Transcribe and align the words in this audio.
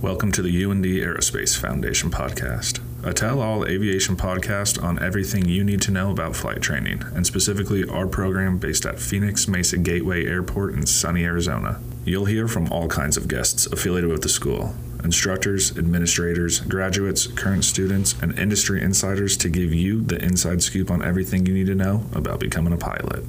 Welcome 0.00 0.30
to 0.32 0.42
the 0.42 0.64
UND 0.64 0.84
Aerospace 0.84 1.58
Foundation 1.58 2.08
podcast, 2.08 2.80
a 3.04 3.12
tell 3.12 3.40
all 3.40 3.66
aviation 3.66 4.16
podcast 4.16 4.80
on 4.80 5.02
everything 5.02 5.48
you 5.48 5.64
need 5.64 5.82
to 5.82 5.90
know 5.90 6.12
about 6.12 6.36
flight 6.36 6.62
training, 6.62 7.02
and 7.16 7.26
specifically 7.26 7.84
our 7.84 8.06
program 8.06 8.58
based 8.58 8.86
at 8.86 9.00
Phoenix 9.00 9.48
Mesa 9.48 9.76
Gateway 9.76 10.24
Airport 10.24 10.74
in 10.74 10.86
sunny 10.86 11.24
Arizona. 11.24 11.80
You'll 12.04 12.26
hear 12.26 12.46
from 12.46 12.70
all 12.70 12.86
kinds 12.86 13.16
of 13.16 13.26
guests 13.26 13.66
affiliated 13.66 14.12
with 14.12 14.22
the 14.22 14.28
school 14.28 14.72
instructors, 15.02 15.76
administrators, 15.76 16.60
graduates, 16.60 17.26
current 17.26 17.64
students, 17.64 18.14
and 18.22 18.38
industry 18.38 18.80
insiders 18.80 19.36
to 19.38 19.48
give 19.48 19.74
you 19.74 20.00
the 20.02 20.22
inside 20.24 20.62
scoop 20.62 20.92
on 20.92 21.02
everything 21.02 21.44
you 21.44 21.54
need 21.54 21.66
to 21.66 21.74
know 21.74 22.04
about 22.14 22.38
becoming 22.38 22.72
a 22.72 22.76
pilot. 22.76 23.24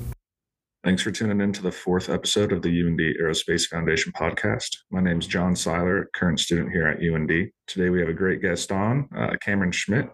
Thanks 0.81 1.01
for 1.01 1.11
tuning 1.11 1.41
in 1.41 1.51
to 1.51 1.61
the 1.61 1.73
fourth 1.73 2.09
episode 2.09 2.53
of 2.53 2.61
the 2.61 2.69
UND 2.69 3.01
Aerospace 3.21 3.67
Foundation 3.67 4.13
podcast. 4.13 4.77
My 4.89 5.01
name 5.01 5.19
is 5.19 5.27
John 5.27 5.53
Seiler, 5.53 6.09
current 6.15 6.39
student 6.39 6.71
here 6.71 6.87
at 6.87 7.03
UND. 7.03 7.51
Today 7.67 7.89
we 7.89 7.99
have 7.99 8.07
a 8.07 8.13
great 8.13 8.41
guest 8.41 8.71
on, 8.71 9.09
uh, 9.13 9.35
Cameron 9.41 9.73
Schmidt. 9.73 10.09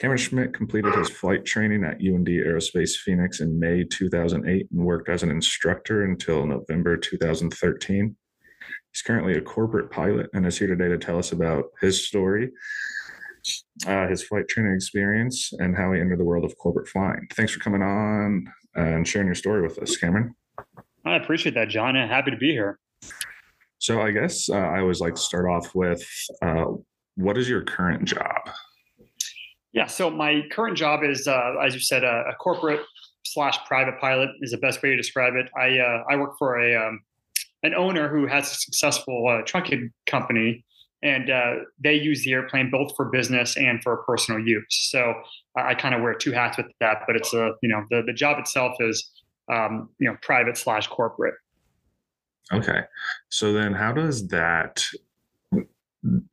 Cameron 0.00 0.18
Schmidt 0.18 0.54
completed 0.54 0.92
his 0.96 1.08
flight 1.08 1.44
training 1.44 1.84
at 1.84 2.00
UND 2.00 2.26
Aerospace 2.26 2.96
Phoenix 2.96 3.38
in 3.38 3.60
May 3.60 3.84
2008 3.84 4.66
and 4.72 4.84
worked 4.84 5.08
as 5.08 5.22
an 5.22 5.30
instructor 5.30 6.02
until 6.02 6.46
November 6.46 6.96
2013. 6.96 8.16
He's 8.90 9.02
currently 9.02 9.34
a 9.34 9.40
corporate 9.40 9.92
pilot 9.92 10.30
and 10.34 10.44
is 10.44 10.58
here 10.58 10.66
today 10.66 10.88
to 10.88 10.98
tell 10.98 11.20
us 11.20 11.30
about 11.30 11.66
his 11.80 12.04
story, 12.04 12.50
uh, 13.86 14.08
his 14.08 14.24
flight 14.24 14.48
training 14.48 14.74
experience, 14.74 15.52
and 15.60 15.76
how 15.76 15.92
he 15.92 16.00
entered 16.00 16.18
the 16.18 16.24
world 16.24 16.44
of 16.44 16.58
corporate 16.58 16.88
flying. 16.88 17.28
Thanks 17.36 17.52
for 17.52 17.60
coming 17.60 17.82
on, 17.82 18.52
and 18.74 19.06
sharing 19.06 19.26
your 19.26 19.34
story 19.34 19.62
with 19.62 19.78
us, 19.78 19.96
Cameron. 19.96 20.34
I 21.04 21.16
appreciate 21.16 21.54
that, 21.54 21.68
John, 21.68 21.96
and 21.96 22.10
happy 22.10 22.30
to 22.30 22.36
be 22.36 22.52
here. 22.52 22.78
So, 23.78 24.00
I 24.00 24.12
guess 24.12 24.48
uh, 24.48 24.54
I 24.54 24.80
always 24.80 25.00
like 25.00 25.16
to 25.16 25.20
start 25.20 25.46
off 25.46 25.74
with 25.74 26.06
uh, 26.40 26.66
what 27.16 27.36
is 27.36 27.48
your 27.48 27.62
current 27.62 28.04
job? 28.04 28.50
Yeah, 29.72 29.86
so 29.86 30.10
my 30.10 30.42
current 30.50 30.76
job 30.76 31.00
is, 31.02 31.26
uh, 31.26 31.54
as 31.64 31.74
you 31.74 31.80
said, 31.80 32.04
a, 32.04 32.24
a, 32.30 32.34
corporate 32.34 32.80
slash 33.24 33.58
private 33.66 33.98
pilot 33.98 34.28
is 34.42 34.50
the 34.50 34.58
best 34.58 34.82
way 34.82 34.90
to 34.90 34.96
describe 34.96 35.34
it. 35.34 35.48
I 35.58 35.78
uh, 35.78 36.04
I 36.10 36.16
work 36.16 36.34
for 36.38 36.60
a 36.60 36.76
um, 36.76 37.00
an 37.62 37.74
owner 37.74 38.08
who 38.08 38.26
has 38.26 38.50
a 38.50 38.54
successful 38.54 39.26
uh, 39.28 39.42
trunking 39.44 39.90
company, 40.06 40.64
and 41.02 41.30
uh, 41.30 41.54
they 41.82 41.94
use 41.94 42.24
the 42.24 42.32
airplane 42.32 42.70
both 42.70 42.94
for 42.96 43.06
business 43.06 43.56
and 43.56 43.82
for 43.82 43.96
personal 43.98 44.40
use. 44.40 44.64
So 44.90 45.14
I 45.56 45.74
kind 45.74 45.94
of 45.94 46.02
wear 46.02 46.14
two 46.14 46.32
hats 46.32 46.56
with 46.56 46.66
that, 46.80 47.02
but 47.06 47.16
it's 47.16 47.34
a 47.34 47.52
you 47.62 47.68
know 47.68 47.84
the 47.90 48.02
the 48.06 48.12
job 48.12 48.38
itself 48.38 48.76
is 48.80 49.10
um, 49.52 49.90
you 49.98 50.08
know 50.08 50.16
private 50.22 50.56
slash 50.56 50.86
corporate. 50.86 51.34
Okay, 52.52 52.82
so 53.28 53.52
then 53.52 53.72
how 53.72 53.92
does 53.92 54.28
that? 54.28 54.84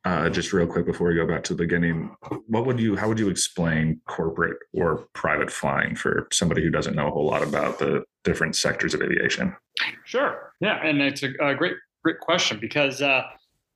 Uh, 0.04 0.28
just 0.28 0.52
real 0.52 0.66
quick 0.66 0.84
before 0.84 1.06
we 1.06 1.14
go 1.14 1.24
back 1.24 1.44
to 1.44 1.54
the 1.54 1.62
beginning, 1.62 2.10
what 2.48 2.66
would 2.66 2.80
you? 2.80 2.96
How 2.96 3.08
would 3.08 3.20
you 3.20 3.28
explain 3.28 4.00
corporate 4.08 4.56
or 4.74 5.06
private 5.12 5.50
flying 5.50 5.94
for 5.94 6.26
somebody 6.32 6.62
who 6.62 6.70
doesn't 6.70 6.96
know 6.96 7.06
a 7.06 7.10
whole 7.12 7.26
lot 7.26 7.42
about 7.42 7.78
the 7.78 8.02
different 8.24 8.56
sectors 8.56 8.94
of 8.94 9.02
aviation? 9.02 9.54
Sure. 10.04 10.52
Yeah, 10.60 10.84
and 10.84 11.00
it's 11.00 11.22
a, 11.22 11.30
a 11.40 11.54
great 11.54 11.76
great 12.02 12.18
question 12.18 12.58
because 12.60 13.00
uh, 13.00 13.22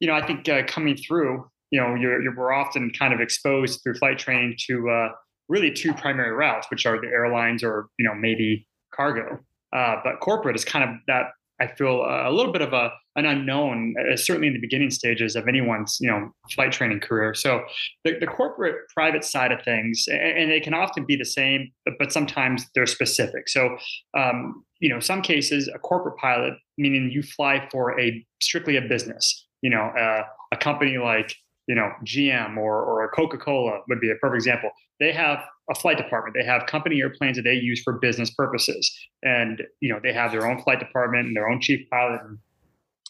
you 0.04 0.10
know 0.10 0.16
I 0.16 0.26
think 0.26 0.46
uh, 0.50 0.64
coming 0.66 0.98
through, 0.98 1.48
you 1.70 1.80
know, 1.80 1.94
you're, 1.94 2.20
you're, 2.20 2.36
we're 2.36 2.52
often 2.52 2.90
kind 2.90 3.14
of 3.14 3.20
exposed 3.20 3.80
through 3.82 3.94
flight 3.94 4.18
training 4.18 4.54
to 4.66 4.90
uh, 4.90 5.08
really 5.48 5.70
two 5.70 5.94
primary 5.94 6.32
routes, 6.32 6.66
which 6.70 6.84
are 6.84 7.00
the 7.00 7.06
airlines 7.06 7.64
or 7.64 7.86
you 7.98 8.04
know 8.04 8.14
maybe 8.14 8.68
cargo. 8.94 9.40
Uh, 9.74 9.96
but 10.04 10.20
corporate 10.20 10.56
is 10.56 10.64
kind 10.64 10.84
of 10.84 10.96
that. 11.06 11.28
I 11.58 11.68
feel 11.68 12.02
a 12.02 12.30
little 12.30 12.52
bit 12.52 12.60
of 12.60 12.74
a 12.74 12.90
an 13.16 13.24
unknown, 13.24 13.94
uh, 13.98 14.16
certainly 14.16 14.48
in 14.48 14.54
the 14.54 14.60
beginning 14.60 14.90
stages 14.90 15.36
of 15.36 15.48
anyone's 15.48 15.96
you 16.02 16.10
know 16.10 16.30
flight 16.50 16.72
training 16.72 17.00
career. 17.00 17.32
So 17.32 17.62
the, 18.04 18.18
the 18.20 18.26
corporate 18.26 18.76
private 18.92 19.24
side 19.24 19.52
of 19.52 19.62
things, 19.62 20.04
and, 20.08 20.20
and 20.20 20.50
they 20.50 20.60
can 20.60 20.74
often 20.74 21.06
be 21.06 21.16
the 21.16 21.24
same, 21.24 21.70
but, 21.86 21.94
but 21.98 22.12
sometimes 22.12 22.66
they're 22.74 22.84
specific. 22.84 23.48
So 23.48 23.78
um, 24.12 24.64
you 24.80 24.90
know, 24.90 25.00
some 25.00 25.22
cases 25.22 25.66
a 25.74 25.78
corporate 25.78 26.18
pilot, 26.18 26.52
meaning 26.76 27.10
you 27.10 27.22
fly 27.22 27.66
for 27.72 27.98
a 27.98 28.22
strictly 28.42 28.76
a 28.76 28.82
business. 28.82 29.43
You 29.64 29.70
know, 29.70 29.84
uh, 29.98 30.24
a 30.52 30.56
company 30.58 30.98
like 30.98 31.34
you 31.66 31.74
know 31.74 31.90
GM 32.04 32.58
or 32.58 32.82
or 32.84 33.10
Coca 33.12 33.38
Cola 33.38 33.80
would 33.88 34.00
be 34.00 34.10
a 34.10 34.14
perfect 34.16 34.36
example. 34.36 34.70
They 35.00 35.10
have 35.12 35.38
a 35.70 35.74
flight 35.74 35.96
department. 35.96 36.36
They 36.38 36.44
have 36.44 36.66
company 36.66 37.00
airplanes 37.00 37.38
that 37.38 37.44
they 37.44 37.54
use 37.54 37.80
for 37.82 37.94
business 37.94 38.30
purposes, 38.30 38.92
and 39.22 39.62
you 39.80 39.90
know 39.90 40.00
they 40.02 40.12
have 40.12 40.32
their 40.32 40.46
own 40.46 40.60
flight 40.62 40.80
department 40.80 41.28
and 41.28 41.34
their 41.34 41.48
own 41.48 41.62
chief 41.62 41.80
pilot 41.90 42.20
and 42.26 42.38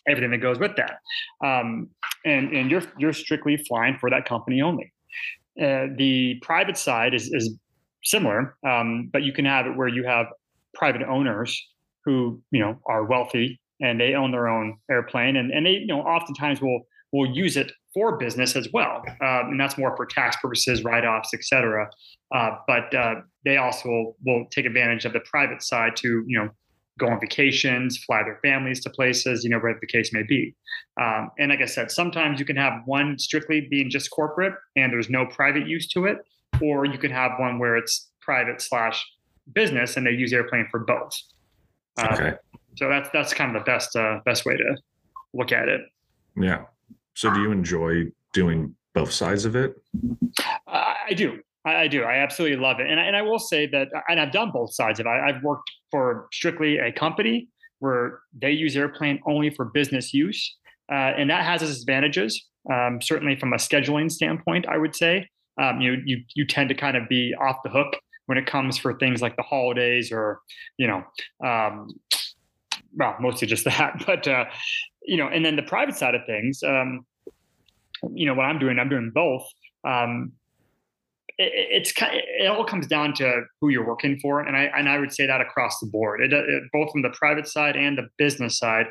everything 0.08 0.30
that 0.30 0.38
goes 0.38 0.60
with 0.60 0.76
that. 0.76 0.98
Um, 1.44 1.88
and 2.24 2.52
and 2.52 2.70
you're 2.70 2.84
you're 2.98 3.12
strictly 3.12 3.56
flying 3.56 3.98
for 3.98 4.08
that 4.10 4.24
company 4.24 4.62
only. 4.62 4.92
Uh, 5.60 5.86
the 5.96 6.40
private 6.42 6.76
side 6.76 7.14
is 7.14 7.32
is 7.32 7.58
similar, 8.04 8.56
um, 8.64 9.10
but 9.12 9.24
you 9.24 9.32
can 9.32 9.44
have 9.44 9.66
it 9.66 9.76
where 9.76 9.88
you 9.88 10.04
have 10.04 10.26
private 10.74 11.02
owners 11.02 11.60
who 12.04 12.40
you 12.52 12.60
know 12.60 12.78
are 12.86 13.04
wealthy 13.04 13.60
and 13.80 14.00
they 14.00 14.14
own 14.14 14.30
their 14.30 14.48
own 14.48 14.76
airplane 14.90 15.36
and, 15.36 15.50
and 15.50 15.66
they 15.66 15.72
you 15.72 15.86
know 15.86 16.00
oftentimes 16.00 16.60
will 16.60 16.82
will 17.12 17.30
use 17.30 17.56
it 17.56 17.70
for 17.92 18.16
business 18.16 18.56
as 18.56 18.68
well, 18.72 19.04
um, 19.20 19.50
and 19.50 19.60
that's 19.60 19.78
more 19.78 19.96
for 19.96 20.04
tax 20.04 20.36
purposes, 20.42 20.82
write-offs, 20.82 21.30
et 21.32 21.44
cetera. 21.44 21.88
Uh, 22.34 22.56
but 22.66 22.92
uh, 22.92 23.14
they 23.44 23.56
also 23.56 23.88
will, 23.88 24.16
will 24.26 24.46
take 24.50 24.66
advantage 24.66 25.04
of 25.04 25.12
the 25.12 25.20
private 25.20 25.62
side 25.62 25.94
to 25.94 26.24
you 26.26 26.38
know 26.38 26.48
go 26.98 27.08
on 27.08 27.20
vacations, 27.20 27.98
fly 27.98 28.22
their 28.22 28.38
families 28.42 28.80
to 28.80 28.90
places, 28.90 29.42
you 29.42 29.50
know, 29.50 29.58
wherever 29.58 29.78
the 29.80 29.86
case 29.86 30.12
may 30.12 30.22
be. 30.22 30.54
Um, 31.00 31.30
and 31.38 31.50
like 31.50 31.60
I 31.60 31.66
said, 31.66 31.90
sometimes 31.90 32.38
you 32.38 32.46
can 32.46 32.56
have 32.56 32.82
one 32.86 33.18
strictly 33.18 33.62
being 33.62 33.90
just 33.90 34.10
corporate 34.10 34.54
and 34.76 34.92
there's 34.92 35.10
no 35.10 35.26
private 35.26 35.66
use 35.66 35.88
to 35.88 36.06
it, 36.06 36.18
or 36.62 36.84
you 36.84 36.98
can 36.98 37.10
have 37.10 37.32
one 37.38 37.58
where 37.58 37.76
it's 37.76 38.10
private 38.20 38.60
slash 38.60 39.04
business 39.52 39.96
and 39.96 40.06
they 40.06 40.12
use 40.12 40.32
airplane 40.32 40.68
for 40.70 40.80
both. 40.80 41.20
Uh, 41.98 42.08
okay. 42.12 42.34
So 42.76 42.88
that's 42.88 43.08
that's 43.12 43.32
kind 43.32 43.54
of 43.54 43.62
the 43.62 43.64
best 43.64 43.94
uh, 43.96 44.20
best 44.24 44.44
way 44.44 44.56
to 44.56 44.76
look 45.32 45.52
at 45.52 45.68
it. 45.68 45.82
Yeah. 46.36 46.64
So 47.14 47.32
do 47.32 47.40
you 47.40 47.52
enjoy 47.52 48.04
doing 48.32 48.74
both 48.94 49.12
sides 49.12 49.44
of 49.44 49.56
it? 49.56 49.74
Uh, 50.66 50.94
I 51.08 51.14
do. 51.14 51.38
I, 51.64 51.74
I, 51.82 51.88
do. 51.88 52.02
I 52.02 52.16
absolutely 52.16 52.58
love 52.58 52.80
it. 52.80 52.88
And 52.88 53.00
I, 53.00 53.04
and 53.04 53.16
I 53.16 53.22
will 53.22 53.38
say 53.38 53.66
that, 53.68 53.88
and 54.08 54.20
I've 54.20 54.32
done 54.32 54.50
both 54.52 54.74
sides 54.74 55.00
of 55.00 55.06
it. 55.06 55.08
I, 55.08 55.28
I've 55.28 55.42
worked 55.42 55.70
for 55.90 56.28
strictly 56.32 56.78
a 56.78 56.92
company 56.92 57.48
where 57.78 58.20
they 58.36 58.50
use 58.50 58.76
airplane 58.76 59.20
only 59.26 59.50
for 59.50 59.66
business 59.66 60.12
use. 60.12 60.56
Uh, 60.90 61.12
and 61.16 61.30
that 61.30 61.44
has 61.44 61.62
its 61.62 61.80
advantages, 61.80 62.46
um, 62.70 63.00
certainly 63.00 63.36
from 63.36 63.52
a 63.52 63.56
scheduling 63.56 64.10
standpoint, 64.10 64.66
I 64.68 64.76
would 64.76 64.94
say. 64.94 65.28
Um, 65.60 65.80
you, 65.80 66.02
you, 66.04 66.22
you 66.34 66.46
tend 66.46 66.68
to 66.70 66.74
kind 66.74 66.96
of 66.96 67.08
be 67.08 67.34
off 67.40 67.56
the 67.64 67.70
hook 67.70 67.96
when 68.26 68.38
it 68.38 68.46
comes 68.46 68.76
for 68.76 68.98
things 68.98 69.22
like 69.22 69.36
the 69.36 69.42
holidays 69.42 70.10
or, 70.10 70.40
you 70.78 70.86
know, 70.86 71.02
um, 71.46 71.88
well, 72.96 73.16
mostly 73.20 73.46
just 73.46 73.64
that. 73.64 74.02
But, 74.06 74.26
uh, 74.26 74.44
you 75.02 75.16
know, 75.16 75.28
and 75.28 75.44
then 75.44 75.56
the 75.56 75.62
private 75.62 75.96
side 75.96 76.14
of 76.14 76.24
things, 76.26 76.62
um, 76.62 77.04
you 78.12 78.26
know, 78.26 78.34
what 78.34 78.44
I'm 78.44 78.58
doing, 78.58 78.78
I'm 78.78 78.88
doing 78.88 79.10
both. 79.14 79.46
Um, 79.86 80.32
it, 81.38 81.52
it's 81.54 81.92
it 81.98 82.46
all 82.46 82.64
comes 82.64 82.86
down 82.86 83.14
to 83.14 83.42
who 83.60 83.68
you're 83.68 83.86
working 83.86 84.18
for, 84.20 84.40
and 84.40 84.56
I 84.56 84.64
and 84.76 84.88
I 84.88 84.98
would 84.98 85.12
say 85.12 85.26
that 85.26 85.40
across 85.40 85.78
the 85.80 85.86
board, 85.86 86.20
it, 86.20 86.32
it 86.32 86.62
both 86.72 86.92
from 86.92 87.02
the 87.02 87.10
private 87.10 87.48
side 87.48 87.76
and 87.76 87.98
the 87.98 88.08
business 88.18 88.58
side. 88.58 88.86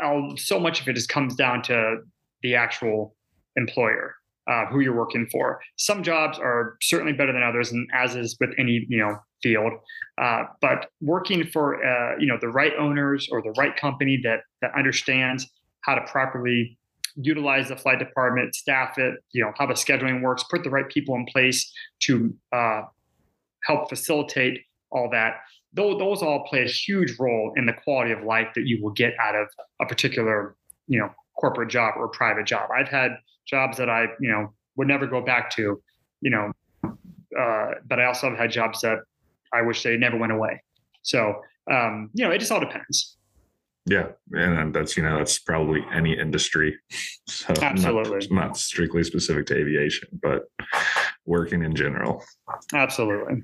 I'll, 0.00 0.34
so 0.36 0.58
much 0.58 0.80
of 0.80 0.88
it 0.88 0.94
just 0.94 1.10
comes 1.10 1.34
down 1.34 1.62
to 1.64 1.98
the 2.42 2.54
actual 2.54 3.14
employer, 3.56 4.14
uh, 4.50 4.64
who 4.66 4.80
you're 4.80 4.96
working 4.96 5.26
for. 5.30 5.60
Some 5.76 6.02
jobs 6.02 6.38
are 6.38 6.76
certainly 6.80 7.12
better 7.12 7.32
than 7.32 7.42
others, 7.42 7.70
and 7.70 7.86
as 7.92 8.16
is 8.16 8.36
with 8.40 8.50
any 8.58 8.86
you 8.88 8.98
know 8.98 9.18
field. 9.44 9.72
Uh, 10.20 10.44
but 10.60 10.78
working 11.00 11.40
for 11.52 11.64
uh, 11.84 12.16
you 12.18 12.26
know 12.26 12.38
the 12.40 12.52
right 12.60 12.72
owners 12.78 13.28
or 13.30 13.42
the 13.42 13.54
right 13.62 13.76
company 13.76 14.16
that 14.24 14.40
that 14.62 14.72
understands 14.74 15.40
how 15.82 15.94
to 15.94 16.00
properly 16.16 16.78
utilize 17.16 17.68
the 17.68 17.76
flight 17.76 17.98
department, 17.98 18.54
staff 18.54 18.98
it, 18.98 19.14
you 19.32 19.42
know, 19.42 19.52
how 19.58 19.66
the 19.66 19.74
scheduling 19.74 20.22
works, 20.22 20.42
put 20.50 20.64
the 20.64 20.70
right 20.70 20.88
people 20.88 21.14
in 21.14 21.24
place 21.26 21.72
to 22.00 22.34
uh, 22.52 22.82
help 23.64 23.88
facilitate 23.88 24.60
all 24.90 25.08
that. 25.10 25.36
Those, 25.72 25.98
those 25.98 26.22
all 26.22 26.44
play 26.48 26.64
a 26.64 26.68
huge 26.68 27.18
role 27.18 27.52
in 27.56 27.66
the 27.66 27.72
quality 27.72 28.12
of 28.12 28.22
life 28.24 28.48
that 28.54 28.66
you 28.66 28.82
will 28.82 28.92
get 28.92 29.12
out 29.20 29.34
of 29.34 29.48
a 29.80 29.86
particular, 29.86 30.56
you 30.88 30.98
know, 30.98 31.10
corporate 31.38 31.70
job 31.70 31.94
or 31.96 32.08
private 32.08 32.46
job. 32.46 32.70
I've 32.76 32.88
had 32.88 33.12
jobs 33.46 33.76
that 33.78 33.88
I, 33.88 34.06
you 34.20 34.30
know, 34.30 34.52
would 34.76 34.88
never 34.88 35.06
go 35.06 35.20
back 35.20 35.50
to, 35.50 35.80
you 36.20 36.30
know, 36.30 36.52
uh, 37.38 37.70
but 37.86 38.00
I 38.00 38.06
also 38.06 38.30
have 38.30 38.38
had 38.38 38.50
jobs 38.50 38.80
that 38.82 38.98
I 39.54 39.62
wish 39.62 39.82
they 39.82 39.96
never 39.96 40.16
went 40.16 40.32
away. 40.32 40.62
So, 41.02 41.34
um, 41.70 42.10
you 42.14 42.24
know, 42.24 42.30
it 42.30 42.38
just 42.38 42.50
all 42.52 42.60
depends. 42.60 43.16
Yeah, 43.86 44.08
and 44.32 44.72
that's 44.72 44.96
you 44.96 45.02
know 45.02 45.18
that's 45.18 45.38
probably 45.38 45.84
any 45.92 46.18
industry. 46.18 46.78
So 47.26 47.54
Absolutely, 47.62 48.28
not, 48.28 48.48
not 48.48 48.56
strictly 48.58 49.02
specific 49.02 49.46
to 49.46 49.56
aviation, 49.56 50.08
but 50.22 50.42
working 51.24 51.64
in 51.64 51.74
general. 51.74 52.22
Absolutely. 52.74 53.42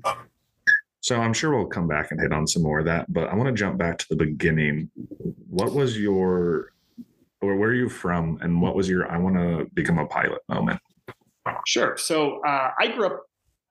So 0.99 1.19
I'm 1.19 1.33
sure 1.33 1.55
we'll 1.55 1.65
come 1.65 1.87
back 1.87 2.11
and 2.11 2.21
hit 2.21 2.31
on 2.31 2.45
some 2.45 2.61
more 2.61 2.79
of 2.79 2.85
that, 2.85 3.11
but 3.11 3.27
I 3.29 3.35
want 3.35 3.47
to 3.47 3.53
jump 3.53 3.79
back 3.79 3.97
to 3.97 4.05
the 4.09 4.15
beginning. 4.15 4.91
What 5.49 5.73
was 5.73 5.97
your 5.97 6.73
or 7.41 7.55
where 7.55 7.69
are 7.69 7.75
you 7.75 7.89
from 7.89 8.37
and 8.41 8.61
what 8.61 8.75
was 8.75 8.87
your 8.87 9.11
I 9.11 9.17
want 9.17 9.35
to 9.35 9.67
become 9.73 9.97
a 9.97 10.05
pilot 10.05 10.41
moment? 10.47 10.79
Sure. 11.65 11.97
So 11.97 12.39
uh, 12.45 12.71
I 12.79 12.87
grew 12.87 13.07
up 13.07 13.23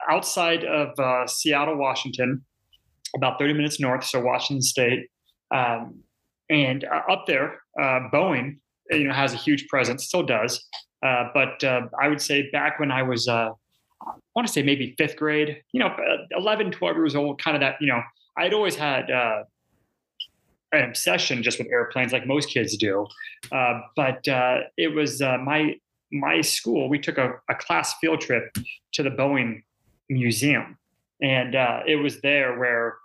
outside 0.08 0.64
of 0.64 0.98
uh, 0.98 1.26
Seattle, 1.26 1.76
Washington, 1.76 2.44
about 3.16 3.38
30 3.38 3.54
minutes 3.54 3.80
north, 3.80 4.04
so 4.04 4.20
Washington 4.20 4.62
State. 4.62 5.08
Um, 5.54 6.00
and 6.48 6.84
uh, 6.84 7.12
up 7.12 7.26
there, 7.26 7.60
uh, 7.80 8.08
Boeing, 8.12 8.58
you 8.90 9.04
know, 9.04 9.14
has 9.14 9.32
a 9.32 9.36
huge 9.36 9.68
presence, 9.68 10.06
still 10.06 10.22
does. 10.22 10.64
Uh, 11.04 11.24
but 11.32 11.62
uh, 11.64 11.82
I 12.00 12.08
would 12.08 12.20
say 12.20 12.50
back 12.50 12.78
when 12.78 12.90
I 12.90 13.02
was, 13.02 13.28
I 13.28 13.50
want 14.34 14.46
to 14.46 14.52
say 14.52 14.62
maybe 14.62 14.94
fifth 14.98 15.16
grade, 15.16 15.62
you 15.72 15.80
know, 15.80 15.94
11, 16.36 16.72
12 16.72 16.96
years 16.96 17.16
old, 17.16 17.40
kind 17.40 17.56
of 17.56 17.60
that, 17.60 17.76
you 17.80 17.86
know, 17.86 18.00
I'd 18.36 18.54
always 18.54 18.76
had 18.76 19.10
an 20.72 20.84
obsession 20.84 21.42
just 21.42 21.58
with 21.58 21.68
airplanes, 21.68 22.12
like 22.12 22.26
most 22.26 22.50
kids 22.50 22.76
do. 22.76 23.06
Uh, 23.50 23.80
but 23.96 24.26
uh, 24.28 24.58
it 24.76 24.94
was 24.94 25.20
uh, 25.20 25.38
my 25.38 25.74
my 26.12 26.40
school. 26.40 26.88
We 26.88 26.98
took 26.98 27.18
a, 27.18 27.34
a, 27.48 27.54
class 27.54 27.94
field 28.00 28.20
trip 28.20 28.52
to 28.94 29.02
the 29.04 29.10
Boeing 29.10 29.62
Museum, 30.10 30.76
and 31.22 31.54
uh, 31.54 31.80
it 31.86 31.96
was 31.96 32.20
there 32.20 32.58
where 32.58 32.96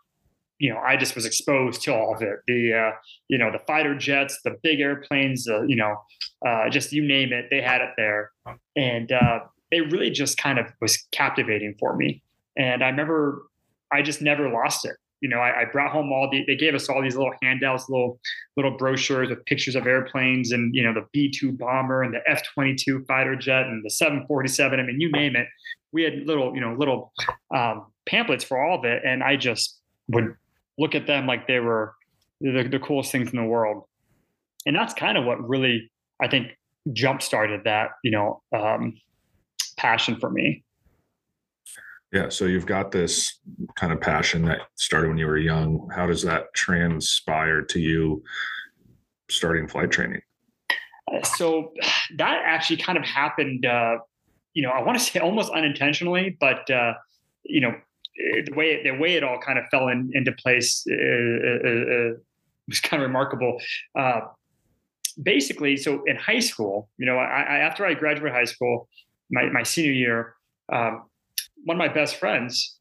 you 0.59 0.73
know 0.73 0.79
I 0.79 0.97
just 0.97 1.15
was 1.15 1.25
exposed 1.25 1.81
to 1.83 1.93
all 1.93 2.15
of 2.15 2.21
it. 2.21 2.39
The 2.47 2.73
uh, 2.73 2.91
you 3.27 3.37
know 3.37 3.51
the 3.51 3.59
fighter 3.59 3.95
jets, 3.95 4.39
the 4.43 4.55
big 4.63 4.79
airplanes, 4.79 5.45
you 5.45 5.75
know, 5.75 5.95
uh, 6.45 6.69
just 6.69 6.91
you 6.91 7.07
name 7.07 7.31
it, 7.31 7.47
they 7.49 7.61
had 7.61 7.81
it 7.81 7.91
there, 7.97 8.31
and 8.75 9.11
it 9.71 9.91
really 9.91 10.09
just 10.09 10.37
kind 10.37 10.59
of 10.59 10.67
was 10.81 10.97
captivating 11.11 11.75
for 11.79 11.95
me. 11.95 12.21
And 12.57 12.83
I 12.83 12.89
remember 12.89 13.43
I 13.91 14.01
just 14.01 14.21
never 14.21 14.49
lost 14.49 14.85
it 14.85 14.95
you 15.25 15.29
know, 15.29 15.39
I, 15.39 15.61
I, 15.61 15.65
brought 15.65 15.91
home 15.91 16.11
all 16.11 16.29
the, 16.29 16.43
they 16.45 16.55
gave 16.55 16.75
us 16.75 16.89
all 16.89 17.01
these 17.01 17.15
little 17.15 17.33
handouts, 17.41 17.89
little, 17.89 18.19
little 18.57 18.77
brochures 18.77 19.29
with 19.29 19.43
pictures 19.45 19.75
of 19.75 19.87
airplanes 19.87 20.51
and, 20.51 20.75
you 20.75 20.83
know, 20.83 20.93
the 20.93 21.05
B 21.13 21.31
2 21.31 21.53
bomber 21.53 22.03
and 22.03 22.13
the 22.13 22.19
F 22.27 22.43
22 22.53 23.05
fighter 23.07 23.35
jet 23.35 23.65
and 23.65 23.83
the 23.83 23.89
747. 23.89 24.79
I 24.79 24.83
mean, 24.83 24.99
you 24.99 25.11
name 25.11 25.35
it. 25.35 25.47
We 25.95 26.03
had 26.03 26.27
little, 26.27 26.53
you 26.53 26.59
know, 26.59 26.75
little 26.77 27.13
um, 27.55 27.87
pamphlets 28.05 28.43
for 28.43 28.61
all 28.61 28.77
of 28.77 28.83
it. 28.83 29.01
And 29.05 29.23
I 29.23 29.37
just 29.37 29.79
would 30.09 30.35
look 30.77 30.93
at 30.93 31.07
them 31.07 31.25
like 31.25 31.47
they 31.47 31.59
were 31.59 31.95
the, 32.41 32.67
the 32.69 32.79
coolest 32.79 33.11
things 33.11 33.31
in 33.31 33.37
the 33.37 33.45
world. 33.45 33.85
And 34.65 34.75
that's 34.75 34.93
kind 34.93 35.17
of 35.17 35.23
what 35.23 35.41
really, 35.47 35.89
I 36.21 36.27
think, 36.27 36.49
jump 36.91 37.21
started 37.21 37.63
that, 37.63 37.91
you 38.03 38.11
know, 38.11 38.41
um, 38.53 38.99
passion 39.77 40.17
for 40.19 40.29
me. 40.29 40.63
Yeah. 42.11 42.29
So 42.29 42.45
you've 42.45 42.65
got 42.65 42.91
this 42.91 43.39
kind 43.75 43.91
of 43.91 44.01
passion 44.01 44.43
that 44.45 44.59
started 44.75 45.07
when 45.07 45.17
you 45.17 45.27
were 45.27 45.37
young. 45.37 45.89
How 45.93 46.07
does 46.07 46.23
that 46.23 46.53
transpire 46.53 47.61
to 47.61 47.79
you 47.79 48.21
starting 49.29 49.67
flight 49.67 49.91
training? 49.91 50.21
Uh, 51.11 51.23
so 51.23 51.73
that 52.17 52.41
actually 52.45 52.77
kind 52.77 52.97
of 52.97 53.03
happened, 53.03 53.65
uh, 53.65 53.97
you 54.55 54.63
know, 54.63 54.71
I 54.71 54.81
want 54.81 54.97
to 54.97 55.03
say 55.03 55.19
almost 55.29 55.51
unintentionally, 55.51 56.35
but, 56.39 56.67
uh, 56.71 56.93
you 57.43 57.61
know, 57.61 57.75
the 58.17 58.53
way 58.55 58.81
the 58.81 58.91
way 58.91 59.15
it 59.15 59.23
all 59.23 59.37
kind 59.37 59.59
of 59.59 59.65
fell 59.69 59.89
in, 59.89 60.09
into 60.13 60.31
place 60.31 60.87
uh, 60.89 60.95
uh, 60.95 61.69
uh 61.69 62.13
was 62.67 62.79
kind 62.79 63.03
of 63.03 63.07
remarkable. 63.07 63.61
basically, 65.21 65.77
so 65.77 66.01
in 66.07 66.15
high 66.15 66.39
school, 66.39 66.89
you 66.97 67.05
know, 67.05 67.17
I, 67.17 67.41
I, 67.41 67.57
after 67.59 67.85
I 67.85 67.93
graduated 67.93 68.33
high 68.33 68.45
school, 68.45 68.89
my, 69.29 69.45
my 69.49 69.63
senior 69.63 69.91
year, 69.91 70.35
um, 70.73 71.03
one 71.63 71.77
of 71.77 71.79
my 71.79 71.93
best 71.93 72.15
friends 72.15 72.79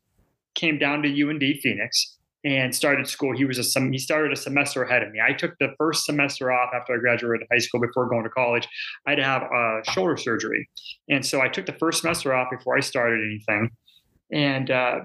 came 0.54 0.78
down 0.78 1.02
to 1.02 1.08
UND 1.08 1.42
Phoenix 1.60 2.16
and 2.44 2.74
started 2.74 3.08
school. 3.08 3.34
He 3.34 3.44
was 3.44 3.58
a 3.58 3.64
some 3.64 3.90
he 3.90 3.98
started 3.98 4.32
a 4.32 4.36
semester 4.36 4.82
ahead 4.82 5.02
of 5.02 5.10
me. 5.10 5.20
I 5.26 5.32
took 5.32 5.56
the 5.58 5.74
first 5.78 6.04
semester 6.04 6.52
off 6.52 6.70
after 6.74 6.94
I 6.94 6.98
graduated 6.98 7.46
high 7.50 7.58
school 7.58 7.80
before 7.80 8.08
going 8.08 8.24
to 8.24 8.30
college. 8.30 8.68
I 9.06 9.10
had 9.10 9.16
to 9.16 9.24
have 9.24 9.42
a 9.42 9.80
shoulder 9.90 10.16
surgery, 10.16 10.68
and 11.08 11.24
so 11.24 11.40
I 11.40 11.48
took 11.48 11.66
the 11.66 11.72
first 11.72 12.02
semester 12.02 12.34
off 12.34 12.48
before 12.50 12.76
I 12.76 12.80
started 12.80 13.20
anything, 13.24 13.70
and 14.30 14.70
uh, 14.70 15.00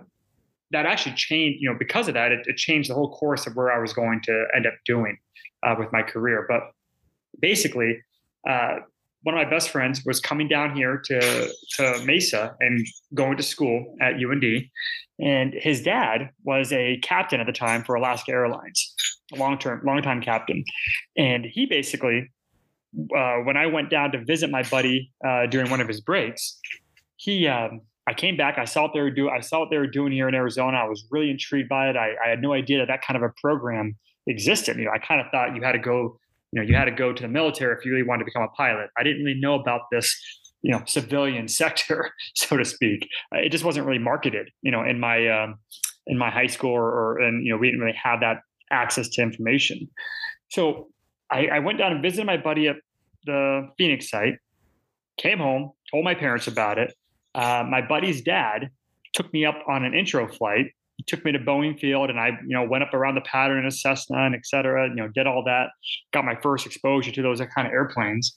that 0.72 0.86
actually 0.86 1.16
changed. 1.16 1.60
You 1.62 1.72
know, 1.72 1.78
because 1.80 2.08
of 2.08 2.14
that, 2.16 2.32
it, 2.32 2.46
it, 2.46 2.58
changed 2.58 2.90
the 2.90 2.94
whole 2.94 3.12
course 3.12 3.48
of 3.48 3.56
where 3.56 3.72
I 3.72 3.80
was 3.80 3.94
going 3.94 4.22
to 4.24 4.46
end 4.56 4.68
up 4.68 4.74
doing 4.86 5.18
uh, 5.66 5.76
with 5.80 5.92
my 5.94 6.04
career. 6.04 6.46
But 6.48 6.72
basically, 7.40 8.02
uh, 8.48 8.80
one 9.24 9.38
of 9.38 9.44
my 9.44 9.50
best 9.50 9.70
friends 9.70 10.04
was 10.06 10.20
coming 10.20 10.48
down 10.48 10.76
here 10.76 10.98
to 11.06 11.52
to 11.78 12.02
Mesa 12.06 12.56
and 12.60 12.86
going 13.14 13.38
to 13.38 13.44
school 13.44 13.96
at 14.02 14.14
UND, 14.14 14.44
and 15.20 15.54
his 15.54 15.82
dad 15.82 16.30
was 16.44 16.72
a 16.72 16.98
captain 16.98 17.40
at 17.40 17.46
the 17.46 17.54
time 17.54 17.84
for 17.84 17.96
Alaska 17.96 18.32
Airlines, 18.32 18.96
a 19.34 19.38
long 19.38 19.58
term, 19.58 19.82
long 19.86 20.02
time 20.02 20.22
captain, 20.22 20.64
and 21.18 21.46
he 21.46 21.66
basically, 21.66 22.30
uh, 23.16 23.38
when 23.38 23.58
I 23.58 23.66
went 23.68 23.90
down 23.90 24.12
to 24.14 24.24
visit 24.24 24.50
my 24.50 24.64
buddy 24.64 25.12
uh, 25.26 25.48
during 25.48 25.70
one 25.70 25.82
of 25.82 25.88
his 25.88 26.02
breaks, 26.02 26.60
he. 27.18 27.48
Um, 27.48 27.82
I 28.08 28.14
came 28.14 28.36
back. 28.36 28.58
I 28.58 28.66
saw 28.66 28.84
what 28.84 28.94
they 28.96 29.02
were 29.02 29.12
doing. 29.12 29.32
I 29.32 29.40
saw 29.40 29.60
what 29.60 29.70
they 29.70 29.78
were 29.78 29.86
doing 29.86 30.12
here 30.12 30.28
in 30.28 30.34
Arizona. 30.34 30.78
I 30.78 30.86
was 30.86 31.06
really 31.12 31.30
intrigued 31.30 31.70
by 31.70 31.92
it. 31.92 31.96
I, 31.96 32.16
I 32.26 32.30
had 32.30 32.42
no 32.42 32.54
idea 32.54 32.80
that 32.80 32.88
that 32.88 33.04
kind 33.04 33.16
of 33.16 33.22
a 33.22 33.32
program 33.40 33.96
existed. 34.26 34.78
You 34.78 34.86
know, 34.86 34.92
I 34.92 34.98
kind 34.98 35.22
of 35.22 35.28
thought 35.32 35.56
you 35.56 35.62
had 35.62 35.74
to 35.74 35.80
go 35.80 36.20
you 36.52 36.62
know 36.62 36.68
you 36.68 36.76
had 36.76 36.86
to 36.86 36.92
go 36.92 37.14
to 37.14 37.22
the 37.22 37.28
military 37.28 37.76
if 37.78 37.86
you 37.86 37.92
really 37.92 38.08
wanted 38.08 38.20
to 38.20 38.26
become 38.26 38.44
a 38.44 38.50
pilot. 38.50 38.90
I 38.98 39.04
didn't 39.04 39.24
really 39.24 39.40
know 39.40 39.56
about 39.56 39.82
this 39.92 40.16
you 40.62 40.72
know 40.72 40.84
civilian 40.86 41.48
sector 41.62 42.12
so 42.36 42.58
to 42.58 42.66
speak. 42.66 43.08
It 43.32 43.50
just 43.52 43.64
wasn't 43.64 43.86
really 43.86 44.00
marketed 44.00 44.50
you 44.62 44.72
know 44.72 44.84
in 44.84 45.00
my 45.00 45.28
um, 45.28 45.60
in 46.08 46.18
my 46.18 46.30
high 46.30 46.48
school 46.48 46.72
or, 46.72 46.88
or 46.88 47.20
and 47.20 47.46
you 47.46 47.52
know 47.52 47.58
we 47.58 47.68
didn't 47.68 47.82
really 47.82 47.98
have 48.02 48.20
that 48.22 48.38
access 48.72 49.10
to 49.10 49.22
information. 49.22 49.88
So 50.50 50.90
I, 51.32 51.48
I 51.48 51.60
went 51.60 51.78
down 51.78 51.92
and 51.92 52.02
visited 52.02 52.26
my 52.26 52.38
buddy 52.38 52.68
at 52.68 52.78
the 53.26 53.70
phoenix 53.78 54.10
site 54.10 54.36
came 55.18 55.40
home 55.40 55.72
told 55.92 56.06
my 56.06 56.16
parents 56.16 56.48
about 56.48 56.78
it. 56.78 56.94
Uh, 57.36 57.64
my 57.70 57.82
buddy's 57.82 58.22
dad 58.22 58.70
took 59.14 59.32
me 59.34 59.46
up 59.46 59.62
on 59.68 59.84
an 59.84 59.94
intro 59.94 60.28
flight 60.28 60.68
he 61.00 61.04
took 61.08 61.24
me 61.24 61.32
to 61.32 61.40
Boeing 61.40 61.80
Field 61.80 62.10
and 62.10 62.20
I, 62.20 62.28
you 62.46 62.54
know, 62.54 62.66
went 62.66 62.84
up 62.84 62.94
around 62.94 63.16
the 63.16 63.22
pattern 63.22 63.60
in 63.60 63.66
a 63.66 63.72
Cessna 63.72 64.18
and 64.18 64.36
et 64.36 64.46
cetera, 64.46 64.90
you 64.90 64.96
know, 64.96 65.08
did 65.08 65.28
all 65.28 65.46
that, 65.46 65.70
got 66.12 66.26
my 66.26 66.36
first 66.44 66.66
exposure 66.66 67.10
to 67.10 67.22
those 67.22 67.40
kind 67.56 67.66
of 67.66 67.72
airplanes. 67.72 68.36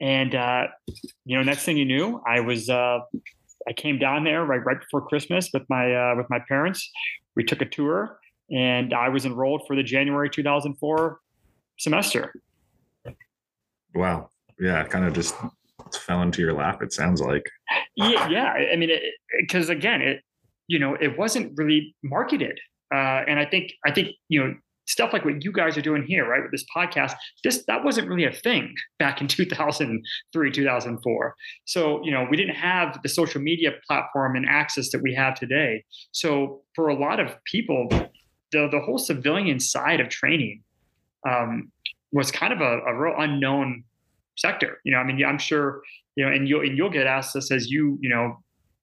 And, 0.00 0.36
uh, 0.36 0.68
you 1.24 1.36
know, 1.36 1.42
next 1.42 1.64
thing 1.64 1.76
you 1.76 1.84
knew, 1.84 2.22
I 2.24 2.38
was, 2.38 2.70
uh, 2.70 3.00
I 3.66 3.72
came 3.72 3.98
down 3.98 4.22
there 4.22 4.44
right, 4.44 4.64
right 4.64 4.78
before 4.78 5.04
Christmas 5.04 5.50
with 5.52 5.64
my, 5.68 5.92
uh, 5.92 6.14
with 6.16 6.26
my 6.30 6.38
parents. 6.46 6.88
We 7.34 7.42
took 7.42 7.60
a 7.60 7.66
tour 7.66 8.20
and 8.52 8.94
I 8.94 9.08
was 9.08 9.26
enrolled 9.26 9.62
for 9.66 9.74
the 9.74 9.82
January 9.82 10.30
2004 10.30 11.18
semester. 11.76 12.32
Wow. 13.96 14.30
Yeah. 14.60 14.84
Kind 14.84 15.06
of 15.06 15.12
just 15.12 15.34
fell 15.92 16.22
into 16.22 16.40
your 16.40 16.52
lap. 16.52 16.82
It 16.82 16.92
sounds 16.92 17.20
like. 17.20 17.42
Yeah. 17.96 18.28
Yeah. 18.28 18.52
I 18.72 18.76
mean, 18.76 18.90
because 19.40 19.70
again, 19.70 20.02
it, 20.02 20.22
you 20.68 20.78
know, 20.78 20.94
it 21.00 21.18
wasn't 21.18 21.52
really 21.56 21.94
marketed. 22.02 22.58
Uh, 22.94 23.22
and 23.26 23.38
I 23.38 23.44
think, 23.44 23.72
I 23.84 23.92
think, 23.92 24.10
you 24.28 24.42
know, 24.42 24.54
stuff 24.86 25.12
like 25.12 25.24
what 25.24 25.44
you 25.44 25.52
guys 25.52 25.76
are 25.76 25.82
doing 25.82 26.04
here, 26.04 26.28
right, 26.28 26.42
with 26.42 26.52
this 26.52 26.64
podcast, 26.74 27.14
this 27.42 27.64
that 27.66 27.84
wasn't 27.84 28.08
really 28.08 28.24
a 28.24 28.32
thing 28.32 28.74
back 28.98 29.20
in 29.20 29.28
2003, 29.28 30.50
2004. 30.50 31.34
So, 31.64 32.04
you 32.04 32.10
know, 32.10 32.26
we 32.30 32.36
didn't 32.36 32.54
have 32.54 33.00
the 33.02 33.08
social 33.08 33.40
media 33.40 33.72
platform 33.86 34.36
and 34.36 34.46
access 34.48 34.90
that 34.90 35.02
we 35.02 35.14
have 35.14 35.34
today. 35.34 35.84
So, 36.12 36.62
for 36.74 36.88
a 36.88 36.94
lot 36.94 37.20
of 37.20 37.32
people, 37.44 37.88
the 38.52 38.68
the 38.70 38.80
whole 38.84 38.98
civilian 38.98 39.60
side 39.60 40.00
of 40.00 40.08
training 40.08 40.62
um, 41.28 41.70
was 42.12 42.30
kind 42.30 42.52
of 42.52 42.60
a, 42.60 42.80
a 42.86 42.94
real 42.94 43.14
unknown 43.18 43.84
sector. 44.36 44.78
You 44.84 44.92
know, 44.92 44.98
I 44.98 45.04
mean, 45.04 45.24
I'm 45.24 45.38
sure, 45.38 45.82
you 46.14 46.24
know, 46.24 46.32
and 46.32 46.48
you'll 46.48 46.60
and 46.60 46.76
you'll 46.76 46.90
get 46.90 47.06
asked 47.06 47.34
this 47.34 47.50
as 47.50 47.68
you, 47.70 47.98
you 48.00 48.08
know, 48.08 48.36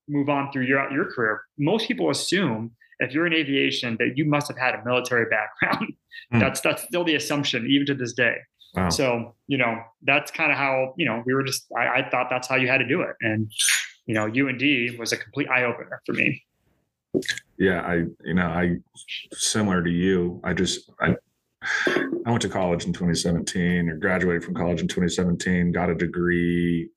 move 0.08 0.30
on 0.30 0.52
through 0.52 0.64
your 0.64 0.92
your 0.92 1.12
career, 1.12 1.42
most 1.58 1.88
people 1.88 2.10
assume 2.10 2.72
if 3.00 3.14
you're 3.14 3.28
in 3.28 3.34
aviation 3.34 3.98
that 4.00 4.14
you 4.16 4.26
must 4.26 4.48
have 4.48 4.58
had 4.58 4.76
a 4.76 4.84
military 4.86 5.26
background. 5.30 5.94
Mm. 6.34 6.40
That's 6.40 6.62
that's 6.62 6.84
still 6.84 7.04
the 7.04 7.16
assumption 7.16 7.68
even 7.70 7.86
to 7.88 7.96
this 7.96 8.14
day. 8.14 8.36
Wow. 8.76 8.90
So 8.90 9.36
you 9.48 9.58
know 9.58 9.82
that's 10.04 10.32
kind 10.32 10.52
of 10.52 10.58
how 10.58 10.94
you 10.98 11.06
know 11.06 11.24
we 11.26 11.34
were 11.34 11.44
just. 11.44 11.66
I, 11.78 12.00
I 12.00 12.10
thought 12.10 12.28
that's 12.30 12.48
how 12.48 12.56
you 12.56 12.68
had 12.68 12.80
to 12.80 12.88
do 12.88 13.02
it, 13.02 13.16
and 13.22 13.52
you 14.06 14.14
know 14.14 14.26
UND 14.26 14.98
was 14.98 15.12
a 15.12 15.18
complete 15.18 15.48
eye 15.50 15.64
opener 15.64 16.02
for 16.06 16.14
me. 16.14 16.44
Yeah, 17.60 17.82
I 17.82 18.04
you 18.24 18.34
know 18.34 18.48
I 18.48 18.78
similar 19.34 19.84
to 19.84 19.92
you. 19.92 20.42
I 20.44 20.54
just 20.54 20.92
I 21.00 21.16
I 22.26 22.30
went 22.32 22.42
to 22.42 22.50
college 22.50 22.86
in 22.86 22.94
2017 22.94 23.90
or 23.90 23.98
graduated 23.98 24.44
from 24.44 24.56
college 24.56 24.82
in 24.82 24.88
2017, 24.88 25.72
got 25.72 25.90
a 25.90 25.96
degree, 25.96 26.90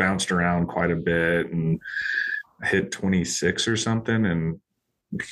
bounced 0.00 0.32
around 0.32 0.66
quite 0.66 0.90
a 0.90 0.96
bit 0.96 1.52
and 1.52 1.78
hit 2.64 2.90
26 2.90 3.68
or 3.68 3.76
something 3.76 4.24
and 4.24 4.58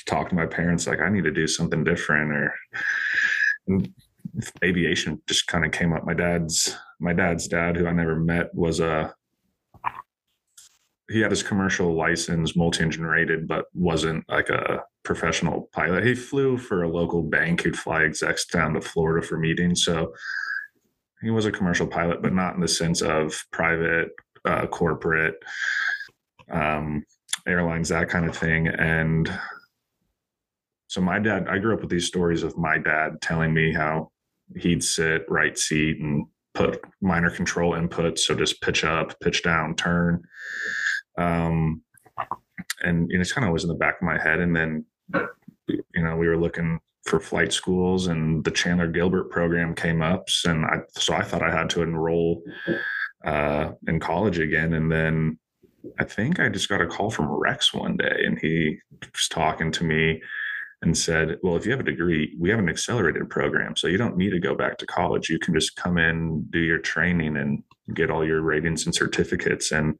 talked 0.05 0.29
to 0.29 0.35
my 0.35 0.45
parents 0.45 0.85
like 0.85 0.99
I 1.01 1.09
need 1.09 1.23
to 1.23 1.31
do 1.31 1.47
something 1.47 1.83
different 1.83 2.31
or 2.31 2.53
aviation 4.63 5.19
just 5.27 5.47
kind 5.47 5.65
of 5.65 5.71
came 5.71 5.91
up. 5.91 6.05
My 6.05 6.13
dad's 6.13 6.77
my 6.99 7.13
dad's 7.13 7.47
dad 7.47 7.77
who 7.77 7.87
I 7.87 7.91
never 7.91 8.15
met 8.15 8.53
was 8.53 8.79
a 8.79 9.13
he 11.09 11.21
had 11.21 11.31
his 11.31 11.41
commercial 11.41 11.95
license 11.95 12.55
multi-engine 12.55 13.05
rated 13.05 13.47
but 13.47 13.65
wasn't 13.73 14.23
like 14.29 14.49
a 14.49 14.83
professional 15.03 15.67
pilot. 15.73 16.05
He 16.05 16.13
flew 16.13 16.57
for 16.57 16.83
a 16.83 16.89
local 16.89 17.23
bank 17.23 17.61
who'd 17.61 17.75
fly 17.75 18.03
execs 18.03 18.45
down 18.45 18.75
to 18.75 18.81
Florida 18.81 19.25
for 19.25 19.39
meetings 19.39 19.83
so 19.83 20.13
he 21.21 21.29
was 21.31 21.45
a 21.45 21.51
commercial 21.51 21.87
pilot, 21.87 22.21
but 22.21 22.33
not 22.33 22.55
in 22.55 22.61
the 22.61 22.67
sense 22.67 23.01
of 23.01 23.45
private, 23.51 24.09
uh, 24.45 24.67
corporate, 24.67 25.35
um, 26.51 27.03
airlines, 27.47 27.89
that 27.89 28.09
kind 28.09 28.27
of 28.27 28.35
thing. 28.35 28.67
And 28.67 29.31
so 30.87 31.01
my 31.01 31.19
dad, 31.19 31.47
I 31.47 31.59
grew 31.59 31.73
up 31.73 31.81
with 31.81 31.89
these 31.89 32.07
stories 32.07 32.43
of 32.43 32.57
my 32.57 32.77
dad 32.77 33.21
telling 33.21 33.53
me 33.53 33.73
how 33.73 34.11
he'd 34.55 34.83
sit 34.83 35.23
right 35.29 35.57
seat 35.57 35.99
and 35.99 36.25
put 36.53 36.81
minor 37.01 37.29
control 37.29 37.73
inputs. 37.73 38.19
So 38.19 38.35
just 38.35 38.61
pitch 38.61 38.83
up, 38.83 39.19
pitch 39.19 39.43
down, 39.43 39.75
turn. 39.75 40.23
Um, 41.17 41.83
and 42.81 43.09
you 43.09 43.17
know, 43.17 43.21
it's 43.21 43.33
kind 43.33 43.45
of 43.45 43.49
always 43.49 43.63
in 43.63 43.69
the 43.69 43.75
back 43.75 43.97
of 44.01 44.05
my 44.05 44.19
head. 44.19 44.39
And 44.39 44.55
then, 44.55 44.85
you 45.67 46.03
know, 46.03 46.15
we 46.17 46.27
were 46.27 46.37
looking 46.37 46.79
for 47.05 47.19
flight 47.19 47.53
schools 47.53 48.07
and 48.07 48.43
the 48.43 48.51
Chandler 48.51 48.87
Gilbert 48.87 49.29
program 49.29 49.73
came 49.75 50.01
up. 50.01 50.27
And 50.45 50.65
I, 50.65 50.79
so 50.91 51.13
I 51.13 51.23
thought 51.23 51.43
I 51.43 51.51
had 51.51 51.69
to 51.71 51.81
enroll 51.81 52.43
uh, 53.23 53.71
in 53.87 53.99
college 53.99 54.39
again. 54.39 54.73
And 54.73 54.91
then 54.91 55.39
I 55.97 56.03
think 56.03 56.39
I 56.39 56.49
just 56.49 56.69
got 56.69 56.81
a 56.81 56.87
call 56.87 57.09
from 57.09 57.27
Rex 57.27 57.73
one 57.73 57.97
day 57.97 58.23
and 58.25 58.37
he 58.39 58.77
was 59.01 59.27
talking 59.29 59.71
to 59.71 59.83
me 59.83 60.21
and 60.81 60.97
said, 60.97 61.37
Well, 61.43 61.55
if 61.55 61.65
you 61.65 61.71
have 61.71 61.81
a 61.81 61.83
degree, 61.83 62.35
we 62.39 62.49
have 62.49 62.59
an 62.59 62.69
accelerated 62.69 63.29
program. 63.29 63.75
So 63.75 63.87
you 63.87 63.97
don't 63.97 64.17
need 64.17 64.31
to 64.31 64.39
go 64.39 64.55
back 64.55 64.77
to 64.77 64.85
college. 64.85 65.29
You 65.29 65.39
can 65.39 65.53
just 65.53 65.75
come 65.75 65.97
in, 65.97 66.45
do 66.49 66.59
your 66.59 66.79
training, 66.79 67.37
and 67.37 67.63
get 67.93 68.09
all 68.09 68.25
your 68.25 68.41
ratings 68.41 68.85
and 68.85 68.95
certificates. 68.95 69.71
And 69.71 69.95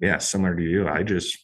yeah, 0.00 0.18
similar 0.18 0.56
to 0.56 0.62
you, 0.62 0.88
I 0.88 1.02
just 1.02 1.38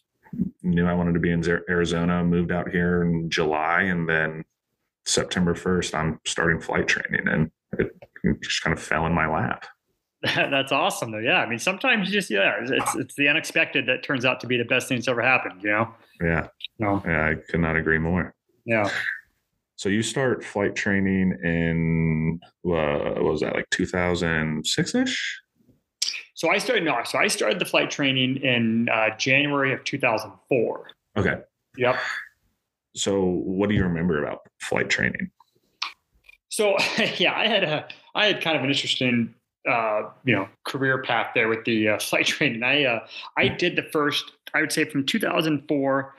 knew 0.63 0.87
I 0.87 0.95
wanted 0.95 1.15
to 1.15 1.21
be 1.21 1.31
in 1.31 1.45
Arizona, 1.69 2.25
moved 2.25 2.51
out 2.51 2.71
here 2.71 3.03
in 3.03 3.31
July, 3.31 3.83
and 3.83 4.09
then 4.09 4.45
September 5.05 5.55
1st, 5.55 5.95
I'm 5.95 6.21
starting 6.27 6.61
flight 6.61 6.89
training. 6.89 7.29
And 7.29 7.51
it 7.79 7.91
just 8.43 8.63
kind 8.63 8.77
of 8.77 8.83
fell 8.83 9.07
in 9.07 9.13
my 9.13 9.29
lap. 9.29 9.67
That's 10.37 10.71
awesome, 10.71 11.11
though. 11.11 11.19
Yeah, 11.19 11.39
I 11.39 11.49
mean, 11.49 11.59
sometimes 11.59 12.09
you 12.09 12.15
just 12.15 12.31
yeah, 12.31 12.55
it's 12.61 12.95
it's 12.95 13.15
the 13.17 13.29
unexpected 13.29 13.87
that 13.87 14.05
turns 14.05 14.25
out 14.25 14.39
to 14.41 14.47
be 14.47 14.57
the 14.57 14.65
best 14.65 14.89
thing 14.89 14.99
that's 14.99 15.09
ever 15.09 15.23
happened. 15.23 15.63
You 15.63 15.71
know. 15.71 15.95
Yeah. 16.21 16.47
No. 16.79 17.03
Yeah, 17.05 17.29
I 17.31 17.35
could 17.35 17.61
not 17.61 17.77
agree 17.77 17.99
more. 17.99 18.33
Yeah. 18.65 18.89
So 19.75 19.89
you 19.89 20.03
start 20.03 20.45
flight 20.45 20.77
training 20.77 21.37
in 21.43 22.39
uh, 22.65 23.19
what 23.19 23.25
was 23.25 23.41
that 23.41 23.57
like 23.57 23.69
2006 23.71 24.95
ish? 24.95 25.41
So 26.35 26.51
I 26.51 26.59
started 26.59 26.85
no, 26.85 27.01
so 27.05 27.19
I 27.19 27.27
started 27.27 27.59
the 27.59 27.65
flight 27.65 27.91
training 27.91 28.37
in 28.37 28.89
uh, 28.89 29.17
January 29.17 29.73
of 29.73 29.83
2004. 29.83 30.89
Okay. 31.17 31.37
Yep. 31.79 31.97
So 32.95 33.25
what 33.25 33.69
do 33.69 33.75
you 33.75 33.83
remember 33.83 34.23
about 34.23 34.41
flight 34.61 34.89
training? 34.89 35.31
So 36.49 36.77
yeah, 37.17 37.35
I 37.35 37.49
had 37.49 37.65
a 37.65 37.89
I 38.15 38.27
had 38.27 38.41
kind 38.41 38.57
of 38.57 38.63
an 38.63 38.71
interesting 38.71 39.35
uh, 39.69 40.11
you 40.25 40.35
know 40.35 40.49
career 40.65 41.03
path 41.03 41.31
there 41.35 41.49
with 41.49 41.65
the 41.65 41.91
uh, 41.91 41.99
flight 42.01 42.27
training. 42.27 42.63
I 42.63 42.85
uh, 42.85 43.07
I 43.37 43.49
did 43.49 43.77
the 43.77 43.83
first 43.83 44.33
I 44.55 44.61
would 44.61 44.73
say 44.73 44.85
from 44.85 45.05
2004. 45.05 46.15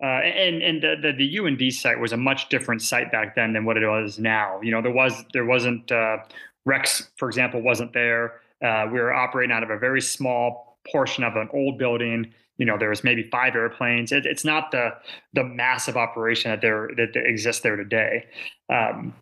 Uh, 0.00 0.06
and 0.06 0.62
and 0.62 0.80
the, 0.80 0.94
the, 1.02 1.12
the 1.12 1.38
UND 1.40 1.74
site 1.74 1.98
was 1.98 2.12
a 2.12 2.16
much 2.16 2.48
different 2.50 2.80
site 2.80 3.10
back 3.10 3.34
then 3.34 3.52
than 3.52 3.64
what 3.64 3.76
it 3.76 3.84
was 3.84 4.16
now. 4.16 4.60
You 4.62 4.70
know, 4.70 4.80
there 4.80 4.92
was 4.92 5.24
there 5.32 5.44
wasn't 5.44 5.90
uh, 5.90 6.18
Rex, 6.64 7.10
for 7.16 7.28
example, 7.28 7.60
wasn't 7.60 7.92
there. 7.92 8.40
Uh, 8.64 8.86
we 8.92 9.00
were 9.00 9.12
operating 9.12 9.52
out 9.52 9.64
of 9.64 9.70
a 9.70 9.78
very 9.78 10.00
small 10.00 10.78
portion 10.92 11.24
of 11.24 11.34
an 11.34 11.48
old 11.52 11.78
building. 11.78 12.32
You 12.58 12.66
know, 12.66 12.78
there 12.78 12.90
was 12.90 13.02
maybe 13.02 13.24
five 13.24 13.56
airplanes. 13.56 14.12
It, 14.12 14.24
it's 14.24 14.44
not 14.44 14.70
the 14.70 14.90
the 15.32 15.42
massive 15.42 15.96
operation 15.96 16.52
that 16.52 16.60
there 16.60 16.90
that 16.96 17.16
exists 17.16 17.62
there 17.62 17.76
today. 17.76 18.26
Um, 18.72 19.14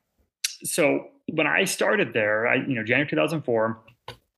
so 0.63 1.09
when 1.33 1.47
I 1.47 1.65
started 1.65 2.13
there, 2.13 2.47
I 2.47 2.57
you 2.57 2.75
know 2.75 2.85
January 2.85 3.09
2004, 3.09 3.79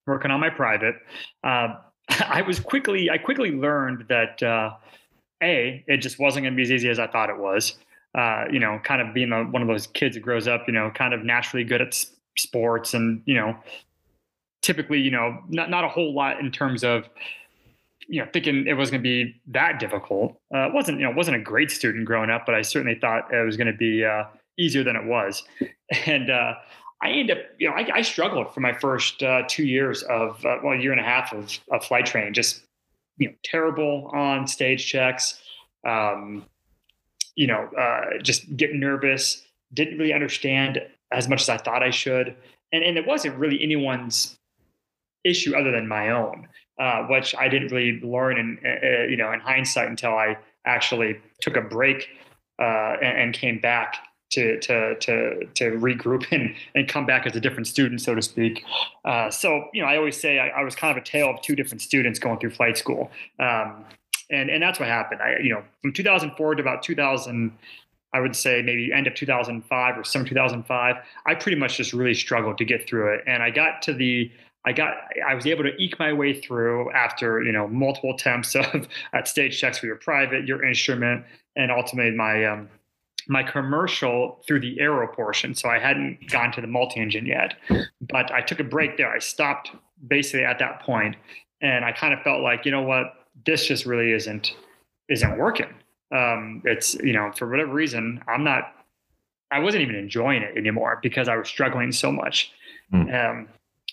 working 0.06 0.30
on 0.30 0.40
my 0.40 0.50
private. 0.50 0.96
Uh, 1.44 1.76
I 2.08 2.42
was 2.42 2.60
quickly 2.60 3.10
I 3.10 3.18
quickly 3.18 3.52
learned 3.52 4.06
that 4.08 4.42
uh, 4.42 4.74
a 5.42 5.84
it 5.86 5.98
just 5.98 6.18
wasn't 6.18 6.44
going 6.44 6.54
to 6.54 6.56
be 6.56 6.62
as 6.62 6.70
easy 6.70 6.88
as 6.88 6.98
I 6.98 7.06
thought 7.06 7.30
it 7.30 7.38
was. 7.38 7.76
Uh, 8.14 8.44
you 8.50 8.58
know, 8.58 8.80
kind 8.82 9.02
of 9.02 9.12
being 9.12 9.32
a, 9.32 9.44
one 9.44 9.60
of 9.60 9.68
those 9.68 9.86
kids 9.86 10.16
that 10.16 10.20
grows 10.20 10.48
up, 10.48 10.64
you 10.66 10.72
know, 10.72 10.90
kind 10.94 11.12
of 11.12 11.24
naturally 11.24 11.62
good 11.62 11.82
at 11.82 12.06
sports 12.36 12.94
and 12.94 13.22
you 13.26 13.34
know 13.34 13.56
typically, 14.62 15.00
you 15.00 15.10
know, 15.10 15.42
not 15.48 15.70
not 15.70 15.84
a 15.84 15.88
whole 15.88 16.14
lot 16.14 16.40
in 16.40 16.50
terms 16.50 16.84
of 16.84 17.08
you 18.08 18.20
know 18.20 18.28
thinking 18.32 18.66
it 18.66 18.72
was 18.72 18.90
going 18.90 19.02
to 19.02 19.08
be 19.08 19.40
that 19.46 19.78
difficult. 19.78 20.38
Uh, 20.54 20.68
it 20.68 20.74
wasn't 20.74 20.98
you 20.98 21.04
know 21.04 21.12
wasn't 21.12 21.36
a 21.36 21.40
great 21.40 21.70
student 21.70 22.04
growing 22.04 22.30
up, 22.30 22.46
but 22.46 22.54
I 22.54 22.62
certainly 22.62 22.98
thought 22.98 23.32
it 23.32 23.44
was 23.44 23.56
going 23.56 23.66
to 23.66 23.78
be 23.78 24.04
uh, 24.04 24.24
easier 24.58 24.84
than 24.84 24.96
it 24.96 25.04
was. 25.04 25.44
And 26.04 26.30
uh, 26.30 26.54
I 27.02 27.10
ended 27.10 27.38
up, 27.38 27.44
you 27.58 27.68
know, 27.68 27.74
I, 27.74 27.88
I 27.94 28.02
struggled 28.02 28.52
for 28.52 28.60
my 28.60 28.72
first 28.74 29.22
uh, 29.22 29.42
two 29.48 29.64
years 29.64 30.02
of 30.02 30.44
uh, 30.44 30.58
well, 30.62 30.78
a 30.78 30.80
year 30.80 30.92
and 30.92 31.00
a 31.00 31.04
half 31.04 31.32
of, 31.32 31.58
of 31.70 31.84
flight 31.84 32.04
training. 32.04 32.34
Just 32.34 32.62
you 33.16 33.28
know, 33.28 33.34
terrible 33.44 34.10
on 34.12 34.46
stage 34.46 34.86
checks. 34.86 35.40
Um, 35.86 36.44
you 37.36 37.46
know, 37.46 37.68
uh, 37.78 38.18
just 38.22 38.56
getting 38.56 38.80
nervous. 38.80 39.46
Didn't 39.72 39.98
really 39.98 40.12
understand 40.12 40.82
as 41.12 41.28
much 41.28 41.40
as 41.42 41.48
I 41.48 41.56
thought 41.56 41.82
I 41.82 41.90
should, 41.90 42.34
and 42.72 42.82
and 42.82 42.98
it 42.98 43.06
wasn't 43.06 43.36
really 43.36 43.62
anyone's 43.62 44.36
issue 45.24 45.56
other 45.56 45.70
than 45.70 45.86
my 45.86 46.10
own, 46.10 46.48
uh, 46.78 47.04
which 47.04 47.34
I 47.36 47.48
didn't 47.48 47.70
really 47.70 48.00
learn 48.00 48.38
in 48.38 48.58
uh, 48.64 49.04
you 49.04 49.16
know 49.16 49.32
in 49.32 49.40
hindsight 49.40 49.88
until 49.88 50.14
I 50.14 50.36
actually 50.64 51.20
took 51.40 51.56
a 51.56 51.62
break 51.62 52.08
uh, 52.60 52.96
and, 53.00 53.18
and, 53.18 53.34
came 53.34 53.58
back 53.60 53.96
to 54.30 54.58
to 54.60 54.94
to 54.96 55.46
to 55.54 55.64
regroup 55.72 56.26
and 56.30 56.54
and 56.74 56.88
come 56.88 57.06
back 57.06 57.26
as 57.26 57.34
a 57.36 57.40
different 57.40 57.66
student, 57.66 58.00
so 58.00 58.14
to 58.14 58.22
speak. 58.22 58.64
Uh, 59.04 59.30
so 59.30 59.68
you 59.72 59.82
know, 59.82 59.88
I 59.88 59.96
always 59.96 60.20
say 60.20 60.38
I, 60.38 60.48
I, 60.48 60.62
was 60.62 60.74
kind 60.74 60.96
of 60.96 61.02
a 61.02 61.06
tale 61.06 61.30
of 61.30 61.40
two 61.42 61.56
different 61.56 61.82
students 61.82 62.18
going 62.18 62.38
through 62.38 62.50
flight 62.50 62.76
school. 62.76 63.10
Um, 63.38 63.84
and 64.30 64.50
and 64.50 64.62
that's 64.62 64.78
what 64.78 64.88
happened. 64.88 65.22
I 65.22 65.38
you 65.42 65.50
know 65.50 65.62
from 65.82 65.92
2004 65.92 66.56
to 66.56 66.62
about 66.62 66.82
2000 66.82 67.52
I 68.12 68.20
would 68.20 68.34
say 68.34 68.62
maybe 68.62 68.90
end 68.92 69.06
of 69.06 69.14
2005 69.14 69.98
or 69.98 70.04
some 70.04 70.24
2005, 70.24 70.96
I 71.26 71.34
pretty 71.34 71.58
much 71.58 71.76
just 71.76 71.92
really 71.92 72.14
struggled 72.14 72.56
to 72.58 72.64
get 72.64 72.88
through 72.88 73.14
it. 73.14 73.24
And 73.26 73.42
I 73.42 73.50
got 73.50 73.82
to 73.82 73.92
the 73.92 74.30
I 74.64 74.72
got 74.72 74.94
I 75.26 75.34
was 75.34 75.46
able 75.46 75.64
to 75.64 75.74
eke 75.76 75.98
my 75.98 76.12
way 76.12 76.38
through 76.38 76.90
after 76.92 77.42
you 77.42 77.52
know 77.52 77.68
multiple 77.68 78.10
attempts 78.14 78.54
of 78.54 78.88
at 79.12 79.28
stage 79.28 79.58
checks 79.58 79.78
for 79.78 79.86
your 79.86 79.96
private, 79.96 80.46
your 80.46 80.64
instrument, 80.64 81.24
and 81.56 81.70
ultimately 81.70 82.12
my 82.12 82.44
um, 82.44 82.68
my 83.28 83.42
commercial 83.42 84.42
through 84.46 84.60
the 84.60 84.80
aero 84.80 85.06
portion. 85.06 85.54
So 85.54 85.68
I 85.68 85.78
hadn't 85.78 86.30
gone 86.30 86.50
to 86.52 86.60
the 86.60 86.66
multi-engine 86.66 87.26
yet, 87.26 87.54
but 88.00 88.32
I 88.32 88.40
took 88.40 88.58
a 88.58 88.64
break 88.64 88.96
there. 88.96 89.12
I 89.12 89.18
stopped 89.18 89.70
basically 90.06 90.44
at 90.44 90.58
that 90.58 90.80
point, 90.80 91.16
and 91.60 91.84
I 91.84 91.92
kind 91.92 92.14
of 92.14 92.22
felt 92.22 92.42
like 92.42 92.64
you 92.64 92.72
know 92.72 92.82
what, 92.82 93.14
this 93.46 93.66
just 93.66 93.86
really 93.86 94.12
isn't 94.12 94.56
isn't 95.08 95.38
working. 95.38 95.72
Um, 96.10 96.62
it's 96.64 96.94
you 96.94 97.12
know 97.12 97.30
for 97.36 97.48
whatever 97.48 97.72
reason 97.72 98.22
I'm 98.26 98.42
not 98.42 98.72
I 99.50 99.60
wasn't 99.60 99.82
even 99.82 99.94
enjoying 99.94 100.42
it 100.42 100.56
anymore 100.56 100.98
because 101.02 101.28
I 101.28 101.36
was 101.36 101.48
struggling 101.48 101.92
so 101.92 102.10
much. 102.10 102.52
Mm. 102.92 103.30
Um, 103.30 103.48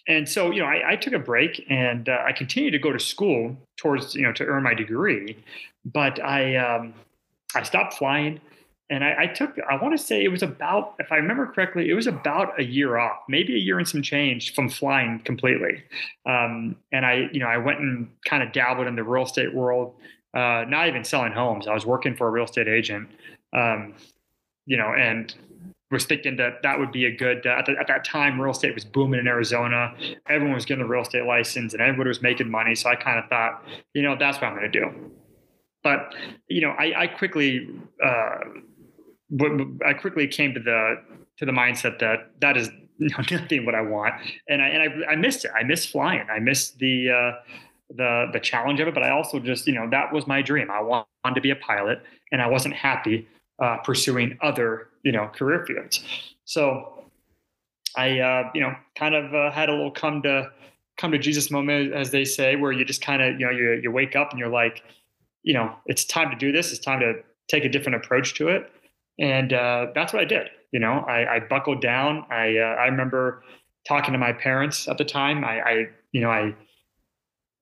and 0.07 0.29
so 0.29 0.51
you 0.51 0.61
know 0.61 0.67
I, 0.67 0.91
I 0.91 0.95
took 0.95 1.13
a 1.13 1.19
break 1.19 1.65
and 1.69 2.07
uh, 2.07 2.23
I 2.25 2.31
continued 2.31 2.71
to 2.71 2.79
go 2.79 2.93
to 2.93 2.99
school 2.99 3.57
towards 3.75 4.15
you 4.15 4.21
know 4.21 4.31
to 4.33 4.45
earn 4.45 4.63
my 4.63 4.73
degree, 4.73 5.37
but 5.83 6.23
I 6.23 6.55
um, 6.55 6.93
I 7.53 7.63
stopped 7.63 7.95
flying 7.95 8.39
and 8.89 9.03
I, 9.03 9.23
I, 9.23 9.27
took 9.27 9.55
i 9.69 9.81
want 9.81 9.97
to 9.97 10.03
say 10.03 10.23
it 10.23 10.27
was 10.27 10.43
about 10.43 10.95
if 10.99 11.11
i 11.11 11.15
remember 11.15 11.47
correctly 11.47 11.89
it 11.89 11.93
was 11.93 12.07
about 12.07 12.59
a 12.59 12.63
year 12.63 12.97
off 12.97 13.17
maybe 13.27 13.55
a 13.55 13.59
year 13.59 13.79
and 13.79 13.87
some 13.87 14.01
change 14.01 14.53
from 14.53 14.69
flying 14.69 15.19
completely. 15.25 15.83
Um, 16.25 16.75
and 16.91 17.05
i 17.05 17.29
you 17.31 17.39
know 17.39 17.47
i 17.47 17.57
went 17.57 17.79
and 17.79 18.09
kind 18.27 18.43
of 18.43 18.51
dabbled 18.51 18.87
in 18.87 18.95
the 18.95 19.03
real 19.03 19.23
estate 19.23 19.53
world 19.53 19.95
uh, 20.35 20.65
not 20.67 20.89
even 20.89 21.05
selling 21.05 21.31
homes. 21.31 21.65
I 21.65 21.73
was 21.73 21.85
working 21.85 22.13
for 22.13 22.27
a 22.27 22.29
real 22.29 22.43
estate 22.43 22.67
agent 22.67 23.09
um, 23.55 23.93
you 24.65 24.77
know 24.77 24.93
and 24.93 25.33
was 25.91 26.05
thinking 26.05 26.35
that 26.35 26.61
that 26.63 26.77
would 26.77 26.91
be 26.91 27.05
a 27.05 27.15
good 27.15 27.45
uh, 27.45 27.51
at, 27.59 27.65
the, 27.67 27.75
at, 27.79 27.87
that 27.87 28.03
time 28.03 28.41
real 28.41 28.51
estate 28.51 28.73
was 28.73 28.83
booming 28.83 29.19
in 29.19 29.27
arizona. 29.27 29.95
Everyone 30.27 30.55
was 30.55 30.65
getting 30.65 30.83
a 30.83 30.87
real 30.87 31.03
estate 31.03 31.25
license 31.25 31.73
and 31.73 31.81
everybody 31.81 32.07
was 32.07 32.21
making 32.21 32.49
money. 32.49 32.75
So 32.75 32.89
i 32.89 32.95
kind 32.95 33.19
of 33.19 33.29
thought 33.29 33.63
you 33.93 34.01
know 34.01 34.15
that's 34.19 34.37
what 34.37 34.47
i'm 34.47 34.57
going 34.57 34.71
to 34.71 34.79
do. 34.79 35.11
But 35.83 36.13
you 36.47 36.61
know 36.61 36.71
i, 36.71 37.03
I 37.03 37.07
quickly 37.07 37.69
uh, 38.03 38.37
i 39.85 39.93
quickly 39.93 40.27
came 40.27 40.53
to 40.53 40.59
the 40.59 41.01
to 41.37 41.45
the 41.45 41.51
mindset 41.51 41.99
that 41.99 42.31
that 42.41 42.57
is 42.57 42.69
nothing 42.99 43.65
what 43.65 43.75
i 43.75 43.81
want. 43.81 44.13
And 44.47 44.61
i 44.61 44.67
and 44.67 45.05
i, 45.05 45.11
I 45.11 45.15
missed 45.15 45.45
it. 45.45 45.51
I 45.55 45.63
missed 45.63 45.91
flying. 45.91 46.27
I 46.29 46.39
missed 46.39 46.79
the 46.79 47.09
uh, 47.09 47.31
the 47.89 48.27
the 48.33 48.39
challenge 48.39 48.79
of 48.79 48.87
it. 48.87 48.93
But 48.93 49.03
i 49.03 49.09
also 49.09 49.39
just 49.39 49.67
you 49.67 49.73
know 49.73 49.89
that 49.89 50.13
was 50.13 50.27
my 50.27 50.41
dream. 50.41 50.69
I 50.71 50.81
wanted 50.81 51.35
to 51.35 51.41
be 51.41 51.51
a 51.51 51.55
pilot 51.55 52.01
and 52.31 52.41
i 52.41 52.47
wasn't 52.47 52.73
happy 52.73 53.27
uh, 53.59 53.77
pursuing 53.77 54.37
other 54.41 54.89
you 55.03 55.11
know 55.11 55.27
career 55.27 55.65
fields. 55.65 56.03
So 56.45 57.05
I 57.95 58.19
uh, 58.19 58.51
you 58.53 58.61
know 58.61 58.75
kind 58.95 59.15
of 59.15 59.33
uh, 59.33 59.51
had 59.51 59.69
a 59.69 59.71
little 59.73 59.91
come 59.91 60.21
to 60.23 60.51
come 60.97 61.11
to 61.11 61.17
Jesus 61.17 61.51
moment, 61.51 61.93
as 61.93 62.11
they 62.11 62.25
say, 62.25 62.55
where 62.55 62.71
you 62.71 62.85
just 62.85 63.01
kind 63.01 63.21
of 63.21 63.39
you 63.39 63.45
know 63.45 63.51
you 63.51 63.79
you 63.83 63.91
wake 63.91 64.15
up 64.15 64.31
and 64.31 64.39
you're 64.39 64.49
like, 64.49 64.83
you 65.43 65.53
know, 65.53 65.75
it's 65.85 66.05
time 66.05 66.29
to 66.29 66.35
do 66.35 66.51
this. 66.51 66.71
It's 66.71 66.83
time 66.83 66.99
to 66.99 67.15
take 67.47 67.63
a 67.63 67.69
different 67.69 68.03
approach 68.03 68.33
to 68.35 68.49
it, 68.49 68.71
and 69.19 69.53
uh, 69.53 69.87
that's 69.95 70.13
what 70.13 70.21
I 70.21 70.25
did. 70.25 70.47
You 70.71 70.79
know, 70.79 71.05
I, 71.07 71.35
I 71.35 71.39
buckled 71.39 71.81
down. 71.81 72.25
I 72.29 72.57
uh, 72.57 72.75
I 72.75 72.87
remember 72.87 73.43
talking 73.87 74.13
to 74.13 74.17
my 74.17 74.33
parents 74.33 74.87
at 74.87 74.97
the 74.97 75.05
time. 75.05 75.43
I, 75.43 75.61
I 75.61 75.87
you 76.11 76.21
know, 76.21 76.29
I 76.29 76.55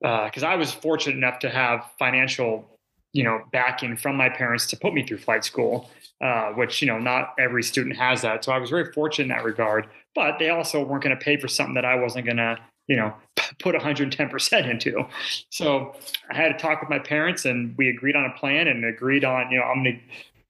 because 0.01 0.43
uh, 0.43 0.48
I 0.48 0.55
was 0.55 0.74
fortunate 0.74 1.15
enough 1.15 1.39
to 1.39 1.50
have 1.50 1.89
financial, 1.98 2.67
you 3.13 3.24
know, 3.24 3.41
backing 3.51 3.95
from 3.95 4.17
my 4.17 4.29
parents 4.29 4.67
to 4.67 4.77
put 4.77 4.93
me 4.93 5.05
through 5.05 5.19
flight 5.19 5.45
school, 5.45 5.89
uh, 6.22 6.50
which 6.51 6.81
you 6.81 6.88
know 6.88 7.00
not 7.00 7.33
every 7.39 7.63
student 7.63 7.95
has 7.98 8.22
that. 8.22 8.43
So 8.43 8.51
I 8.51 8.57
was 8.57 8.69
very 8.69 8.91
fortunate 8.91 9.25
in 9.25 9.29
that 9.29 9.43
regard. 9.43 9.88
But 10.15 10.39
they 10.39 10.50
also 10.50 10.83
weren't 10.83 11.03
going 11.03 11.17
to 11.17 11.24
pay 11.24 11.38
for 11.38 11.48
something 11.48 11.75
that 11.75 11.86
I 11.86 11.95
wasn't 11.95 12.25
going 12.25 12.38
to, 12.38 12.57
you 12.88 12.95
know, 12.95 13.13
put 13.60 13.75
110% 13.75 14.69
into. 14.69 15.05
So 15.50 15.95
I 16.29 16.36
had 16.36 16.50
to 16.50 16.57
talk 16.57 16.81
with 16.81 16.89
my 16.89 17.00
parents, 17.00 17.45
and 17.45 17.75
we 17.77 17.89
agreed 17.89 18.15
on 18.15 18.25
a 18.25 18.38
plan 18.38 18.67
and 18.67 18.86
agreed 18.86 19.25
on, 19.25 19.51
you 19.51 19.57
know, 19.57 19.63
I'm 19.63 19.83
going 19.83 19.95
to. 19.95 20.01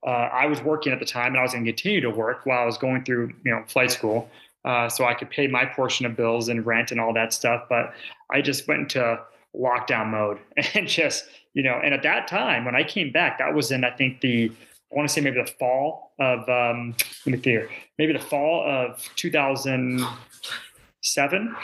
Uh, 0.06 0.30
I 0.32 0.48
was 0.48 0.62
working 0.62 0.92
at 0.92 1.00
the 1.00 1.06
time, 1.06 1.28
and 1.28 1.38
I 1.38 1.44
was 1.44 1.54
going 1.54 1.66
to 1.66 1.72
continue 1.72 2.02
to 2.02 2.10
work 2.10 2.46
while 2.46 2.62
I 2.62 2.66
was 2.66 2.78
going 2.78 3.04
through, 3.04 3.34
you 3.46 3.52
know, 3.52 3.64
flight 3.68 3.92
school, 3.92 4.30
uh, 4.66 4.90
so 4.90 5.06
I 5.06 5.14
could 5.14 5.30
pay 5.30 5.48
my 5.48 5.66
portion 5.66 6.06
of 6.06 6.16
bills 6.16 6.50
and 6.50 6.66
rent 6.66 6.92
and 6.92 7.00
all 7.00 7.14
that 7.14 7.34
stuff. 7.34 7.64
But 7.70 7.94
I 8.30 8.42
just 8.42 8.68
went 8.68 8.82
into 8.82 9.20
lockdown 9.56 10.10
mode 10.10 10.40
and 10.74 10.88
just 10.88 11.26
you 11.54 11.62
know 11.64 11.80
and 11.84 11.94
at 11.94 12.02
that 12.04 12.28
time 12.28 12.66
when 12.66 12.76
i 12.76 12.84
came 12.84 13.12
back 13.12 13.38
that 13.38 13.54
was 13.54 13.72
in 13.72 13.84
i 13.84 13.92
think 13.92 14.22
the 14.22 14.52
i 14.92 14.96
want 14.96 15.08
to 15.08 15.14
say 15.14 15.22
maybe 15.22 15.40
the 15.40 15.52
fall 15.60 16.14
of 16.20 16.40
um 16.50 16.96
let 17.26 17.34
me 17.34 17.38
think 17.38 17.70
maybe 17.98 18.14
the 18.14 18.20
fall 18.20 18.64
of 18.68 19.02
2007 19.16 21.56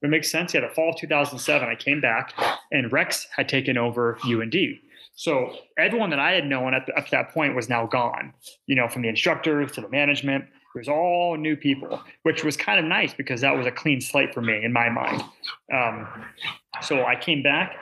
it 0.00 0.08
makes 0.08 0.30
sense 0.30 0.54
yeah 0.54 0.60
the 0.60 0.68
fall 0.68 0.90
of 0.90 0.96
2007 0.96 1.68
i 1.68 1.74
came 1.74 2.00
back 2.00 2.32
and 2.70 2.92
rex 2.92 3.26
had 3.36 3.48
taken 3.48 3.76
over 3.76 4.16
und 4.24 4.54
so 5.18 5.52
everyone 5.76 6.10
that 6.10 6.20
i 6.20 6.32
had 6.32 6.46
known 6.46 6.74
at, 6.74 6.86
the, 6.86 6.96
at 6.96 7.10
that 7.10 7.32
point 7.34 7.54
was 7.54 7.68
now 7.68 7.86
gone 7.86 8.32
you 8.66 8.76
know 8.76 8.88
from 8.88 9.02
the 9.02 9.08
instructors 9.08 9.72
to 9.72 9.80
the 9.80 9.88
management 9.88 10.44
it 10.74 10.78
was 10.78 10.88
all 10.88 11.36
new 11.36 11.56
people, 11.56 12.02
which 12.24 12.44
was 12.44 12.56
kind 12.56 12.78
of 12.78 12.84
nice 12.84 13.14
because 13.14 13.40
that 13.40 13.56
was 13.56 13.66
a 13.66 13.70
clean 13.70 14.00
slate 14.00 14.34
for 14.34 14.42
me 14.42 14.62
in 14.62 14.72
my 14.72 14.90
mind. 14.90 15.22
Um, 15.72 16.06
so 16.82 17.04
I 17.06 17.16
came 17.16 17.42
back, 17.42 17.74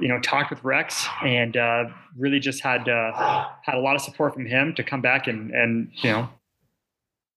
you 0.00 0.06
know, 0.08 0.20
talked 0.20 0.50
with 0.50 0.62
Rex, 0.62 1.06
and 1.24 1.56
uh, 1.56 1.84
really 2.16 2.38
just 2.38 2.62
had 2.62 2.88
uh, 2.88 3.48
had 3.62 3.74
a 3.74 3.80
lot 3.80 3.96
of 3.96 4.02
support 4.02 4.34
from 4.34 4.46
him 4.46 4.72
to 4.76 4.84
come 4.84 5.00
back 5.00 5.26
and 5.26 5.50
and 5.50 5.90
you 5.96 6.10
know 6.10 6.28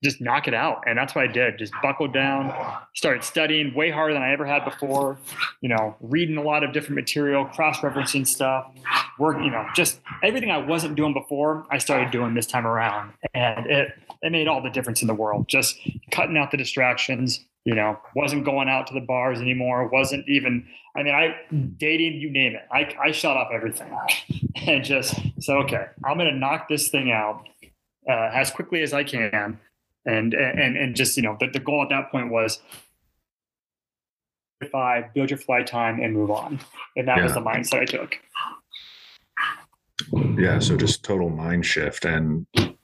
just 0.03 0.20
knock 0.20 0.48
it 0.48 0.53
out. 0.53 0.84
And 0.88 0.98
that's 0.98 1.13
what 1.13 1.24
I 1.24 1.31
did. 1.31 1.60
Just 1.60 1.74
buckled 1.84 2.13
down, 2.13 2.53
started 2.96 3.24
studying 3.24 3.74
way 3.75 3.91
harder 3.91 4.13
than 4.13 4.24
I 4.24 4.31
ever 4.31 4.46
had 4.46 4.65
before, 4.65 5.17
you 5.62 5.70
know, 5.70 5.96
reading 6.01 6.38
a 6.38 6.41
lot 6.41 6.63
of 6.63 6.74
different 6.74 6.96
material, 6.96 7.46
cross-referencing 7.46 8.25
stuff, 8.25 8.72
work, 9.20 9.38
you 9.38 9.51
know, 9.51 9.67
just 9.75 10.00
everything 10.24 10.50
I 10.50 10.58
wasn't 10.58 10.96
doing 10.96 11.13
before, 11.13 11.65
I 11.70 11.77
started 11.77 12.12
doing 12.12 12.34
this 12.34 12.48
time 12.48 12.65
around. 12.65 13.13
And 13.34 13.65
it 13.67 13.93
it 14.24 14.31
made 14.31 14.48
all 14.48 14.62
the 14.62 14.70
difference 14.70 15.01
in 15.01 15.08
the 15.08 15.15
world. 15.15 15.48
Just 15.48 15.79
cutting 16.12 16.38
out 16.38 16.51
the 16.51 16.58
distractions, 16.58 17.43
you 17.65 17.74
know, 17.74 18.00
wasn't 18.15 18.46
going 18.46 18.70
out 18.70 18.88
to 18.88 18.93
the 18.93 19.01
bars 19.01 19.39
anymore, 19.39 19.88
wasn't 19.88 20.27
even 20.27 20.65
I 20.96 21.03
mean, 21.03 21.13
I 21.13 21.36
dating, 21.77 22.20
you 22.20 22.31
name 22.31 22.55
it. 22.55 22.67
I 22.72 22.93
I 23.00 23.12
shut 23.12 23.38
off 23.38 23.50
everything 23.53 23.96
and 24.55 24.84
just 24.84 25.15
said, 25.39 25.58
okay, 25.58 25.86
I'm 26.03 26.17
gonna 26.17 26.31
knock 26.31 26.70
this 26.70 26.89
thing 26.89 27.12
out 27.12 27.48
uh, 28.10 28.31
as 28.34 28.50
quickly 28.50 28.81
as 28.81 28.93
I 28.93 29.03
can 29.03 29.60
and 30.05 30.34
and 30.34 30.77
and 30.77 30.96
just 30.96 31.15
you 31.17 31.24
know 31.24 31.38
the, 31.39 31.48
the 31.48 31.60
goal 31.60 31.84
at 31.84 31.89
that 31.89 32.12
point 32.12 32.31
was 32.31 32.60
five 34.72 35.13
build 35.13 35.29
your 35.29 35.39
flight 35.39 35.67
time 35.67 36.00
and 36.00 36.13
move 36.13 36.31
on. 36.31 36.60
And 36.96 37.08
that 37.08 37.17
yeah. 37.17 37.24
was 37.24 37.34
the 37.34 37.41
mindset 37.41 37.81
i 37.81 37.86
took. 37.86 38.20
Yeah 40.38 40.60
so 40.60 40.77
just 40.77 41.03
total 41.03 41.29
mind 41.29 41.65
shift 41.65 42.05
and 42.05 42.46
you 42.55 42.75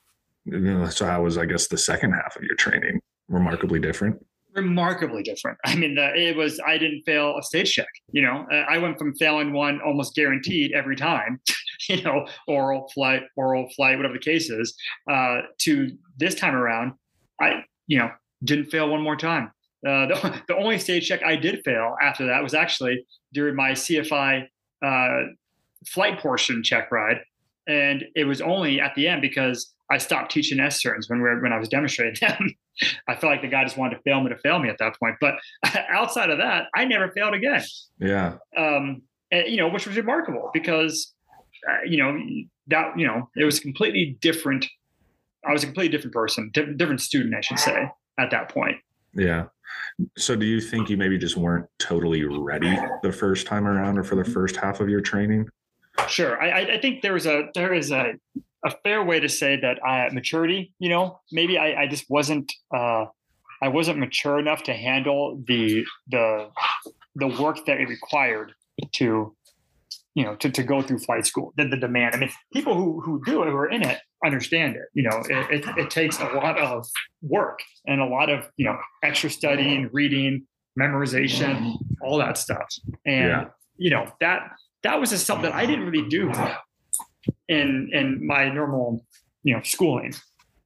know, 0.45 0.88
so 0.89 1.05
how 1.05 1.24
was 1.24 1.38
i 1.38 1.45
guess 1.45 1.67
the 1.67 1.77
second 1.77 2.13
half 2.13 2.36
of 2.36 2.43
your 2.43 2.55
training? 2.55 3.00
Remarkably 3.27 3.79
different? 3.79 4.24
Remarkably 4.53 5.21
different. 5.21 5.57
I 5.65 5.75
mean 5.75 5.95
the, 5.95 6.13
it 6.15 6.36
was 6.36 6.59
i 6.65 6.77
didn't 6.77 7.03
fail 7.03 7.36
a 7.38 7.43
stage 7.43 7.74
check 7.74 7.88
you 8.12 8.21
know? 8.21 8.45
I 8.51 8.77
went 8.77 8.97
from 8.97 9.15
failing 9.15 9.53
one 9.53 9.81
almost 9.81 10.15
guaranteed 10.15 10.71
every 10.74 10.95
time 10.95 11.39
you 11.89 12.01
know 12.03 12.27
oral 12.47 12.89
flight 12.93 13.23
oral 13.36 13.69
flight 13.75 13.97
whatever 13.97 14.13
the 14.13 14.19
case 14.19 14.49
is 14.49 14.75
uh, 15.10 15.41
to 15.60 15.91
this 16.17 16.36
time 16.36 16.56
around 16.56 16.93
I, 17.41 17.63
you 17.88 17.97
know, 18.00 18.12
didn't 18.43 18.65
fail 18.65 18.89
one 18.89 19.02
more 19.02 19.15
time. 19.15 19.52
Uh, 19.86 20.08
the, 20.08 20.41
the 20.47 20.56
only 20.56 20.80
stage 20.80 21.08
check 21.08 21.23
I 21.23 21.36
did 21.36 21.62
fail 21.63 21.95
after 22.02 22.26
that 22.28 22.43
was 22.43 22.54
actually 22.54 23.06
during 23.34 23.56
my 23.56 23.71
CFI 23.71 24.47
uh, 24.86 25.19
flight 25.86 26.19
portion 26.19 26.63
check 26.63 26.91
ride, 26.91 27.17
and 27.67 28.04
it 28.15 28.26
was 28.26 28.41
only 28.41 28.80
at 28.80 28.95
the 28.95 29.08
end 29.08 29.21
because 29.21 29.73
I 29.91 29.97
stopped 29.97 30.32
teaching 30.32 30.60
S 30.60 30.82
turns 30.82 31.10
when 31.10 31.19
we 31.19 31.23
were, 31.23 31.41
when 31.41 31.54
I 31.54 31.58
was 31.58 31.69
demonstrating 31.69 32.15
them. 32.28 32.56
I 33.08 33.15
felt 33.15 33.32
like 33.32 33.41
the 33.41 33.47
guy 33.47 33.63
just 33.63 33.78
wanted 33.78 33.95
to 33.95 34.02
fail 34.02 34.21
me 34.21 34.30
to 34.30 34.38
fail 34.38 34.60
me 34.60 34.69
at 34.69 34.78
that 34.80 35.00
point. 35.00 35.15
But 35.19 35.36
outside 35.89 36.30
of 36.30 36.38
that, 36.38 36.65
I 36.76 36.86
never 36.86 37.12
failed 37.12 37.34
again. 37.34 37.63
Yeah. 38.00 38.36
Um, 38.56 39.02
and, 39.32 39.47
you 39.47 39.58
know, 39.58 39.69
which 39.69 39.88
was 39.88 39.97
remarkable 39.97 40.52
because, 40.54 41.13
uh, 41.69 41.84
you 41.86 41.97
know, 41.97 42.17
that 42.67 42.97
you 42.97 43.08
know, 43.08 43.30
it 43.36 43.45
was 43.45 43.60
completely 43.60 44.17
different 44.21 44.65
I 45.47 45.53
was 45.53 45.63
a 45.63 45.67
completely 45.67 45.95
different 45.95 46.13
person, 46.13 46.51
different 46.51 47.01
student, 47.01 47.36
I 47.36 47.41
should 47.41 47.60
say, 47.60 47.89
at 48.19 48.31
that 48.31 48.49
point. 48.49 48.77
Yeah. 49.13 49.45
So 50.17 50.36
do 50.36 50.45
you 50.45 50.62
think 50.62 50.89
you 50.89 50.97
maybe 50.97 51.17
just 51.17 51.38
weren't 51.38 51.67
totally 51.79 52.23
ready 52.23 52.77
the 53.03 53.12
first 53.12 53.47
time 53.47 53.67
around 53.67 53.97
or 53.97 54.03
for 54.03 54.15
the 54.15 54.23
first 54.23 54.55
half 54.55 54.79
of 54.79 54.89
your 54.89 55.01
training? 55.01 55.47
Sure. 56.07 56.41
I, 56.41 56.75
I 56.75 56.81
think 56.81 57.01
there 57.01 57.13
was 57.13 57.25
a 57.25 57.49
there 57.55 57.73
is 57.73 57.91
a 57.91 58.13
a 58.65 58.71
fair 58.83 59.03
way 59.03 59.19
to 59.19 59.29
say 59.29 59.60
that 59.60 59.83
I 59.86 60.10
maturity, 60.13 60.73
you 60.79 60.89
know, 60.89 61.19
maybe 61.31 61.57
I, 61.57 61.83
I 61.83 61.88
just 61.88 62.10
wasn't 62.10 62.51
uh 62.75 63.05
I 63.62 63.69
wasn't 63.69 63.97
mature 63.97 64.38
enough 64.38 64.63
to 64.63 64.73
handle 64.73 65.41
the 65.47 65.86
the 66.10 66.49
the 67.15 67.27
work 67.27 67.65
that 67.65 67.79
it 67.79 67.89
required 67.89 68.53
to 68.93 69.36
you 70.17 70.23
know 70.23 70.36
to, 70.38 70.49
to 70.49 70.63
go 70.63 70.82
through 70.82 70.97
flight 70.97 71.27
school 71.27 71.53
the, 71.58 71.67
the 71.67 71.77
demand. 71.77 72.15
I 72.15 72.17
mean 72.17 72.32
people 72.51 72.73
who 72.73 72.99
who 73.01 73.21
do 73.23 73.43
it 73.43 73.49
who 73.49 73.56
are 73.56 73.69
in 73.69 73.84
it 73.84 73.99
understand 74.25 74.75
it 74.75 74.86
you 74.95 75.03
know 75.03 75.21
it, 75.30 75.63
it, 75.63 75.77
it, 75.77 75.89
takes 75.91 76.19
a 76.19 76.23
lot 76.23 76.58
of 76.58 76.88
work 77.21 77.60
and 77.86 78.01
a 78.01 78.06
lot 78.06 78.32
of 78.32 78.49
you 78.58 78.65
know 78.65 78.75
extra 79.03 79.30
studying 79.30 79.89
reading 79.93 80.47
memorization 80.77 81.56
mm-hmm. 81.56 81.75
all 82.01 82.17
that 82.17 82.38
stuff. 82.38 82.67
And 83.06 83.30
yeah. 83.30 83.45
you 83.77 83.91
know 83.91 84.12
that 84.19 84.39
that 84.82 84.99
was 84.99 85.12
just 85.12 85.27
something 85.27 85.51
that 85.51 85.56
i 85.56 85.67
didn't 85.67 85.86
really 85.86 86.10
do 86.10 86.34
in 87.47 87.89
in 87.93 88.25
my 88.25 88.49
normal 88.49 89.06
you 89.43 89.53
know 89.53 89.62
schooling. 89.62 90.15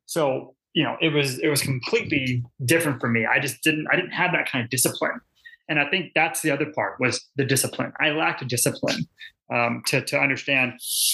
So 0.06 0.56
you 0.74 0.84
know 0.84 0.96
it 1.02 1.10
was 1.10 1.40
it 1.40 1.50
was 1.50 1.62
completely 1.62 2.42
different 2.64 3.02
for 3.02 3.10
me. 3.10 3.26
I 3.26 3.40
just 3.40 3.62
didn't 3.64 3.88
i 3.92 3.98
didn't 3.98 4.12
have 4.12 4.32
that 4.32 4.50
kind 4.50 4.64
of 4.64 4.70
discipline. 4.70 5.20
And 5.68 5.80
i 5.80 5.90
think 5.90 6.12
that's 6.16 6.42
the 6.42 6.52
other 6.52 6.72
part 6.74 7.02
was 7.02 7.30
the 7.36 7.44
discipline. 7.44 7.92
I 8.00 8.12
lacked 8.12 8.42
a 8.42 8.46
discipline 8.46 9.08
um, 9.52 9.84
to 9.88 10.02
to 10.02 10.18
understand, 10.18 10.74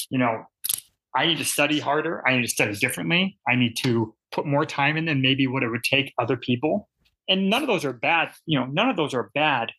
you 0.09 0.17
know, 0.17 0.43
I 1.15 1.25
need 1.25 1.37
to 1.39 1.45
study 1.45 1.79
harder. 1.79 2.25
I 2.27 2.35
need 2.35 2.43
to 2.43 2.47
study 2.47 2.75
differently. 2.75 3.37
I 3.47 3.55
need 3.55 3.75
to 3.77 4.13
put 4.31 4.45
more 4.45 4.65
time 4.65 4.97
in 4.97 5.05
than 5.05 5.21
maybe 5.21 5.47
what 5.47 5.63
it 5.63 5.69
would 5.69 5.83
take 5.83 6.13
other 6.19 6.37
people. 6.37 6.89
And 7.27 7.49
none 7.49 7.61
of 7.61 7.67
those 7.67 7.83
are 7.83 7.93
bad. 7.93 8.31
You 8.45 8.59
know, 8.59 8.65
none 8.67 8.89
of 8.89 8.97
those 8.97 9.13
are 9.13 9.31
bad 9.33 9.71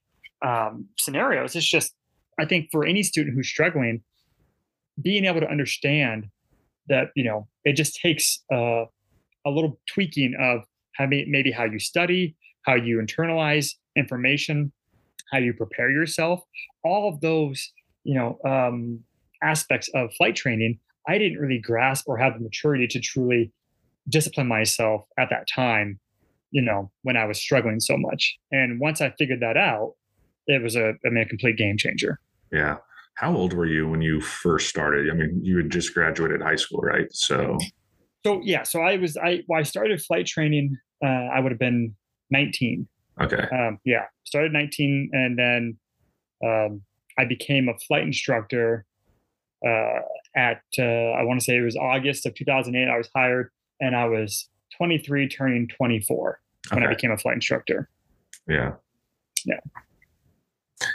um, 0.44 0.88
scenarios. 0.98 1.54
It's 1.56 1.68
just, 1.68 1.94
I 2.38 2.44
think, 2.44 2.68
for 2.70 2.84
any 2.84 3.02
student 3.02 3.36
who's 3.36 3.48
struggling, 3.48 4.02
being 5.00 5.24
able 5.24 5.40
to 5.40 5.48
understand 5.48 6.28
that 6.88 7.08
you 7.14 7.24
know 7.24 7.46
it 7.64 7.74
just 7.74 7.96
takes 7.96 8.42
uh, 8.52 8.84
a 9.46 9.50
little 9.50 9.78
tweaking 9.88 10.34
of 10.40 10.62
how 10.94 11.06
maybe 11.06 11.52
how 11.52 11.64
you 11.64 11.78
study, 11.78 12.36
how 12.62 12.74
you 12.74 12.98
internalize 12.98 13.74
information, 13.96 14.72
how 15.30 15.38
you 15.38 15.52
prepare 15.52 15.90
yourself. 15.90 16.42
All 16.82 17.08
of 17.08 17.20
those 17.20 17.72
you 18.04 18.14
know 18.14 18.38
um, 18.44 19.00
aspects 19.42 19.88
of 19.94 20.12
flight 20.14 20.36
training 20.36 20.78
i 21.08 21.18
didn't 21.18 21.38
really 21.38 21.58
grasp 21.58 22.08
or 22.08 22.16
have 22.16 22.34
the 22.34 22.40
maturity 22.40 22.86
to 22.86 23.00
truly 23.00 23.52
discipline 24.08 24.46
myself 24.48 25.02
at 25.18 25.28
that 25.30 25.46
time 25.54 25.98
you 26.50 26.62
know 26.62 26.90
when 27.02 27.16
i 27.16 27.24
was 27.24 27.38
struggling 27.38 27.80
so 27.80 27.96
much. 27.96 28.38
And 28.50 28.80
once 28.80 29.00
i 29.00 29.10
figured 29.18 29.40
that 29.40 29.56
out 29.56 29.94
it 30.46 30.62
was 30.62 30.76
a 30.76 30.94
i 31.04 31.10
mean 31.10 31.24
a 31.24 31.26
complete 31.28 31.56
game 31.56 31.76
changer. 31.76 32.20
Yeah. 32.50 32.76
How 33.14 33.34
old 33.34 33.52
were 33.52 33.66
you 33.66 33.88
when 33.88 34.00
you 34.00 34.20
first 34.20 34.68
started? 34.68 35.10
I 35.10 35.14
mean 35.14 35.40
you 35.42 35.56
had 35.58 35.70
just 35.70 35.92
graduated 35.92 36.40
high 36.40 36.56
school 36.56 36.80
right? 36.80 37.06
So 37.12 37.58
so 38.24 38.40
yeah 38.42 38.62
so 38.62 38.80
i 38.80 38.96
was 38.96 39.16
i 39.16 39.42
well, 39.48 39.60
i 39.60 39.62
started 39.62 40.00
flight 40.02 40.26
training 40.26 40.76
uh, 41.04 41.28
i 41.34 41.40
would 41.40 41.52
have 41.52 41.58
been 41.58 41.94
19 42.30 42.88
okay. 43.20 43.46
Um, 43.52 43.78
yeah 43.84 44.04
started 44.24 44.52
19 44.52 45.10
and 45.12 45.38
then 45.38 45.78
um, 46.44 46.82
I 47.18 47.24
became 47.24 47.68
a 47.68 47.76
flight 47.78 48.04
instructor 48.04 48.86
uh, 49.66 50.00
at 50.36 50.62
uh, 50.78 50.82
I 50.82 51.24
want 51.24 51.40
to 51.40 51.44
say 51.44 51.56
it 51.56 51.62
was 51.62 51.76
August 51.76 52.26
of 52.26 52.34
2008. 52.34 52.88
I 52.88 52.96
was 52.96 53.08
hired, 53.14 53.50
and 53.80 53.96
I 53.96 54.06
was 54.06 54.48
23, 54.76 55.28
turning 55.28 55.68
24 55.68 56.40
when 56.70 56.82
okay. 56.82 56.86
I 56.86 56.94
became 56.94 57.10
a 57.10 57.18
flight 57.18 57.34
instructor. 57.34 57.88
Yeah, 58.46 58.74
yeah. 59.44 59.60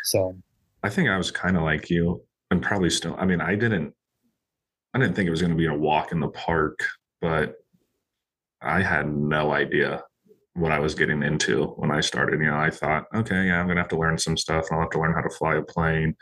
So 0.06 0.36
I 0.82 0.90
think 0.90 1.10
I 1.10 1.18
was 1.18 1.30
kind 1.30 1.58
of 1.58 1.64
like 1.64 1.90
you, 1.90 2.24
and 2.52 2.62
probably 2.62 2.90
still. 2.90 3.16
I 3.20 3.26
mean, 3.26 3.42
I 3.42 3.56
didn't, 3.56 3.94
I 4.94 5.00
didn't 5.00 5.16
think 5.16 5.28
it 5.28 5.32
was 5.32 5.42
going 5.42 5.52
to 5.52 5.58
be 5.58 5.68
a 5.68 5.74
walk 5.74 6.14
in 6.14 6.22
the 6.22 6.30
park, 6.30 6.80
but 7.22 7.56
I 8.62 8.82
had 8.82 9.14
no 9.14 9.52
idea 9.52 10.04
what 10.56 10.72
I 10.72 10.80
was 10.80 10.96
getting 10.96 11.24
into 11.24 11.66
when 11.78 11.92
I 11.92 12.02
started. 12.02 12.39
You 12.39 12.48
know, 12.48 12.58
I 12.58 12.70
thought, 12.70 13.06
okay, 13.13 13.48
yeah, 13.48 13.60
I'm 13.60 13.68
gonna 13.68 13.82
have 13.82 13.89
to 13.89 13.98
learn 13.98 14.18
some 14.18 14.38
stuff 14.38 14.68
and 14.70 14.78
I'll 14.78 14.84
have 14.86 14.92
to 14.92 15.00
learn 15.00 15.13
how 15.13 15.22
to 15.22 15.30
fly 15.30 15.56
a 15.56 15.62
plane. 15.62 16.16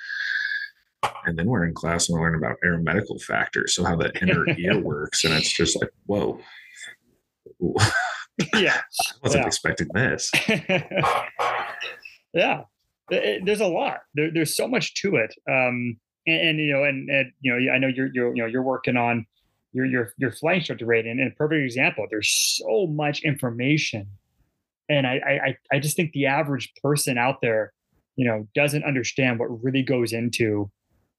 And 1.25 1.37
then 1.37 1.47
we're 1.47 1.65
in 1.65 1.73
class 1.73 2.07
and 2.07 2.17
we're 2.17 2.25
learning 2.25 2.43
about 2.43 2.57
aeromedical 2.63 3.21
factors, 3.21 3.75
so 3.75 3.83
how 3.83 3.95
the 3.95 4.11
inner 4.21 4.47
ear 4.57 4.79
works, 4.79 5.23
and 5.23 5.33
it's 5.33 5.51
just 5.51 5.79
like, 5.81 5.91
whoa. 6.05 6.39
yeah, 8.55 8.77
I 9.01 9.13
wasn't 9.23 9.43
yeah. 9.43 9.47
expecting 9.47 9.87
this. 9.93 10.31
yeah, 12.33 12.61
it, 13.09 13.45
there's 13.45 13.61
a 13.61 13.67
lot. 13.67 13.99
There, 14.13 14.31
there's 14.31 14.55
so 14.55 14.67
much 14.67 14.95
to 15.01 15.17
it, 15.17 15.33
um, 15.49 15.97
and, 16.27 16.49
and, 16.49 16.59
you 16.59 16.73
know, 16.73 16.83
and, 16.83 17.09
and 17.09 17.31
you 17.41 17.51
know, 17.51 17.73
I 17.73 17.77
know 17.77 17.87
you're 17.87 18.09
you're 18.13 18.35
you 18.35 18.43
know 18.43 18.47
you're 18.47 18.63
working 18.63 18.95
on 18.95 19.25
your 19.73 19.85
your 19.85 20.13
your 20.17 20.31
flight 20.31 20.57
instructor 20.57 20.85
rating, 20.85 21.19
and 21.19 21.31
a 21.31 21.35
perfect 21.35 21.63
example. 21.63 22.05
There's 22.09 22.29
so 22.57 22.87
much 22.87 23.23
information, 23.23 24.07
and 24.89 25.07
I 25.07 25.55
I 25.71 25.75
I 25.75 25.79
just 25.79 25.95
think 25.95 26.11
the 26.13 26.25
average 26.25 26.71
person 26.81 27.17
out 27.17 27.41
there, 27.41 27.73
you 28.15 28.25
know, 28.25 28.47
doesn't 28.55 28.83
understand 28.83 29.39
what 29.39 29.47
really 29.63 29.83
goes 29.83 30.13
into, 30.13 30.69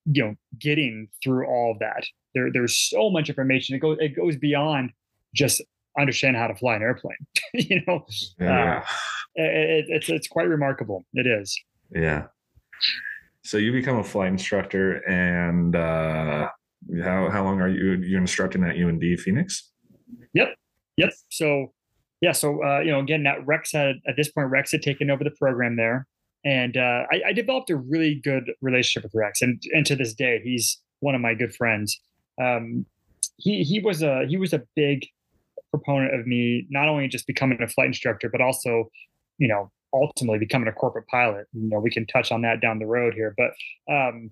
you 0.07 0.23
know, 0.25 0.35
getting 0.59 1.09
through 1.23 1.47
all 1.47 1.73
of 1.73 1.79
that. 1.81 2.05
There 2.35 2.51
there's 2.53 2.79
so 2.79 3.11
much 3.11 3.29
information. 3.29 3.77
It 3.77 3.81
goes 3.81 3.99
it 4.01 4.17
goes 4.17 4.37
beyond 4.37 4.93
just 5.35 5.63
understand 5.99 6.37
how 6.37 6.47
to 6.47 6.55
fly 6.55 6.77
an 6.77 6.83
airplane. 6.83 7.17
you 7.55 7.83
know, 7.87 8.05
yeah. 8.39 8.79
uh, 8.79 9.43
it, 9.43 9.87
it's 9.89 10.09
it's 10.09 10.29
quite 10.29 10.49
remarkable. 10.49 11.05
It 11.15 11.27
is. 11.27 11.59
Yeah. 11.95 12.27
So 13.45 13.57
you 13.57 13.73
become 13.73 13.99
a 13.99 14.05
flight 14.05 14.29
instructor, 14.29 14.99
and 15.09 15.75
uh, 15.75 16.49
how 17.03 17.29
how 17.31 17.45
long 17.45 17.61
are 17.61 17.69
you 17.69 17.95
you 17.95 18.17
instructing 18.17 18.63
at 18.65 18.77
UND 18.77 19.03
Phoenix? 19.21 19.71
Yep, 20.35 20.55
yep. 20.97 21.11
So 21.31 21.73
yeah, 22.23 22.33
so 22.33 22.65
uh, 22.65 22.79
you 22.79 22.93
know, 22.93 23.01
again, 23.01 23.25
that 23.25 23.45
Rex 23.45 23.73
had 23.73 23.97
at 24.07 24.15
this 24.17 24.31
point 24.31 24.49
Rex 24.49 24.71
had 24.71 24.81
taken 24.81 25.11
over 25.11 25.25
the 25.25 25.33
program 25.33 25.77
there, 25.77 26.07
and 26.45 26.77
uh, 26.77 27.03
I, 27.11 27.23
I, 27.27 27.33
developed 27.33 27.69
a 27.69 27.77
really 27.77 28.15
good 28.15 28.53
relationship 28.61 29.03
with 29.03 29.13
Rex, 29.13 29.43
and 29.43 29.61
and 29.75 29.85
to 29.87 29.97
this 29.97 30.15
day, 30.15 30.41
he's 30.43 30.81
one 31.01 31.17
of 31.17 31.21
my 31.21 31.35
good 31.35 31.53
friends. 31.53 32.01
Um, 32.41 32.87
he 33.39 33.65
he 33.65 33.81
was 33.81 34.03
a 34.03 34.25
he 34.29 34.37
was 34.37 34.53
a 34.53 34.63
big 34.77 35.05
proponent 35.73 36.15
of 36.15 36.25
me 36.25 36.65
not 36.71 36.89
only 36.89 37.09
just 37.09 37.27
becoming 37.27 37.61
a 37.61 37.67
flight 37.67 37.89
instructor, 37.89 38.29
but 38.29 38.41
also, 38.41 38.89
you 39.39 39.49
know, 39.49 39.73
ultimately 39.93 40.39
becoming 40.39 40.69
a 40.69 40.73
corporate 40.73 41.09
pilot. 41.09 41.47
You 41.53 41.71
know, 41.71 41.81
we 41.81 41.91
can 41.91 42.07
touch 42.07 42.31
on 42.31 42.43
that 42.43 42.61
down 42.61 42.79
the 42.79 42.87
road 42.87 43.15
here, 43.15 43.35
but 43.37 43.51
um, 43.93 44.31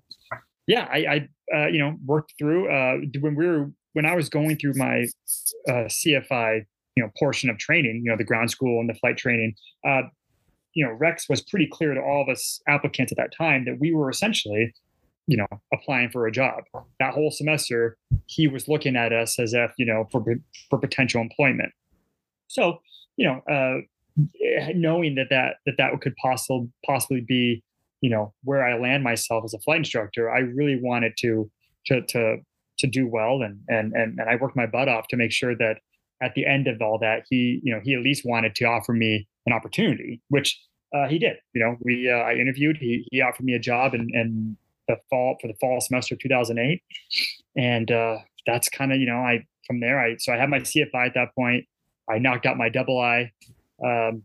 yeah, 0.65 0.87
I, 0.89 1.27
I 1.51 1.57
uh, 1.57 1.67
you 1.67 1.79
know 1.79 1.97
worked 2.05 2.35
through 2.39 2.71
uh, 2.71 2.99
when 3.19 3.35
we 3.35 3.45
were 3.45 3.69
when 3.91 4.05
I 4.05 4.15
was 4.15 4.29
going 4.29 4.55
through 4.55 4.75
my 4.75 5.07
uh, 5.67 5.89
CFI 5.91 6.65
you 6.95 7.03
know 7.03 7.09
portion 7.17 7.49
of 7.49 7.57
training, 7.57 8.01
you 8.03 8.11
know 8.11 8.17
the 8.17 8.23
ground 8.23 8.51
school 8.51 8.79
and 8.79 8.89
the 8.89 8.93
flight 8.95 9.17
training. 9.17 9.55
Uh, 9.85 10.03
you 10.73 10.85
know, 10.85 10.91
Rex 10.93 11.27
was 11.29 11.41
pretty 11.41 11.67
clear 11.67 11.93
to 11.93 12.01
all 12.01 12.21
of 12.21 12.29
us 12.29 12.61
applicants 12.67 13.11
at 13.11 13.17
that 13.17 13.33
time 13.37 13.65
that 13.65 13.77
we 13.79 13.93
were 13.93 14.09
essentially, 14.09 14.73
you 15.27 15.35
know, 15.35 15.47
applying 15.73 16.09
for 16.09 16.27
a 16.27 16.31
job. 16.31 16.63
That 16.99 17.13
whole 17.13 17.31
semester, 17.31 17.97
he 18.27 18.47
was 18.47 18.67
looking 18.67 18.95
at 18.95 19.11
us 19.11 19.37
as 19.39 19.53
if 19.53 19.71
you 19.77 19.85
know 19.85 20.07
for 20.11 20.23
for 20.69 20.79
potential 20.79 21.21
employment. 21.21 21.71
So 22.47 22.79
you 23.17 23.27
know, 23.27 23.41
uh, 23.53 23.81
knowing 24.73 25.15
that 25.15 25.27
that 25.29 25.57
that 25.65 25.75
that 25.77 26.01
could 26.01 26.15
possibly 26.15 26.69
possibly 26.85 27.21
be 27.21 27.63
you 28.01 28.09
know 28.09 28.33
where 28.43 28.65
I 28.65 28.77
land 28.77 29.03
myself 29.03 29.43
as 29.45 29.53
a 29.53 29.59
flight 29.59 29.79
instructor, 29.79 30.29
I 30.29 30.39
really 30.39 30.79
wanted 30.81 31.13
to 31.19 31.49
to 31.87 32.01
to 32.07 32.37
to 32.79 32.87
do 32.87 33.07
well 33.07 33.41
and 33.41 33.59
and 33.67 33.93
and 33.93 34.19
and 34.19 34.29
I 34.29 34.35
worked 34.37 34.55
my 34.55 34.65
butt 34.65 34.89
off 34.89 35.07
to 35.09 35.17
make 35.17 35.31
sure 35.31 35.55
that 35.55 35.77
at 36.21 36.35
the 36.35 36.45
end 36.45 36.67
of 36.67 36.81
all 36.81 36.99
that 36.99 37.23
he 37.29 37.59
you 37.63 37.73
know 37.73 37.81
he 37.83 37.93
at 37.93 38.01
least 38.01 38.23
wanted 38.25 38.55
to 38.55 38.65
offer 38.65 38.93
me 38.93 39.27
an 39.45 39.53
opportunity, 39.53 40.21
which 40.29 40.59
uh, 40.95 41.07
he 41.07 41.17
did. 41.17 41.37
You 41.53 41.63
know, 41.63 41.77
we 41.81 42.09
uh, 42.09 42.17
I 42.17 42.33
interviewed. 42.35 42.77
He 42.77 43.07
he 43.11 43.21
offered 43.21 43.45
me 43.45 43.53
a 43.53 43.59
job 43.59 43.93
in, 43.93 44.09
in 44.13 44.57
the 44.87 44.97
fall 45.09 45.37
for 45.41 45.47
the 45.47 45.55
fall 45.59 45.79
semester 45.81 46.15
of 46.15 46.19
2008, 46.19 46.81
and 47.55 47.91
uh, 47.91 48.17
that's 48.45 48.69
kind 48.69 48.91
of 48.91 48.99
you 48.99 49.05
know 49.05 49.17
I 49.17 49.45
from 49.67 49.79
there 49.79 49.99
I 49.99 50.17
so 50.17 50.33
I 50.33 50.37
had 50.37 50.49
my 50.49 50.59
CFI 50.59 51.07
at 51.07 51.13
that 51.15 51.35
point. 51.35 51.65
I 52.09 52.17
knocked 52.17 52.45
out 52.45 52.57
my 52.57 52.69
double 52.69 52.99
I 52.99 53.31
um, 53.85 54.23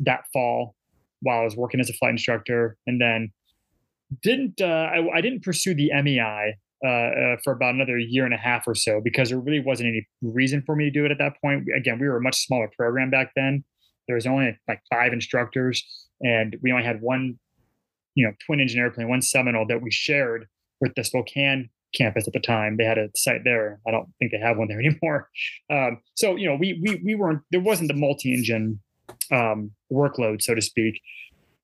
that 0.00 0.24
fall 0.32 0.74
while 1.22 1.40
I 1.40 1.44
was 1.44 1.56
working 1.56 1.80
as 1.80 1.88
a 1.88 1.94
flight 1.94 2.12
instructor, 2.12 2.76
and 2.86 3.00
then 3.00 3.32
didn't 4.22 4.60
uh, 4.60 4.90
I, 4.92 5.16
I, 5.16 5.20
didn't 5.20 5.42
pursue 5.42 5.74
the 5.74 5.90
MEI 6.02 6.54
uh, 6.84 6.88
uh, 6.88 7.36
for 7.42 7.52
about 7.52 7.74
another 7.74 7.98
year 7.98 8.24
and 8.24 8.34
a 8.34 8.38
half 8.38 8.66
or 8.66 8.74
so 8.74 9.00
because 9.02 9.30
there 9.30 9.38
really 9.38 9.60
wasn't 9.60 9.88
any 9.88 10.06
reason 10.22 10.62
for 10.66 10.76
me 10.76 10.84
to 10.84 10.90
do 10.90 11.04
it 11.04 11.10
at 11.10 11.18
that 11.18 11.32
point. 11.40 11.64
Again, 11.74 11.98
we 11.98 12.06
were 12.06 12.18
a 12.18 12.22
much 12.22 12.44
smaller 12.44 12.70
program 12.76 13.10
back 13.10 13.32
then. 13.34 13.64
There 14.06 14.16
was 14.16 14.26
only 14.26 14.58
like 14.68 14.82
five 14.92 15.12
instructors, 15.12 15.82
and 16.20 16.56
we 16.62 16.72
only 16.72 16.84
had 16.84 17.00
one, 17.00 17.38
you 18.14 18.26
know, 18.26 18.34
twin 18.44 18.60
engine 18.60 18.80
airplane, 18.80 19.08
one 19.08 19.22
Seminole 19.22 19.66
that 19.68 19.80
we 19.80 19.90
shared 19.90 20.46
with 20.80 20.92
the 20.94 21.04
Spokane 21.04 21.70
campus 21.94 22.26
at 22.26 22.34
the 22.34 22.40
time. 22.40 22.76
They 22.76 22.84
had 22.84 22.98
a 22.98 23.08
site 23.16 23.44
there. 23.44 23.80
I 23.88 23.90
don't 23.90 24.08
think 24.18 24.32
they 24.32 24.38
have 24.38 24.58
one 24.58 24.68
there 24.68 24.80
anymore. 24.84 25.30
Um, 25.72 26.02
so 26.16 26.36
you 26.36 26.46
know, 26.46 26.56
we 26.56 26.80
we 26.84 27.00
we 27.04 27.14
weren't 27.14 27.40
there 27.50 27.60
wasn't 27.60 27.88
the 27.88 27.94
multi-engine 27.94 28.80
um, 29.32 29.70
workload, 29.90 30.42
so 30.42 30.54
to 30.54 30.60
speak. 30.60 31.00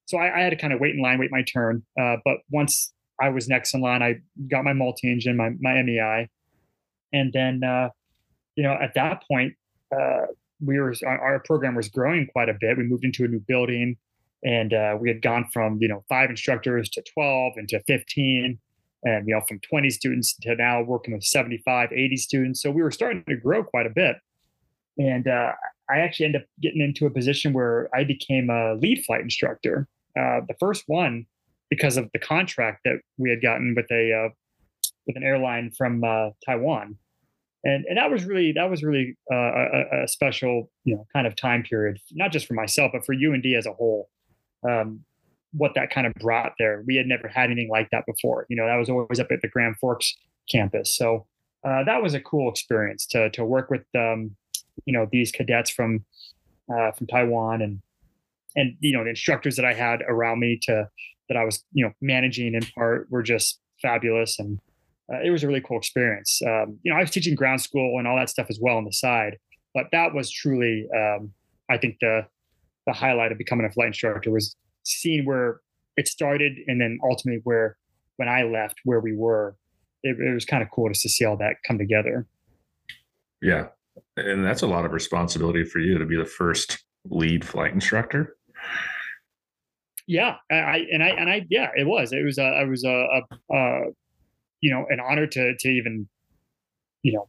So 0.07 0.19
I, 0.19 0.39
I, 0.39 0.41
had 0.43 0.51
to 0.51 0.57
kind 0.57 0.73
of 0.73 0.81
wait 0.81 0.95
in 0.95 1.01
line, 1.01 1.21
wait 1.21 1.31
my 1.31 1.43
turn. 1.43 1.85
Uh, 2.01 2.17
but 2.25 2.39
once 2.51 2.93
I 3.21 3.29
was 3.29 3.49
next 3.49 3.75
in 3.75 3.81
line, 3.81 4.03
I 4.03 4.21
got 4.49 4.65
my 4.65 4.73
multi-engine, 4.73 5.37
my 5.37 5.51
my 5.61 5.83
MEI, 5.83 6.29
and 7.13 7.33
then 7.33 7.63
uh, 7.63 7.91
you 8.57 8.63
know 8.63 8.77
at 8.81 8.95
that 8.95 9.23
point 9.29 9.55
uh, 9.95 10.27
we 10.65 10.79
were 10.79 10.95
our, 11.07 11.41
program 11.41 11.75
was 11.75 11.89
growing 11.89 12.27
quite 12.27 12.49
a 12.49 12.55
bit. 12.59 12.77
We 12.77 12.85
moved 12.85 13.05
into 13.05 13.25
a 13.25 13.29
new 13.29 13.41
building, 13.41 13.97
and 14.45 14.73
uh, 14.73 14.97
we 15.01 15.09
had 15.09 15.23
gone 15.23 15.47
from 15.53 15.79
you 15.81 15.89
know 15.89 16.05
five 16.09 16.31
instructors 16.31 16.89
to 16.91 17.03
twelve 17.15 17.55
and 17.57 17.69
to 17.69 17.81
fifteen. 17.85 18.59
And 19.03 19.27
you 19.27 19.35
know, 19.35 19.41
from 19.49 19.61
20 19.61 19.89
students 19.89 20.37
to 20.43 20.55
now 20.57 20.83
working 20.83 21.15
with 21.15 21.25
75, 21.25 21.91
80 21.91 22.17
students. 22.19 22.61
So 22.61 22.71
we 22.71 22.83
were 22.83 22.91
starting 22.91 23.25
to 23.31 23.37
grow 23.37 23.65
quite 23.65 23.87
a 23.87 23.89
bit. 23.89 24.17
And 24.99 25.27
uh, 25.27 25.53
I 25.91 26.01
actually 26.01 26.27
ended 26.27 26.43
up 26.43 26.49
getting 26.61 26.83
into 26.83 27.07
a 27.07 27.11
position 27.11 27.55
where 27.55 27.89
I 27.95 28.05
became 28.05 28.51
a 28.51 28.75
lead 28.75 29.03
flight 29.07 29.23
instructor. 29.23 29.89
Uh, 30.19 30.41
the 30.47 30.55
first 30.61 30.85
one 30.87 31.25
because 31.71 31.97
of 31.97 32.11
the 32.13 32.19
contract 32.19 32.81
that 32.85 33.01
we 33.17 33.31
had 33.31 33.41
gotten 33.41 33.75
with 33.75 33.91
a 33.91 34.13
uh, 34.13 34.29
with 35.07 35.17
an 35.17 35.23
airline 35.23 35.71
from 35.77 36.05
uh, 36.05 36.31
Taiwan, 36.45 36.97
and 37.65 37.85
and 37.87 37.97
that 37.97 38.11
was 38.11 38.25
really 38.25 38.53
that 38.53 38.69
was 38.69 38.83
really 38.83 39.17
uh, 39.33 39.37
a, 39.37 40.03
a, 40.03 40.09
special 40.09 40.71
you 40.85 40.97
know 40.97 41.07
kind 41.13 41.27
of 41.27 41.37
time 41.37 41.63
period, 41.63 41.99
not 42.13 42.33
just 42.33 42.47
for 42.47 42.55
myself 42.55 42.93
but 42.93 43.07
for 43.07 43.15
UND 43.15 43.47
as 43.57 43.67
a 43.67 43.73
whole. 43.73 44.11
Um, 44.69 45.05
what 45.53 45.75
that 45.75 45.91
kind 45.91 46.07
of 46.07 46.15
brought 46.15 46.53
there, 46.61 46.85
we 46.87 46.95
had 46.95 47.07
never 47.07 47.27
had 47.27 47.51
anything 47.51 47.69
like 47.69 47.91
that 47.91 48.07
before. 48.07 48.47
You 48.49 48.57
know, 48.57 48.67
that 48.67 48.77
was 48.77 48.89
always 48.89 49.19
up 49.19 49.33
at 49.33 49.41
the 49.43 49.49
Grand 49.49 49.77
Forks 49.79 50.15
campus, 50.49 50.97
so 50.97 51.27
uh, 51.65 51.85
that 51.85 52.03
was 52.03 52.15
a 52.15 52.21
cool 52.21 52.51
experience 52.51 53.07
to 53.07 53.31
to 53.31 53.45
work 53.45 53.71
with 53.71 53.85
um, 53.97 54.37
you 54.85 54.93
know 54.93 55.09
these 55.11 55.31
cadets 55.31 55.71
from 55.71 56.05
uh, 56.73 56.93
from 56.93 57.07
Taiwan 57.07 57.63
and 57.63 57.81
and 58.57 58.77
you 58.81 58.93
know 58.93 59.05
the 59.05 59.11
instructors 59.11 59.57
that 59.57 59.65
I 59.65 59.75
had 59.75 60.03
around 60.03 60.41
me 60.41 60.59
to 60.63 60.89
that 61.31 61.39
I 61.39 61.45
was 61.45 61.65
you 61.73 61.85
know 61.85 61.93
managing 62.03 62.55
in 62.55 62.63
part 62.75 63.07
were 63.11 63.23
just 63.23 63.61
fabulous 63.81 64.39
and 64.39 64.59
uh, 65.11 65.21
it 65.25 65.31
was 65.31 65.43
a 65.43 65.47
really 65.49 65.63
cool 65.63 65.79
experience. 65.79 66.41
Um, 66.47 66.79
you 66.83 66.93
know 66.93 66.99
I 66.99 67.01
was 67.01 67.11
teaching 67.11 67.35
ground 67.35 67.63
school 67.63 67.99
and 67.99 68.07
all 68.07 68.17
that 68.17 68.29
stuff 68.29 68.49
as 68.51 68.59
well 68.61 68.77
on 68.77 68.85
the 68.85 68.93
side, 68.93 69.39
but 69.73 69.87
that 69.93 70.13
was 70.13 70.31
truly 70.31 70.87
um, 70.95 71.33
I 71.71 71.79
think 71.79 71.97
the 72.01 72.27
the 72.87 72.93
highlight 72.93 73.33
of 73.33 73.39
becoming 73.39 73.65
a 73.65 73.71
flight 73.71 73.89
instructor 73.89 74.31
was 74.31 74.57
seeing 74.85 75.25
where 75.25 75.61
it 75.97 76.09
started 76.09 76.59
and 76.67 76.81
then 76.81 76.99
ultimately 77.03 77.41
where 77.45 77.77
when 78.17 78.29
I 78.29 78.43
left 78.43 78.81
where 78.85 79.01
we 79.01 79.17
were. 79.17 79.57
It, 80.03 80.19
it 80.19 80.33
was 80.33 80.47
kind 80.47 80.63
of 80.63 80.71
cool 80.71 80.89
just 80.89 81.03
to 81.03 81.09
see 81.11 81.27
all 81.27 81.37
that 81.39 81.57
come 81.67 81.77
together. 81.77 82.27
Yeah, 83.43 83.69
and 84.17 84.45
that's 84.45 84.63
a 84.63 84.67
lot 84.67 84.85
of 84.85 84.93
responsibility 84.93 85.65
for 85.65 85.79
you 85.79 85.99
to 85.99 86.07
be 86.07 86.17
the 86.17 86.25
first 86.25 86.85
lead 87.09 87.47
flight 87.47 87.73
instructor. 87.73 88.37
Yeah, 90.11 90.35
I 90.51 90.87
and 90.93 91.05
I 91.05 91.09
and 91.11 91.31
I 91.31 91.47
yeah, 91.51 91.71
it 91.77 91.87
was. 91.87 92.13
It 92.13 92.25
was 92.25 92.37
a 92.37 92.43
I 92.43 92.65
was 92.65 92.83
a, 92.83 92.91
a, 92.91 93.55
a 93.55 93.83
you 94.61 94.73
know 94.73 94.85
an 94.91 94.99
honor 94.99 95.29
to 95.29 95.57
to 95.57 95.69
even 95.69 96.09
you 97.05 97.13
know 97.13 97.29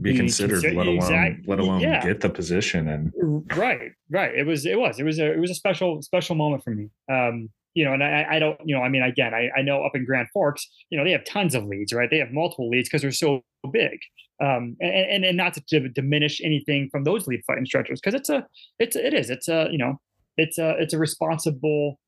be 0.00 0.14
considered, 0.14 0.62
consider, 0.62 0.76
let 0.76 0.86
alone 0.86 0.96
exact, 0.98 1.48
let 1.48 1.58
alone 1.58 1.80
yeah. 1.80 2.00
get 2.04 2.20
the 2.20 2.30
position 2.30 2.88
and 2.88 3.12
right, 3.56 3.90
right. 4.10 4.32
It 4.32 4.46
was 4.46 4.64
it 4.64 4.78
was 4.78 5.00
it 5.00 5.02
was 5.02 5.18
a 5.18 5.32
it 5.32 5.40
was 5.40 5.50
a 5.50 5.56
special 5.56 6.02
special 6.02 6.36
moment 6.36 6.62
for 6.62 6.70
me. 6.70 6.88
Um, 7.10 7.48
you 7.74 7.84
know, 7.84 7.92
and 7.92 8.04
I, 8.04 8.24
I 8.30 8.38
don't, 8.38 8.56
you 8.64 8.72
know, 8.76 8.82
I 8.82 8.88
mean, 8.88 9.02
again, 9.02 9.34
I, 9.34 9.50
I 9.58 9.62
know 9.62 9.84
up 9.84 9.96
in 9.96 10.04
Grand 10.04 10.28
Forks, 10.32 10.68
you 10.90 10.96
know, 10.96 11.02
they 11.02 11.10
have 11.10 11.24
tons 11.24 11.56
of 11.56 11.64
leads, 11.64 11.92
right? 11.92 12.08
They 12.08 12.18
have 12.18 12.30
multiple 12.30 12.70
leads 12.70 12.88
because 12.88 13.02
they're 13.02 13.10
so 13.10 13.42
big. 13.72 13.98
Um, 14.40 14.76
and, 14.80 14.92
and, 14.92 15.24
and 15.24 15.36
not 15.36 15.54
to 15.54 15.88
diminish 15.88 16.40
anything 16.44 16.88
from 16.92 17.02
those 17.02 17.26
lead 17.26 17.42
flight 17.44 17.58
instructors, 17.58 18.00
because 18.00 18.14
it's 18.14 18.28
a, 18.28 18.46
it's, 18.78 18.94
it 18.94 19.12
is, 19.12 19.28
it's 19.28 19.48
a, 19.48 19.66
you 19.72 19.78
know, 19.78 20.00
it's 20.36 20.56
a, 20.56 20.76
it's 20.78 20.94
a 20.94 20.98
responsible, 20.98 21.98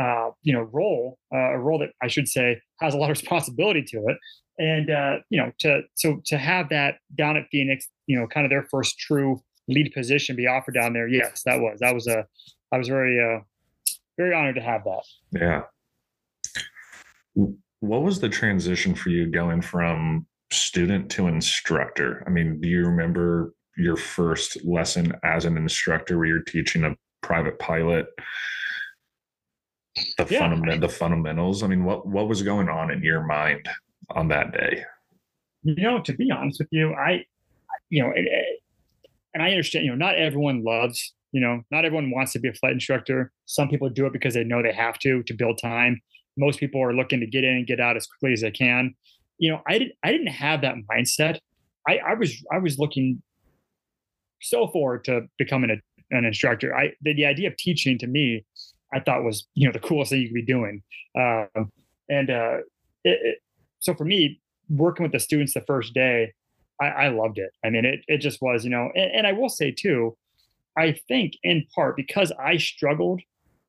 uh, 0.00 0.30
you 0.42 0.52
know, 0.52 0.62
role, 0.72 1.18
uh, 1.34 1.52
a 1.52 1.58
role 1.58 1.78
that 1.78 1.90
I 2.02 2.08
should 2.08 2.28
say 2.28 2.60
has 2.80 2.94
a 2.94 2.96
lot 2.96 3.10
of 3.10 3.16
responsibility 3.20 3.82
to 3.88 3.98
it. 4.08 4.16
And, 4.58 4.90
uh, 4.90 5.16
you 5.30 5.40
know, 5.40 5.52
to, 5.60 5.82
so 5.94 6.20
to 6.26 6.36
have 6.36 6.68
that 6.68 6.96
down 7.14 7.36
at 7.36 7.46
Phoenix, 7.50 7.88
you 8.06 8.18
know, 8.18 8.26
kind 8.26 8.44
of 8.44 8.50
their 8.50 8.66
first 8.70 8.98
true 8.98 9.40
lead 9.68 9.92
position 9.94 10.36
be 10.36 10.46
offered 10.46 10.74
down 10.74 10.92
there, 10.92 11.08
yes, 11.08 11.42
that 11.46 11.60
was 11.60 11.78
that 11.80 11.94
was 11.94 12.06
a 12.06 12.26
I 12.72 12.78
was 12.78 12.88
very 12.88 13.18
uh, 13.18 13.40
very 14.18 14.34
honored 14.34 14.56
to 14.56 14.60
have 14.60 14.84
that. 14.84 15.02
Yeah. 15.32 15.62
What 17.80 18.02
was 18.02 18.20
the 18.20 18.28
transition 18.28 18.94
for 18.94 19.08
you 19.08 19.30
going 19.30 19.62
from 19.62 20.26
student 20.52 21.10
to 21.12 21.28
instructor? 21.28 22.22
I 22.26 22.30
mean, 22.30 22.60
do 22.60 22.68
you 22.68 22.84
remember 22.84 23.54
your 23.76 23.96
first 23.96 24.62
lesson 24.64 25.12
as 25.24 25.46
an 25.46 25.56
instructor 25.56 26.18
where 26.18 26.26
you're 26.26 26.42
teaching 26.42 26.84
a 26.84 26.94
private 27.22 27.58
pilot 27.58 28.06
the 30.16 30.26
yeah. 30.30 30.40
fundament 30.40 30.80
the 30.80 30.88
fundamentals? 30.88 31.62
I 31.62 31.66
mean, 31.66 31.84
what 31.84 32.06
what 32.06 32.28
was 32.28 32.42
going 32.42 32.68
on 32.68 32.90
in 32.90 33.02
your 33.02 33.22
mind 33.22 33.68
on 34.10 34.28
that 34.28 34.52
day? 34.52 34.84
You 35.62 35.74
know, 35.82 36.00
to 36.00 36.12
be 36.12 36.30
honest 36.30 36.60
with 36.60 36.68
you, 36.70 36.94
I 36.94 37.24
you 37.90 38.02
know, 38.02 38.10
it, 38.10 38.24
it, 38.26 38.60
and 39.34 39.42
I 39.42 39.50
understand, 39.50 39.84
you 39.84 39.90
know, 39.90 39.96
not 39.96 40.16
everyone 40.16 40.64
loves, 40.64 41.14
you 41.32 41.40
know, 41.40 41.62
not 41.70 41.84
everyone 41.84 42.10
wants 42.10 42.32
to 42.32 42.38
be 42.38 42.48
a 42.48 42.52
flight 42.52 42.72
instructor. 42.72 43.32
Some 43.46 43.68
people 43.68 43.88
do 43.88 44.06
it 44.06 44.12
because 44.12 44.34
they 44.34 44.44
know 44.44 44.62
they 44.62 44.72
have 44.72 44.98
to 45.00 45.22
to 45.24 45.34
build 45.34 45.58
time. 45.58 46.00
Most 46.36 46.58
people 46.58 46.82
are 46.82 46.94
looking 46.94 47.20
to 47.20 47.26
get 47.26 47.44
in 47.44 47.56
and 47.56 47.66
get 47.66 47.80
out 47.80 47.96
as 47.96 48.06
quickly 48.06 48.32
as 48.32 48.40
they 48.40 48.50
can. 48.50 48.94
You 49.38 49.50
know, 49.50 49.62
I 49.66 49.78
didn't 49.78 49.92
I 50.02 50.12
didn't 50.12 50.28
have 50.28 50.62
that 50.62 50.76
mindset. 50.90 51.38
I, 51.88 51.98
I 51.98 52.14
was 52.14 52.42
I 52.52 52.58
was 52.58 52.78
looking 52.78 53.22
so 54.42 54.68
forward 54.68 55.04
to 55.04 55.22
becoming 55.38 55.70
a, 55.70 56.16
an 56.16 56.24
instructor. 56.24 56.74
I 56.74 56.92
the, 57.02 57.14
the 57.14 57.26
idea 57.26 57.48
of 57.48 57.56
teaching 57.56 57.98
to 57.98 58.06
me, 58.06 58.44
I 58.92 59.00
thought 59.00 59.24
was 59.24 59.46
you 59.54 59.66
know 59.66 59.72
the 59.72 59.80
coolest 59.80 60.10
thing 60.10 60.20
you 60.20 60.28
could 60.28 60.34
be 60.34 60.42
doing. 60.42 60.82
Um, 61.18 61.70
and 62.08 62.30
uh, 62.30 62.58
it, 63.04 63.18
it, 63.22 63.38
so 63.78 63.94
for 63.94 64.04
me, 64.04 64.40
working 64.68 65.04
with 65.04 65.12
the 65.12 65.20
students 65.20 65.54
the 65.54 65.62
first 65.62 65.94
day, 65.94 66.32
I, 66.80 66.86
I 66.86 67.08
loved 67.08 67.38
it. 67.38 67.50
I 67.64 67.70
mean, 67.70 67.84
it 67.84 68.00
it 68.08 68.18
just 68.18 68.40
was, 68.40 68.64
you 68.64 68.70
know, 68.70 68.90
and, 68.94 69.10
and 69.12 69.26
I 69.26 69.32
will 69.32 69.48
say 69.48 69.70
too, 69.70 70.16
I 70.76 70.98
think 71.08 71.34
in 71.42 71.66
part 71.74 71.96
because 71.96 72.32
I 72.32 72.56
struggled 72.56 73.20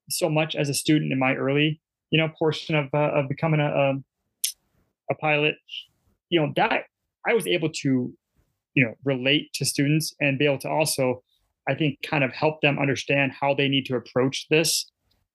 so 0.10 0.29
much 0.29 0.55
as 0.55 0.69
a 0.69 0.73
student 0.73 1.12
in 1.12 1.19
my 1.19 1.36
early, 1.36 1.81
you 2.10 2.17
know, 2.17 2.29
portion 2.38 2.75
of 2.75 2.89
uh, 2.93 3.12
of 3.13 3.29
becoming 3.29 3.60
a, 3.60 3.69
a 3.69 3.89
um, 3.91 4.03
a 5.10 5.15
pilot, 5.15 5.55
you 6.29 6.39
know, 6.39 6.51
that 6.55 6.84
I 7.27 7.34
was 7.34 7.45
able 7.45 7.69
to, 7.69 8.13
you 8.73 8.84
know, 8.84 8.93
relate 9.03 9.53
to 9.53 9.65
students 9.65 10.15
and 10.19 10.39
be 10.39 10.45
able 10.45 10.60
to 10.60 10.69
also, 10.69 11.21
I 11.67 11.75
think, 11.75 11.99
kind 12.01 12.23
of 12.23 12.34
help 12.34 12.62
them 12.62 12.79
understand 12.79 13.34
how 13.34 13.53
they 13.53 13.67
need 13.67 13.86
to 13.88 13.95
approach 13.95 14.47
this. 14.49 14.90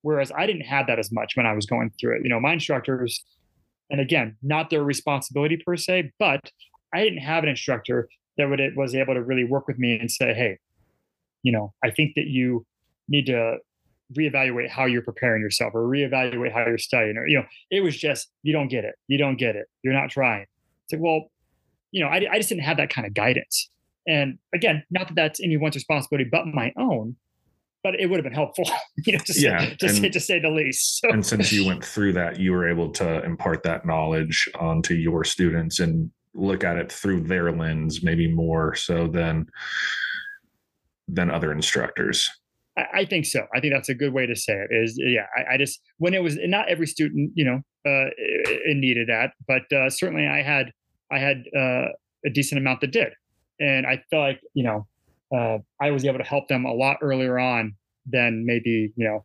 Whereas 0.06 0.30
I 0.30 0.46
didn't 0.46 0.62
have 0.62 0.86
that 0.86 1.00
as 1.00 1.10
much 1.10 1.36
when 1.36 1.46
I 1.46 1.52
was 1.52 1.66
going 1.66 1.90
through 1.98 2.18
it. 2.18 2.20
You 2.22 2.30
know, 2.30 2.38
my 2.38 2.52
instructors, 2.52 3.24
and 3.90 4.00
again, 4.00 4.36
not 4.40 4.70
their 4.70 4.84
responsibility 4.84 5.56
per 5.56 5.76
se, 5.76 6.12
but 6.20 6.48
I 6.94 7.02
didn't 7.02 7.22
have 7.22 7.42
an 7.42 7.50
instructor 7.50 8.08
that 8.38 8.48
would 8.48 8.60
was 8.76 8.94
able 8.94 9.14
to 9.14 9.22
really 9.24 9.42
work 9.42 9.66
with 9.66 9.80
me 9.80 9.98
and 9.98 10.08
say, 10.08 10.32
hey, 10.32 10.58
you 11.42 11.50
know, 11.50 11.74
I 11.82 11.90
think 11.90 12.12
that 12.14 12.26
you 12.26 12.64
need 13.08 13.26
to 13.26 13.56
reevaluate 14.16 14.70
how 14.70 14.84
you're 14.84 15.02
preparing 15.02 15.42
yourself 15.42 15.74
or 15.74 15.82
reevaluate 15.88 16.52
how 16.52 16.64
you're 16.64 16.78
studying 16.78 17.16
or 17.16 17.26
you 17.26 17.38
know 17.38 17.44
it 17.72 17.80
was 17.80 17.96
just 17.96 18.28
you 18.44 18.52
don't 18.52 18.68
get 18.68 18.84
it. 18.84 18.94
You 19.08 19.18
don't 19.18 19.36
get 19.36 19.56
it. 19.56 19.66
You're 19.82 19.92
not 19.92 20.10
trying. 20.10 20.46
It's 20.84 20.92
like 20.92 21.02
well 21.02 21.32
you 21.90 22.00
know 22.00 22.06
I, 22.06 22.24
I 22.30 22.36
just 22.36 22.48
didn't 22.48 22.62
have 22.62 22.76
that 22.76 22.90
kind 22.90 23.08
of 23.08 23.12
guidance. 23.12 23.68
And 24.06 24.38
again 24.54 24.84
not 24.88 25.08
that 25.08 25.16
that's 25.16 25.40
anyone's 25.40 25.74
responsibility 25.74 26.30
but 26.30 26.46
my 26.46 26.72
own 26.78 27.16
but 27.86 28.00
it 28.00 28.06
would 28.10 28.16
have 28.16 28.24
been 28.24 28.32
helpful 28.32 28.68
you 29.04 29.12
know 29.12 29.18
to 29.20 29.32
say, 29.32 29.42
yeah, 29.42 29.58
to, 29.76 29.86
and, 29.86 29.96
say, 29.96 30.08
to 30.08 30.18
say 30.18 30.40
the 30.40 30.50
least 30.50 31.00
so. 31.00 31.10
and 31.10 31.24
since 31.24 31.52
you 31.52 31.64
went 31.64 31.84
through 31.84 32.12
that 32.12 32.40
you 32.40 32.50
were 32.50 32.68
able 32.68 32.90
to 32.90 33.22
impart 33.24 33.62
that 33.62 33.86
knowledge 33.86 34.48
onto 34.58 34.94
your 34.94 35.22
students 35.22 35.78
and 35.78 36.10
look 36.36 36.64
at 36.64 36.76
it 36.76 36.92
through 36.92 37.22
their 37.22 37.50
lens, 37.50 38.02
maybe 38.02 38.32
more 38.32 38.74
so 38.74 39.08
than 39.08 39.46
than 41.08 41.30
other 41.30 41.52
instructors. 41.52 42.28
I, 42.92 43.06
think 43.06 43.24
so. 43.24 43.46
I 43.54 43.60
think 43.60 43.72
that's 43.72 43.88
a 43.88 43.94
good 43.94 44.12
way 44.12 44.26
to 44.26 44.36
say 44.36 44.52
it. 44.52 44.68
Is 44.70 45.00
yeah. 45.02 45.24
I, 45.34 45.54
I 45.54 45.56
just 45.56 45.80
when 45.96 46.12
it 46.12 46.22
was 46.22 46.36
not 46.42 46.68
every 46.68 46.86
student, 46.86 47.32
you 47.34 47.44
know, 47.44 47.56
uh, 47.86 48.10
it 48.18 48.76
needed 48.76 49.08
that, 49.08 49.32
but 49.48 49.62
uh, 49.72 49.88
certainly 49.88 50.26
I 50.26 50.42
had 50.42 50.72
I 51.10 51.18
had 51.18 51.44
uh, 51.56 51.86
a 52.26 52.30
decent 52.30 52.58
amount 52.60 52.82
that 52.82 52.90
did, 52.90 53.14
and 53.60 53.86
I 53.86 54.02
felt 54.10 54.20
like 54.20 54.40
you 54.52 54.64
know 54.64 54.86
uh, 55.34 55.58
I 55.80 55.90
was 55.90 56.04
able 56.04 56.18
to 56.18 56.24
help 56.24 56.48
them 56.48 56.64
a 56.64 56.72
lot 56.72 56.98
earlier 57.02 57.38
on 57.38 57.74
than 58.06 58.46
maybe 58.46 58.92
you 58.96 59.04
know 59.04 59.24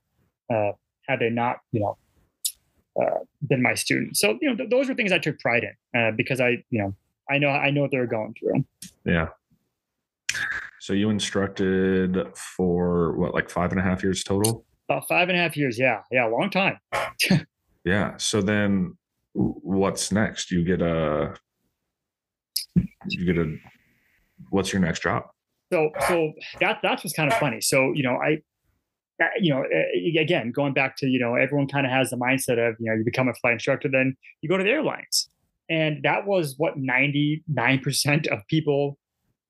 uh, 0.55 0.71
had 1.07 1.19
they 1.19 1.29
not 1.29 1.57
you 1.71 1.81
know 1.81 1.97
uh, 3.01 3.19
been 3.47 3.61
my 3.61 3.73
student. 3.73 4.17
So 4.17 4.37
you 4.41 4.49
know 4.49 4.55
th- 4.55 4.69
those 4.69 4.87
were 4.87 4.95
things 4.95 5.11
I 5.11 5.19
took 5.19 5.39
pride 5.39 5.63
in 5.63 5.99
uh, 5.99 6.11
because 6.11 6.41
I 6.41 6.63
you 6.69 6.81
know 6.81 6.95
I 7.29 7.37
know 7.37 7.49
I 7.49 7.69
know 7.71 7.81
what 7.81 7.91
they're 7.91 8.07
going 8.07 8.35
through. 8.39 8.65
Yeah. 9.05 9.27
So 10.79 10.93
you 10.93 11.09
instructed 11.11 12.17
for 12.35 13.15
what, 13.15 13.35
like 13.35 13.49
five 13.49 13.71
and 13.71 13.79
a 13.79 13.83
half 13.83 14.01
years 14.01 14.23
total? 14.23 14.65
About 14.89 15.07
five 15.07 15.29
and 15.29 15.37
a 15.37 15.41
half 15.41 15.55
years. 15.55 15.77
Yeah, 15.77 16.01
yeah, 16.11 16.25
long 16.25 16.49
time. 16.49 16.79
yeah. 17.85 18.17
So 18.17 18.41
then, 18.41 18.97
what's 19.33 20.11
next? 20.11 20.49
You 20.49 20.63
get 20.63 20.81
a, 20.81 21.35
you 23.07 23.25
get 23.25 23.37
a, 23.37 23.55
what's 24.49 24.73
your 24.73 24.81
next 24.81 25.03
job? 25.03 25.25
So, 25.71 25.89
so 26.07 26.33
that 26.59 26.79
that's 26.83 27.03
what's 27.03 27.15
kind 27.15 27.31
of 27.31 27.37
funny. 27.39 27.61
So 27.61 27.91
you 27.93 28.03
know, 28.03 28.15
I, 28.15 28.41
you 29.39 29.53
know, 29.53 29.63
again, 30.19 30.51
going 30.51 30.73
back 30.73 30.97
to 30.97 31.07
you 31.07 31.19
know, 31.19 31.35
everyone 31.35 31.67
kind 31.67 31.85
of 31.85 31.91
has 31.91 32.09
the 32.09 32.17
mindset 32.17 32.57
of 32.57 32.75
you 32.79 32.89
know, 32.89 32.95
you 32.95 33.03
become 33.05 33.29
a 33.29 33.33
flight 33.35 33.53
instructor, 33.53 33.89
then 33.89 34.15
you 34.41 34.49
go 34.49 34.57
to 34.57 34.63
the 34.63 34.69
airlines 34.69 35.29
and 35.71 36.03
that 36.03 36.27
was 36.27 36.55
what 36.57 36.77
99% 36.77 38.27
of 38.27 38.45
people 38.47 38.99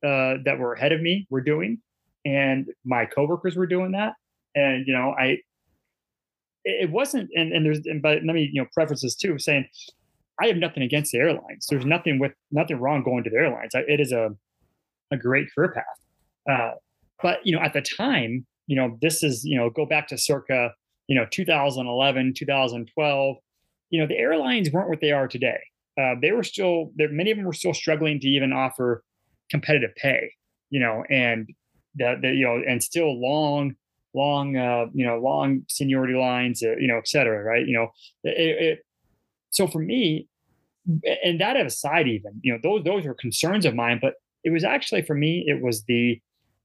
uh, 0.05 0.35
that 0.45 0.59
were 0.59 0.73
ahead 0.73 0.91
of 0.91 1.01
me 1.01 1.25
were 1.31 1.41
doing. 1.41 1.79
And 2.23 2.67
my 2.85 3.07
coworkers 3.07 3.57
were 3.57 3.65
doing 3.65 3.93
that. 3.93 4.13
And, 4.53 4.85
you 4.85 4.93
know, 4.93 5.15
I, 5.19 5.39
it 6.63 6.91
wasn't, 6.91 7.31
and, 7.35 7.51
and 7.51 7.65
there's, 7.65 7.79
and, 7.85 8.03
but 8.03 8.19
let 8.23 8.35
me, 8.35 8.47
you 8.53 8.61
know, 8.61 8.67
preface 8.71 9.01
this 9.01 9.15
too, 9.15 9.39
saying 9.39 9.65
I 10.39 10.45
have 10.45 10.57
nothing 10.57 10.83
against 10.83 11.11
the 11.11 11.17
airlines. 11.17 11.65
There's 11.67 11.85
nothing 11.85 12.19
with, 12.19 12.33
nothing 12.51 12.79
wrong 12.79 13.01
going 13.01 13.23
to 13.23 13.31
the 13.31 13.37
airlines. 13.37 13.71
It 13.73 13.99
is 13.99 14.11
a, 14.11 14.29
a 15.09 15.17
great 15.17 15.47
career 15.55 15.71
path. 15.73 15.85
Uh, 16.49 16.71
but, 17.21 17.39
you 17.45 17.55
know, 17.55 17.61
at 17.61 17.73
the 17.73 17.81
time, 17.81 18.45
you 18.67 18.75
know, 18.75 18.97
this 19.01 19.23
is, 19.23 19.43
you 19.43 19.57
know, 19.57 19.69
go 19.69 19.85
back 19.85 20.07
to 20.07 20.17
circa, 20.17 20.73
you 21.07 21.15
know, 21.15 21.25
2011, 21.29 22.33
2012, 22.35 23.35
you 23.89 23.99
know, 23.99 24.07
the 24.07 24.17
airlines 24.17 24.71
weren't 24.71 24.89
what 24.89 25.01
they 25.01 25.11
are 25.11 25.27
today 25.27 25.59
uh, 25.99 26.15
they 26.21 26.31
were 26.31 26.43
still 26.43 26.91
there. 26.95 27.09
Many 27.09 27.31
of 27.31 27.37
them 27.37 27.45
were 27.45 27.53
still 27.53 27.73
struggling 27.73 28.19
to 28.21 28.27
even 28.27 28.53
offer 28.53 29.03
competitive 29.49 29.93
pay, 29.95 30.31
you 30.69 30.79
know, 30.79 31.03
and 31.09 31.49
that 31.95 32.23
you 32.23 32.45
know, 32.45 32.61
and 32.65 32.81
still 32.81 33.19
long, 33.19 33.75
long, 34.13 34.55
uh, 34.55 34.85
you 34.93 35.05
know, 35.05 35.19
long 35.19 35.63
seniority 35.67 36.13
lines, 36.13 36.63
uh, 36.63 36.75
you 36.77 36.87
know, 36.87 36.97
et 36.97 37.07
cetera, 37.07 37.43
right? 37.43 37.65
You 37.65 37.73
know, 37.73 37.87
it, 38.23 38.61
it, 38.63 38.85
so 39.49 39.67
for 39.67 39.79
me, 39.79 40.27
and 41.23 41.39
that 41.41 41.57
aside, 41.57 42.07
even 42.07 42.39
you 42.41 42.53
know, 42.53 42.59
those 42.63 42.83
those 42.83 43.05
were 43.05 43.13
concerns 43.13 43.65
of 43.65 43.75
mine, 43.75 43.99
but 44.01 44.15
it 44.43 44.51
was 44.51 44.63
actually 44.63 45.01
for 45.01 45.15
me, 45.15 45.43
it 45.45 45.61
was 45.61 45.83
the 45.83 46.19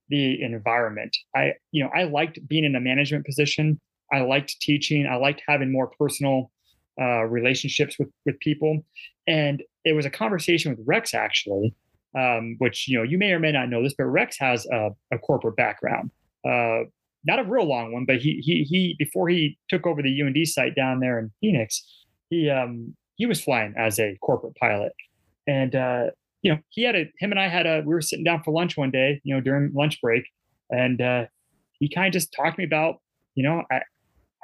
the 0.08 0.42
environment. 0.42 1.16
I, 1.34 1.52
you 1.72 1.82
know, 1.82 1.90
I 1.94 2.04
liked 2.04 2.38
being 2.48 2.64
in 2.64 2.74
a 2.76 2.80
management 2.80 3.26
position. 3.26 3.80
I 4.12 4.20
liked 4.20 4.60
teaching. 4.60 5.06
I 5.06 5.16
liked 5.16 5.42
having 5.46 5.72
more 5.72 5.90
personal 5.98 6.50
uh, 7.00 7.24
relationships 7.24 7.98
with 7.98 8.08
with 8.24 8.38
people. 8.40 8.84
And 9.26 9.62
it 9.84 9.92
was 9.92 10.06
a 10.06 10.10
conversation 10.10 10.70
with 10.70 10.80
Rex 10.86 11.14
actually, 11.14 11.74
um, 12.16 12.56
which 12.58 12.88
you 12.88 12.96
know 12.96 13.02
you 13.02 13.18
may 13.18 13.32
or 13.32 13.40
may 13.40 13.52
not 13.52 13.68
know 13.68 13.82
this, 13.82 13.94
but 13.96 14.04
Rex 14.04 14.38
has 14.38 14.66
a, 14.66 14.90
a 15.12 15.18
corporate 15.18 15.56
background. 15.56 16.10
Uh, 16.48 16.84
not 17.24 17.40
a 17.40 17.44
real 17.44 17.64
long 17.66 17.92
one, 17.92 18.04
but 18.06 18.16
he 18.16 18.40
he 18.42 18.62
he 18.62 18.94
before 18.98 19.28
he 19.28 19.58
took 19.68 19.86
over 19.86 20.00
the 20.00 20.22
UND 20.22 20.46
site 20.46 20.76
down 20.76 21.00
there 21.00 21.18
in 21.18 21.30
Phoenix, 21.40 21.82
he 22.30 22.48
um 22.48 22.94
he 23.16 23.26
was 23.26 23.42
flying 23.42 23.74
as 23.76 23.98
a 23.98 24.16
corporate 24.22 24.54
pilot, 24.56 24.92
and 25.46 25.74
uh, 25.74 26.06
you 26.42 26.52
know 26.52 26.58
he 26.70 26.82
had 26.82 26.94
a 26.94 27.10
him 27.18 27.30
and 27.30 27.40
I 27.40 27.48
had 27.48 27.66
a 27.66 27.82
we 27.84 27.94
were 27.94 28.00
sitting 28.00 28.24
down 28.24 28.42
for 28.42 28.52
lunch 28.52 28.76
one 28.76 28.90
day, 28.90 29.20
you 29.24 29.34
know 29.34 29.40
during 29.40 29.72
lunch 29.74 30.00
break, 30.00 30.24
and 30.70 31.00
uh, 31.00 31.26
he 31.78 31.88
kind 31.88 32.06
of 32.06 32.12
just 32.12 32.32
talked 32.32 32.56
to 32.56 32.60
me 32.60 32.64
about 32.64 32.96
you 33.34 33.42
know 33.42 33.62
I 33.70 33.80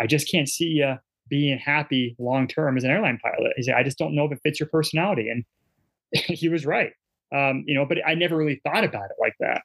I 0.01 0.07
just 0.07 0.31
can't 0.31 0.49
see 0.49 0.83
uh, 0.83 0.97
being 1.29 1.59
happy 1.59 2.17
long 2.19 2.47
term 2.47 2.77
as 2.77 2.85
an 2.85 2.91
airline 2.91 3.19
pilot. 3.23 3.53
He 3.57 3.63
said, 3.63 3.75
I 3.75 3.83
just 3.83 3.99
don't 3.99 4.15
know 4.15 4.27
if 4.27 4.33
it 4.33 4.41
fits 4.43 4.61
your 4.61 4.69
personality. 4.69 5.29
And 5.31 5.45
he 6.13 6.49
was 6.49 6.67
right. 6.67 6.93
Um, 7.35 7.65
you 7.67 7.75
know, 7.75 7.87
but 7.87 7.99
I 8.07 8.15
never 8.15 8.37
really 8.37 8.61
thought 8.65 8.85
about 8.85 9.07
it 9.07 9.17
like 9.19 9.35
that. 9.41 9.63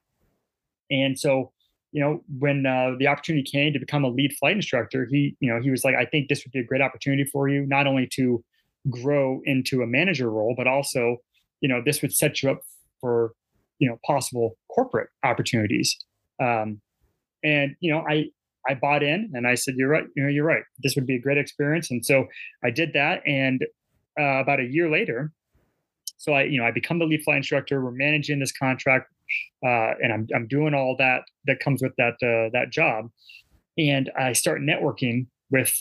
And 0.89 1.19
so, 1.19 1.51
you 1.91 2.01
know, 2.01 2.23
when 2.39 2.65
uh, 2.65 2.91
the 2.97 3.07
opportunity 3.07 3.43
came 3.43 3.73
to 3.73 3.79
become 3.79 4.05
a 4.05 4.09
lead 4.09 4.33
flight 4.39 4.55
instructor, 4.55 5.07
he, 5.11 5.35
you 5.41 5.53
know, 5.53 5.61
he 5.61 5.69
was 5.69 5.83
like, 5.83 5.95
I 5.95 6.05
think 6.05 6.29
this 6.29 6.45
would 6.45 6.53
be 6.53 6.59
a 6.59 6.63
great 6.63 6.81
opportunity 6.81 7.25
for 7.25 7.49
you, 7.49 7.65
not 7.65 7.85
only 7.85 8.07
to 8.13 8.41
grow 8.89 9.41
into 9.43 9.81
a 9.81 9.87
manager 9.87 10.29
role, 10.29 10.53
but 10.55 10.67
also, 10.67 11.17
you 11.61 11.69
know, 11.69 11.81
this 11.85 12.01
would 12.01 12.13
set 12.13 12.41
you 12.41 12.51
up 12.51 12.61
for, 13.01 13.33
you 13.79 13.89
know, 13.89 13.97
possible 14.05 14.57
corporate 14.73 15.09
opportunities. 15.23 15.97
Um, 16.41 16.81
and 17.43 17.75
you 17.79 17.91
know, 17.91 18.03
I 18.09 18.25
I 18.69 18.73
bought 18.75 19.01
in 19.03 19.31
and 19.33 19.47
I 19.47 19.55
said, 19.55 19.75
you're 19.77 19.89
right. 19.89 20.03
You 20.15 20.23
know, 20.23 20.29
you're 20.29 20.45
right. 20.45 20.63
This 20.83 20.95
would 20.95 21.07
be 21.07 21.15
a 21.15 21.21
great 21.21 21.37
experience. 21.37 21.89
And 21.89 22.05
so 22.05 22.25
I 22.63 22.69
did 22.69 22.93
that. 22.93 23.21
And 23.25 23.63
uh, 24.19 24.41
about 24.41 24.59
a 24.59 24.65
year 24.65 24.89
later, 24.89 25.31
So 26.17 26.33
I, 26.33 26.43
you 26.43 26.59
know, 26.59 26.65
I 26.65 26.71
become 26.71 26.99
the 26.99 27.05
lead 27.05 27.23
flight 27.23 27.37
instructor. 27.37 27.83
We're 27.83 27.91
managing 27.91 28.39
this 28.39 28.51
contract, 28.51 29.11
uh, 29.65 29.93
and 30.01 30.11
I'm 30.11 30.27
I'm 30.35 30.47
doing 30.47 30.73
all 30.73 30.95
that 30.97 31.21
that 31.45 31.59
comes 31.59 31.81
with 31.81 31.93
that 31.97 32.15
uh, 32.23 32.49
that 32.53 32.71
job, 32.71 33.09
and 33.77 34.11
I 34.19 34.33
start 34.33 34.61
networking 34.61 35.27
with 35.51 35.73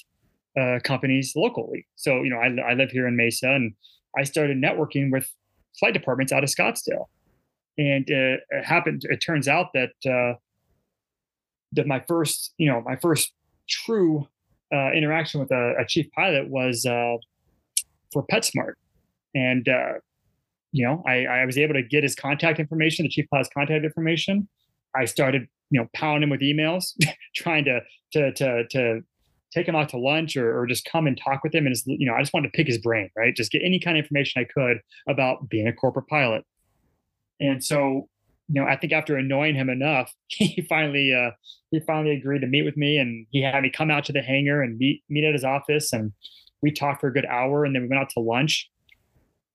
uh, 0.59 0.79
companies 0.85 1.33
locally. 1.35 1.87
So 1.97 2.23
you 2.23 2.31
know, 2.31 2.39
I, 2.39 2.71
I 2.71 2.75
live 2.75 2.91
here 2.91 3.07
in 3.09 3.17
Mesa, 3.17 3.49
and 3.49 3.73
I 4.17 4.25
started 4.25 4.59
networking 4.59 5.11
with 5.11 5.29
flight 5.79 5.95
departments 5.95 6.33
out 6.33 6.43
of 6.43 6.51
Scottsdale, 6.51 7.07
and 7.79 8.05
uh, 8.11 8.39
it 8.51 8.65
happened. 8.65 9.03
It 9.05 9.19
turns 9.19 9.49
out 9.49 9.69
that 9.75 9.91
uh, 10.09 10.39
that 11.73 11.87
my 11.87 12.03
first, 12.07 12.55
you 12.59 12.71
know, 12.71 12.83
my 12.83 12.97
first 12.97 13.33
true 13.69 14.27
uh, 14.73 14.93
interaction 14.93 15.41
with 15.41 15.51
a, 15.51 15.75
a, 15.79 15.87
chief 15.87 16.11
pilot 16.13 16.49
was 16.49 16.85
uh, 16.87 17.17
for 18.13 18.27
PetSmart, 18.27 18.75
and 19.35 19.69
uh, 19.69 19.95
you 20.73 20.85
know, 20.85 21.03
I, 21.07 21.25
I 21.25 21.47
was 21.47 21.57
able 21.59 21.75
to 21.75 21.83
get 21.83 22.03
his 22.03 22.15
contact 22.15 22.59
information, 22.59 23.05
the 23.05 23.09
chief 23.09 23.27
pilot's 23.31 23.49
contact 23.53 23.85
information. 23.85 24.49
I 24.95 25.05
started, 25.05 25.47
you 25.71 25.81
know, 25.81 25.89
pounding 25.95 26.25
him 26.25 26.31
with 26.31 26.41
emails, 26.41 26.93
trying 27.35 27.65
to 27.65 27.81
to 28.13 28.33
to 28.33 28.69
to 28.69 29.01
take 29.57 29.67
him 29.67 29.75
out 29.75 29.89
to 29.89 29.99
lunch 29.99 30.37
or, 30.37 30.59
or 30.59 30.67
just 30.67 30.85
come 30.85 31.07
and 31.07 31.19
talk 31.19 31.43
with 31.43 31.55
him. 31.55 31.67
And 31.67 31.75
just, 31.75 31.87
you 31.87 32.07
know, 32.07 32.15
I 32.15 32.21
just 32.21 32.35
wanted 32.35 32.49
to 32.49 32.57
pick 32.57 32.67
his 32.67 32.79
brain, 32.79 33.09
right? 33.17 33.35
Just 33.35 33.51
get 33.51 33.63
any 33.65 33.81
kind 33.81 33.97
of 33.97 34.05
information 34.05 34.43
I 34.43 34.45
could 34.45 34.79
about 35.09 35.49
being 35.49 35.67
a 35.67 35.73
corporate 35.73 36.09
pilot. 36.09 36.45
And 37.41 37.65
so, 37.65 38.09
you 38.49 38.61
know, 38.61 38.67
I 38.67 38.77
think 38.77 38.93
after 38.93 39.17
annoying 39.17 39.55
him 39.55 39.71
enough, 39.71 40.13
he 40.29 40.65
finally 40.69 41.13
uh, 41.15 41.31
he 41.71 41.81
finally 41.81 42.15
agreed 42.15 42.41
to 42.41 42.47
meet 42.47 42.65
with 42.65 42.77
me, 42.77 42.99
and 42.99 43.27
he 43.31 43.43
had 43.43 43.63
me 43.63 43.71
come 43.71 43.91
out 43.91 44.05
to 44.05 44.13
the 44.13 44.23
hangar 44.23 44.63
and 44.63 44.79
meet 44.79 45.03
meet 45.09 45.25
at 45.25 45.33
his 45.33 45.45
office, 45.45 45.93
and 45.93 46.13
we 46.63 46.71
talked 46.71 47.01
for 47.01 47.09
a 47.09 47.13
good 47.13 47.27
hour, 47.27 47.65
and 47.65 47.75
then 47.75 47.83
we 47.83 47.89
went 47.89 48.01
out 48.01 48.11
to 48.11 48.21
lunch. 48.21 48.71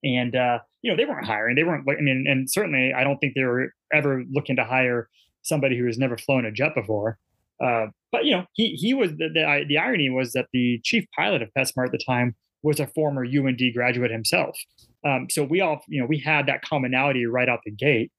And 0.03 0.35
uh, 0.35 0.59
you 0.81 0.91
know, 0.91 0.97
they 0.97 1.05
weren't 1.05 1.25
hiring; 1.25 1.55
they 1.55 1.63
weren't. 1.63 1.87
I 1.89 2.01
mean, 2.01 2.25
and 2.27 2.51
certainly, 2.51 2.91
I 2.93 3.03
don't 3.03 3.17
think 3.19 3.33
they 3.35 3.43
were 3.43 3.73
ever 3.93 4.23
looking 4.29 4.57
to 4.57 4.65
hire 4.65 5.09
somebody 5.41 5.77
who 5.77 5.85
has 5.85 5.97
never 5.97 6.17
flown 6.17 6.45
a 6.45 6.51
jet 6.51 6.75
before. 6.75 7.17
Uh, 7.63 7.87
but 8.11 8.25
you 8.25 8.35
know, 8.35 8.45
he 8.53 8.75
he 8.75 8.93
was 8.93 9.11
the, 9.11 9.29
the, 9.33 9.65
the 9.67 9.77
irony 9.77 10.09
was 10.09 10.33
that 10.33 10.47
the 10.51 10.79
chief 10.83 11.05
pilot 11.15 11.41
of 11.41 11.49
PetSmart 11.57 11.87
at 11.87 11.91
the 11.91 12.03
time 12.05 12.35
was 12.63 12.79
a 12.79 12.87
former 12.87 13.25
UND 13.25 13.61
graduate 13.73 14.11
himself. 14.11 14.57
Um, 15.05 15.27
so 15.29 15.43
we 15.43 15.61
all 15.61 15.81
you 15.87 16.01
know 16.01 16.07
we 16.07 16.19
had 16.19 16.45
that 16.47 16.61
commonality 16.63 17.25
right 17.25 17.49
out 17.49 17.59
the 17.65 17.71
gate. 17.71 18.11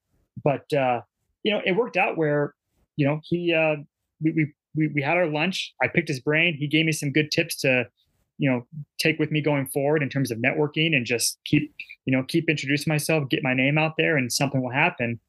But 0.42 0.72
uh, 0.72 1.02
you 1.42 1.52
know, 1.52 1.60
it 1.64 1.72
worked 1.72 1.96
out 1.96 2.16
where 2.16 2.54
you 2.96 3.06
know 3.06 3.20
he 3.24 3.52
uh, 3.52 3.76
we, 4.22 4.52
we 4.74 4.88
we 4.88 5.02
had 5.02 5.16
our 5.16 5.26
lunch. 5.26 5.74
I 5.82 5.88
picked 5.88 6.08
his 6.08 6.20
brain. 6.20 6.56
He 6.58 6.66
gave 6.66 6.86
me 6.86 6.92
some 6.92 7.12
good 7.12 7.30
tips 7.30 7.56
to 7.60 7.86
you 8.38 8.50
know 8.50 8.66
take 8.98 9.18
with 9.18 9.30
me 9.30 9.40
going 9.40 9.66
forward 9.66 10.02
in 10.02 10.08
terms 10.08 10.30
of 10.30 10.38
networking 10.38 10.96
and 10.96 11.04
just 11.04 11.38
keep 11.44 11.74
you 12.06 12.16
know 12.16 12.22
keep 12.22 12.48
introducing 12.48 12.90
myself, 12.90 13.28
get 13.28 13.42
my 13.42 13.54
name 13.54 13.76
out 13.76 13.94
there, 13.98 14.16
and 14.16 14.32
something 14.32 14.62
will 14.62 14.72
happen. 14.72 15.20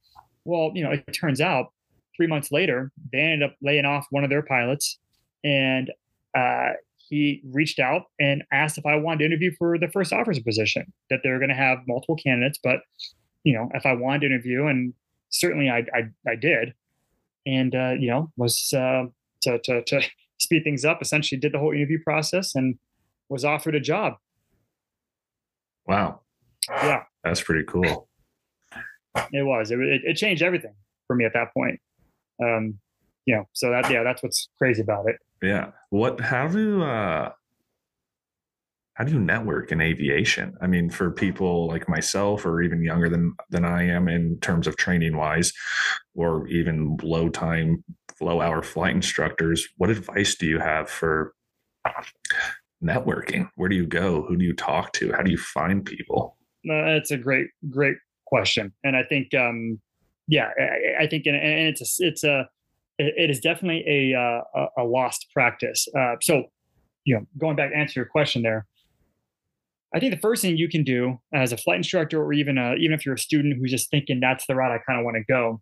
Well, 0.45 0.71
you 0.73 0.83
know, 0.83 0.91
it 0.91 1.11
turns 1.13 1.41
out 1.41 1.72
three 2.15 2.27
months 2.27 2.51
later, 2.51 2.91
they 3.11 3.19
ended 3.19 3.43
up 3.43 3.55
laying 3.61 3.85
off 3.85 4.05
one 4.09 4.23
of 4.23 4.29
their 4.29 4.41
pilots, 4.41 4.99
and 5.43 5.91
uh, 6.37 6.71
he 6.97 7.41
reached 7.51 7.79
out 7.79 8.03
and 8.19 8.43
asked 8.51 8.77
if 8.77 8.85
I 8.85 8.95
wanted 8.95 9.19
to 9.19 9.25
interview 9.25 9.51
for 9.57 9.77
the 9.77 9.87
first 9.87 10.13
officer 10.13 10.41
position. 10.43 10.91
That 11.09 11.19
they 11.23 11.29
were 11.29 11.39
going 11.39 11.49
to 11.49 11.55
have 11.55 11.79
multiple 11.87 12.15
candidates, 12.15 12.59
but 12.63 12.79
you 13.43 13.53
know, 13.53 13.69
if 13.73 13.85
I 13.85 13.93
wanted 13.93 14.21
to 14.21 14.25
interview, 14.27 14.67
and 14.67 14.93
certainly 15.29 15.69
I 15.69 15.85
I, 15.93 16.09
I 16.27 16.35
did, 16.35 16.73
and 17.45 17.75
uh, 17.75 17.93
you 17.99 18.09
know, 18.09 18.31
was 18.37 18.73
uh, 18.73 19.05
to, 19.43 19.59
to 19.59 19.83
to 19.83 20.01
speed 20.39 20.63
things 20.63 20.85
up. 20.85 21.01
Essentially, 21.01 21.39
did 21.39 21.53
the 21.53 21.59
whole 21.59 21.73
interview 21.73 21.99
process 22.03 22.55
and 22.55 22.77
was 23.29 23.45
offered 23.45 23.75
a 23.75 23.79
job. 23.79 24.13
Wow. 25.85 26.21
Yeah, 26.69 27.03
that's 27.23 27.41
pretty 27.41 27.65
cool. 27.65 28.07
It 29.31 29.45
was. 29.45 29.71
It, 29.71 29.79
it, 29.79 30.01
it 30.05 30.13
changed 30.15 30.41
everything 30.41 30.73
for 31.07 31.15
me 31.15 31.25
at 31.25 31.33
that 31.33 31.53
point 31.53 31.79
um, 32.41 32.79
you 33.25 33.35
know, 33.35 33.45
so 33.53 33.69
that 33.69 33.89
yeah, 33.89 34.03
that's 34.03 34.21
what's 34.23 34.49
crazy 34.57 34.81
about 34.81 35.07
it. 35.07 35.17
Yeah. 35.41 35.71
What? 35.89 36.19
How 36.19 36.47
do 36.47 36.83
uh, 36.83 37.31
how 38.95 39.03
do 39.03 39.11
you 39.11 39.19
network 39.19 39.71
in 39.71 39.81
aviation? 39.81 40.55
I 40.61 40.67
mean, 40.67 40.89
for 40.89 41.11
people 41.11 41.67
like 41.67 41.89
myself, 41.89 42.45
or 42.45 42.61
even 42.61 42.83
younger 42.83 43.09
than 43.09 43.33
than 43.49 43.65
I 43.65 43.87
am 43.87 44.07
in 44.07 44.39
terms 44.39 44.67
of 44.67 44.77
training 44.77 45.17
wise, 45.17 45.51
or 46.15 46.47
even 46.47 46.97
low 47.01 47.29
time, 47.29 47.83
low 48.21 48.41
hour 48.41 48.61
flight 48.61 48.95
instructors, 48.95 49.67
what 49.77 49.89
advice 49.89 50.35
do 50.35 50.45
you 50.45 50.59
have 50.59 50.89
for 50.89 51.33
networking? 52.83 53.49
Where 53.55 53.69
do 53.69 53.75
you 53.75 53.87
go? 53.87 54.23
Who 54.23 54.37
do 54.37 54.45
you 54.45 54.53
talk 54.53 54.93
to? 54.93 55.11
How 55.13 55.23
do 55.23 55.31
you 55.31 55.37
find 55.37 55.85
people? 55.85 56.37
Uh, 56.69 56.93
that's 56.93 57.11
a 57.11 57.17
great, 57.17 57.47
great 57.69 57.97
question, 58.25 58.73
and 58.83 58.95
I 58.95 59.03
think 59.03 59.33
um, 59.33 59.79
yeah, 60.27 60.49
I, 60.59 61.03
I 61.03 61.07
think, 61.07 61.25
and, 61.25 61.35
and, 61.35 61.67
it's 61.67 61.81
a, 61.81 62.05
it's 62.05 62.23
a, 62.23 62.49
it 62.99 63.29
is 63.29 63.39
definitely 63.39 63.83
a, 63.87 64.17
uh, 64.17 64.67
a 64.77 64.83
lost 64.83 65.27
practice. 65.33 65.87
Uh, 65.97 66.15
so, 66.21 66.43
you 67.05 67.15
know, 67.15 67.25
going 67.37 67.55
back 67.55 67.71
to 67.71 67.77
answer 67.77 67.99
your 67.99 68.05
question 68.05 68.43
there, 68.43 68.67
I 69.93 69.99
think 69.99 70.13
the 70.13 70.19
first 70.19 70.41
thing 70.41 70.57
you 70.57 70.69
can 70.69 70.83
do 70.83 71.19
as 71.33 71.51
a 71.51 71.57
flight 71.57 71.77
instructor, 71.77 72.23
or 72.23 72.33
even 72.33 72.57
a, 72.57 72.73
even 72.75 72.93
if 72.93 73.05
you're 73.05 73.15
a 73.15 73.19
student 73.19 73.57
who's 73.57 73.71
just 73.71 73.91
thinking 73.91 74.19
that's 74.19 74.45
the 74.47 74.55
route 74.55 74.71
I 74.71 74.79
kind 74.79 74.99
of 74.99 75.05
want 75.05 75.17
to 75.17 75.23
go, 75.23 75.61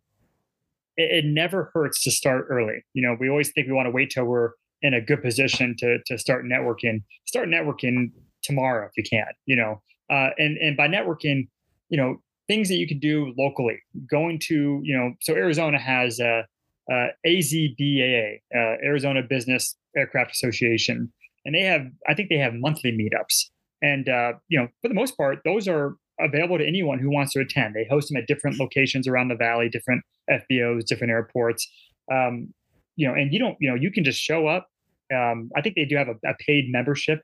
it, 0.96 1.26
it, 1.26 1.26
never 1.26 1.70
hurts 1.74 2.02
to 2.04 2.12
start 2.12 2.48
early. 2.50 2.86
You 2.94 3.02
know, 3.02 3.18
we 3.20 3.30
always 3.30 3.52
think 3.52 3.68
we 3.68 3.74
want 3.74 3.88
to 3.88 3.92
wait 3.92 4.10
till 4.10 4.26
we're 4.26 4.52
in 4.82 4.94
a 4.94 5.02
good 5.02 5.22
position 5.22 5.76
to 5.80 6.00
to 6.06 6.18
start 6.18 6.46
networking. 6.46 7.04
Start 7.26 7.50
networking 7.50 8.12
tomorrow 8.42 8.88
if 8.88 8.92
you 8.96 9.04
can. 9.04 9.28
You 9.46 9.58
know, 9.58 9.82
uh, 10.10 10.30
and 10.38 10.58
and 10.58 10.78
by 10.78 10.88
networking, 10.88 11.50
you 11.90 11.98
know, 11.98 12.22
things 12.52 12.68
that 12.68 12.76
you 12.76 12.88
can 12.88 13.00
do 13.00 13.34
locally. 13.38 13.80
Going 14.10 14.38
to, 14.48 14.82
you 14.84 14.98
know, 14.98 15.14
so 15.22 15.34
Arizona 15.34 15.80
has 15.80 16.20
a, 16.20 16.46
a 16.90 17.08
AZBAA, 17.26 18.42
uh, 18.54 18.76
Arizona 18.84 19.22
Business 19.24 19.78
Aircraft 19.96 20.34
Association, 20.34 21.14
and 21.46 21.56
they 21.56 21.62
have, 21.62 21.84
I 22.10 22.14
think 22.14 22.28
they 22.28 22.38
have 22.38 22.54
monthly 22.54 22.92
meetups. 22.92 23.46
And 23.82 24.10
uh, 24.10 24.34
you 24.50 24.60
know, 24.60 24.68
for 24.82 24.90
the 24.90 24.94
most 24.94 25.16
part, 25.16 25.40
those 25.46 25.66
are 25.70 25.96
available 26.20 26.58
to 26.58 26.68
anyone 26.68 27.00
who 27.00 27.10
wants 27.10 27.32
to 27.34 27.40
attend. 27.40 27.74
They 27.74 27.88
host 27.90 28.10
them 28.10 28.18
at 28.18 28.28
different 28.28 28.60
locations 28.60 29.08
around 29.08 29.30
the 29.30 29.36
valley, 29.36 29.70
different 29.70 30.04
FBOs, 30.30 30.86
different 30.86 31.12
airports. 31.12 31.66
Um, 32.12 32.54
you 32.98 33.08
know, 33.08 33.14
and 33.14 33.32
you 33.32 33.40
don't, 33.40 33.56
you 33.62 33.70
know, 33.70 33.76
you 33.76 33.92
can 33.92 34.04
just 34.04 34.20
show 34.20 34.48
up. 34.48 34.68
Um, 35.16 35.50
I 35.56 35.62
think 35.62 35.76
they 35.76 35.86
do 35.86 35.96
have 35.96 36.10
a, 36.10 36.16
a 36.30 36.36
paid 36.46 36.66
membership 36.70 37.22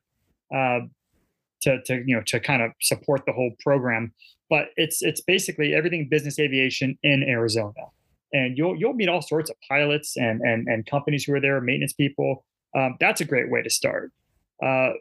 uh, 0.56 0.80
to, 1.62 1.82
to, 1.84 2.04
you 2.06 2.15
know, 2.15 2.24
to 2.28 2.39
kind 2.39 2.62
of 2.62 2.72
support 2.82 3.24
the 3.26 3.34
whole 3.34 3.52
program 3.63 4.13
but 4.50 4.70
it's 4.76 5.02
it's 5.02 5.22
basically 5.22 5.74
everything 5.74 6.08
business 6.10 6.39
aviation 6.39 6.98
in 7.04 7.24
Arizona, 7.24 7.88
and 8.34 8.58
you'll 8.58 8.76
you'll 8.76 8.93
meet 8.93 9.10
all 9.10 9.22
sorts 9.22 9.50
of 9.50 9.58
pilots 9.67 10.15
and 10.17 10.41
and 10.41 10.67
and 10.67 10.86
companies 10.86 11.26
who 11.26 11.34
are 11.34 11.41
there, 11.41 11.60
maintenance 11.62 11.93
people. 11.93 12.46
Um, 12.76 12.96
that's 13.00 13.22
a 13.22 13.26
great 13.26 13.50
way 13.50 13.62
to 13.62 13.70
start. 13.70 14.12
Uh, 14.63 14.91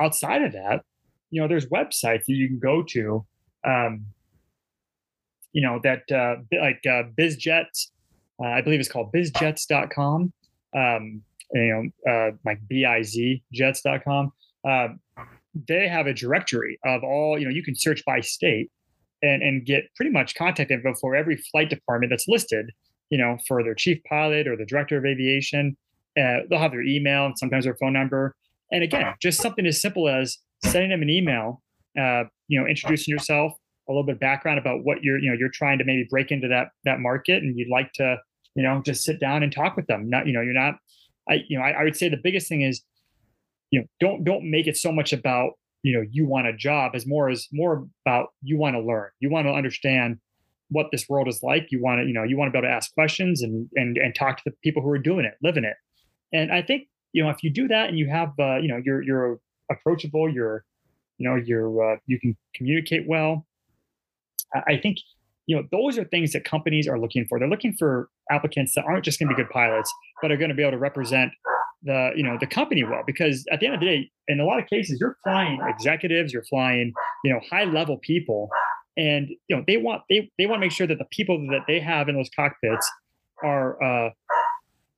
outside 0.00 0.42
of 0.42 0.52
that, 0.52 0.82
you 1.30 1.40
know, 1.40 1.48
there's 1.48 1.66
websites 1.66 2.24
that 2.26 2.34
you 2.34 2.48
can 2.48 2.58
go 2.58 2.82
to. 2.82 3.24
Um, 3.64 4.06
you 5.52 5.62
know 5.62 5.80
that 5.82 6.02
uh, 6.12 6.42
like 6.60 6.80
uh, 6.86 7.04
BizJet, 7.18 7.66
uh, 8.42 8.46
I 8.46 8.60
believe 8.60 8.80
it's 8.80 8.88
called 8.88 9.12
BizJets.com. 9.12 10.32
Um, 10.76 11.22
you 11.52 11.92
know, 12.04 12.12
uh, 12.12 12.32
like 12.44 12.58
bizjets.com. 12.68 14.32
Uh, 14.68 14.88
they 15.68 15.88
have 15.88 16.06
a 16.06 16.14
directory 16.14 16.78
of 16.84 17.02
all 17.04 17.38
you 17.38 17.44
know 17.44 17.50
you 17.50 17.62
can 17.62 17.74
search 17.74 18.04
by 18.04 18.20
state 18.20 18.70
and 19.22 19.42
and 19.42 19.64
get 19.64 19.84
pretty 19.96 20.10
much 20.10 20.34
contact 20.34 20.70
info 20.70 20.94
for 21.00 21.14
every 21.14 21.36
flight 21.36 21.70
department 21.70 22.10
that's 22.10 22.26
listed 22.28 22.70
you 23.10 23.18
know 23.18 23.38
for 23.46 23.62
their 23.62 23.74
chief 23.74 23.98
pilot 24.08 24.46
or 24.46 24.56
the 24.56 24.66
director 24.66 24.96
of 24.98 25.04
aviation. 25.04 25.76
Uh, 26.16 26.38
they'll 26.48 26.60
have 26.60 26.70
their 26.70 26.82
email 26.82 27.26
and 27.26 27.36
sometimes 27.36 27.64
their 27.64 27.74
phone 27.74 27.92
number. 27.92 28.36
And 28.70 28.82
again 28.82 29.14
just 29.20 29.40
something 29.40 29.66
as 29.66 29.80
simple 29.80 30.08
as 30.08 30.38
sending 30.64 30.90
them 30.90 31.02
an 31.02 31.10
email 31.10 31.62
uh, 31.98 32.24
you 32.48 32.60
know 32.60 32.66
introducing 32.66 33.12
yourself 33.12 33.52
a 33.88 33.92
little 33.92 34.04
bit 34.04 34.14
of 34.14 34.20
background 34.20 34.58
about 34.58 34.82
what 34.84 35.02
you're 35.02 35.18
you 35.18 35.30
know 35.30 35.36
you're 35.38 35.50
trying 35.50 35.78
to 35.78 35.84
maybe 35.84 36.06
break 36.10 36.32
into 36.32 36.48
that 36.48 36.68
that 36.84 37.00
market 37.00 37.42
and 37.42 37.56
you'd 37.58 37.68
like 37.68 37.92
to 37.92 38.16
you 38.56 38.62
know 38.62 38.82
just 38.84 39.04
sit 39.04 39.20
down 39.20 39.42
and 39.42 39.52
talk 39.52 39.76
with 39.76 39.86
them. 39.86 40.08
Not 40.08 40.26
you 40.26 40.32
know 40.32 40.40
you're 40.40 40.54
not 40.54 40.74
i 41.28 41.40
you 41.48 41.58
know 41.58 41.64
I, 41.64 41.70
I 41.70 41.84
would 41.84 41.96
say 41.96 42.08
the 42.08 42.20
biggest 42.22 42.48
thing 42.48 42.62
is 42.62 42.82
you 43.70 43.80
know 43.80 43.86
don't 44.00 44.24
don't 44.24 44.50
make 44.50 44.66
it 44.66 44.76
so 44.76 44.92
much 44.92 45.12
about 45.12 45.52
you 45.82 45.94
know 45.94 46.04
you 46.10 46.26
want 46.26 46.46
a 46.46 46.52
job 46.52 46.92
as 46.94 47.06
more 47.06 47.28
as 47.28 47.46
more 47.52 47.86
about 48.06 48.28
you 48.42 48.58
want 48.58 48.74
to 48.74 48.80
learn. 48.80 49.10
You 49.20 49.30
want 49.30 49.46
to 49.46 49.52
understand 49.52 50.18
what 50.70 50.86
this 50.90 51.08
world 51.08 51.28
is 51.28 51.40
like. 51.42 51.68
You 51.70 51.82
want 51.82 52.00
to 52.00 52.06
you 52.06 52.14
know 52.14 52.22
you 52.22 52.36
want 52.36 52.48
to 52.48 52.52
be 52.52 52.58
able 52.58 52.68
to 52.68 52.74
ask 52.74 52.92
questions 52.94 53.42
and 53.42 53.68
and 53.74 53.96
and 53.96 54.14
talk 54.14 54.38
to 54.38 54.42
the 54.46 54.52
people 54.62 54.82
who 54.82 54.90
are 54.90 54.98
doing 54.98 55.24
it 55.24 55.34
living 55.42 55.64
it. 55.64 55.76
And 56.32 56.52
i 56.52 56.62
think 56.62 56.88
you 57.12 57.22
know 57.22 57.30
if 57.30 57.42
you 57.42 57.50
do 57.50 57.68
that 57.68 57.88
and 57.88 57.98
you 57.98 58.08
have 58.08 58.32
uh, 58.38 58.56
you 58.56 58.68
know 58.68 58.80
you're 58.84 59.02
you're 59.02 59.38
approachable 59.70 60.28
you're 60.28 60.64
you 61.18 61.28
know 61.28 61.36
you're 61.36 61.94
uh, 61.94 61.96
you 62.06 62.18
can 62.20 62.36
communicate 62.54 63.06
well 63.06 63.46
i 64.68 64.76
think 64.76 64.98
you 65.46 65.56
know 65.56 65.62
those 65.70 65.98
are 65.98 66.04
things 66.04 66.32
that 66.32 66.44
companies 66.44 66.88
are 66.88 66.98
looking 66.98 67.26
for. 67.28 67.38
They're 67.38 67.48
looking 67.48 67.74
for 67.78 68.08
applicants 68.30 68.74
that 68.74 68.84
aren't 68.84 69.04
just 69.04 69.18
going 69.18 69.28
to 69.28 69.34
be 69.34 69.42
good 69.42 69.50
pilots 69.50 69.92
but 70.22 70.32
are 70.32 70.36
going 70.36 70.48
to 70.48 70.54
be 70.54 70.62
able 70.62 70.72
to 70.72 70.78
represent 70.78 71.32
the 71.84 72.10
you 72.16 72.22
know 72.22 72.36
the 72.40 72.46
company 72.46 72.82
well 72.82 73.02
because 73.06 73.44
at 73.52 73.60
the 73.60 73.66
end 73.66 73.74
of 73.74 73.80
the 73.80 73.86
day 73.86 74.10
in 74.28 74.40
a 74.40 74.44
lot 74.44 74.58
of 74.58 74.66
cases 74.66 74.98
you're 75.00 75.16
flying 75.22 75.60
executives 75.68 76.32
you're 76.32 76.44
flying 76.44 76.92
you 77.24 77.32
know 77.32 77.40
high 77.50 77.64
level 77.64 77.98
people 77.98 78.48
and 78.96 79.28
you 79.48 79.56
know 79.56 79.62
they 79.66 79.76
want 79.76 80.02
they 80.08 80.30
they 80.38 80.46
want 80.46 80.60
to 80.60 80.60
make 80.66 80.72
sure 80.72 80.86
that 80.86 80.98
the 80.98 81.06
people 81.10 81.38
that 81.50 81.62
they 81.66 81.80
have 81.80 82.08
in 82.08 82.16
those 82.16 82.30
cockpits 82.34 82.90
are 83.42 83.82
uh, 83.82 84.10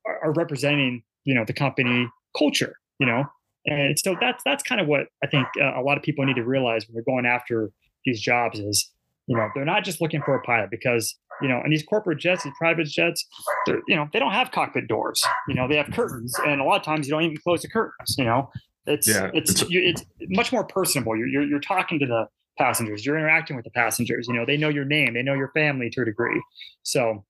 are 0.05 0.33
representing 0.33 1.03
you 1.25 1.33
know 1.33 1.43
the 1.45 1.53
company 1.53 2.07
culture. 2.37 2.75
You 2.99 3.05
know, 3.05 3.25
and 3.65 3.97
so 3.99 4.15
that's 4.19 4.43
that's 4.43 4.63
kind 4.63 4.81
of 4.81 4.87
what 4.87 5.07
I 5.23 5.27
think 5.27 5.45
uh, 5.61 5.79
a 5.79 5.81
lot 5.81 5.97
of 5.97 6.03
people 6.03 6.25
need 6.25 6.35
to 6.37 6.43
realize 6.43 6.87
when 6.87 6.95
they're 6.95 7.03
going 7.03 7.25
after 7.25 7.71
these 8.05 8.19
jobs 8.19 8.59
is 8.59 8.91
you 9.27 9.35
know 9.35 9.49
they're 9.53 9.65
not 9.65 9.83
just 9.83 10.01
looking 10.01 10.21
for 10.21 10.35
a 10.35 10.41
pilot 10.41 10.69
because 10.71 11.15
you 11.41 11.47
know 11.47 11.59
and 11.63 11.71
these 11.71 11.83
corporate 11.83 12.19
jets 12.19 12.43
these 12.43 12.53
private 12.57 12.87
jets 12.87 13.25
they're 13.65 13.81
you 13.87 13.95
know 13.95 14.07
they 14.13 14.19
don't 14.19 14.31
have 14.31 14.51
cockpit 14.51 14.87
doors. 14.87 15.23
You 15.47 15.55
know 15.55 15.67
they 15.67 15.77
have 15.77 15.91
curtains 15.91 16.33
and 16.45 16.61
a 16.61 16.63
lot 16.63 16.77
of 16.77 16.83
times 16.83 17.07
you 17.07 17.13
don't 17.13 17.23
even 17.23 17.37
close 17.37 17.61
the 17.61 17.69
curtains 17.69 18.15
you 18.17 18.25
know? 18.25 18.49
It's 18.85 19.07
yeah, 19.07 19.29
it's 19.33 19.61
it's, 19.61 19.69
you, 19.69 19.81
it's 19.83 20.01
much 20.29 20.53
more 20.53 20.63
personable. 20.65 21.17
You're, 21.17 21.27
you're 21.27 21.43
you're 21.43 21.59
talking 21.59 21.99
to 21.99 22.05
the 22.05 22.25
passengers. 22.57 23.05
You're 23.05 23.17
interacting 23.17 23.57
with 23.57 23.65
the 23.65 23.71
passengers. 23.71 24.27
You 24.29 24.33
know 24.33 24.45
they 24.45 24.55
know 24.55 24.69
your 24.69 24.85
name. 24.85 25.13
They 25.13 25.23
know 25.23 25.33
your 25.33 25.51
family 25.51 25.89
to 25.89 26.03
a 26.03 26.05
degree. 26.05 26.41
So 26.83 27.25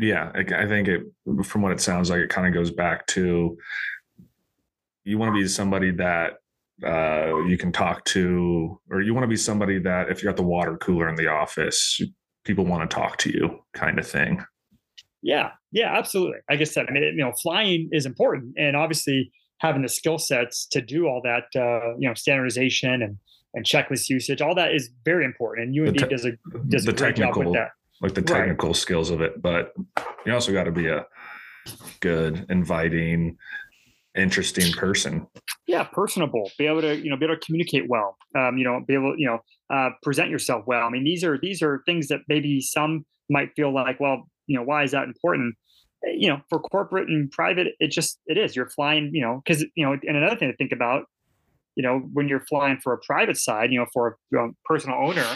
yeah 0.00 0.32
i 0.34 0.66
think 0.66 0.88
it 0.88 1.02
from 1.44 1.60
what 1.60 1.72
it 1.72 1.80
sounds 1.80 2.08
like 2.08 2.20
it 2.20 2.30
kind 2.30 2.46
of 2.46 2.54
goes 2.54 2.70
back 2.70 3.06
to 3.06 3.56
you 5.04 5.18
want 5.18 5.28
to 5.28 5.38
be 5.38 5.46
somebody 5.46 5.90
that 5.90 6.39
uh, 6.84 7.44
you 7.46 7.56
can 7.58 7.72
talk 7.72 8.04
to, 8.06 8.80
or 8.90 9.02
you 9.02 9.14
want 9.14 9.24
to 9.24 9.28
be 9.28 9.36
somebody 9.36 9.78
that 9.80 10.10
if 10.10 10.22
you're 10.22 10.30
at 10.30 10.36
the 10.36 10.42
water 10.42 10.76
cooler 10.76 11.08
in 11.08 11.14
the 11.16 11.28
office, 11.28 12.00
people 12.44 12.64
want 12.64 12.88
to 12.88 12.94
talk 12.94 13.16
to 13.18 13.30
you, 13.30 13.58
kind 13.74 13.98
of 13.98 14.06
thing. 14.06 14.44
Yeah, 15.22 15.50
yeah, 15.70 15.96
absolutely. 15.96 16.38
Like 16.48 16.60
I 16.60 16.64
said, 16.64 16.86
I 16.88 16.92
mean, 16.92 17.02
you 17.02 17.24
know, 17.24 17.32
flying 17.42 17.88
is 17.92 18.06
important, 18.06 18.54
and 18.56 18.76
obviously 18.76 19.30
having 19.58 19.82
the 19.82 19.88
skill 19.88 20.18
sets 20.18 20.66
to 20.68 20.80
do 20.80 21.06
all 21.06 21.20
that, 21.22 21.44
uh, 21.54 21.96
you 21.98 22.08
know, 22.08 22.14
standardization 22.14 23.02
and 23.02 23.18
and 23.52 23.64
checklist 23.64 24.08
usage, 24.08 24.40
all 24.40 24.54
that 24.54 24.74
is 24.74 24.90
very 25.04 25.24
important. 25.24 25.68
And 25.68 25.88
UND 25.88 25.98
te- 25.98 26.06
does 26.06 26.24
a 26.24 26.32
does 26.68 26.86
a 26.86 26.92
great 26.92 27.16
job 27.16 27.36
with 27.36 27.52
that. 27.54 27.70
Like 28.00 28.14
the 28.14 28.22
technical 28.22 28.70
right. 28.70 28.76
skills 28.76 29.10
of 29.10 29.20
it, 29.20 29.42
but 29.42 29.74
you 30.24 30.32
also 30.32 30.52
got 30.52 30.64
to 30.64 30.72
be 30.72 30.86
a 30.86 31.04
good, 32.00 32.46
inviting, 32.48 33.36
interesting 34.16 34.72
person. 34.72 35.26
Yeah, 35.66 35.84
personable. 35.84 36.50
Be 36.58 36.66
able 36.66 36.82
to 36.82 36.96
you 36.96 37.10
know 37.10 37.16
be 37.16 37.24
able 37.24 37.36
to 37.36 37.40
communicate 37.40 37.88
well. 37.88 38.16
Um, 38.36 38.58
you 38.58 38.64
know, 38.64 38.80
be 38.86 38.94
able 38.94 39.14
you 39.18 39.26
know 39.26 39.38
uh, 39.74 39.90
present 40.02 40.30
yourself 40.30 40.64
well. 40.66 40.86
I 40.86 40.90
mean, 40.90 41.04
these 41.04 41.24
are 41.24 41.38
these 41.40 41.62
are 41.62 41.82
things 41.86 42.08
that 42.08 42.20
maybe 42.28 42.60
some 42.60 43.04
might 43.28 43.50
feel 43.54 43.72
like, 43.72 44.00
well, 44.00 44.24
you 44.46 44.56
know, 44.56 44.62
why 44.62 44.82
is 44.82 44.90
that 44.90 45.04
important? 45.04 45.54
Eh, 46.06 46.12
you 46.18 46.28
know, 46.28 46.40
for 46.48 46.58
corporate 46.58 47.08
and 47.08 47.30
private, 47.30 47.68
it 47.78 47.90
just 47.90 48.18
it 48.26 48.36
is. 48.36 48.56
You're 48.56 48.68
flying, 48.70 49.10
you 49.12 49.22
know, 49.22 49.40
because 49.44 49.64
you 49.74 49.86
know, 49.86 49.92
and 49.92 50.16
another 50.16 50.36
thing 50.36 50.50
to 50.50 50.56
think 50.56 50.72
about, 50.72 51.04
you 51.76 51.82
know, 51.82 52.00
when 52.12 52.28
you're 52.28 52.44
flying 52.48 52.78
for 52.82 52.92
a 52.92 52.98
private 52.98 53.36
side, 53.36 53.72
you 53.72 53.78
know, 53.78 53.86
for 53.92 54.08
a 54.08 54.10
you 54.32 54.38
know, 54.38 54.52
personal 54.64 54.98
owner, 54.98 55.26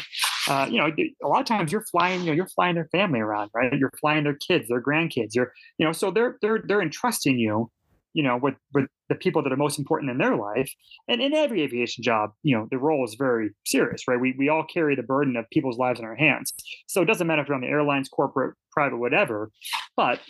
uh, 0.48 0.66
you 0.68 0.78
know, 0.78 0.90
a 1.22 1.28
lot 1.28 1.40
of 1.40 1.46
times 1.46 1.72
you're 1.72 1.84
flying, 1.90 2.20
you 2.20 2.26
know, 2.26 2.32
you're 2.32 2.48
flying 2.48 2.74
their 2.74 2.88
family 2.92 3.20
around, 3.20 3.50
right? 3.54 3.72
You're 3.72 3.92
flying 4.00 4.24
their 4.24 4.36
kids, 4.36 4.68
their 4.68 4.82
grandkids. 4.82 5.34
You're, 5.34 5.52
you 5.78 5.86
know, 5.86 5.92
so 5.92 6.10
they're 6.10 6.36
they're 6.42 6.62
they're 6.66 6.82
entrusting 6.82 7.38
you 7.38 7.70
you 8.14 8.22
know, 8.22 8.38
with 8.40 8.54
with 8.72 8.86
the 9.08 9.14
people 9.14 9.42
that 9.42 9.52
are 9.52 9.56
most 9.56 9.78
important 9.78 10.10
in 10.10 10.18
their 10.18 10.36
life. 10.36 10.70
And 11.08 11.20
in 11.20 11.34
every 11.34 11.62
aviation 11.62 12.02
job, 12.02 12.30
you 12.42 12.56
know, 12.56 12.66
the 12.70 12.78
role 12.78 13.04
is 13.04 13.16
very 13.18 13.50
serious, 13.66 14.02
right? 14.08 14.18
We 14.18 14.34
we 14.38 14.48
all 14.48 14.64
carry 14.64 14.96
the 14.96 15.02
burden 15.02 15.36
of 15.36 15.44
people's 15.50 15.76
lives 15.76 15.98
in 15.98 16.06
our 16.06 16.14
hands. 16.14 16.52
So 16.86 17.02
it 17.02 17.06
doesn't 17.06 17.26
matter 17.26 17.42
if 17.42 17.48
you're 17.48 17.56
on 17.56 17.60
the 17.60 17.66
airlines, 17.66 18.08
corporate, 18.08 18.54
private, 18.72 18.96
whatever. 18.96 19.50
But 19.96 20.20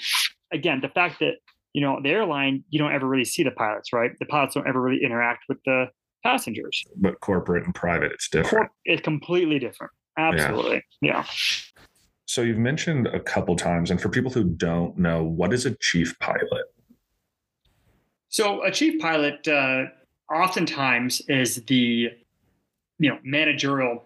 again, 0.52 0.80
the 0.80 0.88
fact 0.88 1.20
that 1.20 1.34
you 1.74 1.82
know 1.82 2.00
the 2.02 2.10
airline, 2.10 2.64
you 2.70 2.78
don't 2.78 2.92
ever 2.92 3.06
really 3.06 3.24
see 3.24 3.44
the 3.44 3.52
pilots, 3.52 3.92
right? 3.92 4.10
The 4.18 4.26
pilots 4.26 4.54
don't 4.54 4.66
ever 4.66 4.80
really 4.80 5.04
interact 5.04 5.44
with 5.48 5.58
the 5.64 5.86
passengers. 6.24 6.82
But 6.96 7.20
corporate 7.20 7.64
and 7.64 7.74
private, 7.74 8.12
it's 8.12 8.28
different. 8.28 8.70
it's 8.84 9.02
completely 9.02 9.58
different. 9.58 9.92
Absolutely, 10.16 10.82
yeah. 11.02 11.18
yeah. 11.18 11.24
So 12.26 12.40
you've 12.40 12.58
mentioned 12.58 13.06
a 13.08 13.20
couple 13.20 13.54
times, 13.54 13.90
and 13.90 14.00
for 14.00 14.08
people 14.08 14.30
who 14.30 14.44
don't 14.44 14.96
know, 14.96 15.22
what 15.22 15.52
is 15.52 15.66
a 15.66 15.76
chief 15.76 16.18
pilot? 16.20 16.63
So 18.34 18.64
a 18.64 18.70
chief 18.72 19.00
pilot 19.00 19.46
uh, 19.46 19.84
oftentimes 20.28 21.20
is 21.28 21.62
the 21.66 22.10
you 22.98 23.08
know 23.08 23.16
managerial 23.22 24.02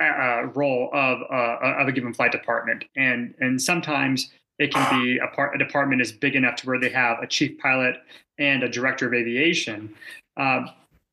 uh, 0.00 0.04
uh, 0.04 0.42
role 0.54 0.88
of 0.94 1.20
uh, 1.30 1.82
of 1.82 1.88
a 1.88 1.92
given 1.92 2.14
flight 2.14 2.32
department, 2.32 2.86
and 2.96 3.34
and 3.40 3.60
sometimes 3.60 4.30
it 4.58 4.72
can 4.72 5.02
be 5.02 5.18
a 5.18 5.26
part 5.26 5.54
a 5.54 5.58
department 5.58 6.00
is 6.00 6.10
big 6.10 6.36
enough 6.36 6.56
to 6.56 6.66
where 6.66 6.80
they 6.80 6.88
have 6.88 7.18
a 7.22 7.26
chief 7.26 7.58
pilot 7.58 7.96
and 8.38 8.62
a 8.62 8.68
director 8.70 9.06
of 9.06 9.12
aviation. 9.12 9.94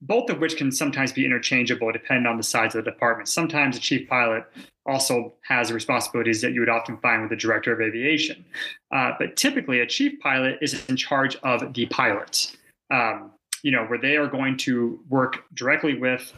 Both 0.08 0.30
of 0.30 0.40
which 0.40 0.56
can 0.56 0.72
sometimes 0.72 1.12
be 1.12 1.26
interchangeable 1.26 1.92
depending 1.92 2.28
on 2.28 2.38
the 2.38 2.44
size 2.44 2.76
of 2.76 2.86
the 2.86 2.92
department. 2.92 3.28
Sometimes 3.28 3.76
a 3.76 3.80
chief 3.80 4.08
pilot 4.08 4.44
also 4.86 5.34
has 5.42 5.72
responsibilities 5.72 6.42
that 6.42 6.54
you 6.54 6.60
would 6.60 6.70
often 6.70 6.98
find 6.98 7.22
with 7.22 7.32
the 7.32 7.36
director 7.36 7.74
of 7.74 7.82
aviation. 7.82 8.46
Uh, 8.92 9.12
but 9.18 9.36
typically, 9.36 9.80
a 9.80 9.88
chief 9.88 10.20
pilot 10.20 10.58
is 10.62 10.86
in 10.88 10.96
charge 10.96 11.36
of 11.38 11.74
the 11.74 11.88
pilots, 11.88 12.56
um, 12.92 13.32
you 13.64 13.72
know, 13.72 13.86
where 13.86 14.00
they 14.00 14.16
are 14.16 14.28
going 14.28 14.56
to 14.58 15.00
work 15.10 15.44
directly 15.56 15.98
with, 15.98 16.32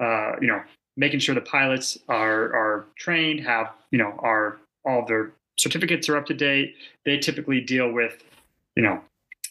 uh, 0.00 0.32
you 0.40 0.46
know, 0.46 0.60
making 0.96 1.18
sure 1.18 1.34
the 1.34 1.40
pilots 1.40 1.96
are, 2.08 2.54
are 2.54 2.86
trained, 2.96 3.40
have, 3.40 3.70
you 3.90 3.98
know, 3.98 4.14
are 4.18 4.58
all 4.84 5.04
their 5.06 5.32
certificates 5.56 6.08
are 6.08 6.16
up 6.16 6.26
to 6.26 6.34
date. 6.34 6.74
They 7.06 7.18
typically 7.18 7.60
deal 7.60 7.90
with, 7.90 8.22
you 8.76 8.82
know, 8.82 9.00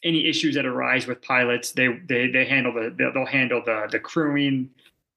any 0.03 0.27
issues 0.27 0.55
that 0.55 0.65
arise 0.65 1.07
with 1.07 1.21
pilots, 1.21 1.71
they 1.71 1.99
they 2.07 2.27
they 2.27 2.45
handle 2.45 2.73
the 2.73 2.95
they'll 3.13 3.25
handle 3.25 3.61
the 3.65 3.87
the 3.91 3.99
crewing, 3.99 4.69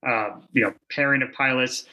uh, 0.06 0.30
you 0.52 0.62
know, 0.62 0.72
pairing 0.90 1.22
of 1.22 1.32
pilots. 1.32 1.86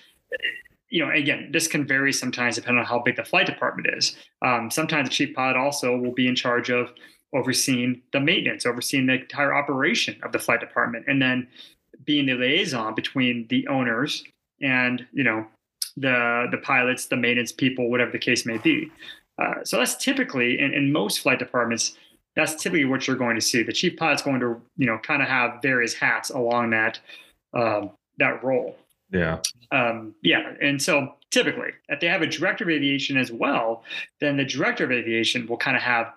You 0.90 1.06
know, 1.06 1.12
again, 1.12 1.50
this 1.52 1.68
can 1.68 1.88
vary 1.88 2.14
sometimes 2.14 2.56
depending 2.56 2.80
on 2.80 2.86
how 2.86 3.00
big 3.00 3.16
the 3.16 3.26
flight 3.26 3.48
department 3.48 3.88
is. 3.98 4.16
Um, 4.44 4.70
sometimes 4.70 5.10
the 5.10 5.16
chief 5.16 5.36
pilot 5.36 5.58
also 5.58 5.98
will 5.98 6.14
be 6.14 6.28
in 6.28 6.36
charge 6.36 6.70
of 6.70 6.92
overseeing 7.34 8.02
the 8.12 8.20
maintenance, 8.20 8.66
overseeing 8.66 9.08
the 9.08 9.14
entire 9.14 9.56
operation 9.56 10.20
of 10.22 10.32
the 10.32 10.40
flight 10.40 10.60
department, 10.60 11.06
and 11.08 11.20
then 11.20 11.48
being 12.06 12.28
the 12.28 12.36
liaison 12.36 12.94
between 12.94 13.48
the 13.50 13.68
owners 13.68 14.24
and 14.62 15.06
you 15.14 15.24
know 15.24 15.46
the 15.98 16.48
the 16.52 16.58
pilots, 16.58 17.08
the 17.08 17.18
maintenance 17.18 17.52
people, 17.52 17.90
whatever 17.90 18.12
the 18.12 18.20
case 18.20 18.46
may 18.46 18.58
be. 18.58 18.92
Uh, 19.42 19.64
so 19.64 19.78
that's 19.78 19.96
typically 19.96 20.60
in, 20.60 20.74
in 20.74 20.92
most 20.92 21.20
flight 21.20 21.40
departments 21.40 21.98
that's 22.36 22.56
typically 22.56 22.86
what 22.86 23.08
you're 23.08 23.16
going 23.16 23.36
to 23.36 23.42
see. 23.42 23.64
The 23.64 23.74
chief 23.74 23.98
pilot's 23.98 24.22
going 24.22 24.40
to, 24.40 24.62
you 24.78 24.86
know, 24.86 24.98
kind 25.00 25.22
of 25.22 25.28
have 25.28 25.62
various 25.62 25.94
hats 25.94 26.30
along 26.30 26.72
that 26.72 27.00
um, 27.54 27.92
that 28.18 28.44
role. 28.44 28.78
Yeah. 29.12 29.40
Um, 29.72 30.16
yeah. 30.24 30.54
And 30.62 30.82
so 30.82 31.14
typically, 31.30 31.70
if 31.90 32.00
they 32.00 32.08
have 32.08 32.22
a 32.22 32.28
director 32.28 32.64
of 32.64 32.70
aviation 32.70 33.18
as 33.18 33.32
well, 33.32 33.84
then 34.20 34.38
the 34.38 34.46
director 34.46 34.84
of 34.84 34.92
aviation 34.92 35.46
will 35.48 35.58
kind 35.58 35.78
of 35.78 35.84
have 35.84 36.14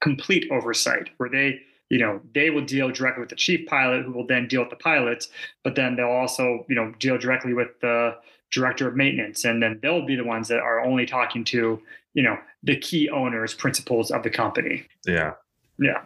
complete 0.00 0.50
oversight 0.50 1.10
where 1.18 1.28
they, 1.28 1.60
you 1.90 1.98
know, 1.98 2.20
they 2.34 2.50
will 2.50 2.64
deal 2.64 2.90
directly 2.90 3.20
with 3.20 3.30
the 3.30 3.36
chief 3.36 3.68
pilot 3.68 4.04
who 4.04 4.12
will 4.12 4.26
then 4.26 4.48
deal 4.48 4.60
with 4.60 4.70
the 4.70 4.76
pilots, 4.76 5.28
but 5.62 5.74
then 5.74 5.94
they'll 5.96 6.06
also, 6.06 6.64
you 6.68 6.74
know, 6.74 6.92
deal 6.98 7.18
directly 7.18 7.54
with 7.54 7.68
the 7.80 8.16
director 8.50 8.88
of 8.88 8.96
maintenance. 8.96 9.44
And 9.44 9.62
then 9.62 9.78
they'll 9.82 10.04
be 10.04 10.16
the 10.16 10.24
ones 10.24 10.48
that 10.48 10.58
are 10.58 10.80
only 10.80 11.06
talking 11.06 11.44
to, 11.44 11.80
you 12.14 12.22
know, 12.22 12.36
the 12.62 12.76
key 12.76 13.08
owners, 13.10 13.54
principals 13.54 14.10
of 14.10 14.22
the 14.24 14.30
company. 14.30 14.86
Yeah. 15.06 15.34
Yeah. 15.80 16.02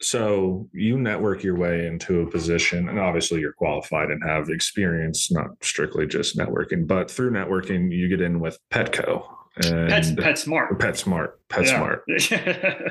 So 0.00 0.68
you 0.72 0.98
network 0.98 1.44
your 1.44 1.56
way 1.56 1.86
into 1.86 2.22
a 2.22 2.30
position, 2.30 2.88
and 2.88 2.98
obviously 2.98 3.40
you're 3.40 3.52
qualified 3.52 4.10
and 4.10 4.20
have 4.28 4.48
experience, 4.48 5.30
not 5.30 5.50
strictly 5.62 6.06
just 6.06 6.36
networking, 6.36 6.88
but 6.88 7.08
through 7.08 7.30
networking, 7.30 7.92
you 7.92 8.08
get 8.08 8.20
in 8.20 8.40
with 8.40 8.58
Petco. 8.72 9.24
And 9.64 9.90
Pet, 9.90 10.02
PetSmart. 10.16 10.70
PetSmart. 10.78 11.32
PetSmart. 11.50 12.00
Yeah. 12.08 12.88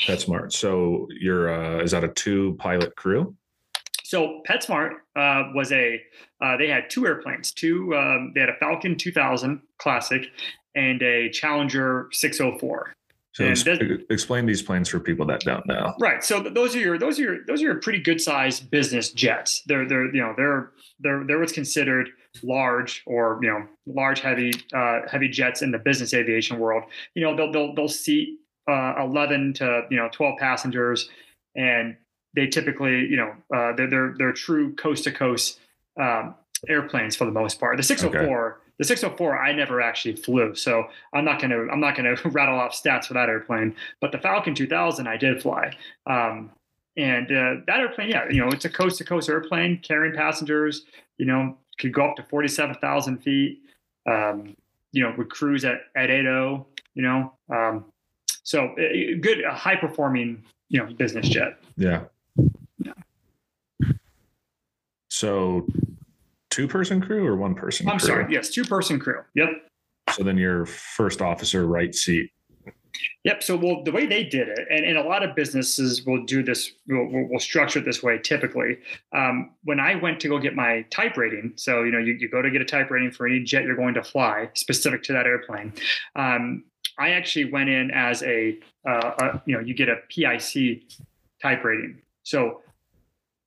PetSmart. 0.00 0.52
So 0.52 1.06
you're 1.18 1.54
uh, 1.54 1.82
is 1.82 1.92
that 1.92 2.04
a 2.04 2.08
two 2.08 2.56
pilot 2.58 2.94
crew? 2.96 3.34
So 4.02 4.42
PetSmart 4.46 4.90
uh, 5.16 5.50
was 5.54 5.72
a 5.72 6.02
uh, 6.42 6.56
they 6.58 6.68
had 6.68 6.90
two 6.90 7.06
airplanes. 7.06 7.52
Two 7.52 7.94
um, 7.94 8.32
they 8.34 8.40
had 8.40 8.50
a 8.50 8.56
Falcon 8.60 8.96
2000 8.96 9.62
Classic 9.78 10.26
and 10.74 11.00
a 11.02 11.30
Challenger 11.30 12.08
604. 12.12 12.92
So 13.34 13.44
explain 14.10 14.46
these 14.46 14.62
planes 14.62 14.88
for 14.88 15.00
people 15.00 15.26
that 15.26 15.40
don't 15.40 15.66
know. 15.66 15.92
Right. 15.98 16.22
So 16.22 16.40
those 16.40 16.76
are 16.76 16.78
your 16.78 16.98
those 16.98 17.18
are 17.18 17.22
your 17.22 17.44
those 17.46 17.60
are 17.60 17.64
your 17.64 17.80
pretty 17.80 17.98
good 17.98 18.20
sized 18.20 18.70
business 18.70 19.10
jets. 19.10 19.62
They're 19.66 19.88
they're 19.88 20.14
you 20.14 20.20
know 20.20 20.34
they're 20.36 20.70
they're 21.00 21.24
they're 21.24 21.40
what's 21.40 21.52
considered 21.52 22.10
large 22.44 23.02
or 23.06 23.40
you 23.42 23.48
know 23.48 23.66
large 23.86 24.20
heavy 24.20 24.52
uh, 24.72 25.00
heavy 25.10 25.28
jets 25.28 25.62
in 25.62 25.72
the 25.72 25.78
business 25.78 26.14
aviation 26.14 26.60
world. 26.60 26.84
You 27.16 27.24
know 27.24 27.34
they'll 27.34 27.50
they'll 27.50 27.74
they'll 27.74 27.88
seat 27.88 28.38
uh, 28.70 28.94
11 29.00 29.54
to 29.54 29.82
you 29.90 29.96
know 29.96 30.08
12 30.12 30.38
passengers, 30.38 31.08
and 31.56 31.96
they 32.36 32.46
typically 32.46 33.00
you 33.00 33.16
know 33.16 33.32
uh, 33.52 33.72
they're 33.74 33.90
they're 33.90 34.14
they're 34.16 34.32
true 34.32 34.76
coast 34.76 35.02
to 35.04 35.12
coast 35.12 35.58
um, 36.00 36.36
airplanes 36.68 37.16
for 37.16 37.24
the 37.24 37.32
most 37.32 37.58
part. 37.58 37.78
The 37.78 37.82
604. 37.82 38.52
Okay 38.52 38.60
the 38.78 38.84
604 38.84 39.38
I 39.38 39.52
never 39.52 39.80
actually 39.80 40.16
flew, 40.16 40.54
so 40.54 40.84
I'm 41.12 41.24
not 41.24 41.40
gonna 41.40 41.66
I'm 41.70 41.80
not 41.80 41.96
gonna 41.96 42.16
rattle 42.26 42.58
off 42.58 42.72
stats 42.72 43.06
for 43.06 43.14
that 43.14 43.28
airplane. 43.28 43.74
But 44.00 44.12
the 44.12 44.18
Falcon 44.18 44.54
2000 44.54 45.06
I 45.06 45.16
did 45.16 45.42
fly, 45.42 45.76
um, 46.06 46.50
and 46.96 47.26
uh, 47.26 47.54
that 47.66 47.80
airplane, 47.80 48.10
yeah, 48.10 48.28
you 48.30 48.40
know, 48.40 48.48
it's 48.48 48.64
a 48.64 48.70
coast 48.70 48.98
to 48.98 49.04
coast 49.04 49.28
airplane 49.28 49.78
carrying 49.78 50.14
passengers. 50.14 50.84
You 51.18 51.26
know, 51.26 51.56
could 51.78 51.92
go 51.92 52.10
up 52.10 52.16
to 52.16 52.22
forty 52.24 52.48
seven 52.48 52.74
thousand 52.76 53.18
feet. 53.18 53.60
Um, 54.06 54.56
you 54.92 55.02
know, 55.02 55.14
would 55.16 55.30
cruise 55.30 55.64
at 55.64 55.82
at 55.96 56.10
eight 56.10 56.26
oh. 56.26 56.66
You 56.94 57.02
know, 57.02 57.32
um, 57.50 57.86
so 58.44 58.66
uh, 58.66 59.18
good, 59.20 59.44
high 59.44 59.74
performing, 59.74 60.44
you 60.68 60.78
know, 60.78 60.92
business 60.94 61.28
jet. 61.28 61.58
Yeah. 61.76 62.04
Yeah. 62.78 62.92
So, 65.08 65.66
two 66.54 66.68
person 66.68 67.00
crew 67.00 67.26
or 67.26 67.36
one 67.36 67.54
person? 67.54 67.88
I'm 67.88 67.98
crew? 67.98 68.06
sorry. 68.06 68.26
Yes, 68.32 68.50
two 68.50 68.64
person 68.64 68.98
crew. 68.98 69.20
Yep. 69.34 69.48
So 70.12 70.22
then 70.22 70.38
your 70.38 70.66
first 70.66 71.20
officer, 71.20 71.66
right 71.66 71.94
seat. 71.94 72.30
Yep. 73.24 73.42
So, 73.42 73.56
well, 73.56 73.82
the 73.82 73.90
way 73.90 74.06
they 74.06 74.22
did 74.22 74.48
it, 74.48 74.60
and, 74.70 74.84
and 74.84 74.96
a 74.96 75.02
lot 75.02 75.24
of 75.24 75.34
businesses 75.34 76.06
will 76.06 76.24
do 76.24 76.44
this, 76.44 76.70
will, 76.86 77.28
will 77.28 77.40
structure 77.40 77.80
it 77.80 77.84
this 77.84 78.02
way 78.04 78.18
typically. 78.18 78.78
Um, 79.12 79.50
when 79.64 79.80
I 79.80 79.96
went 79.96 80.20
to 80.20 80.28
go 80.28 80.38
get 80.38 80.54
my 80.54 80.82
type 80.90 81.16
rating, 81.16 81.54
so, 81.56 81.82
you 81.82 81.90
know, 81.90 81.98
you, 81.98 82.12
you 82.12 82.28
go 82.28 82.40
to 82.40 82.50
get 82.50 82.62
a 82.62 82.64
type 82.64 82.90
rating 82.90 83.10
for 83.10 83.26
any 83.26 83.40
jet 83.40 83.64
you're 83.64 83.76
going 83.76 83.94
to 83.94 84.04
fly 84.04 84.48
specific 84.54 85.02
to 85.04 85.12
that 85.12 85.26
airplane. 85.26 85.72
Um, 86.14 86.64
I 86.96 87.10
actually 87.10 87.50
went 87.50 87.68
in 87.68 87.90
as 87.90 88.22
a, 88.22 88.58
uh, 88.88 89.10
a, 89.18 89.42
you 89.46 89.56
know, 89.56 89.60
you 89.60 89.74
get 89.74 89.88
a 89.88 89.96
PIC 90.08 90.82
type 91.42 91.64
rating. 91.64 92.00
So 92.22 92.62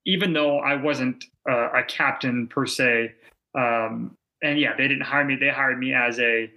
even 0.08 0.32
though 0.32 0.58
I 0.58 0.74
wasn't 0.74 1.26
uh, 1.48 1.68
a 1.72 1.84
captain 1.84 2.46
per 2.46 2.64
se, 2.64 3.12
um, 3.54 4.16
and 4.42 4.58
yeah, 4.58 4.74
they 4.74 4.88
didn't 4.88 5.02
hire 5.02 5.24
me. 5.24 5.36
They 5.36 5.50
hired 5.50 5.78
me 5.78 5.92
as 5.92 6.18
a 6.18 6.50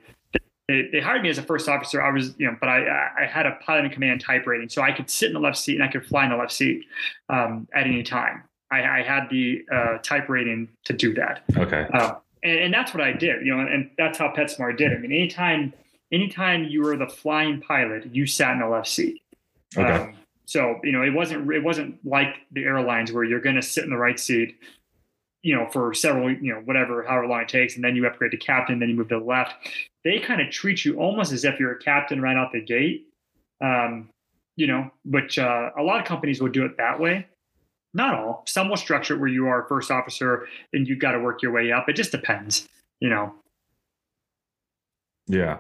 they, 0.69 0.87
they, 0.89 1.01
hired 1.01 1.21
me 1.21 1.29
as 1.29 1.37
a 1.37 1.43
first 1.43 1.67
officer. 1.67 2.01
I 2.01 2.11
was, 2.11 2.33
you 2.37 2.47
know, 2.47 2.55
but 2.61 2.69
I, 2.69 3.09
I 3.19 3.25
had 3.25 3.45
a 3.45 3.57
pilot 3.65 3.85
in 3.85 3.91
command 3.91 4.21
type 4.21 4.47
rating, 4.47 4.69
so 4.69 4.81
I 4.81 4.93
could 4.93 5.09
sit 5.09 5.27
in 5.27 5.33
the 5.33 5.39
left 5.39 5.57
seat 5.57 5.75
and 5.75 5.83
I 5.83 5.89
could 5.89 6.05
fly 6.05 6.23
in 6.23 6.31
the 6.31 6.37
left 6.37 6.53
seat 6.53 6.85
um, 7.27 7.67
at 7.75 7.85
any 7.85 8.03
time. 8.03 8.43
I, 8.71 8.99
I 8.99 9.03
had 9.03 9.27
the 9.29 9.65
uh, 9.69 9.97
type 9.97 10.29
rating 10.29 10.69
to 10.85 10.93
do 10.93 11.13
that. 11.15 11.43
Okay. 11.57 11.87
Uh, 11.93 12.13
and, 12.43 12.59
and, 12.59 12.73
that's 12.73 12.93
what 12.93 13.01
I 13.03 13.11
did, 13.11 13.45
you 13.45 13.53
know, 13.53 13.59
and 13.67 13.89
that's 13.97 14.17
how 14.17 14.31
PetSmart 14.31 14.77
did. 14.77 14.93
I 14.93 14.97
mean, 14.97 15.11
anytime, 15.11 15.73
anytime 16.13 16.63
you 16.63 16.83
were 16.83 16.95
the 16.95 17.07
flying 17.07 17.59
pilot, 17.59 18.05
you 18.15 18.25
sat 18.25 18.53
in 18.53 18.59
the 18.59 18.67
left 18.69 18.87
seat. 18.87 19.21
Okay. 19.77 19.91
Um, 19.91 20.13
so 20.51 20.79
you 20.83 20.91
know, 20.91 21.01
it 21.01 21.13
wasn't 21.13 21.49
it 21.51 21.63
wasn't 21.63 21.97
like 22.05 22.35
the 22.51 22.63
airlines 22.63 23.11
where 23.11 23.23
you're 23.23 23.41
going 23.41 23.55
to 23.55 23.61
sit 23.61 23.83
in 23.83 23.89
the 23.89 23.97
right 23.97 24.19
seat 24.19 24.57
you 25.43 25.55
know, 25.55 25.67
for 25.71 25.93
several, 25.93 26.31
you 26.31 26.53
know, 26.53 26.61
whatever, 26.65 27.03
however 27.03 27.27
long 27.27 27.41
it 27.41 27.49
takes, 27.49 27.75
and 27.75 27.83
then 27.83 27.95
you 27.95 28.05
upgrade 28.05 28.31
to 28.31 28.37
captain, 28.37 28.79
then 28.79 28.89
you 28.89 28.95
move 28.95 29.09
to 29.09 29.17
the 29.17 29.25
left. 29.25 29.55
They 30.03 30.19
kind 30.19 30.39
of 30.39 30.51
treat 30.51 30.85
you 30.85 30.99
almost 30.99 31.31
as 31.31 31.43
if 31.45 31.59
you're 31.59 31.71
a 31.71 31.79
captain 31.79 32.21
right 32.21 32.37
out 32.37 32.51
the 32.51 32.61
gate. 32.61 33.07
Um, 33.59 34.09
you 34.55 34.67
know, 34.67 34.91
which 35.05 35.39
uh, 35.39 35.71
a 35.77 35.81
lot 35.81 35.99
of 35.99 36.05
companies 36.05 36.41
will 36.41 36.49
do 36.49 36.65
it 36.65 36.77
that 36.77 36.99
way. 36.99 37.25
Not 37.93 38.13
all. 38.13 38.43
Some 38.45 38.69
will 38.69 38.77
structure 38.77 39.15
it 39.15 39.19
where 39.19 39.29
you 39.29 39.47
are 39.47 39.65
first 39.67 39.89
officer 39.89 40.47
and 40.73 40.87
you've 40.87 40.99
got 40.99 41.13
to 41.13 41.19
work 41.19 41.41
your 41.41 41.51
way 41.51 41.71
up. 41.71 41.89
It 41.89 41.95
just 41.95 42.11
depends, 42.11 42.67
you 42.99 43.09
know. 43.09 43.33
Yeah. 45.27 45.59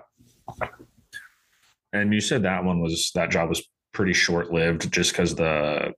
And 1.93 2.13
you 2.13 2.21
said 2.21 2.43
that 2.43 2.63
one 2.63 2.81
was 2.81 3.11
that 3.15 3.31
job 3.31 3.49
was 3.49 3.63
pretty 3.93 4.13
short 4.13 4.51
lived 4.51 4.91
just 4.91 5.11
because 5.11 5.35
the 5.35 5.93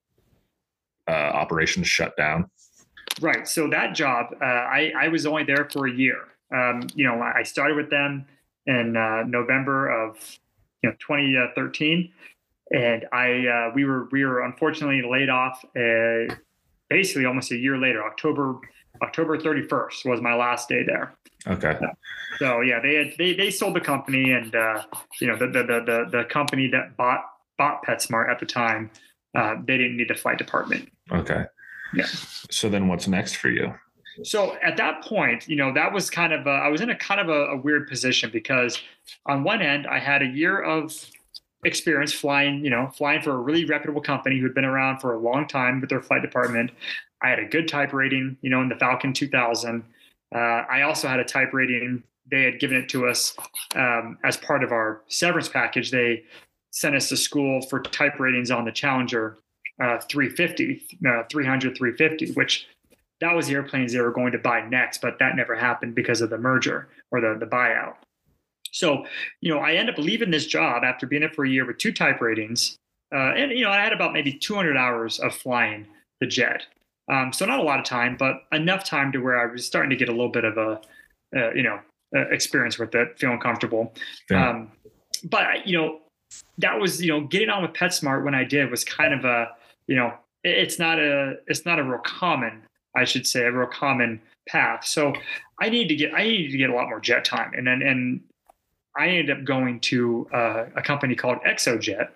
uh, 1.07 1.11
operations 1.11 1.87
shut 1.87 2.15
down. 2.17 2.49
Right. 3.21 3.47
So 3.47 3.69
that 3.69 3.93
job, 3.93 4.35
uh, 4.41 4.45
I, 4.45 4.91
I 4.97 5.07
was 5.07 5.25
only 5.25 5.43
there 5.43 5.67
for 5.71 5.87
a 5.87 5.91
year. 5.91 6.17
Um, 6.53 6.87
you 6.95 7.05
know, 7.05 7.21
I 7.21 7.43
started 7.43 7.75
with 7.75 7.89
them 7.89 8.25
in 8.65 8.95
uh, 8.95 9.23
November 9.27 9.89
of 9.89 10.17
you 10.81 10.89
know 10.89 10.95
2013, 10.99 12.11
and 12.71 13.05
I 13.11 13.47
uh, 13.47 13.71
we 13.73 13.85
were 13.85 14.07
we 14.11 14.25
were 14.25 14.41
unfortunately 14.41 15.01
laid 15.09 15.29
off 15.29 15.63
uh, 15.75 16.33
basically 16.89 17.25
almost 17.25 17.51
a 17.51 17.57
year 17.57 17.77
later. 17.77 18.03
October 18.03 18.59
October 19.01 19.37
31st 19.37 20.05
was 20.05 20.21
my 20.21 20.35
last 20.35 20.69
day 20.69 20.83
there. 20.85 21.15
Okay. 21.47 21.77
So 22.39 22.61
yeah, 22.61 22.79
they 22.79 22.95
had 22.95 23.13
they 23.17 23.33
they 23.33 23.51
sold 23.51 23.75
the 23.75 23.81
company, 23.81 24.31
and 24.31 24.53
uh, 24.55 24.83
you 25.19 25.27
know 25.27 25.37
the, 25.37 25.47
the 25.47 25.63
the 25.63 26.05
the 26.11 26.23
company 26.29 26.67
that 26.69 26.95
bought 26.97 27.25
bought 27.57 27.85
PetSmart 27.85 28.29
at 28.29 28.39
the 28.39 28.45
time, 28.45 28.91
uh, 29.35 29.55
they 29.65 29.77
didn't 29.77 29.97
need 29.97 30.11
a 30.11 30.15
flight 30.15 30.37
department. 30.37 30.89
Okay. 31.11 31.45
Yeah. 31.93 32.05
So 32.49 32.69
then 32.69 32.87
what's 32.87 33.07
next 33.07 33.35
for 33.35 33.49
you? 33.49 33.73
So 34.23 34.55
at 34.63 34.77
that 34.77 35.03
point, 35.03 35.47
you 35.47 35.55
know, 35.55 35.73
that 35.73 35.91
was 35.91 36.09
kind 36.09 36.33
of 36.33 36.45
a, 36.45 36.51
I 36.51 36.67
was 36.67 36.81
in 36.81 36.89
a 36.89 36.95
kind 36.95 37.19
of 37.19 37.29
a, 37.29 37.45
a 37.47 37.57
weird 37.57 37.87
position 37.87 38.29
because 38.31 38.79
on 39.25 39.43
one 39.43 39.61
end, 39.61 39.87
I 39.87 39.99
had 39.99 40.21
a 40.21 40.27
year 40.27 40.61
of 40.61 40.93
experience 41.65 42.13
flying, 42.13 42.63
you 42.63 42.69
know, 42.69 42.91
flying 42.95 43.21
for 43.21 43.31
a 43.31 43.37
really 43.37 43.65
reputable 43.65 44.01
company 44.01 44.37
who 44.37 44.43
had 44.45 44.53
been 44.53 44.65
around 44.65 44.99
for 44.99 45.13
a 45.13 45.19
long 45.19 45.47
time 45.47 45.81
with 45.81 45.89
their 45.89 46.01
flight 46.01 46.21
department. 46.21 46.71
I 47.21 47.29
had 47.29 47.39
a 47.39 47.45
good 47.45 47.67
type 47.67 47.93
rating, 47.93 48.37
you 48.41 48.49
know, 48.49 48.61
in 48.61 48.69
the 48.69 48.75
Falcon 48.75 49.13
2000. 49.13 49.83
Uh, 50.33 50.37
I 50.37 50.81
also 50.81 51.07
had 51.07 51.19
a 51.19 51.23
type 51.23 51.53
rating. 51.53 52.03
They 52.29 52.43
had 52.43 52.59
given 52.59 52.77
it 52.77 52.89
to 52.89 53.07
us 53.07 53.35
um, 53.75 54.17
as 54.23 54.37
part 54.37 54.63
of 54.63 54.71
our 54.71 55.01
severance 55.07 55.49
package. 55.49 55.89
They 55.89 56.23
sent 56.73 56.95
us 56.95 57.07
to 57.07 57.15
school 57.15 57.61
for 57.61 57.79
type 57.81 58.19
ratings 58.19 58.49
on 58.49 58.65
the 58.65 58.71
Challenger 58.71 59.37
uh, 59.81 59.99
350, 60.09 60.83
uh, 61.07 61.23
300, 61.29 61.77
350, 61.77 62.33
which 62.33 62.67
that 63.21 63.33
was 63.35 63.47
the 63.47 63.53
airplanes 63.53 63.93
they 63.93 64.01
were 64.01 64.11
going 64.11 64.31
to 64.31 64.39
buy 64.39 64.61
next, 64.67 64.99
but 64.99 65.19
that 65.19 65.35
never 65.35 65.55
happened 65.55 65.95
because 65.95 66.19
of 66.19 66.29
the 66.29 66.37
merger 66.37 66.89
or 67.11 67.21
the, 67.21 67.37
the 67.39 67.45
buyout. 67.45 67.95
So, 68.71 69.05
you 69.39 69.53
know, 69.53 69.59
I 69.59 69.73
end 69.73 69.89
up 69.89 69.99
leaving 69.99 70.31
this 70.31 70.47
job 70.47 70.83
after 70.83 71.05
being 71.05 71.21
it 71.21 71.35
for 71.35 71.45
a 71.45 71.49
year 71.49 71.65
with 71.65 71.77
two 71.77 71.93
type 71.93 72.21
ratings. 72.21 72.75
Uh, 73.13 73.33
and, 73.35 73.51
you 73.51 73.63
know, 73.63 73.69
I 73.69 73.79
had 73.79 73.93
about 73.93 74.13
maybe 74.13 74.33
200 74.33 74.75
hours 74.75 75.19
of 75.19 75.35
flying 75.35 75.85
the 76.19 76.25
jet. 76.25 76.65
Um, 77.11 77.31
so 77.31 77.45
not 77.45 77.59
a 77.59 77.63
lot 77.63 77.79
of 77.79 77.85
time, 77.85 78.17
but 78.17 78.43
enough 78.51 78.83
time 78.83 79.11
to 79.11 79.19
where 79.19 79.39
I 79.39 79.51
was 79.51 79.65
starting 79.65 79.91
to 79.91 79.95
get 79.95 80.09
a 80.09 80.11
little 80.11 80.29
bit 80.29 80.43
of 80.43 80.57
a, 80.57 80.81
uh, 81.35 81.51
you 81.53 81.61
know, 81.61 81.79
uh, 82.15 82.27
experience 82.29 82.79
with 82.79 82.95
it, 82.95 83.19
feeling 83.19 83.39
comfortable. 83.39 83.93
Yeah. 84.29 84.49
Um, 84.49 84.71
but, 85.23 85.67
you 85.67 85.77
know, 85.77 85.99
that 86.59 86.79
was, 86.79 87.01
you 87.01 87.11
know, 87.11 87.21
getting 87.21 87.49
on 87.49 87.61
with 87.61 87.73
PetSmart 87.73 88.23
when 88.23 88.35
I 88.35 88.43
did 88.43 88.69
was 88.69 88.83
kind 88.83 89.13
of 89.13 89.25
a, 89.25 89.49
you 89.87 89.95
know, 89.95 90.13
it's 90.43 90.79
not 90.79 90.99
a 90.99 91.35
it's 91.47 91.65
not 91.65 91.79
a 91.79 91.83
real 91.83 91.99
common, 91.99 92.63
I 92.95 93.05
should 93.05 93.25
say, 93.25 93.43
a 93.43 93.51
real 93.51 93.67
common 93.67 94.21
path. 94.47 94.85
So 94.85 95.13
I 95.59 95.69
need 95.69 95.87
to 95.87 95.95
get 95.95 96.13
I 96.13 96.23
needed 96.23 96.51
to 96.51 96.57
get 96.57 96.69
a 96.69 96.73
lot 96.73 96.89
more 96.89 96.99
jet 96.99 97.25
time, 97.25 97.53
and 97.55 97.65
then 97.65 97.81
and 97.81 98.21
I 98.97 99.07
ended 99.07 99.37
up 99.37 99.43
going 99.43 99.79
to 99.81 100.27
uh, 100.33 100.65
a 100.75 100.81
company 100.81 101.15
called 101.15 101.39
XOJET, 101.47 102.09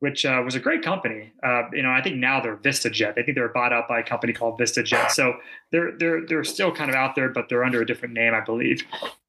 which 0.00 0.24
uh, 0.24 0.40
was 0.44 0.54
a 0.54 0.60
great 0.60 0.82
company. 0.82 1.32
Uh, 1.42 1.64
you 1.72 1.82
know, 1.82 1.90
I 1.90 2.02
think 2.02 2.16
now 2.16 2.40
they're 2.40 2.56
VistaJet. 2.56 3.18
I 3.18 3.22
think 3.22 3.34
they 3.34 3.40
were 3.40 3.48
bought 3.48 3.72
out 3.72 3.88
by 3.88 4.00
a 4.00 4.04
company 4.04 4.32
called 4.32 4.58
VistaJet. 4.58 5.10
So 5.10 5.36
they're 5.72 5.92
they're 5.98 6.26
they're 6.26 6.44
still 6.44 6.72
kind 6.72 6.90
of 6.90 6.96
out 6.96 7.14
there, 7.14 7.28
but 7.28 7.48
they're 7.48 7.64
under 7.64 7.80
a 7.80 7.86
different 7.86 8.14
name, 8.14 8.34
I 8.34 8.40
believe. 8.40 8.82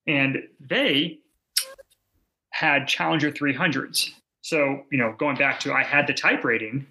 And 0.05 0.43
they 0.59 1.19
had 2.57 2.87
Challenger 2.87 3.31
300s. 3.31 4.09
So 4.41 4.83
you 4.91 4.97
know, 4.97 5.13
going 5.17 5.37
back 5.37 5.59
to 5.61 5.73
I 5.73 5.83
had 5.83 6.07
the 6.07 6.13
type 6.13 6.43
rating, 6.43 6.87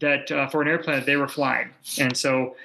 that 0.00 0.30
uh, 0.30 0.48
for 0.48 0.62
an 0.62 0.68
airplane 0.68 0.96
that 0.96 1.06
they 1.06 1.16
were 1.16 1.28
flying. 1.28 1.70
And 1.98 2.16
so 2.16 2.56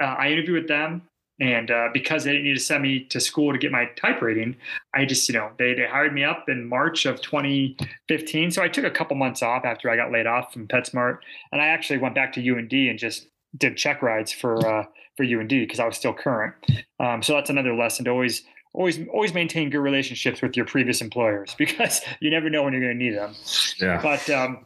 uh, 0.00 0.04
I 0.04 0.28
interviewed 0.28 0.62
with 0.62 0.68
them. 0.68 1.02
And 1.40 1.70
uh, 1.70 1.88
because 1.94 2.24
they 2.24 2.32
didn't 2.32 2.44
need 2.44 2.58
to 2.58 2.60
send 2.60 2.82
me 2.82 3.04
to 3.04 3.18
school 3.18 3.50
to 3.50 3.58
get 3.58 3.72
my 3.72 3.86
type 3.96 4.20
rating, 4.20 4.56
I 4.94 5.06
just, 5.06 5.26
you 5.26 5.32
know, 5.34 5.50
they, 5.58 5.72
they 5.72 5.86
hired 5.86 6.12
me 6.12 6.22
up 6.22 6.50
in 6.50 6.68
March 6.68 7.06
of 7.06 7.22
2015. 7.22 8.50
So 8.50 8.62
I 8.62 8.68
took 8.68 8.84
a 8.84 8.90
couple 8.90 9.16
months 9.16 9.42
off 9.42 9.64
after 9.64 9.88
I 9.88 9.96
got 9.96 10.12
laid 10.12 10.26
off 10.26 10.52
from 10.52 10.68
PetSmart. 10.68 11.18
And 11.50 11.62
I 11.62 11.68
actually 11.68 11.98
went 11.98 12.14
back 12.14 12.34
to 12.34 12.46
UND 12.46 12.72
and 12.74 12.98
just 12.98 13.26
did 13.56 13.78
check 13.78 14.02
rides 14.02 14.30
for, 14.32 14.58
uh, 14.66 14.84
for 15.16 15.24
UND 15.24 15.48
because 15.48 15.80
I 15.80 15.86
was 15.86 15.96
still 15.96 16.12
current. 16.12 16.54
Um, 16.98 17.22
so 17.22 17.32
that's 17.32 17.48
another 17.48 17.74
lesson 17.74 18.04
to 18.04 18.10
always, 18.10 18.42
always, 18.72 18.98
always 19.08 19.34
maintain 19.34 19.70
good 19.70 19.80
relationships 19.80 20.42
with 20.42 20.56
your 20.56 20.66
previous 20.66 21.00
employers 21.00 21.54
because 21.58 22.00
you 22.20 22.30
never 22.30 22.50
know 22.50 22.62
when 22.62 22.72
you're 22.72 22.82
going 22.82 22.98
to 22.98 23.04
need 23.04 23.16
them. 23.16 23.34
Yeah. 23.78 24.00
But, 24.02 24.28
um, 24.30 24.64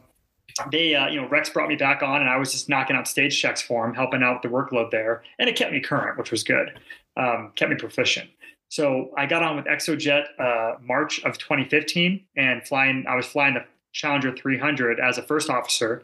they, 0.71 0.95
uh, 0.95 1.07
you 1.07 1.21
know, 1.21 1.27
Rex 1.27 1.49
brought 1.49 1.67
me 1.67 1.75
back 1.75 2.01
on, 2.01 2.21
and 2.21 2.29
I 2.29 2.37
was 2.37 2.53
just 2.53 2.69
knocking 2.69 2.95
out 2.95 3.09
stage 3.09 3.39
checks 3.39 3.61
for 3.61 3.85
him, 3.85 3.93
helping 3.93 4.23
out 4.23 4.41
the 4.41 4.47
workload 4.47 4.89
there, 4.89 5.21
and 5.37 5.49
it 5.49 5.57
kept 5.57 5.73
me 5.73 5.81
current, 5.81 6.17
which 6.17 6.31
was 6.31 6.43
good, 6.43 6.79
um, 7.17 7.51
kept 7.55 7.69
me 7.69 7.75
proficient. 7.75 8.29
So 8.69 9.11
I 9.17 9.25
got 9.25 9.43
on 9.43 9.57
with 9.57 9.65
XOJET 9.65 10.23
uh, 10.39 10.77
March 10.81 11.21
of 11.25 11.37
2015, 11.37 12.23
and 12.37 12.65
flying. 12.65 13.05
I 13.07 13.15
was 13.15 13.25
flying 13.25 13.55
the 13.55 13.65
Challenger 13.91 14.35
300 14.35 14.99
as 14.99 15.17
a 15.17 15.23
first 15.23 15.49
officer. 15.49 16.03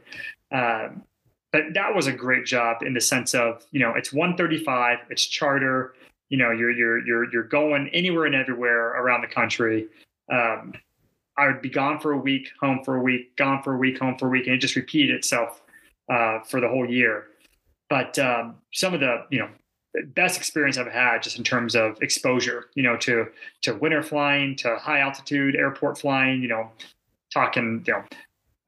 Um, 0.51 1.03
but 1.51 1.73
that 1.73 1.93
was 1.93 2.07
a 2.07 2.13
great 2.13 2.45
job 2.45 2.81
in 2.81 2.93
the 2.93 3.01
sense 3.01 3.33
of, 3.33 3.65
you 3.71 3.79
know, 3.79 3.93
it's 3.95 4.13
135, 4.13 4.99
it's 5.09 5.25
charter, 5.25 5.93
you 6.31 6.37
know, 6.37 6.49
you're 6.51 6.71
you're 6.71 7.05
you're 7.05 7.31
you're 7.31 7.43
going 7.43 7.89
anywhere 7.89 8.25
and 8.25 8.33
everywhere 8.33 8.91
around 8.91 9.21
the 9.21 9.27
country. 9.27 9.87
Um, 10.31 10.73
I 11.37 11.47
would 11.47 11.61
be 11.61 11.69
gone 11.69 11.99
for 11.99 12.13
a 12.13 12.17
week, 12.17 12.49
home 12.59 12.83
for 12.85 12.95
a 12.95 13.01
week, 13.01 13.35
gone 13.35 13.61
for 13.61 13.73
a 13.73 13.77
week, 13.77 13.99
home 13.99 14.17
for 14.17 14.27
a 14.27 14.29
week, 14.29 14.47
and 14.47 14.55
it 14.55 14.59
just 14.59 14.77
repeated 14.77 15.13
itself 15.13 15.61
uh, 16.09 16.39
for 16.39 16.61
the 16.61 16.69
whole 16.69 16.89
year. 16.89 17.27
But 17.89 18.17
um, 18.17 18.55
some 18.73 18.93
of 18.93 19.01
the 19.01 19.25
you 19.29 19.39
know 19.39 19.49
best 20.15 20.37
experience 20.37 20.77
I've 20.77 20.87
had 20.87 21.21
just 21.21 21.37
in 21.37 21.43
terms 21.43 21.75
of 21.75 22.01
exposure, 22.01 22.69
you 22.75 22.83
know, 22.83 22.95
to 22.97 23.27
to 23.63 23.73
winter 23.73 24.01
flying, 24.01 24.55
to 24.57 24.77
high 24.77 24.99
altitude 24.99 25.57
airport 25.57 25.97
flying, 25.97 26.41
you 26.41 26.47
know, 26.47 26.71
talking 27.33 27.83
you 27.85 27.93
know 27.93 28.03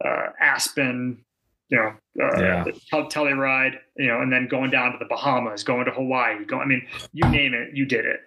uh, 0.03 0.31
Aspen, 0.37 1.23
you 1.69 1.77
know, 1.77 1.93
uh, 2.23 2.39
Yeah. 2.41 2.63
tel- 2.89 3.09
Telluride, 3.09 3.79
you 3.97 4.07
know, 4.07 4.21
and 4.21 4.31
then 4.31 4.47
going 4.47 4.69
down 4.69 4.91
to 4.91 4.97
the 4.97 5.05
Bahamas, 5.05 5.63
going 5.63 5.85
to 5.85 5.91
Hawaii, 5.91 6.43
going, 6.45 6.61
I 6.61 6.65
mean, 6.65 6.87
you 7.13 7.27
name 7.29 7.53
it, 7.53 7.75
you 7.75 7.85
did 7.85 8.05
it. 8.05 8.19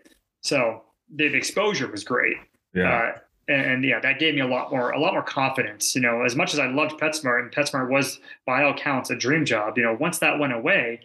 So 0.42 0.82
the 1.14 1.28
the 1.28 1.36
exposure 1.36 1.90
was 1.90 2.02
great. 2.04 2.36
Yeah. 2.74 2.92
Uh, 2.92 3.18
and, 3.48 3.70
and 3.70 3.84
yeah, 3.84 4.00
that 4.00 4.18
gave 4.18 4.34
me 4.34 4.40
a 4.40 4.46
lot 4.46 4.72
more, 4.72 4.90
a 4.90 4.98
lot 4.98 5.12
more 5.12 5.22
confidence. 5.22 5.94
You 5.94 6.00
know, 6.02 6.22
as 6.22 6.34
much 6.34 6.52
as 6.52 6.58
I 6.58 6.66
loved 6.66 6.98
PetSmart, 7.00 7.40
and 7.40 7.52
PetSmart 7.52 7.88
was 7.90 8.18
by 8.44 8.64
all 8.64 8.74
counts 8.74 9.10
a 9.10 9.14
dream 9.16 9.44
job. 9.44 9.78
You 9.78 9.84
know, 9.84 9.96
once 10.00 10.18
that 10.18 10.38
went 10.40 10.52
away, 10.52 11.00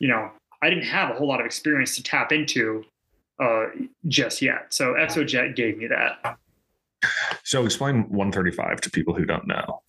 you 0.00 0.08
know, 0.08 0.30
I 0.62 0.68
didn't 0.68 0.84
have 0.86 1.10
a 1.10 1.14
whole 1.14 1.28
lot 1.28 1.38
of 1.40 1.46
experience 1.46 1.94
to 1.96 2.02
tap 2.02 2.32
into 2.32 2.84
uh, 3.38 3.66
just 4.08 4.42
yet. 4.42 4.72
So 4.74 4.94
XOJET 4.94 5.54
gave 5.54 5.78
me 5.78 5.86
that. 5.86 6.38
so 7.44 7.64
explain 7.64 8.08
135 8.08 8.80
to 8.80 8.90
people 8.90 9.14
who 9.14 9.24
don't 9.24 9.46
know. 9.46 9.82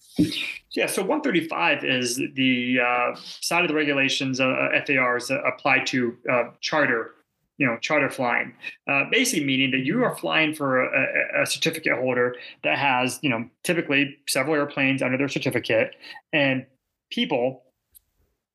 Yeah, 0.72 0.88
so 0.88 1.02
135 1.02 1.84
is 1.84 2.22
the 2.36 2.80
uh, 2.80 3.16
side 3.16 3.64
of 3.64 3.68
the 3.68 3.74
regulations, 3.74 4.40
uh, 4.40 4.70
FARs 4.86 5.32
apply 5.32 5.80
to 5.86 6.18
uh, 6.32 6.44
charter, 6.60 7.12
you 7.58 7.66
know, 7.66 7.78
charter 7.80 8.10
flying. 8.10 8.54
Uh, 8.88 9.06
basically, 9.12 9.46
meaning 9.46 9.72
that 9.72 9.80
you 9.80 10.04
are 10.04 10.16
flying 10.16 10.54
for 10.54 10.84
a, 10.84 11.44
a 11.44 11.46
certificate 11.46 11.98
holder 11.98 12.36
that 12.64 12.78
has, 12.78 13.20
you 13.22 13.30
know, 13.30 13.50
typically 13.64 14.18
several 14.28 14.56
airplanes 14.56 15.02
under 15.02 15.18
their 15.18 15.30
certificate, 15.30 15.96
and 16.34 16.66
people, 17.12 17.64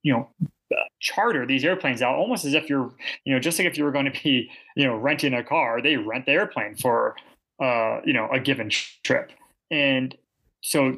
you 0.03 0.13
know, 0.13 0.29
charter 1.01 1.47
these 1.47 1.65
airplanes 1.65 2.03
out 2.03 2.15
almost 2.15 2.45
as 2.45 2.55
if 2.55 2.69
you're, 2.69 2.93
you 3.25 3.33
know, 3.33 3.41
just 3.41 3.59
like 3.59 3.67
if 3.67 3.77
you 3.77 3.85
were 3.85 3.93
going 3.93 4.11
to 4.11 4.23
be, 4.23 4.51
you 4.77 4.87
know, 4.87 4.97
renting 4.97 5.35
a 5.35 5.43
car, 5.43 5.83
they 5.83 5.97
rent 5.97 6.27
the 6.27 6.33
airplane 6.33 6.77
for, 6.77 7.17
uh, 7.61 8.01
you 8.05 8.13
know, 8.13 8.29
a 8.33 8.41
given 8.41 8.71
trip, 9.03 9.33
and 9.71 10.17
so 10.63 10.97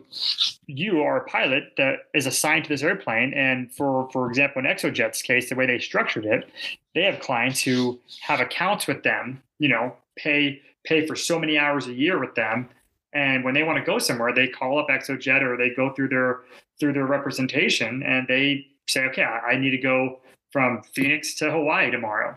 you 0.67 1.03
are 1.03 1.17
a 1.17 1.25
pilot 1.25 1.73
that 1.77 2.07
is 2.15 2.27
assigned 2.27 2.65
to 2.65 2.69
this 2.69 2.83
airplane 2.83 3.33
and 3.35 3.73
for 3.73 4.09
for 4.13 4.29
example 4.29 4.61
in 4.61 4.67
XOJET's 4.67 5.23
case 5.23 5.49
the 5.49 5.57
way 5.57 5.67
they 5.67 5.79
structured 5.79 6.25
it 6.27 6.49
they 6.95 7.03
have 7.03 7.19
clients 7.21 7.63
who 7.63 7.99
have 8.21 8.41
accounts 8.41 8.87
with 8.87 9.03
them 9.03 9.43
you 9.59 9.69
know 9.69 9.95
pay 10.17 10.61
pay 10.85 11.07
for 11.07 11.17
so 11.17 11.39
many 11.39 11.59
hours 11.59 11.87
a 11.87 11.93
year 11.93 12.19
with 12.19 12.35
them. 12.35 12.69
And 13.13 13.45
when 13.45 13.55
they 13.55 13.63
want 13.63 13.79
to 13.79 13.85
go 13.85 13.99
somewhere 13.99 14.33
they 14.33 14.49
call 14.49 14.79
up 14.79 14.89
XOJET 14.89 15.43
or 15.43 15.57
they 15.57 15.71
go 15.71 15.93
through 15.93 16.09
their 16.09 16.41
through 16.79 16.93
their 16.93 17.07
representation 17.07 18.03
and 18.03 18.27
they 18.29 18.67
say 18.89 19.05
okay 19.05 19.23
i 19.23 19.57
need 19.57 19.71
to 19.71 19.79
go 19.79 20.21
from 20.51 20.83
phoenix 20.95 21.35
to 21.37 21.51
hawaii 21.51 21.91
tomorrow. 21.91 22.37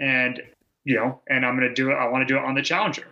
And 0.00 0.42
you 0.84 0.96
know 0.96 1.20
and 1.28 1.46
i'm 1.46 1.56
going 1.56 1.68
to 1.68 1.74
do 1.74 1.90
it 1.90 1.94
i 1.94 2.06
want 2.08 2.26
to 2.26 2.32
do 2.32 2.38
it 2.38 2.44
on 2.44 2.54
the 2.54 2.62
challenger 2.62 3.06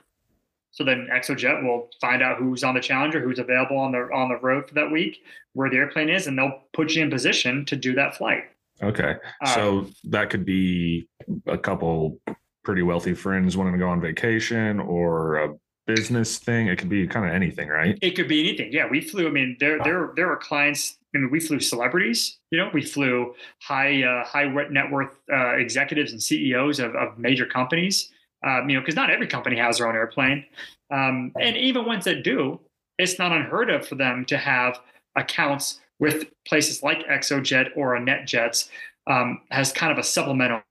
so 0.76 0.84
then 0.84 1.08
XOJET 1.10 1.64
will 1.64 1.88
find 2.02 2.22
out 2.22 2.36
who's 2.36 2.62
on 2.62 2.74
the 2.74 2.80
Challenger, 2.80 3.18
who's 3.20 3.38
available 3.38 3.78
on 3.78 3.92
the 3.92 3.98
on 4.14 4.28
the 4.28 4.36
road 4.36 4.68
for 4.68 4.74
that 4.74 4.90
week, 4.90 5.24
where 5.54 5.70
the 5.70 5.76
airplane 5.76 6.10
is, 6.10 6.26
and 6.26 6.38
they'll 6.38 6.60
put 6.74 6.94
you 6.94 7.02
in 7.02 7.10
position 7.10 7.64
to 7.64 7.76
do 7.76 7.94
that 7.94 8.14
flight. 8.14 8.44
Okay. 8.82 9.14
Uh, 9.40 9.54
so 9.54 9.86
that 10.04 10.28
could 10.28 10.44
be 10.44 11.08
a 11.46 11.56
couple 11.56 12.20
pretty 12.62 12.82
wealthy 12.82 13.14
friends 13.14 13.56
wanting 13.56 13.72
to 13.72 13.78
go 13.78 13.88
on 13.88 14.02
vacation 14.02 14.78
or 14.78 15.36
a 15.36 15.54
business 15.86 16.36
thing. 16.36 16.66
It 16.66 16.76
could 16.76 16.90
be 16.90 17.06
kind 17.06 17.24
of 17.24 17.32
anything, 17.32 17.68
right? 17.68 17.98
It 18.02 18.10
could 18.10 18.28
be 18.28 18.46
anything. 18.46 18.70
Yeah, 18.70 18.86
we 18.90 19.00
flew. 19.00 19.26
I 19.26 19.30
mean, 19.30 19.56
there 19.58 19.78
there 19.82 20.12
there 20.14 20.26
were 20.26 20.36
clients. 20.36 20.98
I 21.14 21.18
mean, 21.18 21.30
we 21.30 21.40
flew 21.40 21.58
celebrities. 21.58 22.38
You 22.50 22.58
know, 22.58 22.70
we 22.74 22.82
flew 22.82 23.34
high 23.62 24.02
uh, 24.02 24.26
high 24.26 24.44
net 24.68 24.90
worth 24.90 25.18
uh, 25.32 25.54
executives 25.54 26.12
and 26.12 26.22
CEOs 26.22 26.80
of, 26.80 26.94
of 26.94 27.16
major 27.16 27.46
companies. 27.46 28.12
Um, 28.44 28.68
you 28.68 28.76
know, 28.76 28.80
because 28.80 28.94
not 28.94 29.10
every 29.10 29.26
company 29.26 29.56
has 29.56 29.78
their 29.78 29.88
own 29.88 29.94
airplane, 29.94 30.44
um, 30.90 31.32
and 31.40 31.56
even 31.56 31.84
ones 31.86 32.04
that 32.04 32.22
do, 32.22 32.60
it's 32.98 33.18
not 33.18 33.32
unheard 33.32 33.70
of 33.70 33.86
for 33.86 33.94
them 33.94 34.24
to 34.26 34.36
have 34.36 34.78
accounts 35.16 35.80
with 35.98 36.26
places 36.46 36.82
like 36.82 37.06
XOJET 37.06 37.70
or 37.76 37.96
a 37.96 38.00
NetJets 38.00 38.68
um, 39.06 39.40
as 39.50 39.72
kind 39.72 39.90
of 39.90 39.98
a 39.98 40.02
supplemental, 40.02 40.62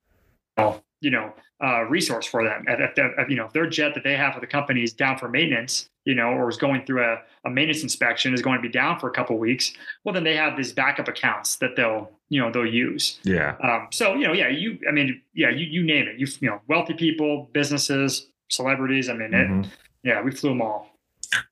you 1.02 1.10
know, 1.10 1.34
uh, 1.64 1.84
resource 1.84 2.26
for 2.26 2.44
them. 2.44 2.66
If, 2.68 2.98
if, 2.98 3.14
if, 3.18 3.30
you 3.30 3.36
know, 3.36 3.46
if 3.46 3.54
their 3.54 3.68
jet 3.68 3.94
that 3.96 4.04
they 4.04 4.16
have 4.16 4.34
for 4.34 4.40
the 4.40 4.48
company 4.48 4.84
is 4.84 4.94
down 4.94 5.18
for 5.18 5.30
maintenance, 5.30 5.90
you 6.04 6.14
know, 6.14 6.28
or 6.30 6.50
is 6.50 6.58
going 6.58 6.86
through 6.86 7.04
a, 7.04 7.18
a 7.46 7.50
maintenance 7.50 7.84
inspection, 7.84 8.34
is 8.34 8.42
going 8.42 8.58
to 8.58 8.62
be 8.62 8.70
down 8.70 9.00
for 9.00 9.10
a 9.10 9.14
couple 9.14 9.38
weeks. 9.38 9.74
Well, 10.04 10.14
then 10.14 10.24
they 10.24 10.36
have 10.36 10.58
these 10.58 10.74
backup 10.74 11.08
accounts 11.08 11.56
that 11.58 11.76
they'll, 11.76 12.12
you 12.30 12.42
know, 12.42 12.52
they'll 12.52 12.66
use. 12.66 13.20
Yeah. 13.24 13.56
Um, 13.64 13.88
so 13.92 14.16
you 14.16 14.28
know, 14.28 14.34
yeah, 14.34 14.50
you, 14.50 14.78
I 14.88 14.92
mean, 14.92 15.22
yeah, 15.34 15.50
you 15.50 15.66
you 15.66 15.84
name 15.84 16.08
it. 16.08 16.20
You 16.20 16.28
you 16.42 16.50
know, 16.50 16.62
wealthy 16.68 16.94
people, 16.94 17.50
businesses, 17.54 18.28
celebrities. 18.50 19.10
I 19.10 19.14
mean, 19.14 19.34
it, 19.34 19.48
Mhm. 19.48 19.68
yeah, 20.04 20.22
we 20.22 20.32
flew 20.32 20.50
them 20.50 20.62
all. 20.62 20.90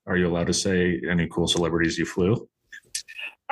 Are 0.05 0.17
you 0.17 0.27
allowed 0.27 0.47
to 0.47 0.53
say 0.53 1.01
any 1.09 1.27
cool 1.27 1.47
celebrities 1.47 1.97
you 1.97 2.05
flew? 2.05 2.47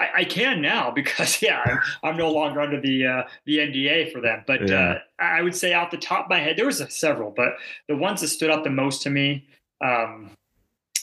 I, 0.02 0.20
I 0.22 0.24
can 0.24 0.62
now 0.62 0.92
because 0.96 1.42
yeah, 1.42 1.62
I'm, 1.66 1.80
I'm 2.04 2.18
no 2.18 2.32
longer 2.32 2.62
under 2.62 2.80
the 2.82 3.06
uh, 3.06 3.24
the 3.46 3.58
NDA 3.60 4.12
for 4.12 4.22
them. 4.22 4.44
But 4.48 4.68
Yeah. 4.68 4.92
uh, 4.92 5.00
I 5.24 5.42
would 5.42 5.56
say 5.56 5.74
out 5.74 5.92
the 5.92 5.98
top 5.98 6.26
of 6.26 6.30
my 6.30 6.40
head, 6.40 6.58
there 6.58 6.66
was 6.66 6.84
several, 6.94 7.32
but 7.32 7.54
the 7.88 7.96
ones 7.96 8.22
that 8.22 8.30
stood 8.30 8.50
out 8.50 8.64
the 8.64 8.70
most 8.70 9.02
to 9.04 9.10
me, 9.10 9.48
um, 9.84 10.32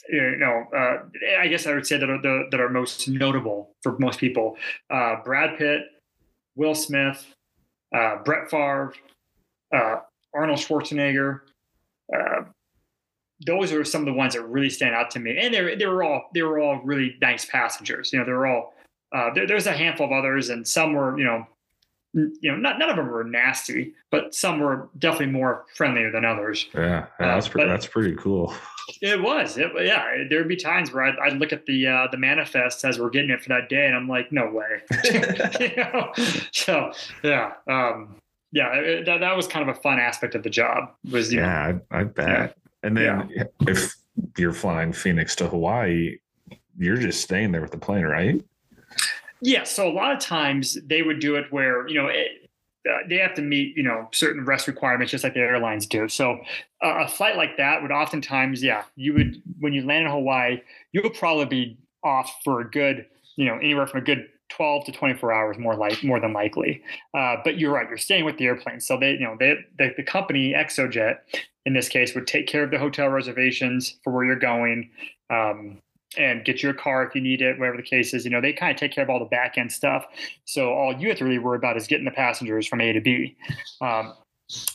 you 0.09 0.37
know, 0.37 0.65
uh, 0.75 0.97
I 1.39 1.47
guess 1.47 1.67
I 1.67 1.73
would 1.73 1.85
say 1.85 1.97
that 1.97 2.09
are 2.09 2.21
the, 2.21 2.47
that 2.51 2.59
are 2.59 2.69
most 2.69 3.07
notable 3.07 3.75
for 3.83 3.97
most 3.99 4.19
people: 4.19 4.57
uh, 4.89 5.17
Brad 5.23 5.57
Pitt, 5.57 5.83
Will 6.55 6.75
Smith, 6.75 7.25
uh, 7.95 8.17
Brett 8.23 8.49
Favre, 8.49 8.93
uh, 9.75 9.97
Arnold 10.33 10.59
Schwarzenegger. 10.59 11.41
Uh, 12.13 12.43
those 13.45 13.71
are 13.71 13.85
some 13.85 14.01
of 14.01 14.05
the 14.07 14.13
ones 14.13 14.33
that 14.33 14.41
really 14.43 14.69
stand 14.69 14.93
out 14.95 15.11
to 15.11 15.19
me, 15.19 15.37
and 15.37 15.53
they 15.53 15.75
they 15.75 15.85
were 15.85 16.03
all 16.03 16.29
they 16.33 16.41
were 16.41 16.59
all 16.59 16.81
really 16.83 17.15
nice 17.21 17.45
passengers. 17.45 18.11
You 18.11 18.19
know, 18.19 18.25
they 18.25 18.31
were 18.31 18.47
all 18.47 18.73
uh, 19.11 19.33
there, 19.33 19.47
there's 19.47 19.67
a 19.67 19.73
handful 19.73 20.05
of 20.05 20.11
others, 20.11 20.49
and 20.49 20.67
some 20.67 20.93
were, 20.93 21.17
you 21.17 21.25
know, 21.25 21.47
n- 22.15 22.33
you 22.41 22.51
know, 22.51 22.57
not 22.57 22.79
none 22.79 22.89
of 22.89 22.95
them 22.95 23.07
were 23.07 23.23
nasty, 23.23 23.93
but 24.11 24.33
some 24.35 24.59
were 24.59 24.89
definitely 24.99 25.27
more 25.27 25.65
friendlier 25.75 26.11
than 26.11 26.25
others. 26.25 26.67
Yeah, 26.73 26.81
yeah 27.19 27.25
Uh, 27.27 27.35
that's 27.35 27.47
pretty. 27.47 27.69
That's 27.69 27.87
pretty 27.87 28.15
cool. 28.15 28.53
It 29.01 29.21
was, 29.21 29.57
it, 29.57 29.71
yeah. 29.77 30.23
There 30.29 30.39
would 30.39 30.47
be 30.47 30.55
times 30.55 30.91
where 30.91 31.03
I'd, 31.03 31.15
I'd 31.19 31.37
look 31.37 31.53
at 31.53 31.65
the 31.67 31.87
uh, 31.87 32.07
the 32.11 32.17
manifest 32.17 32.83
as 32.83 32.99
we're 32.99 33.11
getting 33.11 33.29
it 33.29 33.41
for 33.41 33.49
that 33.49 33.69
day, 33.69 33.85
and 33.85 33.95
I'm 33.95 34.07
like, 34.07 34.31
no 34.31 34.49
way. 34.51 34.81
you 35.59 35.75
know? 35.75 36.11
So 36.51 36.91
yeah, 37.23 37.53
um, 37.67 38.15
yeah. 38.51 38.73
It, 38.75 39.05
that 39.05 39.19
that 39.19 39.35
was 39.35 39.47
kind 39.47 39.67
of 39.69 39.77
a 39.77 39.79
fun 39.79 39.99
aspect 39.99 40.33
of 40.35 40.43
the 40.43 40.49
job. 40.49 40.91
Was 41.11 41.31
you 41.31 41.39
know, 41.39 41.45
Yeah, 41.45 41.77
I, 41.91 41.99
I 41.99 42.03
bet. 42.03 42.57
And 42.81 42.95
then 42.95 43.29
if 43.67 43.95
you're 44.37 44.53
flying 44.53 44.93
Phoenix 44.93 45.35
to 45.37 45.47
Hawaii, 45.47 46.17
you're 46.77 46.97
just 46.97 47.21
staying 47.21 47.51
there 47.51 47.61
with 47.61 47.71
the 47.71 47.77
plane, 47.77 48.05
right? 48.05 48.41
Yeah, 49.41 49.63
so 49.63 49.87
a 49.87 49.93
lot 49.93 50.11
of 50.11 50.19
times 50.19 50.77
they 50.85 51.01
would 51.01 51.19
do 51.19 51.35
it 51.35 51.45
where 51.51 51.87
you 51.87 51.95
know 51.95 52.07
it, 52.07 52.49
uh, 52.89 53.07
they 53.07 53.17
have 53.17 53.33
to 53.35 53.41
meet 53.41 53.75
you 53.77 53.83
know 53.83 54.07
certain 54.11 54.45
rest 54.45 54.67
requirements, 54.67 55.11
just 55.11 55.23
like 55.23 55.33
the 55.33 55.39
airlines 55.39 55.85
do. 55.85 56.07
So 56.07 56.39
uh, 56.83 57.03
a 57.05 57.07
flight 57.07 57.37
like 57.37 57.57
that 57.57 57.81
would 57.81 57.91
oftentimes, 57.91 58.63
yeah, 58.63 58.83
you 58.95 59.13
would 59.13 59.41
when 59.59 59.73
you 59.73 59.85
land 59.85 60.05
in 60.05 60.11
Hawaii, 60.11 60.61
you 60.91 61.01
would 61.03 61.13
probably 61.13 61.45
be 61.45 61.77
off 62.03 62.33
for 62.43 62.61
a 62.61 62.69
good 62.69 63.05
you 63.35 63.45
know 63.45 63.55
anywhere 63.55 63.87
from 63.87 64.01
a 64.01 64.03
good 64.03 64.27
12 64.49 64.85
to 64.85 64.91
24 64.91 65.31
hours 65.31 65.57
more 65.57 65.75
like 65.75 66.03
more 66.03 66.19
than 66.19 66.33
likely. 66.33 66.81
Uh, 67.13 67.35
but 67.43 67.57
you're 67.57 67.71
right 67.71 67.87
you're 67.87 67.97
staying 67.97 68.25
with 68.25 68.37
the 68.37 68.45
airplane. 68.45 68.79
So 68.79 68.97
they 68.97 69.13
you 69.13 69.21
know 69.21 69.37
they, 69.39 69.55
the, 69.77 69.93
the 69.95 70.03
company 70.03 70.53
XOJET 70.53 71.17
in 71.65 71.73
this 71.73 71.87
case 71.87 72.15
would 72.15 72.27
take 72.27 72.47
care 72.47 72.63
of 72.63 72.71
the 72.71 72.79
hotel 72.79 73.09
reservations 73.09 73.99
for 74.03 74.11
where 74.11 74.25
you're 74.25 74.39
going. 74.39 74.89
Um, 75.29 75.81
and 76.17 76.43
get 76.43 76.63
your 76.63 76.73
car 76.73 77.03
if 77.05 77.13
you 77.13 77.21
need 77.21 77.41
it 77.41 77.59
whatever 77.59 77.77
the 77.77 77.83
case 77.83 78.13
is 78.13 78.25
you 78.25 78.31
know 78.31 78.41
they 78.41 78.51
kind 78.51 78.71
of 78.71 78.77
take 78.77 78.91
care 78.91 79.03
of 79.03 79.09
all 79.09 79.19
the 79.19 79.25
back 79.25 79.57
end 79.57 79.71
stuff 79.71 80.05
so 80.45 80.73
all 80.73 80.93
you 80.99 81.07
have 81.09 81.17
to 81.17 81.23
really 81.23 81.37
worry 81.37 81.57
about 81.57 81.77
is 81.77 81.85
getting 81.87 82.05
the 82.05 82.11
passengers 82.11 82.65
from 82.65 82.81
a 82.81 82.91
to 82.93 82.99
b 83.01 83.35
um, 83.81 84.13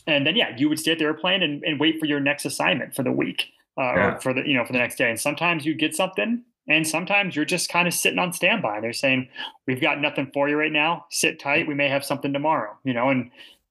and 0.07 0.25
then 0.27 0.37
yeah 0.37 0.55
you 0.57 0.69
would 0.69 0.79
stay 0.79 0.93
at 0.93 0.99
the 0.99 1.05
airplane 1.05 1.43
and, 1.43 1.63
and 1.65 1.81
wait 1.81 1.99
for 1.99 2.07
your 2.07 2.21
next 2.21 2.45
assignment 2.45 2.95
for 2.95 3.03
the 3.03 3.11
week 3.13 3.47
uh, 3.79 3.83
Yeah. 3.83 4.15
or 4.15 4.21
for 4.21 4.33
the 4.33 4.43
you 4.47 4.55
know 4.55 4.65
for 4.65 4.73
the 4.73 4.79
next 4.79 4.97
day 4.97 5.11
and 5.11 5.19
sometimes 5.19 5.67
you 5.67 5.75
get 5.75 5.95
something 5.95 6.43
and 6.69 6.87
sometimes 6.87 7.35
you're 7.37 7.45
just 7.45 7.69
kind 7.69 7.87
of 7.87 7.93
sitting 7.93 8.19
on 8.19 8.33
standby. 8.33 8.81
They're 8.81 8.95
saying, 8.95 9.29
"We've 9.67 9.83
got 9.83 10.01
nothing 10.01 10.31
for 10.33 10.49
you 10.49 10.57
right 10.57 10.73
now. 10.73 11.05
Sit 11.11 11.39
tight. 11.39 11.69
We 11.69 11.75
may 11.75 11.91
have 11.91 12.03
something 12.07 12.33
tomorrow." 12.33 12.75
You 12.85 12.95
know, 12.95 13.11
and 13.11 13.31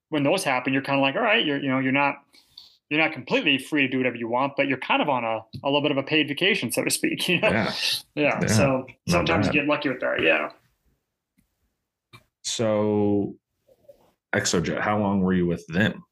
when 0.10 0.22
those 0.22 0.44
happen, 0.44 0.74
you're 0.74 0.84
kind 0.84 1.00
of 1.00 1.02
like, 1.02 1.16
"All 1.16 1.24
right, 1.24 1.44
you're 1.44 1.58
you 1.58 1.70
know 1.70 1.80
you're 1.80 1.92
not 1.92 2.18
you're 2.94 3.04
not 3.04 3.14
completely 3.14 3.58
free 3.58 3.82
to 3.84 3.88
do 3.88 3.98
whatever 3.98 4.16
you 4.16 4.28
want, 4.28 4.54
but 4.56 4.68
you're 4.68 4.78
kind 4.78 5.02
of 5.02 5.10
on 5.10 5.24
a, 5.24 5.40
a 5.64 5.66
little 5.66 5.82
bit 5.82 5.92
of 5.92 5.98
a 5.98 6.04
paid 6.04 6.28
vacation, 6.28 6.72
so 6.72 6.84
to 6.84 6.90
speak." 6.90 7.28
You 7.34 7.40
know, 7.40 7.50
Yeah. 7.50 7.74
yeah. 8.16 8.40
Yeah. 8.42 8.48
So 8.48 8.86
sometimes 9.08 9.48
you 9.48 9.54
get 9.54 9.66
lucky 9.66 9.90
with 9.90 10.00
that. 10.02 10.22
Yeah. 10.22 10.52
So, 12.44 13.36
XOJET, 14.36 14.82
how 14.82 15.00
long 15.00 15.22
were 15.22 15.34
you 15.34 15.46
with 15.46 15.66
them? 15.68 16.04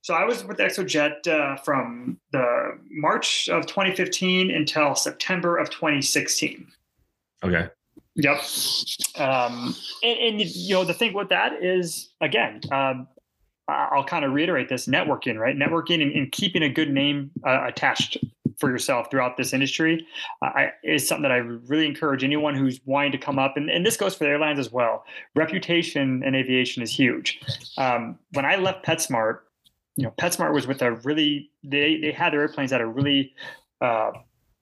So 0.00 0.14
I 0.14 0.24
was 0.24 0.44
with 0.44 0.58
XOJET 0.58 1.26
uh, 1.28 1.56
from 1.56 2.18
the 2.32 2.78
March 2.90 3.48
of 3.48 3.66
2015 3.66 4.50
until 4.50 4.94
September 4.94 5.56
of 5.56 5.70
2016. 5.70 6.66
Okay. 7.42 7.68
Yep. 8.16 8.36
Um, 9.16 9.74
and, 10.02 10.18
and 10.18 10.40
you 10.40 10.74
know 10.74 10.84
the 10.84 10.94
thing 10.94 11.14
with 11.14 11.30
that 11.30 11.62
is 11.62 12.10
again, 12.20 12.60
um, 12.70 13.08
I'll 13.68 14.04
kind 14.04 14.24
of 14.24 14.32
reiterate 14.32 14.68
this: 14.68 14.86
networking, 14.86 15.38
right? 15.38 15.56
Networking 15.56 16.02
and, 16.02 16.12
and 16.12 16.30
keeping 16.32 16.62
a 16.62 16.68
good 16.68 16.90
name 16.90 17.30
uh, 17.46 17.64
attached 17.66 18.18
for 18.58 18.70
yourself 18.70 19.10
throughout 19.10 19.36
this 19.36 19.52
industry 19.52 20.06
uh, 20.42 20.66
is 20.84 21.06
something 21.06 21.22
that 21.22 21.32
I 21.32 21.38
really 21.38 21.86
encourage 21.86 22.22
anyone 22.22 22.54
who's 22.54 22.80
wanting 22.84 23.12
to 23.12 23.18
come 23.18 23.38
up, 23.38 23.56
and, 23.56 23.70
and 23.70 23.84
this 23.84 23.96
goes 23.96 24.14
for 24.14 24.24
the 24.24 24.30
airlines 24.30 24.58
as 24.58 24.70
well. 24.70 25.04
Reputation 25.34 26.22
in 26.22 26.34
aviation 26.34 26.82
is 26.82 26.90
huge. 26.90 27.40
Um, 27.78 28.18
when 28.32 28.44
I 28.44 28.56
left 28.56 28.84
PetSmart, 28.84 29.40
you 29.96 30.04
know, 30.04 30.12
PetSmart 30.18 30.52
was 30.52 30.66
with 30.66 30.82
a 30.82 30.92
really 30.92 31.50
they 31.62 31.98
they 32.00 32.12
had 32.12 32.32
their 32.32 32.40
airplanes 32.40 32.72
at 32.72 32.80
a 32.80 32.86
really 32.86 33.32
uh, 33.80 34.12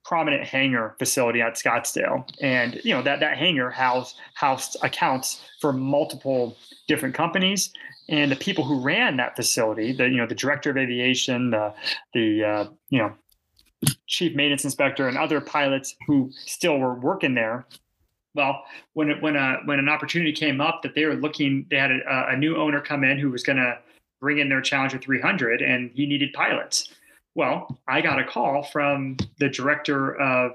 prominent 0.05 0.45
hangar 0.45 0.95
facility 0.99 1.41
at 1.41 1.55
Scottsdale, 1.55 2.29
and 2.41 2.81
you 2.85 2.95
know 2.95 3.03
that 3.03 3.21
that 3.21 3.37
hangar 3.37 3.71
house 3.71 4.15
housed 4.35 4.77
accounts 4.83 5.45
for 5.61 5.73
multiple 5.73 6.57
different 6.89 7.15
companies, 7.15 7.73
and 8.09 8.31
the 8.31 8.37
people 8.37 8.65
who 8.65 8.81
ran 8.81 9.17
that 9.17 9.37
facility, 9.37 9.93
the 9.93 10.09
you 10.09 10.17
know 10.17 10.27
the 10.27 10.35
director 10.35 10.71
of 10.71 10.77
aviation, 10.77 11.51
the 11.51 11.75
the 12.15 12.45
uh, 12.45 12.67
you 12.91 12.99
know 12.99 13.13
chief 14.07 14.35
maintenance 14.35 14.65
inspector, 14.65 15.09
and 15.09 15.17
other 15.17 15.41
pilots 15.41 15.95
who 16.07 16.31
still 16.47 16.79
were 16.79 16.95
working 16.95 17.35
there. 17.35 17.67
Well, 18.35 18.65
when 18.95 19.11
it, 19.11 19.23
when 19.23 19.37
a 19.37 19.59
when 19.67 19.79
an 19.79 19.89
opportunity 19.89 20.33
came 20.33 20.61
up 20.61 20.83
that 20.83 20.95
they 20.95 21.05
were 21.05 21.15
looking, 21.15 21.67
they 21.71 21.77
had 21.77 21.91
a, 21.91 22.29
a 22.31 22.37
new 22.37 22.57
owner 22.57 22.81
come 22.81 23.05
in 23.05 23.19
who 23.19 23.31
was 23.31 23.43
going 23.43 23.59
to 23.59 23.79
bring 24.21 24.39
in 24.39 24.49
their 24.49 24.61
Challenger 24.61 24.99
300, 24.99 25.61
and 25.61 25.91
he 25.95 26.07
needed 26.07 26.33
pilots. 26.33 26.93
Well, 27.35 27.81
I 27.89 28.01
got 28.01 28.19
a 28.19 28.25
call 28.25 28.63
from 28.63 29.17
the 29.39 29.49
director 29.49 30.21
of 30.21 30.53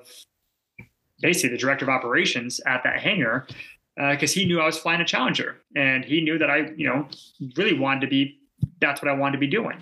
basically 1.21 1.49
the 1.49 1.57
director 1.57 1.85
of 1.85 1.89
operations 1.89 2.59
at 2.65 2.83
that 2.83 2.99
hangar 2.99 3.47
because 3.95 4.31
uh, 4.31 4.39
he 4.39 4.45
knew 4.45 4.59
I 4.59 4.65
was 4.65 4.77
flying 4.77 5.01
a 5.01 5.05
Challenger, 5.05 5.57
and 5.75 6.05
he 6.05 6.21
knew 6.21 6.37
that 6.37 6.51
I, 6.51 6.71
you 6.75 6.87
know, 6.87 7.07
really 7.55 7.77
wanted 7.77 8.01
to 8.01 8.07
be. 8.07 8.39
That's 8.79 9.01
what 9.01 9.09
I 9.09 9.13
wanted 9.13 9.33
to 9.33 9.37
be 9.39 9.47
doing, 9.47 9.79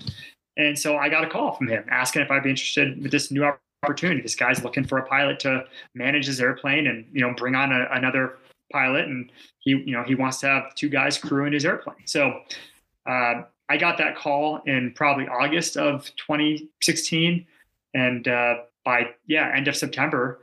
and 0.56 0.78
so 0.78 0.98
I 0.98 1.10
got 1.10 1.26
a 1.26 1.30
call 1.30 1.54
from 1.54 1.68
him 1.68 1.86
asking 1.90 2.22
if 2.22 2.32
I'd 2.32 2.44
be 2.44 2.50
interested 2.50 3.02
with 3.02 3.12
this 3.12 3.30
new 3.30 3.52
opportunity. 3.84 4.22
This 4.22 4.36
guy's 4.36 4.64
looking 4.64 4.86
for 4.86 5.00
a 5.00 5.06
pilot 5.06 5.40
to 5.42 5.66
manage 5.96 6.28
his 6.28 6.40
airplane 6.40 6.88
and 6.88 7.06
you 7.12 7.22
know 7.22 7.34
bring 7.36 7.56
on 7.56 7.74
a, 7.74 7.88
another 7.92 8.38
pilot, 8.72 9.06
and 9.06 9.32
he, 9.60 9.72
you 9.72 9.92
know, 9.92 10.04
he 10.04 10.16
wants 10.16 10.40
to 10.40 10.48
have 10.48 10.74
two 10.76 10.88
guys 10.90 11.18
crewing 11.18 11.54
his 11.54 11.66
airplane. 11.66 12.06
So. 12.06 12.40
Uh, 13.06 13.44
I 13.70 13.78
got 13.78 13.98
that 13.98 14.16
call 14.16 14.62
in 14.66 14.94
probably 14.94 15.28
August 15.28 15.78
of 15.78 16.12
2016, 16.18 17.46
and 17.94 18.28
uh, 18.28 18.56
by 18.84 19.10
yeah 19.28 19.52
end 19.56 19.68
of 19.68 19.76
September, 19.76 20.40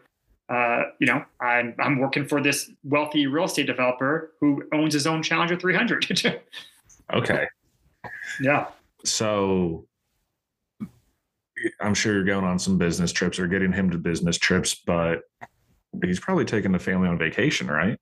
uh, 0.49 0.85
you 0.99 1.07
know 1.07 1.25
I'm 1.41 1.75
I'm 1.79 1.99
working 1.99 2.27
for 2.27 2.43
this 2.43 2.71
wealthy 2.85 3.27
real 3.27 3.45
estate 3.45 3.67
developer 3.67 4.33
who 4.41 4.65
owns 4.73 4.95
his 4.95 5.07
own 5.07 5.23
Challenger 5.23 5.57
300. 5.57 6.41
okay. 7.15 7.47
Yeah. 8.41 8.67
So 9.05 9.87
I'm 11.81 11.95
sure 11.95 12.15
you're 12.15 12.25
going 12.25 12.45
on 12.45 12.59
some 12.59 12.79
business 12.79 13.13
trips 13.13 13.39
or 13.39 13.47
getting 13.47 13.73
him 13.73 13.91
to 13.91 13.99
business 13.99 14.37
trips, 14.39 14.75
but 14.75 15.21
he's 16.03 16.21
probably 16.21 16.45
taking 16.45 16.73
the 16.73 16.79
family 16.79 17.09
on 17.09 17.19
vacation, 17.19 17.69
right? 17.69 17.99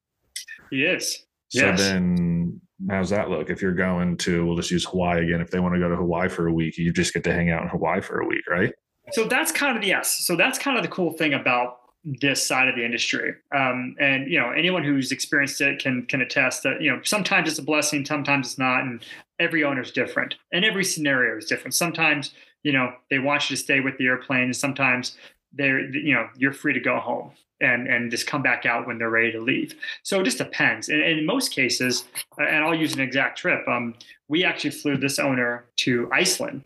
He 0.70 0.84
is. 0.84 1.24
So 1.48 1.66
yes. 1.66 1.80
then 1.80 2.60
how's 2.88 3.10
that 3.10 3.30
look? 3.30 3.50
If 3.50 3.60
you're 3.60 3.74
going 3.74 4.16
to, 4.18 4.46
we'll 4.46 4.56
just 4.56 4.70
use 4.70 4.84
Hawaii 4.84 5.24
again. 5.24 5.40
If 5.40 5.50
they 5.50 5.60
want 5.60 5.74
to 5.74 5.80
go 5.80 5.88
to 5.88 5.96
Hawaii 5.96 6.28
for 6.28 6.46
a 6.46 6.52
week, 6.52 6.78
you 6.78 6.92
just 6.92 7.12
get 7.12 7.24
to 7.24 7.32
hang 7.32 7.50
out 7.50 7.62
in 7.62 7.68
Hawaii 7.68 8.00
for 8.00 8.20
a 8.20 8.26
week, 8.26 8.46
right? 8.48 8.72
So 9.12 9.24
that's 9.24 9.52
kind 9.52 9.76
of 9.76 9.84
yes. 9.84 10.24
So 10.26 10.36
that's 10.36 10.58
kind 10.58 10.76
of 10.76 10.82
the 10.82 10.88
cool 10.88 11.12
thing 11.12 11.34
about 11.34 11.78
this 12.04 12.46
side 12.46 12.68
of 12.68 12.76
the 12.76 12.84
industry. 12.84 13.34
Um, 13.54 13.94
and 14.00 14.30
you 14.30 14.38
know, 14.40 14.50
anyone 14.50 14.84
who's 14.84 15.12
experienced 15.12 15.60
it 15.60 15.82
can 15.82 16.06
can 16.06 16.20
attest 16.20 16.62
that 16.62 16.80
you 16.80 16.90
know 16.90 17.00
sometimes 17.02 17.48
it's 17.48 17.58
a 17.58 17.62
blessing, 17.62 18.04
sometimes 18.04 18.48
it's 18.48 18.58
not, 18.58 18.82
and 18.82 19.04
every 19.38 19.64
owner 19.64 19.82
is 19.82 19.90
different, 19.90 20.36
and 20.52 20.64
every 20.64 20.84
scenario 20.84 21.36
is 21.36 21.46
different. 21.46 21.74
Sometimes 21.74 22.32
you 22.62 22.72
know 22.72 22.92
they 23.10 23.18
want 23.18 23.50
you 23.50 23.56
to 23.56 23.62
stay 23.62 23.80
with 23.80 23.98
the 23.98 24.06
airplane, 24.06 24.44
and 24.44 24.56
sometimes 24.56 25.16
they're 25.52 25.80
you 25.94 26.14
know 26.14 26.28
you're 26.36 26.52
free 26.52 26.72
to 26.72 26.80
go 26.80 26.98
home 26.98 27.32
and 27.60 27.86
and 27.86 28.10
just 28.10 28.26
come 28.26 28.42
back 28.42 28.66
out 28.66 28.86
when 28.86 28.98
they're 28.98 29.10
ready 29.10 29.32
to 29.32 29.40
leave. 29.40 29.74
So 30.02 30.20
it 30.20 30.24
just 30.24 30.38
depends. 30.38 30.88
And, 30.88 31.02
in 31.02 31.26
most 31.26 31.52
cases, 31.52 32.04
uh, 32.40 32.44
and 32.44 32.64
I'll 32.64 32.74
use 32.74 32.94
an 32.94 33.00
exact 33.00 33.38
trip. 33.38 33.66
Um, 33.68 33.94
we 34.28 34.44
actually 34.44 34.70
flew 34.70 34.96
this 34.96 35.18
owner 35.18 35.64
to 35.78 36.08
Iceland, 36.12 36.64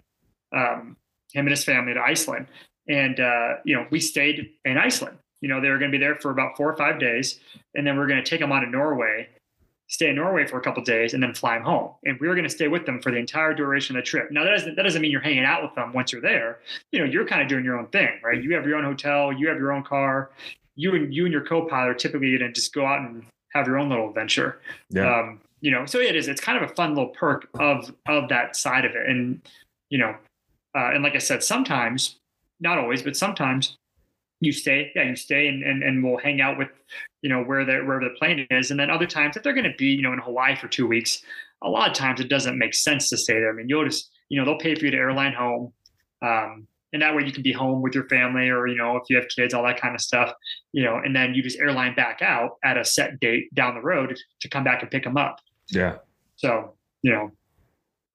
um, 0.55 0.97
him 1.33 1.47
and 1.47 1.51
his 1.51 1.65
family 1.65 1.95
to 1.95 2.01
Iceland, 2.01 2.47
and 2.89 3.21
uh, 3.21 3.55
you 3.65 3.75
know 3.75 3.87
we 3.91 4.01
stayed 4.01 4.51
in 4.65 4.79
Iceland. 4.79 5.19
You 5.41 5.49
know 5.49 5.61
they 5.61 5.69
were 5.69 5.79
going 5.79 5.91
to 5.91 5.99
be 5.99 6.03
there 6.03 6.17
for 6.17 6.31
about 6.31 6.57
four 6.57 6.71
or 6.71 6.77
five 6.77 6.99
days, 7.01 7.41
and 7.75 7.87
then 7.87 7.97
we 7.97 8.03
are 8.03 8.07
going 8.07 8.23
to 8.23 8.29
take 8.29 8.41
them 8.41 8.53
on 8.53 8.63
to 8.63 8.69
Norway, 8.69 9.29
stay 9.89 10.11
in 10.11 10.17
Norway 10.17 10.47
for 10.47 10.59
a 10.59 10.63
couple 10.63 10.83
days, 10.85 11.15
and 11.15 11.23
then 11.23 11.35
fly 11.35 11.55
them 11.55 11.65
home. 11.65 11.91
And 12.05 12.19
we 12.21 12.29
were 12.29 12.35
going 12.35 12.49
to 12.49 12.55
stay 12.55 12.69
with 12.69 12.87
them 12.87 13.01
for 13.01 13.11
the 13.11 13.19
entire 13.19 13.55
duration 13.55 13.97
of 13.97 14.05
the 14.05 14.07
trip. 14.07 14.31
Now 14.31 14.45
that 14.45 14.51
doesn't 14.51 14.77
that 14.77 14.83
doesn't 14.83 15.03
mean 15.03 15.11
you're 15.11 15.21
hanging 15.21 15.45
out 15.45 15.63
with 15.63 15.75
them 15.75 15.93
once 15.93 16.13
you're 16.13 16.23
there. 16.23 16.61
You 16.93 17.01
know 17.01 17.07
you're 17.07 17.27
kind 17.27 17.43
of 17.43 17.49
doing 17.49 17.65
your 17.65 17.79
own 17.79 17.89
thing, 17.89 18.21
right? 18.23 18.43
You 18.43 18.55
have 18.55 18.67
your 18.67 18.77
own 18.77 18.85
hotel, 18.85 19.33
you 19.33 19.49
have 19.49 19.59
your 19.59 19.73
own 19.73 19.83
car 19.83 20.31
you 20.77 20.95
and 20.95 21.15
you 21.15 21.25
and 21.25 21.33
your 21.33 21.45
co-pilot 21.45 21.91
are 21.91 21.95
typically 21.95 22.37
going 22.37 22.53
to 22.53 22.53
just 22.53 22.75
go 22.75 22.87
out 22.87 23.01
and 23.01 23.25
have 23.53 23.67
your 23.67 23.79
own 23.79 23.89
little 23.89 24.09
adventure. 24.09 24.61
Yeah. 24.91 25.21
Um, 25.21 25.41
you 25.61 25.71
know, 25.71 25.87
so 25.87 25.99
it 25.99 26.15
is. 26.15 26.29
It's 26.29 26.41
kind 26.41 26.63
of 26.63 26.71
a 26.71 26.75
fun 26.75 26.95
little 26.95 27.11
perk 27.11 27.49
of 27.59 27.95
of 28.07 28.29
that 28.29 28.55
side 28.55 28.85
of 28.85 28.93
it, 28.93 29.09
and 29.09 29.41
you 29.89 29.99
know, 29.99 30.15
uh, 30.77 30.91
and 30.93 31.03
like 31.03 31.15
I 31.15 31.19
said, 31.19 31.43
sometimes, 31.43 32.19
not 32.61 32.79
always, 32.79 33.03
but 33.03 33.17
sometimes 33.17 33.79
you 34.41 34.53
stay. 34.53 34.93
Yeah, 34.95 35.05
you 35.05 35.17
stay 35.17 35.49
and 35.49 35.63
and, 35.63 35.83
and 35.83 36.05
we'll 36.05 36.19
hang 36.19 36.43
out 36.43 36.59
with 36.59 36.69
you 37.23 37.31
know 37.31 37.43
where 37.43 37.65
the 37.65 37.79
wherever 37.79 38.05
the 38.05 38.15
plane 38.19 38.47
is, 38.51 38.71
and 38.71 38.79
then 38.79 38.91
other 38.91 39.07
times 39.07 39.39
if 39.39 39.43
they're 39.43 39.55
going 39.55 39.71
to 39.71 39.77
be 39.79 39.87
you 39.87 40.03
know 40.03 40.13
in 40.13 40.19
Hawaii 40.19 40.55
for 40.55 40.69
two 40.69 40.87
weeks, 40.87 41.23
a 41.63 41.69
lot 41.71 41.89
of 41.89 41.97
times 41.97 42.21
it 42.21 42.29
doesn't 42.29 42.59
make 42.59 42.75
sense 42.75 43.09
to 43.09 43.17
stay 43.17 43.35
there. 43.35 43.51
I 43.51 43.55
mean, 43.55 43.69
you'll 43.69 43.87
just 43.87 44.11
you 44.29 44.39
know 44.39 44.45
they'll 44.45 44.59
pay 44.59 44.75
for 44.75 44.85
you 44.85 44.91
to 44.91 44.99
airline 44.99 45.33
home. 45.33 45.73
Um, 46.21 46.67
and 46.95 47.03
that 47.03 47.15
way 47.15 47.25
you 47.25 47.33
can 47.33 47.43
be 47.43 47.53
home 47.53 47.83
with 47.83 47.95
your 47.95 48.09
family 48.09 48.49
or 48.49 48.67
you 48.67 48.77
know 48.77 48.97
if 48.97 49.03
you 49.11 49.17
have 49.17 49.27
kids 49.29 49.53
all 49.53 49.65
that 49.65 49.79
kind 49.79 49.95
of 49.95 50.01
stuff 50.01 50.33
you 50.73 50.83
know 50.83 50.97
and 51.05 51.15
then 51.15 51.35
you 51.35 51.43
just 51.43 51.59
airline 51.59 51.95
back 51.95 52.23
out 52.23 52.53
at 52.65 52.79
a 52.79 52.85
set 52.85 53.21
date 53.21 53.53
down 53.53 53.75
the 53.75 53.81
road 53.83 54.17
to 54.41 54.49
come 54.49 54.65
back 54.65 54.81
and 54.81 54.91
pick 54.91 55.03
them 55.05 55.19
up. 55.19 55.41
Yeah. 55.69 55.97
So 56.37 56.77
you 57.03 57.13
know 57.13 57.33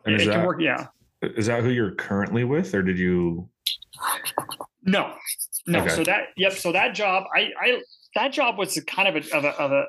and 0.06 0.16
it, 0.16 0.22
it 0.22 0.26
that, 0.26 0.34
can 0.34 0.46
work 0.46 0.62
yeah. 0.62 0.88
is 1.22 1.46
that 1.46 1.62
who 1.62 1.70
you're 1.70 1.92
currently 1.92 2.46
with 2.46 2.74
or 2.74 2.82
did 2.82 2.98
you 2.98 3.48
no. 4.84 5.14
No 5.68 5.82
okay. 5.82 5.90
so 5.90 6.04
that 6.06 6.28
yep 6.38 6.54
so 6.54 6.72
that 6.72 6.96
job 6.96 7.26
i 7.36 7.50
i 7.62 7.82
that 8.16 8.32
job 8.32 8.58
was 8.58 8.82
kind 8.88 9.08
of 9.10 9.16
a 9.16 9.38
of 9.38 9.44
a, 9.44 9.50
of 9.62 9.72
a 9.72 9.86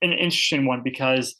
an 0.00 0.12
interesting 0.12 0.64
one 0.64 0.82
because 0.82 1.36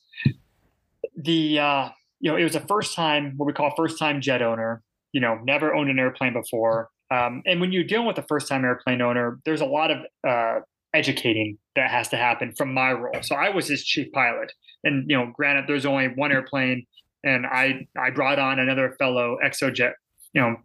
the 1.16 1.59
uh 1.59 1.88
you 2.20 2.30
know 2.30 2.36
it 2.36 2.45
was 2.45 2.55
a 2.55 2.61
first 2.61 2.95
time 2.95 3.32
what 3.38 3.47
we 3.47 3.55
call 3.55 3.72
first 3.76 3.99
time 3.99 4.20
jet 4.20 4.43
owner 4.43 4.82
you 5.13 5.21
know, 5.21 5.39
never 5.45 5.75
owned 5.75 5.91
an 5.91 5.99
airplane 5.99 6.33
before. 6.33 6.89
Um, 7.11 7.43
and 7.47 7.61
when 7.61 7.73
you're 7.73 7.85
dealing 7.85 8.07
with 8.07 8.19
a 8.19 8.23
first 8.23 8.49
time 8.49 8.65
airplane 8.65 9.03
owner, 9.03 9.39
there's 9.45 9.61
a 9.61 9.67
lot 9.67 9.91
of 9.91 9.99
uh, 10.27 10.61
educating 10.95 11.59
that 11.77 11.91
has 11.91 12.09
to 12.09 12.17
happen 12.17 12.53
from 12.57 12.73
my 12.73 12.93
role. 12.93 13.23
So 13.23 13.35
I 13.35 13.51
was 13.51 13.69
his 13.69 13.85
chief 13.85 14.11
pilot. 14.13 14.53
And, 14.85 15.09
you 15.09 15.17
know, 15.17 15.33
granted, 15.35 15.67
there's 15.69 15.87
only 15.87 16.09
one 16.09 16.33
airplane, 16.33 16.87
and 17.23 17.47
I, 17.47 17.87
I 17.97 18.11
brought 18.11 18.39
on 18.39 18.59
another 18.59 18.97
fellow 18.99 19.37
XOJET, 19.45 19.93
you 20.33 20.41
know, 20.41 20.57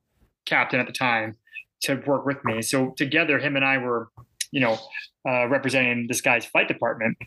captain 0.45 0.79
at 0.79 0.87
the 0.87 0.93
time 0.93 1.35
to 1.81 2.01
work 2.07 2.25
with 2.25 2.43
me. 2.43 2.61
So 2.61 2.93
together, 2.97 3.37
him 3.37 3.55
and 3.55 3.63
I 3.63 3.77
were, 3.77 4.09
you 4.51 4.61
know, 4.61 4.79
uh, 5.27 5.47
representing 5.47 6.07
this 6.07 6.21
guy's 6.21 6.45
flight 6.45 6.67
department. 6.67 7.17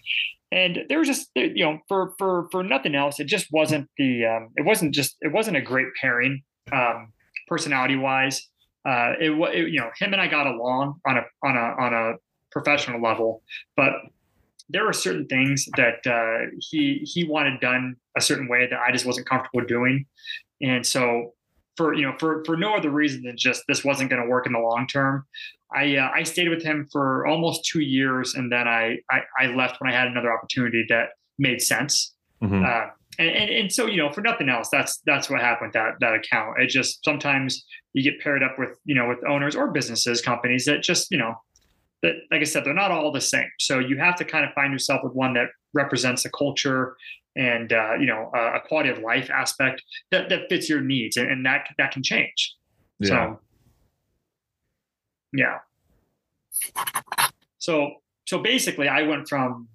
And 0.50 0.80
there 0.88 0.98
was 0.98 1.06
just, 1.06 1.30
you 1.36 1.64
know, 1.64 1.78
for 1.86 2.14
for 2.18 2.48
for 2.50 2.64
nothing 2.64 2.96
else, 2.96 3.20
it 3.20 3.26
just 3.26 3.46
wasn't 3.52 3.88
the, 3.96 4.24
um, 4.26 4.48
it 4.56 4.64
wasn't 4.64 4.92
just, 4.92 5.16
it 5.20 5.32
wasn't 5.32 5.56
a 5.56 5.60
great 5.60 5.86
pairing 6.00 6.42
um, 6.72 7.12
personality 7.48 7.96
wise. 7.96 8.48
Uh, 8.86 9.12
it, 9.20 9.30
it, 9.30 9.72
you 9.72 9.80
know, 9.80 9.90
him 9.98 10.12
and 10.12 10.22
I 10.22 10.28
got 10.28 10.46
along 10.46 11.00
on 11.06 11.18
a 11.18 11.22
on 11.44 11.56
a 11.56 11.82
on 11.82 11.94
a 11.94 12.14
professional 12.50 13.00
level, 13.00 13.42
but 13.76 13.92
there 14.68 14.84
were 14.84 14.92
certain 14.92 15.26
things 15.26 15.68
that 15.76 16.06
uh, 16.06 16.50
he 16.58 17.00
he 17.04 17.24
wanted 17.24 17.60
done 17.60 17.96
a 18.16 18.20
certain 18.20 18.48
way 18.48 18.66
that 18.70 18.78
I 18.78 18.92
just 18.92 19.04
wasn't 19.04 19.28
comfortable 19.28 19.66
doing, 19.66 20.06
and 20.62 20.86
so 20.86 21.34
for 21.76 21.94
you 21.94 22.02
know 22.02 22.14
for 22.18 22.42
for 22.44 22.56
no 22.56 22.74
other 22.74 22.90
reason 22.90 23.22
than 23.22 23.36
just 23.36 23.64
this 23.68 23.84
wasn't 23.84 24.10
going 24.10 24.22
to 24.22 24.28
work 24.28 24.46
in 24.46 24.52
the 24.52 24.58
long 24.58 24.86
term. 24.86 25.26
I 25.74 25.96
uh, 25.96 26.10
I 26.14 26.22
stayed 26.24 26.48
with 26.48 26.62
him 26.62 26.88
for 26.90 27.26
almost 27.26 27.64
two 27.64 27.80
years, 27.80 28.34
and 28.34 28.50
then 28.50 28.66
I, 28.66 28.98
I, 29.10 29.20
I 29.38 29.46
left 29.46 29.80
when 29.80 29.92
I 29.92 29.96
had 29.96 30.08
another 30.08 30.32
opportunity 30.32 30.84
that 30.88 31.10
made 31.38 31.62
sense. 31.62 32.14
Mm-hmm. 32.42 32.64
Uh, 32.64 32.92
and, 33.18 33.28
and, 33.28 33.50
and 33.50 33.72
so 33.72 33.86
you 33.86 33.96
know 33.96 34.10
for 34.12 34.20
nothing 34.20 34.48
else 34.48 34.68
that's 34.70 35.00
that's 35.06 35.28
what 35.28 35.40
happened 35.40 35.68
with 35.68 35.74
that 35.74 35.94
that 36.00 36.14
account. 36.14 36.60
It 36.60 36.68
just 36.68 37.04
sometimes 37.04 37.64
you 37.92 38.02
get 38.02 38.20
paired 38.20 38.42
up 38.42 38.58
with 38.58 38.78
you 38.84 38.94
know 38.94 39.08
with 39.08 39.18
owners 39.28 39.56
or 39.56 39.70
businesses 39.70 40.22
companies 40.22 40.64
that 40.66 40.82
just 40.82 41.10
you 41.10 41.18
know 41.18 41.34
that 42.02 42.14
like 42.30 42.40
i 42.40 42.44
said 42.44 42.64
they're 42.64 42.74
not 42.74 42.90
all 42.90 43.12
the 43.12 43.20
same. 43.20 43.48
So 43.58 43.78
you 43.78 43.98
have 43.98 44.16
to 44.16 44.24
kind 44.24 44.44
of 44.44 44.52
find 44.54 44.72
yourself 44.72 45.02
with 45.02 45.12
one 45.12 45.34
that 45.34 45.48
represents 45.74 46.24
a 46.24 46.30
culture 46.30 46.96
and 47.36 47.72
uh, 47.72 47.94
you 47.94 48.06
know 48.06 48.30
a, 48.34 48.56
a 48.56 48.60
quality 48.60 48.90
of 48.90 48.98
life 48.98 49.30
aspect 49.30 49.82
that, 50.10 50.28
that 50.28 50.48
fits 50.48 50.68
your 50.68 50.80
needs 50.80 51.16
and, 51.16 51.30
and 51.30 51.46
that 51.46 51.68
that 51.78 51.92
can 51.92 52.02
change. 52.02 52.54
Yeah. 52.98 53.08
so 53.08 53.40
yeah. 55.32 55.58
So 57.58 57.96
so 58.26 58.38
basically 58.38 58.88
i 58.88 59.02
went 59.02 59.28
from 59.28 59.68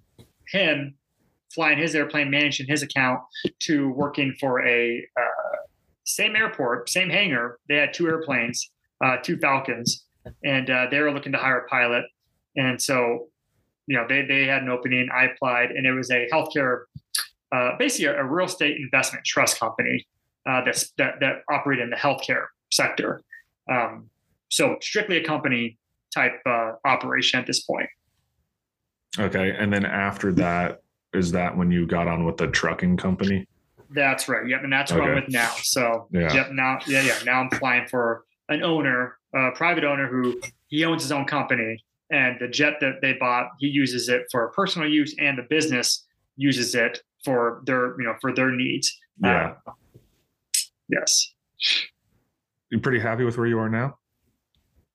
him 0.48 0.94
flying 1.56 1.78
his 1.78 1.94
airplane, 1.94 2.30
managing 2.30 2.66
his 2.68 2.82
account, 2.82 3.20
to 3.60 3.90
working 3.92 4.32
for 4.38 4.64
a 4.64 5.04
uh, 5.18 5.56
same 6.04 6.36
airport, 6.36 6.88
same 6.88 7.10
hangar. 7.10 7.58
They 7.68 7.76
had 7.76 7.92
two 7.92 8.06
airplanes, 8.06 8.70
uh, 9.04 9.16
two 9.22 9.38
Falcons, 9.38 10.04
and 10.44 10.70
uh, 10.70 10.86
they 10.90 11.00
were 11.00 11.10
looking 11.10 11.32
to 11.32 11.38
hire 11.38 11.58
a 11.58 11.68
pilot. 11.68 12.04
And 12.56 12.80
so, 12.80 13.28
you 13.86 13.96
know, 13.96 14.06
they 14.08 14.22
they 14.22 14.44
had 14.44 14.62
an 14.62 14.68
opening. 14.68 15.08
I 15.12 15.24
applied, 15.24 15.70
and 15.70 15.84
it 15.86 15.92
was 15.92 16.10
a 16.10 16.28
healthcare, 16.32 16.84
uh, 17.52 17.70
basically 17.78 18.06
a, 18.06 18.20
a, 18.20 18.24
real 18.24 18.46
estate 18.46 18.76
investment 18.76 19.24
trust 19.24 19.58
company 19.58 20.06
uh, 20.48 20.62
that 20.64 20.84
that 21.20 21.42
operated 21.50 21.84
in 21.84 21.90
the 21.90 21.96
healthcare 21.96 22.46
sector. 22.70 23.22
Um, 23.70 24.10
so 24.48 24.76
strictly 24.80 25.16
a 25.16 25.24
company 25.24 25.78
type 26.14 26.40
uh, 26.46 26.72
operation 26.84 27.40
at 27.40 27.46
this 27.46 27.64
point. 27.64 27.88
Okay, 29.18 29.56
and 29.58 29.72
then 29.72 29.84
after 29.84 30.32
that, 30.34 30.82
is 31.12 31.32
that 31.32 31.56
when 31.56 31.70
you 31.70 31.86
got 31.86 32.08
on 32.08 32.24
with 32.24 32.36
the 32.36 32.48
trucking 32.48 32.96
company? 32.96 33.46
That's 33.90 34.28
right. 34.28 34.46
Yep, 34.46 34.64
and 34.64 34.72
that's 34.72 34.90
okay. 34.90 35.00
what 35.00 35.10
I'm 35.10 35.14
with 35.16 35.28
now. 35.28 35.52
So 35.62 36.08
yeah. 36.10 36.32
yep, 36.32 36.50
now 36.52 36.78
yeah, 36.86 37.02
yeah. 37.02 37.18
Now 37.24 37.40
I'm 37.40 37.50
flying 37.50 37.86
for 37.88 38.24
an 38.48 38.62
owner, 38.62 39.16
a 39.34 39.52
private 39.52 39.84
owner 39.84 40.08
who 40.08 40.40
he 40.68 40.84
owns 40.84 41.02
his 41.02 41.12
own 41.12 41.24
company, 41.24 41.82
and 42.10 42.36
the 42.40 42.48
jet 42.48 42.74
that 42.80 43.00
they 43.00 43.14
bought, 43.14 43.50
he 43.58 43.68
uses 43.68 44.08
it 44.08 44.22
for 44.30 44.48
personal 44.48 44.88
use, 44.88 45.14
and 45.18 45.38
the 45.38 45.46
business 45.48 46.04
uses 46.36 46.74
it 46.74 47.00
for 47.24 47.62
their 47.64 47.98
you 48.00 48.06
know 48.06 48.14
for 48.20 48.34
their 48.34 48.50
needs. 48.50 48.96
Yeah. 49.22 49.54
Uh, 49.66 49.72
yes. 50.88 51.32
You 52.70 52.80
pretty 52.80 52.98
happy 52.98 53.24
with 53.24 53.38
where 53.38 53.46
you 53.46 53.58
are 53.58 53.68
now? 53.68 53.98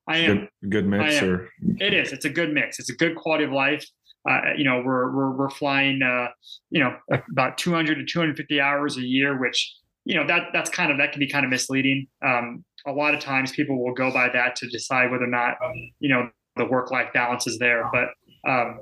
I 0.08 0.18
am. 0.18 0.50
Good, 0.62 0.70
good 0.70 0.88
mix, 0.88 1.22
or 1.22 1.50
it 1.80 1.94
is. 1.94 2.12
It's 2.12 2.26
a 2.26 2.30
good 2.30 2.54
mix. 2.54 2.80
It's 2.80 2.90
a 2.90 2.96
good 2.96 3.16
quality 3.16 3.46
of 3.46 3.52
life. 3.52 3.86
Uh, 4.30 4.54
you 4.56 4.64
know, 4.64 4.82
we're 4.86 5.12
we're 5.16 5.32
we're 5.32 5.50
flying, 5.50 6.02
uh, 6.02 6.28
you 6.70 6.80
know, 6.80 6.96
about 7.32 7.58
200 7.58 7.96
to 7.96 8.06
250 8.06 8.60
hours 8.60 8.98
a 8.98 9.02
year, 9.02 9.40
which 9.40 9.74
you 10.06 10.16
know 10.16 10.26
that 10.28 10.48
that's 10.54 10.70
kind 10.70 10.92
of 10.92 10.98
that 10.98 11.12
can 11.12 11.20
be 11.20 11.28
kind 11.28 11.44
of 11.44 11.50
misleading. 11.52 12.08
Um, 12.26 12.64
a 12.86 12.92
lot 12.92 13.14
of 13.14 13.20
times, 13.20 13.52
people 13.52 13.84
will 13.84 13.94
go 13.94 14.12
by 14.12 14.30
that 14.30 14.56
to 14.58 14.70
decide 14.70 15.12
whether 15.12 15.24
or 15.24 15.28
not 15.28 15.56
you 16.00 16.10
know 16.10 16.30
the 16.56 16.66
work 16.66 16.92
life 16.92 17.10
balance 17.14 17.48
is 17.48 17.58
there. 17.58 17.90
But 17.92 18.10
um, 18.50 18.82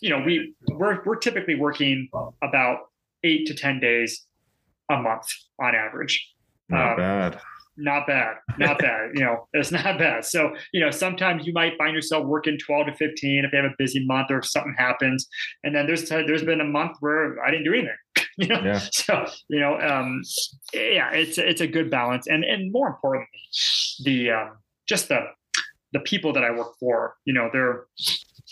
you 0.00 0.10
know, 0.10 0.22
we 0.24 0.54
we're 0.70 1.02
we're 1.04 1.16
typically 1.16 1.56
working 1.56 2.08
about 2.42 2.78
eight 3.22 3.46
to 3.46 3.54
10 3.54 3.80
days 3.80 4.26
a 4.90 4.96
month 4.96 5.26
on 5.60 5.74
average. 5.74 6.26
Not 6.70 6.92
um, 6.92 6.96
bad 6.96 7.40
not 7.80 8.06
bad, 8.06 8.36
not 8.58 8.78
bad. 8.80 9.10
You 9.14 9.24
know, 9.24 9.48
it's 9.52 9.72
not 9.72 9.98
bad. 9.98 10.24
So, 10.24 10.54
you 10.72 10.80
know, 10.80 10.90
sometimes 10.90 11.46
you 11.46 11.52
might 11.52 11.76
find 11.78 11.94
yourself 11.94 12.26
working 12.26 12.58
12 12.58 12.86
to 12.86 12.94
15 12.94 13.44
if 13.44 13.52
you 13.52 13.58
have 13.58 13.70
a 13.70 13.74
busy 13.78 14.04
month 14.06 14.30
or 14.30 14.38
if 14.38 14.46
something 14.46 14.74
happens. 14.78 15.26
And 15.64 15.74
then 15.74 15.86
there's 15.86 16.08
there's 16.08 16.44
been 16.44 16.60
a 16.60 16.64
month 16.64 16.96
where 17.00 17.42
I 17.44 17.50
didn't 17.50 17.64
do 17.64 17.74
anything. 17.74 17.96
You 18.36 18.46
know, 18.46 18.60
yeah. 18.64 18.80
so 18.92 19.26
you 19.48 19.60
know, 19.60 19.78
um, 19.80 20.22
yeah, 20.72 21.10
it's 21.10 21.36
it's 21.36 21.60
a 21.60 21.66
good 21.66 21.90
balance, 21.90 22.26
and 22.26 22.42
and 22.42 22.72
more 22.72 22.88
importantly, 22.88 23.28
the 24.02 24.30
um, 24.30 24.50
just 24.88 25.08
the 25.08 25.26
the 25.92 26.00
people 26.00 26.32
that 26.32 26.42
I 26.42 26.50
work 26.50 26.72
for. 26.80 27.16
You 27.26 27.34
know, 27.34 27.50
they're 27.52 27.84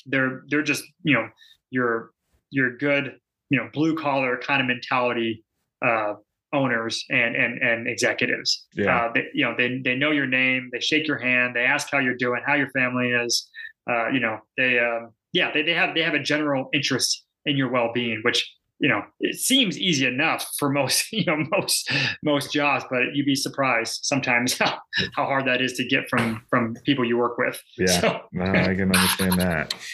they're 0.05 0.43
they're 0.49 0.63
just 0.63 0.85
you 1.05 1.15
know 1.15 1.29
your 1.71 2.11
your 2.51 2.77
good 2.77 3.19
you 3.49 3.59
know 3.59 3.71
blue 3.73 3.97
collar 3.97 4.37
kind 4.37 4.61
of 4.61 4.67
mentality 4.67 5.43
uh, 5.85 6.15
owners 6.53 7.05
and 7.11 7.37
and 7.37 7.63
and 7.63 7.89
executives. 7.89 8.67
Yeah. 8.75 8.97
Uh, 8.97 9.13
they, 9.13 9.25
you 9.35 9.45
know, 9.45 9.55
they 9.57 9.81
they 9.85 9.95
know 9.95 10.11
your 10.11 10.27
name, 10.27 10.71
they 10.73 10.81
shake 10.81 11.07
your 11.07 11.19
hand, 11.19 11.55
they 11.55 11.65
ask 11.65 11.89
how 11.91 11.99
you're 11.99 12.17
doing, 12.17 12.43
how 12.47 12.55
your 12.55 12.71
family 12.71 13.11
is. 13.11 13.49
Uh, 13.89 14.09
you 14.09 14.21
know, 14.21 14.39
they 14.57 14.79
um, 14.79 15.13
yeah, 15.33 15.51
they 15.53 15.63
they 15.63 15.75
have 15.75 15.95
they 15.95 16.03
have 16.03 16.15
a 16.15 16.23
general 16.23 16.69
interest 16.73 17.25
in 17.45 17.57
your 17.57 17.71
well 17.71 17.91
being, 17.93 18.21
which 18.23 18.51
you 18.79 18.89
know 18.89 19.03
it 19.21 19.37
seems 19.37 19.79
easy 19.79 20.07
enough 20.07 20.49
for 20.59 20.71
most 20.71 21.07
you 21.13 21.25
know 21.25 21.37
most 21.51 21.91
most 22.23 22.53
jobs, 22.53 22.85
but 22.91 23.15
you'd 23.15 23.27
be 23.27 23.35
surprised 23.35 24.01
sometimes 24.03 24.57
how, 24.59 24.79
how 25.15 25.25
hard 25.25 25.47
that 25.47 25.61
is 25.61 25.75
to 25.75 25.85
get 25.85 26.09
from 26.09 26.43
from 26.51 26.75
people 26.85 27.05
you 27.05 27.19
work 27.19 27.39
with. 27.39 27.61
Yeah, 27.77 28.01
so. 28.01 28.21
no, 28.33 28.45
I 28.45 28.75
can 28.75 28.95
understand 28.95 29.35
that. 29.41 29.75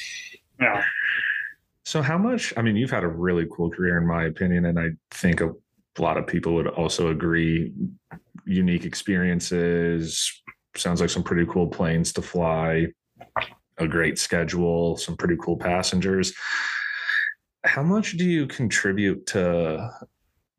Yeah. 0.60 0.84
So, 1.84 2.00
how 2.00 2.16
much? 2.16 2.54
I 2.56 2.62
mean, 2.62 2.76
you've 2.76 2.92
had 2.92 3.02
a 3.02 3.08
really 3.08 3.44
cool 3.50 3.70
career, 3.70 3.98
in 3.98 4.06
my 4.06 4.24
opinion, 4.24 4.66
and 4.66 4.78
I 4.78 4.90
think 5.10 5.40
a 5.40 5.52
a 5.98 6.02
lot 6.02 6.16
of 6.16 6.26
people 6.26 6.54
would 6.54 6.68
also 6.68 7.08
agree. 7.08 7.72
Unique 8.46 8.84
experiences. 8.84 10.42
Sounds 10.76 11.00
like 11.00 11.10
some 11.10 11.22
pretty 11.22 11.46
cool 11.50 11.66
planes 11.66 12.12
to 12.14 12.22
fly. 12.22 12.86
A 13.78 13.86
great 13.86 14.18
schedule. 14.18 14.96
Some 14.96 15.16
pretty 15.16 15.36
cool 15.40 15.56
passengers. 15.56 16.34
How 17.64 17.82
much 17.82 18.12
do 18.12 18.24
you 18.24 18.46
contribute 18.46 19.26
to 19.28 19.90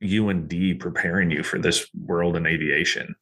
UND 0.02 0.80
preparing 0.80 1.32
you 1.32 1.44
for 1.44 1.60
this 1.60 1.88
world 1.94 2.36
in 2.36 2.46
aviation? 2.46 3.16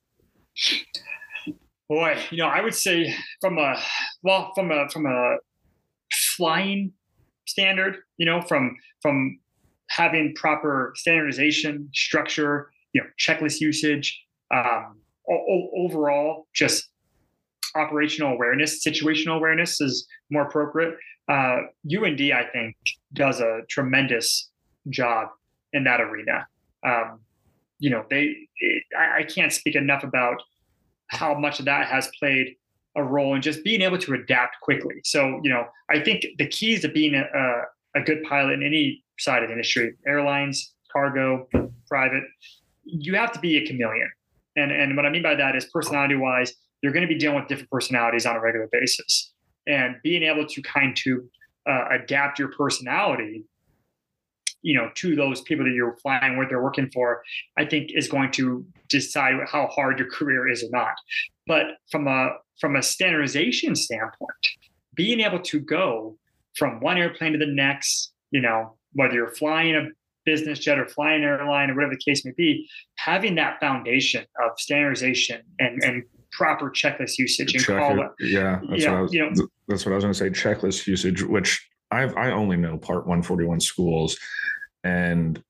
Boy 1.89 2.17
you 2.31 2.37
know 2.37 2.47
i 2.47 2.61
would 2.61 2.73
say 2.73 3.13
from 3.41 3.57
a 3.57 3.75
well 4.23 4.51
from 4.55 4.71
a 4.71 4.87
from 4.89 5.05
a 5.05 5.37
flying 6.35 6.93
standard 7.45 7.97
you 8.17 8.25
know 8.25 8.41
from 8.41 8.75
from 9.01 9.39
having 9.93 10.33
proper 10.35 10.91
standardization, 10.95 11.87
structure, 11.93 12.71
you 12.93 13.01
know, 13.01 13.07
checklist 13.19 13.59
usage, 13.59 14.19
um, 14.53 14.97
o- 15.29 15.69
overall 15.77 16.47
just 16.53 16.89
operational 17.75 18.33
awareness, 18.33 18.83
situational 18.83 19.37
awareness 19.37 19.79
is 19.81 20.07
more 20.31 20.43
appropriate. 20.43 20.95
Uh, 21.29 21.61
UND, 21.85 22.21
I 22.21 22.45
think, 22.51 22.75
does 23.13 23.39
a 23.39 23.61
tremendous 23.69 24.49
job 24.89 25.29
in 25.73 25.83
that 25.83 26.01
arena. 26.01 26.47
Um, 26.85 27.19
you 27.79 27.89
know, 27.89 28.03
they, 28.09 28.35
it, 28.57 28.83
I, 28.97 29.19
I 29.19 29.23
can't 29.23 29.53
speak 29.53 29.75
enough 29.75 30.03
about 30.03 30.41
how 31.07 31.37
much 31.37 31.59
of 31.59 31.65
that 31.65 31.87
has 31.87 32.09
played 32.19 32.55
a 32.95 33.03
role 33.03 33.35
in 33.35 33.41
just 33.41 33.63
being 33.63 33.81
able 33.81 33.97
to 33.99 34.13
adapt 34.13 34.59
quickly. 34.61 34.95
So, 35.03 35.39
you 35.43 35.49
know, 35.51 35.65
I 35.89 35.99
think 35.99 36.25
the 36.37 36.47
keys 36.47 36.81
to 36.81 36.89
being 36.89 37.15
a, 37.15 37.23
a, 37.23 38.01
a 38.01 38.03
good 38.03 38.23
pilot 38.23 38.53
in 38.53 38.63
any 38.63 39.03
side 39.19 39.43
of 39.43 39.49
the 39.49 39.53
industry, 39.53 39.93
airlines, 40.07 40.73
cargo, 40.91 41.47
private, 41.87 42.23
you 42.83 43.15
have 43.15 43.31
to 43.31 43.39
be 43.39 43.57
a 43.57 43.65
chameleon. 43.65 44.09
And, 44.55 44.71
and 44.71 44.95
what 44.95 45.05
I 45.05 45.09
mean 45.09 45.23
by 45.23 45.35
that 45.35 45.55
is 45.55 45.65
personality 45.65 46.15
wise, 46.15 46.53
you're 46.81 46.91
going 46.91 47.07
to 47.07 47.13
be 47.13 47.17
dealing 47.17 47.37
with 47.37 47.47
different 47.47 47.71
personalities 47.71 48.25
on 48.25 48.35
a 48.35 48.39
regular 48.41 48.69
basis. 48.71 49.33
And 49.65 49.95
being 50.03 50.23
able 50.23 50.45
to 50.45 50.61
kind 50.61 50.97
of 51.07 51.19
uh, 51.69 51.95
adapt 51.95 52.39
your 52.39 52.49
personality 52.49 53.45
you 54.63 54.73
know 54.73 54.89
to 54.95 55.15
those 55.15 55.41
people 55.41 55.65
that 55.65 55.73
you're 55.73 55.97
flying 55.97 56.37
with 56.37 56.47
or 56.47 56.49
they're 56.49 56.63
working 56.63 56.89
for 56.91 57.21
i 57.57 57.65
think 57.65 57.91
is 57.93 58.07
going 58.07 58.31
to 58.31 58.65
decide 58.89 59.35
how 59.45 59.67
hard 59.67 59.99
your 59.99 60.09
career 60.09 60.49
is 60.49 60.63
or 60.63 60.69
not 60.71 60.95
but 61.45 61.65
from 61.91 62.07
a 62.07 62.29
from 62.59 62.75
a 62.75 62.81
standardization 62.81 63.75
standpoint 63.75 64.47
being 64.95 65.19
able 65.19 65.39
to 65.39 65.59
go 65.59 66.17
from 66.55 66.79
one 66.79 66.97
airplane 66.97 67.33
to 67.33 67.37
the 67.37 67.45
next 67.45 68.13
you 68.31 68.41
know 68.41 68.73
whether 68.93 69.13
you're 69.13 69.31
flying 69.31 69.75
a 69.75 69.87
business 70.25 70.59
jet 70.59 70.79
or 70.79 70.87
flying 70.87 71.23
an 71.23 71.29
airline 71.29 71.69
or 71.69 71.75
whatever 71.75 71.93
the 71.93 72.11
case 72.11 72.25
may 72.25 72.31
be, 72.37 72.67
having 72.95 73.35
that 73.35 73.59
foundation 73.59 74.25
of 74.43 74.51
standardization 74.57 75.41
and, 75.59 75.83
and 75.83 76.03
proper 76.31 76.69
checklist 76.69 77.17
usage 77.17 77.53
and 77.53 77.63
Check 77.63 77.79
call 77.79 78.01
it, 78.01 78.11
yeah, 78.19 78.59
that's, 78.69 78.83
yeah, 78.83 78.91
what 78.91 78.97
I 78.97 79.01
was, 79.01 79.13
you 79.13 79.21
know, 79.21 79.47
that's 79.67 79.85
what 79.85 79.91
I 79.91 79.95
was 79.95 80.03
going 80.03 80.13
to 80.13 80.19
say. 80.19 80.29
Checklist 80.29 80.87
usage, 80.87 81.23
which 81.23 81.67
I've 81.91 82.15
I 82.17 82.31
only 82.31 82.57
know 82.57 82.77
Part 82.77 83.07
141 83.07 83.59
schools, 83.59 84.17
and 84.83 85.41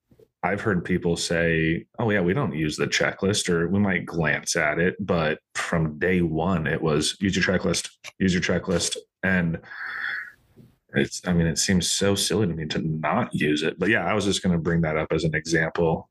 I've 0.44 0.62
heard 0.62 0.84
people 0.84 1.16
say, 1.16 1.86
"Oh 2.00 2.10
yeah, 2.10 2.22
we 2.22 2.34
don't 2.34 2.54
use 2.54 2.76
the 2.76 2.88
checklist, 2.88 3.50
or 3.50 3.70
we 3.70 3.80
might 3.80 4.06
glance 4.06 4.56
at 4.56 4.78
it." 4.78 4.96
But 5.00 5.40
from 5.56 5.98
day 6.00 6.22
one, 6.22 6.68
it 6.68 6.82
was 6.82 7.16
use 7.22 7.36
your 7.36 7.46
checklist, 7.46 7.90
use 8.20 8.34
your 8.34 8.44
checklist, 8.44 8.98
and 9.24 9.60
it's 10.96 11.22
i 11.28 11.34
mean 11.34 11.48
it 11.48 11.58
seems 11.58 11.90
so 11.90 12.16
silly 12.16 12.48
to 12.48 12.54
me 12.54 12.66
to 12.66 12.80
not 12.80 13.34
use 13.34 13.64
it 13.64 13.78
but 13.80 13.90
yeah 13.90 14.06
i 14.06 14.14
was 14.14 14.26
just 14.26 14.44
going 14.44 14.54
to 14.54 14.62
bring 14.62 14.82
that 14.82 14.98
up 14.98 15.12
as 15.12 15.24
an 15.24 15.36
example. 15.36 16.10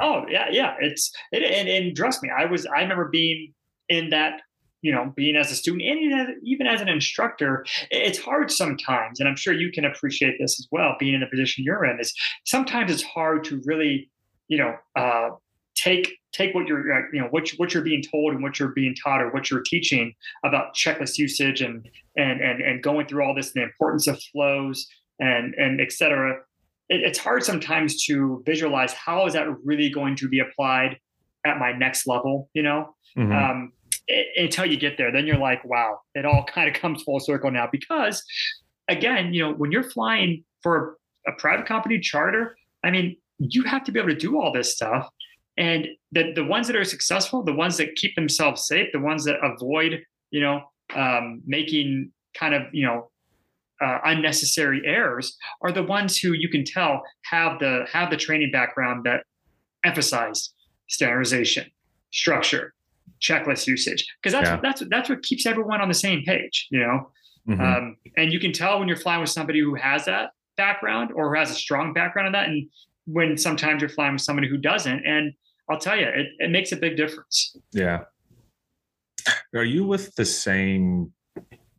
Oh 0.00 0.24
yeah 0.28 0.46
yeah 0.50 0.74
it's 0.80 1.12
it, 1.32 1.42
and, 1.42 1.68
and 1.68 1.96
trust 1.96 2.22
me 2.22 2.30
i 2.36 2.44
was 2.44 2.66
i 2.66 2.80
remember 2.80 3.08
being 3.08 3.52
in 3.88 4.10
that 4.10 4.42
you 4.82 4.92
know 4.92 5.12
being 5.16 5.36
as 5.36 5.50
a 5.50 5.56
student 5.56 5.82
and 5.82 6.36
even 6.44 6.66
as 6.66 6.80
an 6.80 6.88
instructor 6.88 7.66
it's 7.90 8.18
hard 8.18 8.50
sometimes 8.50 9.18
and 9.18 9.28
i'm 9.28 9.36
sure 9.36 9.52
you 9.52 9.72
can 9.72 9.84
appreciate 9.84 10.36
this 10.38 10.60
as 10.60 10.68
well 10.70 10.94
being 11.00 11.14
in 11.14 11.20
the 11.20 11.26
position 11.26 11.64
you're 11.64 11.84
in 11.84 11.98
is 11.98 12.14
sometimes 12.44 12.92
it's 12.92 13.02
hard 13.02 13.42
to 13.44 13.60
really 13.64 14.08
you 14.46 14.58
know 14.58 14.76
uh, 14.96 15.30
take 15.74 16.17
take 16.32 16.54
what 16.54 16.66
you're 16.66 16.92
uh, 16.92 17.02
you 17.12 17.20
know 17.20 17.28
what 17.30 17.48
what 17.56 17.72
you're 17.72 17.82
being 17.82 18.02
told 18.02 18.32
and 18.32 18.42
what 18.42 18.58
you're 18.58 18.68
being 18.68 18.94
taught 18.94 19.20
or 19.20 19.30
what 19.30 19.50
you're 19.50 19.62
teaching 19.62 20.14
about 20.44 20.74
checklist 20.74 21.18
usage 21.18 21.60
and 21.60 21.88
and 22.16 22.40
and 22.40 22.60
and 22.60 22.82
going 22.82 23.06
through 23.06 23.24
all 23.24 23.34
this 23.34 23.54
and 23.54 23.62
the 23.62 23.66
importance 23.66 24.06
of 24.06 24.20
flows 24.32 24.86
and 25.20 25.54
and 25.54 25.80
et 25.80 25.92
cetera 25.92 26.34
it, 26.88 27.00
it's 27.02 27.18
hard 27.18 27.42
sometimes 27.42 28.04
to 28.04 28.42
visualize 28.46 28.92
how 28.92 29.26
is 29.26 29.32
that 29.32 29.46
really 29.64 29.90
going 29.90 30.16
to 30.16 30.28
be 30.28 30.40
applied 30.40 30.98
at 31.46 31.58
my 31.58 31.72
next 31.72 32.06
level 32.06 32.50
you 32.54 32.62
know? 32.62 32.94
Mm-hmm. 33.16 33.32
um, 33.32 33.72
it, 34.06 34.26
until 34.36 34.66
you 34.66 34.76
get 34.76 34.98
there 34.98 35.10
then 35.10 35.26
you're 35.26 35.38
like 35.38 35.64
wow 35.64 36.00
it 36.14 36.24
all 36.24 36.44
kind 36.54 36.68
of 36.68 36.80
comes 36.80 37.02
full 37.02 37.20
circle 37.20 37.50
now. 37.50 37.68
Because 37.70 38.22
again 38.88 39.32
you 39.32 39.42
know 39.42 39.52
when 39.54 39.70
you're 39.70 39.90
flying 39.90 40.44
for 40.62 40.96
a 41.26 41.32
private 41.32 41.66
company 41.66 42.00
charter 42.00 42.56
i 42.84 42.90
mean 42.90 43.16
you 43.38 43.62
have 43.62 43.84
to 43.84 43.92
be 43.92 44.00
able 44.00 44.08
to 44.08 44.16
do 44.16 44.40
all 44.40 44.52
this 44.52 44.74
stuff 44.74 45.08
and 45.58 45.88
the, 46.12 46.32
the 46.34 46.44
ones 46.44 46.68
that 46.68 46.76
are 46.76 46.84
successful, 46.84 47.42
the 47.42 47.52
ones 47.52 47.76
that 47.78 47.96
keep 47.96 48.14
themselves 48.14 48.66
safe, 48.66 48.88
the 48.92 49.00
ones 49.00 49.24
that 49.24 49.36
avoid, 49.42 50.00
you 50.30 50.40
know, 50.40 50.62
um, 50.94 51.42
making 51.44 52.12
kind 52.34 52.54
of 52.54 52.62
you 52.72 52.86
know 52.86 53.10
uh, 53.80 53.98
unnecessary 54.04 54.82
errors 54.84 55.36
are 55.62 55.72
the 55.72 55.82
ones 55.82 56.16
who 56.18 56.32
you 56.32 56.48
can 56.48 56.64
tell 56.64 57.02
have 57.24 57.58
the 57.58 57.84
have 57.92 58.10
the 58.10 58.16
training 58.16 58.50
background 58.50 59.04
that 59.04 59.24
emphasize 59.84 60.54
standardization, 60.88 61.66
structure, 62.12 62.72
checklist 63.20 63.66
usage, 63.66 64.06
because 64.22 64.32
that's 64.32 64.48
yeah. 64.48 64.60
that's 64.62 64.82
that's 64.90 65.08
what 65.08 65.22
keeps 65.22 65.44
everyone 65.44 65.80
on 65.80 65.88
the 65.88 65.94
same 65.94 66.22
page. 66.24 66.68
You 66.70 66.80
know, 66.80 67.10
mm-hmm. 67.48 67.60
um, 67.60 67.96
and 68.16 68.32
you 68.32 68.38
can 68.38 68.52
tell 68.52 68.78
when 68.78 68.86
you're 68.86 68.96
flying 68.96 69.20
with 69.20 69.30
somebody 69.30 69.60
who 69.60 69.74
has 69.74 70.04
that 70.04 70.30
background 70.56 71.10
or 71.14 71.32
who 71.32 71.38
has 71.38 71.50
a 71.50 71.54
strong 71.54 71.92
background 71.92 72.26
in 72.28 72.32
that, 72.32 72.48
and 72.48 72.68
when 73.06 73.36
sometimes 73.36 73.80
you're 73.80 73.88
flying 73.88 74.12
with 74.12 74.22
somebody 74.22 74.48
who 74.48 74.56
doesn't. 74.56 75.04
And 75.04 75.32
I'll 75.70 75.78
tell 75.78 75.98
you, 75.98 76.06
it, 76.06 76.26
it 76.38 76.50
makes 76.50 76.72
a 76.72 76.76
big 76.76 76.96
difference. 76.96 77.56
Yeah. 77.72 78.04
Are 79.54 79.64
you 79.64 79.84
with 79.84 80.14
the 80.14 80.24
same 80.24 81.12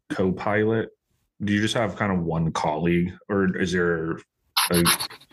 co-pilot? 0.10 0.90
Do 1.44 1.54
you 1.54 1.62
just 1.62 1.74
have 1.76 1.96
kind 1.96 2.12
of 2.12 2.20
one 2.20 2.52
colleague, 2.52 3.14
or 3.30 3.58
is 3.58 3.72
there 3.72 4.20
a, 4.72 4.84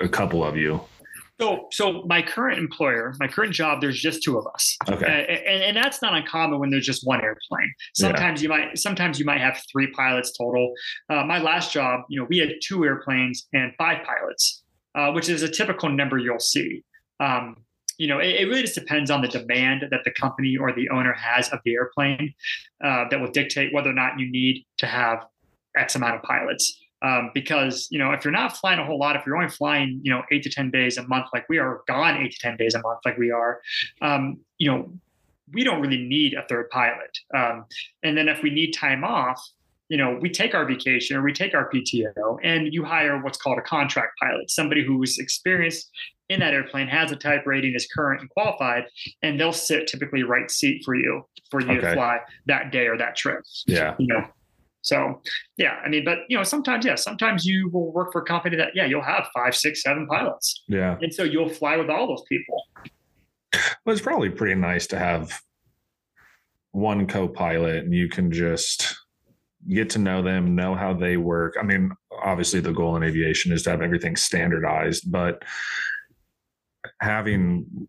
a 0.01 0.09
couple 0.09 0.45
of 0.45 0.57
you? 0.57 0.81
So, 1.39 1.67
so 1.71 2.05
my 2.07 2.23
current 2.23 2.59
employer, 2.59 3.15
my 3.21 3.29
current 3.29 3.53
job, 3.53 3.83
there's 3.83 4.01
just 4.01 4.23
two 4.23 4.39
of 4.39 4.47
us. 4.47 4.77
Okay. 4.89 5.43
And, 5.47 5.63
and, 5.65 5.77
that's 5.77 6.01
not 6.01 6.15
uncommon 6.15 6.59
when 6.61 6.71
there's 6.71 6.87
just 6.87 7.07
one 7.07 7.21
airplane. 7.23 7.71
Sometimes 7.95 8.41
yeah. 8.41 8.45
you 8.45 8.49
might, 8.49 8.79
sometimes 8.79 9.19
you 9.19 9.27
might 9.27 9.41
have 9.41 9.63
three 9.71 9.91
pilots 9.93 10.35
total. 10.37 10.73
Uh, 11.11 11.25
my 11.25 11.39
last 11.39 11.73
job, 11.73 12.01
you 12.09 12.19
know, 12.19 12.27
we 12.31 12.39
had 12.39 12.53
two 12.63 12.85
airplanes 12.87 13.49
and 13.53 13.73
five 13.77 13.99
pilots, 14.07 14.63
uh, 14.95 15.13
which 15.13 15.29
is 15.29 15.43
a 15.43 15.49
typical 15.49 15.91
number 15.91 16.17
you'll 16.17 16.39
see. 16.39 16.83
Um, 17.21 17.57
you 17.99 18.07
know, 18.07 18.19
it, 18.19 18.37
it, 18.41 18.49
really 18.49 18.63
just 18.63 18.75
depends 18.75 19.11
on 19.11 19.23
the 19.23 19.29
demand 19.29 19.85
that 19.91 20.01
the 20.05 20.11
company 20.11 20.57
or 20.57 20.73
the 20.73 20.89
owner 20.91 21.13
has 21.13 21.49
of 21.51 21.61
the 21.65 21.75
airplane 21.75 22.35
uh, 22.85 23.05
that 23.11 23.21
will 23.21 23.31
dictate 23.31 23.73
whether 23.73 23.91
or 23.91 23.95
not 23.95 24.19
you 24.19 24.31
need 24.31 24.65
to 24.79 24.87
have 24.87 25.25
X 25.77 25.95
amount 25.95 26.17
of 26.17 26.23
pilots. 26.23 26.81
Um, 27.03 27.31
because 27.35 27.89
you 27.91 27.99
know 27.99 28.13
if 28.13 28.25
you're 28.25 28.33
not 28.33 28.57
flying 28.57 28.79
a 28.81 28.85
whole 28.85 28.99
lot 28.99 29.17
if 29.17 29.27
you're 29.27 29.37
only 29.37 29.51
flying 29.51 30.01
you 30.03 30.11
know 30.11 30.23
eight 30.31 30.43
to 30.45 30.51
ten 30.51 30.71
days 30.71 30.97
a 30.97 31.07
month 31.07 31.27
like 31.35 31.47
we 31.47 31.59
are 31.59 31.83
gone 31.87 32.17
eight 32.17 32.33
to 32.33 32.39
ten 32.39 32.57
days 32.57 32.75
a 32.75 32.81
month 32.81 33.01
like 33.05 33.19
we 33.19 33.31
are 33.31 33.61
um, 34.01 34.39
you 34.57 34.71
know 34.71 34.91
we 35.53 35.63
don't 35.63 35.83
really 35.83 36.03
need 36.03 36.33
a 36.33 36.43
third 36.49 36.71
pilot 36.71 37.11
um, 37.35 37.67
and 38.03 38.17
then 38.17 38.31
if 38.31 38.43
we 38.43 38.49
need 38.49 38.73
time 38.73 39.05
off 39.05 39.47
you 39.89 39.97
know 39.97 40.19
we 40.21 40.31
take 40.31 40.55
our 40.55 40.65
vacation 40.65 41.17
or 41.17 41.23
we 41.23 41.33
take 41.33 41.55
our 41.55 41.71
pto 41.71 42.37
and 42.43 42.73
you 42.73 42.85
hire 42.85 43.23
what's 43.23 43.39
called 43.39 43.59
a 43.59 43.63
contract 43.63 44.13
pilot 44.21 44.51
somebody 44.51 44.85
who's 44.85 45.19
experienced 45.19 45.91
in 46.29 46.41
that 46.41 46.53
airplane 46.53 46.89
has 46.89 47.13
a 47.13 47.17
type 47.17 47.47
rating 47.47 47.75
is 47.75 47.89
current 47.95 48.21
and 48.21 48.31
qualified 48.31 48.85
and 49.23 49.39
they'll 49.39 49.53
sit 49.53 49.87
typically 49.87 50.23
right 50.23 50.51
seat 50.51 50.83
for 50.85 50.95
you 50.95 51.23
for 51.51 51.61
you 51.61 51.73
okay. 51.73 51.81
to 51.81 51.95
fly 51.95 52.19
that 52.47 52.73
day 52.73 52.87
or 52.87 52.97
that 52.97 53.17
trip 53.17 53.41
yeah 53.67 53.95
you 53.99 54.07
know 54.07 54.25
so 54.87 55.21
yeah, 55.57 55.81
I 55.85 55.89
mean, 55.89 56.05
but 56.05 56.19
you 56.29 56.37
know, 56.37 56.45
sometimes 56.45 56.85
yeah, 56.85 56.95
sometimes 56.95 57.45
you 57.45 57.69
will 57.71 57.93
work 57.93 58.13
for 58.13 58.23
a 58.23 58.25
company 58.25 58.57
that 58.57 58.69
yeah, 58.77 58.87
you'll 58.87 59.03
have 59.03 59.27
five, 59.35 59.57
six, 59.57 59.83
seven 59.83 60.07
pilots. 60.07 60.63
Yeah. 60.69 60.97
And 61.03 61.13
so 61.13 61.25
you'll 61.25 61.49
fly 61.49 61.77
with 61.77 61.91
all 61.91 62.07
those 62.07 62.23
people. 62.29 62.63
Well, 63.85 63.93
it's 63.93 64.01
probably 64.01 64.31
pretty 64.31 64.55
nice 64.55 64.87
to 64.89 64.99
have 64.99 65.41
one 66.71 67.09
co-pilot 67.09 67.85
and 67.85 67.93
you 67.93 68.09
can 68.09 68.31
just 68.31 68.95
get 69.69 69.91
to 69.91 69.99
know 69.99 70.23
them, 70.23 70.55
know 70.55 70.75
how 70.75 70.93
they 70.93 71.17
work. 71.17 71.55
I 71.59 71.63
mean, 71.63 71.91
obviously 72.23 72.61
the 72.61 72.73
goal 72.73 72.97
in 72.97 73.03
aviation 73.03 73.53
is 73.53 73.63
to 73.65 73.71
have 73.71 73.83
everything 73.83 74.17
standardized, 74.17 75.11
but 75.11 75.43
having 77.01 77.89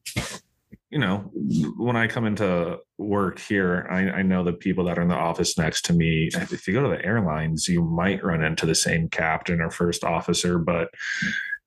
you 0.89 0.99
know, 0.99 1.29
when 1.77 1.97
I 1.97 2.07
come 2.07 2.25
into 2.25 2.79
work 2.97 3.39
here, 3.39 3.87
I, 3.91 4.19
I, 4.19 4.21
know 4.21 4.43
the 4.43 4.53
people 4.53 4.85
that 4.85 4.97
are 4.97 5.01
in 5.01 5.09
the 5.09 5.15
office 5.15 5.57
next 5.57 5.83
to 5.85 5.93
me. 5.93 6.29
If 6.33 6.65
you 6.65 6.73
go 6.73 6.83
to 6.83 6.95
the 6.95 7.03
airlines, 7.05 7.67
you 7.67 7.83
might 7.83 8.23
run 8.23 8.41
into 8.41 8.65
the 8.65 8.75
same 8.75 9.09
captain 9.09 9.59
or 9.59 9.69
first 9.69 10.05
officer, 10.05 10.57
but 10.57 10.87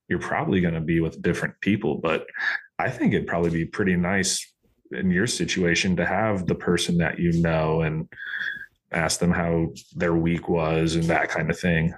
you're 0.09 0.19
probably 0.19 0.59
going 0.59 0.73
to 0.73 0.81
be 0.81 1.01
with 1.01 1.21
different 1.21 1.53
people. 1.61 1.99
But 2.01 2.25
I 2.79 2.89
think 2.89 3.13
it'd 3.13 3.27
probably 3.27 3.51
be 3.51 3.65
pretty 3.65 3.95
nice 3.95 4.43
in 4.91 5.11
your 5.11 5.27
situation 5.27 5.95
to 5.97 6.05
have 6.05 6.47
the 6.47 6.55
person 6.55 6.97
that 6.97 7.19
you 7.19 7.31
know 7.41 7.81
and 7.81 8.11
ask 8.91 9.19
them 9.19 9.31
how 9.31 9.69
their 9.95 10.13
week 10.13 10.49
was 10.49 10.95
and 10.95 11.05
that 11.05 11.29
kind 11.29 11.49
of 11.49 11.59
thing. 11.59 11.93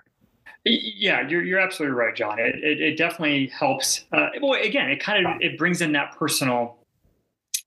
Yeah, 0.65 1.27
you're 1.27 1.43
you're 1.43 1.59
absolutely 1.59 1.95
right, 1.95 2.15
John. 2.15 2.39
It 2.39 2.55
it, 2.55 2.81
it 2.81 2.97
definitely 2.97 3.47
helps. 3.47 4.05
Uh, 4.13 4.29
well, 4.41 4.61
again, 4.61 4.89
it 4.89 5.01
kind 5.01 5.25
of 5.25 5.33
it 5.41 5.57
brings 5.57 5.81
in 5.81 5.91
that 5.91 6.15
personal 6.17 6.83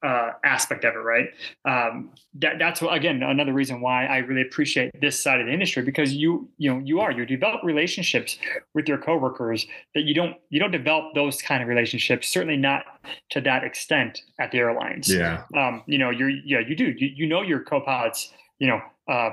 uh, 0.02 0.32
aspect 0.44 0.84
of 0.84 0.94
it, 0.94 0.98
right? 0.98 1.28
Um, 1.64 2.10
that, 2.34 2.58
that's 2.58 2.82
what, 2.82 2.94
again 2.94 3.22
another 3.22 3.52
reason 3.52 3.80
why 3.80 4.06
I 4.06 4.18
really 4.18 4.42
appreciate 4.42 4.90
this 5.00 5.20
side 5.20 5.40
of 5.40 5.46
the 5.46 5.52
industry 5.52 5.82
because 5.82 6.12
you 6.12 6.48
you 6.58 6.72
know 6.72 6.80
you 6.84 7.00
are 7.00 7.10
you 7.10 7.24
develop 7.24 7.62
relationships 7.64 8.38
with 8.74 8.88
your 8.88 8.98
coworkers 8.98 9.66
that 9.94 10.02
you 10.02 10.14
don't 10.14 10.36
you 10.50 10.60
don't 10.60 10.70
develop 10.70 11.14
those 11.14 11.40
kind 11.40 11.62
of 11.62 11.68
relationships 11.68 12.28
certainly 12.28 12.56
not 12.56 12.84
to 13.30 13.40
that 13.40 13.64
extent 13.64 14.22
at 14.38 14.50
the 14.52 14.58
airlines. 14.58 15.12
Yeah. 15.12 15.44
Um, 15.56 15.82
you 15.86 15.98
know 15.98 16.10
you're 16.10 16.30
yeah 16.30 16.60
you 16.60 16.76
do 16.76 16.94
you, 16.96 17.10
you 17.14 17.26
know 17.26 17.42
your 17.42 17.60
co-pilots 17.60 18.32
you 18.58 18.68
know 18.68 18.80
uh, 19.08 19.30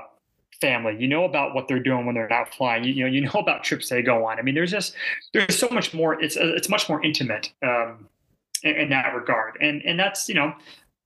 family. 0.62 0.96
You 0.98 1.08
know 1.08 1.26
about 1.26 1.54
what 1.54 1.68
they're 1.68 1.80
doing 1.80 2.06
when 2.06 2.16
they're 2.16 2.28
not 2.30 2.54
flying. 2.54 2.84
You, 2.84 2.94
you, 2.94 3.04
know, 3.04 3.12
you 3.12 3.22
know 3.22 3.40
about 3.40 3.64
trips 3.64 3.90
they 3.90 4.02
go 4.02 4.26
on. 4.26 4.40
I 4.40 4.42
mean, 4.42 4.56
there's 4.56 4.72
just 4.72 4.96
there's 5.34 5.58
so 5.58 5.70
much 5.70 5.94
more. 5.94 6.22
It's 6.22 6.38
it's 6.38 6.70
much 6.70 6.90
more 6.90 7.04
intimate 7.04 7.52
um, 7.62 8.08
in, 8.64 8.76
in 8.76 8.90
that 8.90 9.14
regard. 9.14 9.58
And 9.62 9.82
and 9.84 10.00
that's 10.00 10.30
you 10.30 10.36
know 10.36 10.54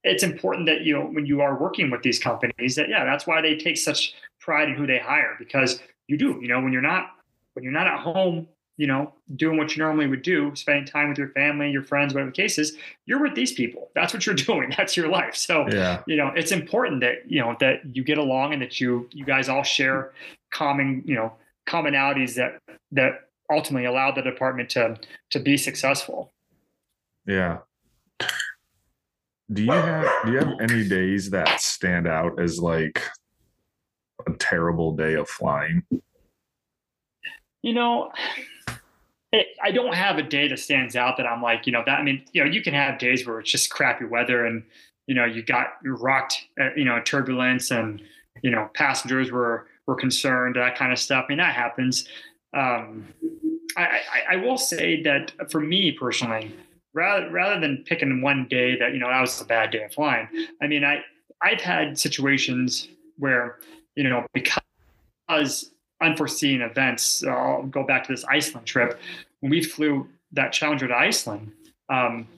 it's 0.04 0.22
important 0.22 0.66
that 0.66 0.82
you 0.82 0.94
know 0.94 1.04
when 1.06 1.26
you 1.26 1.40
are 1.40 1.60
working 1.60 1.90
with 1.90 2.02
these 2.02 2.18
companies 2.18 2.76
that 2.76 2.88
yeah 2.88 3.04
that's 3.04 3.26
why 3.26 3.40
they 3.40 3.56
take 3.56 3.76
such 3.76 4.14
pride 4.40 4.68
in 4.68 4.74
who 4.74 4.86
they 4.86 4.98
hire 4.98 5.34
because 5.38 5.80
you 6.06 6.16
do 6.16 6.38
you 6.40 6.48
know 6.48 6.60
when 6.60 6.72
you're 6.72 6.82
not 6.82 7.10
when 7.54 7.64
you're 7.64 7.72
not 7.72 7.86
at 7.86 7.98
home 7.98 8.46
you 8.78 8.86
know 8.86 9.12
doing 9.36 9.58
what 9.58 9.76
you 9.76 9.82
normally 9.82 10.06
would 10.06 10.22
do 10.22 10.50
spending 10.56 10.86
time 10.86 11.10
with 11.10 11.18
your 11.18 11.28
family 11.28 11.70
your 11.70 11.82
friends 11.82 12.14
whatever 12.14 12.30
the 12.30 12.34
case 12.34 12.58
is 12.58 12.76
you're 13.04 13.22
with 13.22 13.34
these 13.34 13.52
people 13.52 13.90
that's 13.94 14.14
what 14.14 14.24
you're 14.24 14.34
doing 14.50 14.72
that's 14.74 14.96
your 14.96 15.08
life 15.08 15.36
so 15.36 15.66
yeah. 15.68 16.02
you 16.06 16.16
know 16.16 16.32
it's 16.34 16.52
important 16.52 17.02
that 17.02 17.30
you 17.30 17.40
know 17.40 17.54
that 17.60 17.80
you 17.94 18.02
get 18.02 18.16
along 18.16 18.54
and 18.54 18.62
that 18.62 18.80
you 18.80 19.06
you 19.12 19.26
guys 19.26 19.50
all 19.50 19.62
share 19.62 20.12
common 20.50 21.02
you 21.04 21.14
know 21.14 21.30
commonalities 21.68 22.34
that 22.34 22.58
that 22.90 23.28
ultimately 23.50 23.84
allow 23.84 24.10
the 24.10 24.22
department 24.22 24.70
to 24.70 24.96
to 25.30 25.38
be 25.38 25.56
successful 25.56 26.32
yeah. 27.28 27.58
Do 29.52 29.62
you 29.62 29.70
have 29.70 30.06
do 30.24 30.32
you 30.32 30.38
have 30.38 30.54
any 30.60 30.88
days 30.88 31.30
that 31.30 31.60
stand 31.60 32.08
out 32.08 32.40
as 32.40 32.58
like 32.58 33.02
a 34.26 34.32
terrible 34.32 34.96
day 34.96 35.14
of 35.14 35.28
flying? 35.28 35.82
You 37.62 37.74
know, 37.74 38.10
it, 39.32 39.48
I 39.62 39.70
don't 39.70 39.94
have 39.94 40.18
a 40.18 40.22
day 40.22 40.48
that 40.48 40.58
stands 40.58 40.96
out 40.96 41.16
that 41.18 41.26
I'm 41.26 41.42
like, 41.42 41.66
you 41.66 41.72
know, 41.72 41.82
that 41.84 41.98
I 41.98 42.02
mean, 42.02 42.24
you 42.32 42.42
know, 42.42 42.50
you 42.50 42.62
can 42.62 42.74
have 42.74 42.98
days 42.98 43.26
where 43.26 43.40
it's 43.40 43.50
just 43.50 43.70
crappy 43.70 44.04
weather 44.04 44.46
and 44.46 44.62
you 45.06 45.14
know 45.14 45.24
you 45.24 45.42
got 45.42 45.74
you 45.82 45.94
rocked, 45.94 46.46
uh, 46.60 46.70
you 46.76 46.84
know, 46.84 47.00
turbulence 47.02 47.70
and 47.70 48.02
you 48.42 48.50
know 48.50 48.70
passengers 48.74 49.30
were 49.30 49.66
were 49.86 49.96
concerned, 49.96 50.56
that 50.56 50.76
kind 50.76 50.92
of 50.92 50.98
stuff. 50.98 51.26
I 51.26 51.32
mean, 51.32 51.38
that 51.38 51.54
happens. 51.54 52.08
Um, 52.54 53.08
I, 53.76 53.82
I, 53.82 54.22
I 54.32 54.36
will 54.36 54.58
say 54.58 55.02
that 55.02 55.32
for 55.50 55.60
me 55.60 55.92
personally, 55.92 56.54
rather 56.94 57.30
rather 57.30 57.60
than 57.60 57.84
picking 57.86 58.22
one 58.22 58.46
day 58.48 58.78
that 58.78 58.92
you 58.92 58.98
know 58.98 59.08
that 59.08 59.20
was 59.20 59.40
a 59.40 59.44
bad 59.44 59.70
day 59.70 59.84
of 59.84 59.92
flying. 59.92 60.28
I 60.62 60.66
mean, 60.66 60.84
I 60.84 61.02
I've 61.42 61.60
had 61.60 61.98
situations 61.98 62.88
where 63.16 63.58
you 63.94 64.04
know 64.04 64.26
because 64.32 65.70
unforeseen 66.00 66.62
events. 66.62 67.24
I'll 67.24 67.64
go 67.64 67.84
back 67.84 68.04
to 68.04 68.12
this 68.12 68.24
Iceland 68.24 68.66
trip 68.66 69.00
when 69.40 69.50
we 69.50 69.62
flew 69.62 70.08
that 70.32 70.52
Challenger 70.52 70.88
to 70.88 70.94
Iceland. 70.94 71.52
Um, 71.88 72.28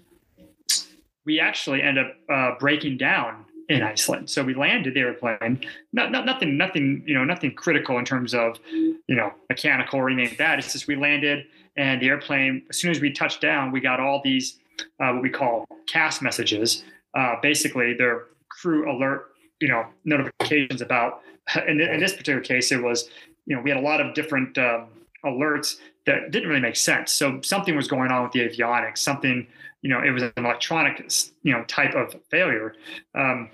we 1.27 1.41
actually 1.41 1.83
ended 1.83 2.07
up 2.07 2.17
uh, 2.33 2.59
breaking 2.59 2.97
down 2.97 3.45
in 3.69 3.83
Iceland. 3.83 4.29
So 4.31 4.43
we 4.43 4.55
landed 4.55 4.95
the 4.95 5.01
airplane. 5.01 5.61
Not, 5.93 6.11
not, 6.11 6.27
nothing, 6.27 6.57
nothing, 6.57 7.05
you 7.07 7.15
know, 7.15 7.25
nothing 7.25 7.55
critical 7.55 7.99
in 7.99 8.05
terms 8.05 8.35
of, 8.35 8.59
you 8.73 8.99
know, 9.09 9.33
mechanical 9.49 10.01
or 10.01 10.09
anything 10.09 10.31
like 10.31 10.39
that. 10.39 10.59
It's 10.59 10.73
just 10.73 10.89
we 10.89 10.97
landed 10.97 11.47
and 11.77 12.03
the 12.03 12.09
airplane, 12.09 12.63
as 12.69 12.79
soon 12.79 12.91
as 12.91 13.01
we 13.01 13.13
touched 13.13 13.41
down, 13.41 13.73
we 13.73 13.81
got 13.81 14.01
all 14.01 14.21
these 14.23 14.59
uh, 15.01 15.13
what 15.13 15.23
we 15.23 15.31
call 15.31 15.67
CAS 15.87 16.21
messages. 16.21 16.85
Uh, 17.15 17.37
basically, 17.43 17.95
they're 17.95 18.25
crew 18.49 18.91
alert, 18.91 19.33
you 19.61 19.69
know, 19.69 19.87
notifications 20.05 20.83
about. 20.83 21.23
In, 21.67 21.81
in, 21.81 21.99
this 21.99 22.13
particular 22.13 22.41
case, 22.41 22.71
it 22.71 22.81
was, 22.81 23.09
you 23.47 23.57
know, 23.57 23.63
we 23.63 23.71
had 23.71 23.79
a 23.79 23.83
lot 23.83 24.01
of 24.01 24.15
different 24.15 24.57
um, 24.59 24.87
alerts 25.25 25.77
that 26.07 26.31
didn't 26.31 26.49
really 26.49 26.61
make 26.61 26.77
sense. 26.77 27.13
So 27.13 27.41
something 27.43 27.77
was 27.77 27.89
going 27.89 28.11
on 28.11 28.23
with 28.23 28.33
the 28.33 28.41
avionics. 28.41 28.99
Something, 28.99 29.47
you 29.83 29.91
know, 29.91 30.03
it 30.03 30.11
was 30.11 30.23
an 30.23 30.33
electronic, 30.37 31.11
you 31.43 31.53
know, 31.53 31.65
type 31.65 31.95
of 31.95 32.15
failure. 32.31 32.75
Um, 33.15 33.51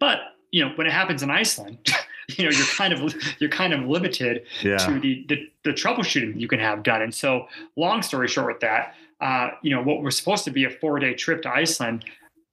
but 0.00 0.18
you 0.50 0.64
know, 0.64 0.72
when 0.76 0.86
it 0.86 0.92
happens 0.92 1.22
in 1.22 1.30
Iceland. 1.30 1.78
you 2.38 2.44
know 2.44 2.50
you're 2.50 2.66
kind 2.66 2.94
of 2.94 3.14
you're 3.38 3.50
kind 3.50 3.74
of 3.74 3.84
limited 3.84 4.44
yeah. 4.62 4.78
to 4.78 4.98
the, 4.98 5.26
the, 5.28 5.50
the 5.64 5.70
troubleshooting 5.72 6.40
you 6.40 6.48
can 6.48 6.58
have 6.58 6.82
done. 6.82 7.02
And 7.02 7.14
so, 7.14 7.48
long 7.76 8.00
story 8.00 8.28
short, 8.28 8.46
with 8.46 8.60
that, 8.60 8.94
uh, 9.20 9.50
you 9.62 9.74
know, 9.74 9.82
what 9.82 10.02
was 10.02 10.16
supposed 10.16 10.44
to 10.44 10.50
be 10.50 10.64
a 10.64 10.70
four 10.70 10.98
day 10.98 11.14
trip 11.14 11.42
to 11.42 11.50
Iceland, 11.50 12.04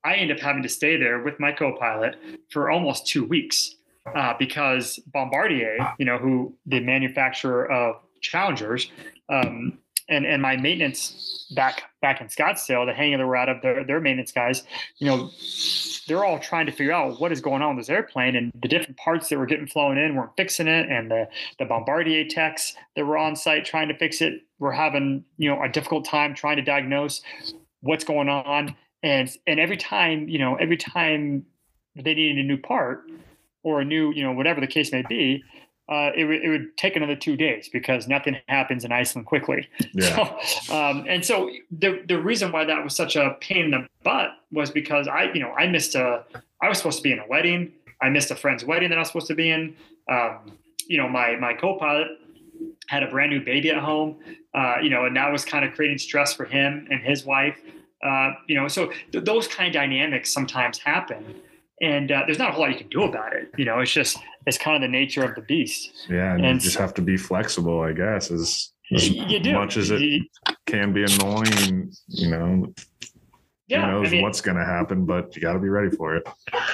I 0.04 0.16
ended 0.16 0.38
up 0.38 0.44
having 0.44 0.64
to 0.64 0.70
stay 0.70 0.98
there 0.98 1.22
with 1.22 1.40
my 1.40 1.52
co-pilot 1.52 2.16
for 2.50 2.70
almost 2.70 3.08
two 3.08 3.24
weeks. 3.24 3.76
Uh, 4.16 4.34
because 4.38 5.00
Bombardier, 5.08 5.78
you 5.98 6.06
know, 6.06 6.18
who 6.18 6.56
the 6.66 6.80
manufacturer 6.80 7.72
of 7.72 7.96
Challengers, 8.22 8.92
um, 9.30 9.80
and 10.10 10.26
and 10.26 10.42
my 10.42 10.56
maintenance 10.58 11.48
back 11.56 11.84
back 12.02 12.22
in 12.22 12.28
Scottsdale, 12.28 12.86
the 12.86 12.94
hang 12.94 13.14
of 13.14 13.20
the 13.20 13.26
rat 13.26 13.50
of 13.50 13.62
their, 13.62 13.84
their 13.84 14.00
maintenance 14.00 14.32
guys, 14.32 14.64
you 14.98 15.08
know, 15.08 15.32
they're 16.08 16.26
all 16.26 16.40
trying 16.40 16.66
to 16.66 16.72
figure 16.72 16.92
out 16.92 17.20
what 17.20 17.32
is 17.32 17.42
going 17.42 17.62
on 17.62 17.76
with 17.76 17.86
this 17.86 17.90
airplane 17.90 18.36
and 18.36 18.52
the 18.62 18.68
different 18.68 18.98
parts 18.98 19.30
that 19.30 19.38
were 19.38 19.46
getting 19.46 19.68
flown 19.68 19.98
in 19.98 20.16
weren't 20.16 20.36
fixing 20.38 20.68
it, 20.68 20.90
and 20.90 21.10
the 21.10 21.28
the 21.60 21.66
Bombardier 21.66 22.26
techs 22.26 22.76
that 22.96 23.06
were 23.06 23.18
on 23.18 23.36
site 23.36 23.66
trying 23.66 23.88
to 23.88 23.98
fix 23.98 24.22
it 24.22 24.42
were 24.60 24.72
having 24.72 25.24
you 25.38 25.50
know 25.50 25.62
a 25.62 25.70
difficult 25.70 26.06
time 26.06 26.36
trying 26.36 26.58
to 26.58 26.64
diagnose 26.64 27.22
what's 27.82 28.04
going 28.04 28.30
on, 28.30 28.76
and 29.04 29.30
and 29.48 29.60
every 29.60 29.78
time 29.78 30.28
you 30.28 30.40
know 30.40 30.56
every 30.56 30.78
time 30.78 31.46
they 31.96 32.14
needed 32.14 32.38
a 32.38 32.48
new 32.48 32.58
part 32.58 33.04
or 33.64 33.82
a 33.82 33.86
new 33.86 34.12
you 34.14 34.24
know 34.24 34.32
whatever 34.32 34.60
the 34.62 34.68
case 34.68 34.92
may 34.92 35.04
be 35.08 35.44
uh, 35.92 36.10
it, 36.16 36.22
w- 36.22 36.40
it 36.42 36.48
would 36.48 36.78
take 36.78 36.96
another 36.96 37.18
two 37.18 37.36
days 37.36 37.68
because 37.68 38.08
nothing 38.08 38.38
happens 38.48 38.86
in 38.86 38.94
Iceland 38.94 39.28
quickly. 39.28 39.68
Yeah. 39.94 40.38
So, 40.46 40.74
um, 40.74 41.06
and 41.10 41.26
so 41.26 41.50
the 41.70 42.04
the 42.08 42.18
reason 42.22 42.54
why 42.54 42.64
that 42.64 42.82
was 42.82 42.96
such 42.96 43.18
a 43.18 43.36
pain 43.42 43.66
in 43.66 43.72
the 43.72 43.88
butt 44.04 44.30
was 44.54 44.72
because 44.72 45.08
I, 45.10 45.24
you 45.34 45.42
know, 45.42 45.52
I 45.52 45.68
missed 45.68 45.96
a, 45.96 46.24
I 46.62 46.70
was 46.70 46.78
supposed 46.78 46.98
to 47.00 47.04
be 47.04 47.12
in 47.12 47.20
a 47.20 47.28
wedding. 47.28 47.74
I 48.02 48.08
missed 48.10 48.32
a 48.32 48.36
friend's 48.38 48.64
wedding 48.64 48.90
that 48.90 48.98
I 48.98 49.02
was 49.02 49.10
supposed 49.10 49.28
to 49.28 49.36
be 49.36 49.50
in. 49.50 49.76
Um, 50.10 50.54
you 50.88 50.98
know, 50.98 51.10
my 51.10 51.36
my 51.36 51.54
co-pilot 51.54 52.08
had 52.88 53.04
a 53.04 53.08
brand 53.08 53.32
new 53.32 53.44
baby 53.44 53.70
at 53.70 53.78
home. 53.78 54.16
Uh, 54.56 54.76
you 54.82 54.90
know, 54.90 55.06
and 55.06 55.16
that 55.18 55.30
was 55.30 55.44
kind 55.44 55.66
of 55.66 55.74
creating 55.74 55.98
stress 55.98 56.34
for 56.34 56.46
him 56.46 56.88
and 56.90 57.02
his 57.02 57.26
wife. 57.26 57.60
Uh, 58.02 58.32
you 58.48 58.56
know, 58.56 58.70
so 58.70 58.92
th- 59.12 59.26
those 59.26 59.46
kind 59.48 59.68
of 59.68 59.74
dynamics 59.74 60.32
sometimes 60.32 60.78
happen 60.80 61.36
and 61.82 62.12
uh, 62.12 62.24
there's 62.26 62.38
not 62.38 62.50
a 62.50 62.52
whole 62.54 62.62
lot 62.62 62.72
you 62.72 62.78
can 62.78 62.90
do 62.90 63.04
about 63.04 63.34
it. 63.34 63.50
You 63.58 63.66
know, 63.66 63.80
it's 63.80 63.92
just 63.92 64.18
it's 64.46 64.58
kind 64.58 64.76
of 64.76 64.82
the 64.82 64.92
nature 64.92 65.24
of 65.24 65.36
the 65.36 65.42
beast. 65.42 65.92
Yeah, 66.10 66.34
and, 66.34 66.46
and 66.46 66.56
you 66.56 66.62
just 66.62 66.78
have 66.78 66.94
to 66.96 67.02
be 67.02 67.18
flexible, 67.18 67.82
I 67.82 67.92
guess, 67.92 68.32
as, 68.32 68.72
as 68.94 69.10
much 69.46 69.78
as 69.78 69.92
it 69.92 70.02
you, 70.02 70.22
can 70.68 70.94
be 70.94 71.04
annoying. 71.04 71.92
You 72.08 72.30
know, 72.30 72.74
yeah, 73.68 73.86
who 73.86 73.92
knows 73.92 74.08
I 74.08 74.12
mean, 74.12 74.22
what's 74.22 74.42
going 74.42 74.58
to 74.58 74.66
happen, 74.66 75.06
but 75.06 75.36
you 75.36 75.42
got 75.42 75.54
to 75.54 75.60
be 75.60 75.70
ready 75.70 75.96
for 75.96 76.16
it. 76.16 76.24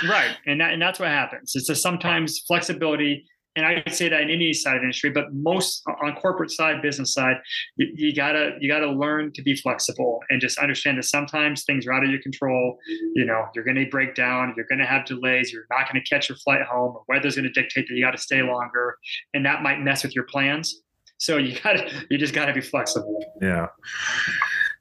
Right, 0.08 0.36
and 0.46 0.60
that, 0.62 0.74
and 0.74 0.82
that's 0.82 1.00
what 1.00 1.10
happens. 1.10 1.54
It's 1.56 1.68
just 1.68 1.82
sometimes 1.82 2.40
flexibility 2.40 3.26
and 3.58 3.66
I 3.66 3.82
would 3.84 3.94
say 3.94 4.08
that 4.08 4.22
in 4.22 4.30
any 4.30 4.54
side 4.54 4.78
of 4.78 4.84
industry, 4.84 5.10
but 5.10 5.34
most 5.34 5.82
on 6.04 6.14
corporate 6.14 6.52
side, 6.52 6.80
business 6.84 7.12
side, 7.12 7.38
you, 7.76 7.92
you, 7.96 8.16
gotta 8.16 8.52
you 8.62 8.70
gotta 8.70 8.90
learn 8.90 9.34
to 9.34 9.42
be 9.42 9.56
flexible 9.56 10.20
and 10.30 10.40
just 10.40 10.60
understand 10.60 11.00
that 11.00 11.06
sometimes 11.06 11.64
things 11.64 11.88
are 11.88 11.92
out 11.92 12.04
of 12.04 12.12
your 12.12 12.22
control. 12.22 12.78
You 13.16 13.26
know, 13.26 13.48
you're 13.56 13.64
gonna 13.64 13.88
break 13.88 14.14
down, 14.14 14.54
you're 14.56 14.68
gonna 14.70 14.86
have 14.86 15.06
delays, 15.06 15.52
you're 15.52 15.66
not 15.72 15.88
gonna 15.92 16.04
catch 16.08 16.30
your 16.30 16.38
flight 16.38 16.62
home, 16.62 16.96
or 16.96 17.04
weather's 17.10 17.36
gonna 17.36 17.52
dictate 17.52 17.88
that 17.90 17.96
you 17.96 18.04
got 18.06 18.12
to 18.12 18.20
stay 18.20 18.44
longer, 18.44 18.96
and 19.34 19.44
that 19.48 19.64
might 19.64 19.82
mess 19.82 20.04
with 20.04 20.14
your 20.14 20.26
plans. 20.26 20.84
So 21.18 21.38
you 21.38 21.58
gotta 21.64 21.90
you 22.12 22.20
just 22.20 22.36
gotta 22.36 22.54
be 22.54 22.62
flexible. 22.62 23.26
Yeah. 23.42 23.66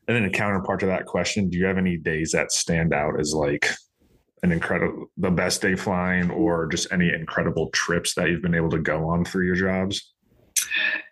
And 0.07 0.17
then 0.17 0.25
a 0.25 0.31
counterpart 0.31 0.81
to 0.81 0.87
that 0.87 1.07
question, 1.07 1.49
do 1.49 1.57
you 1.57 1.65
have 1.65 1.79
any 1.79 1.97
days 1.97 2.33
that 2.33 2.53
stand 2.53 2.93
out 2.93 3.19
as 3.19 3.33
like 3.33 3.71
an 4.43 4.53
incredible 4.53 5.07
the 5.17 5.31
best 5.31 5.63
day 5.63 5.75
flying 5.75 6.31
or 6.31 6.67
just 6.67 6.93
any 6.93 7.09
incredible 7.13 7.71
trips 7.71 8.15
that 8.15 8.29
you've 8.29 8.43
been 8.43 8.55
able 8.55 8.71
to 8.71 8.79
go 8.79 9.09
on 9.09 9.25
through 9.25 9.47
your 9.47 9.55
jobs? 9.55 10.13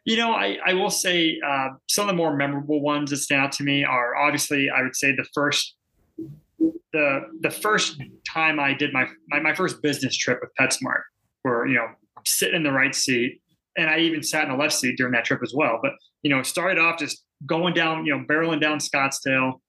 You 0.05 0.17
know 0.17 0.33
i, 0.33 0.59
I 0.67 0.75
will 0.75 0.91
say 0.91 1.41
uh, 1.47 1.69
some 1.89 2.09
of 2.09 2.09
the 2.09 2.17
more 2.17 2.37
memorable 2.37 2.83
ones 2.83 3.11
that 3.11 3.19
stand 3.19 3.47
out 3.47 3.53
to 3.53 3.65
me 3.65 3.85
are 3.85 4.17
obviously 4.17 4.69
i 4.69 4.83
would 4.83 4.95
say 4.97 5.13
the 5.13 5.25
first 5.33 5.77
the 6.93 7.21
the 7.41 7.51
first 7.51 8.01
time 8.29 8.61
i 8.61 8.75
did 8.75 8.93
my 8.93 9.07
my, 9.29 9.41
my 9.41 9.55
first 9.55 9.81
business 9.83 10.17
trip 10.17 10.41
with 10.43 10.51
petsmart 10.61 11.03
where 11.43 11.67
you 11.67 11.75
know 11.75 11.85
i'm 11.85 12.25
sitting 12.27 12.57
in 12.57 12.63
the 12.63 12.73
right 12.73 12.95
seat 12.95 13.41
and 13.79 13.89
i 13.89 13.99
even 13.99 14.23
sat 14.23 14.45
in 14.45 14.51
the 14.51 14.57
left 14.57 14.75
seat 14.75 14.97
during 14.97 15.13
that 15.13 15.25
trip 15.25 15.41
as 15.43 15.55
well. 15.55 15.79
But 15.83 15.93
you 16.25 16.31
know 16.31 16.43
started 16.43 16.79
off 16.79 16.99
just 16.99 17.23
going 17.47 17.75
down 17.75 18.05
you 18.05 18.17
know 18.17 18.25
barreling 18.25 18.61
down 18.61 18.79
scottsdale 18.79 19.61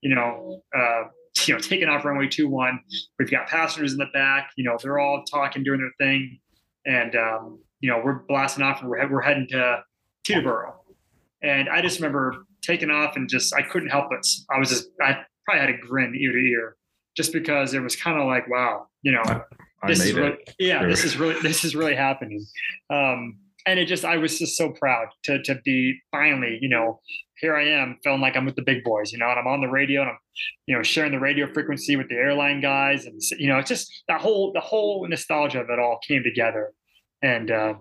you 0.00 0.14
know 0.14 0.62
uh, 0.74 1.02
you 1.46 1.54
know, 1.54 1.60
taking 1.60 1.88
off 1.88 2.04
runway 2.04 2.28
two 2.28 2.48
one. 2.48 2.80
We've 3.18 3.30
got 3.30 3.48
passengers 3.48 3.92
in 3.92 3.98
the 3.98 4.08
back. 4.12 4.50
You 4.56 4.64
know, 4.64 4.78
they're 4.80 4.98
all 4.98 5.24
talking, 5.24 5.62
doing 5.64 5.80
their 5.80 6.06
thing, 6.06 6.38
and 6.86 7.16
um, 7.16 7.60
you 7.80 7.90
know, 7.90 8.00
we're 8.04 8.20
blasting 8.28 8.64
off, 8.64 8.80
and 8.80 8.90
we're 8.90 9.10
we're 9.10 9.20
heading 9.20 9.46
to 9.50 9.82
Teterboro. 10.26 10.74
And 11.42 11.68
I 11.68 11.82
just 11.82 11.98
remember 11.98 12.46
taking 12.62 12.90
off, 12.90 13.16
and 13.16 13.28
just 13.28 13.54
I 13.54 13.62
couldn't 13.62 13.90
help 13.90 14.06
it. 14.12 14.26
I 14.50 14.58
was 14.58 14.70
just 14.70 14.88
I 15.00 15.18
probably 15.44 15.60
had 15.60 15.70
a 15.70 15.78
grin 15.78 16.14
ear 16.18 16.32
to 16.32 16.38
ear, 16.38 16.76
just 17.16 17.32
because 17.32 17.74
it 17.74 17.80
was 17.80 17.96
kind 17.96 18.18
of 18.18 18.26
like, 18.26 18.48
wow, 18.48 18.86
you 19.02 19.12
know, 19.12 19.22
I 19.26 19.42
this 19.86 20.04
is 20.04 20.14
really, 20.14 20.36
yeah, 20.58 20.86
this 20.86 21.04
is 21.04 21.16
really 21.16 21.40
this 21.40 21.64
is 21.64 21.74
really 21.74 21.94
happening. 21.94 22.44
Um, 22.90 23.38
and 23.66 23.78
it 23.78 23.86
just 23.86 24.04
I 24.04 24.16
was 24.16 24.38
just 24.38 24.56
so 24.56 24.70
proud 24.70 25.08
to 25.24 25.42
to 25.42 25.56
be 25.64 25.98
finally, 26.10 26.58
you 26.60 26.68
know, 26.68 27.00
here 27.40 27.56
I 27.56 27.68
am 27.68 27.98
feeling 28.02 28.20
like 28.20 28.36
I'm 28.36 28.44
with 28.44 28.56
the 28.56 28.62
big 28.62 28.84
boys, 28.84 29.12
you 29.12 29.18
know, 29.18 29.28
and 29.28 29.38
I'm 29.38 29.46
on 29.46 29.60
the 29.60 29.68
radio 29.68 30.02
and 30.02 30.10
I'm, 30.10 30.18
you 30.66 30.76
know, 30.76 30.82
sharing 30.82 31.12
the 31.12 31.20
radio 31.20 31.52
frequency 31.52 31.96
with 31.96 32.08
the 32.08 32.14
airline 32.14 32.60
guys. 32.60 33.06
And, 33.06 33.20
you 33.38 33.48
know, 33.48 33.58
it's 33.58 33.68
just 33.68 34.04
that 34.08 34.20
whole, 34.20 34.52
the 34.52 34.60
whole 34.60 35.06
nostalgia 35.08 35.60
of 35.60 35.70
it 35.70 35.78
all 35.78 35.98
came 36.06 36.22
together. 36.22 36.72
And, 37.22 37.50
uh, 37.50 37.74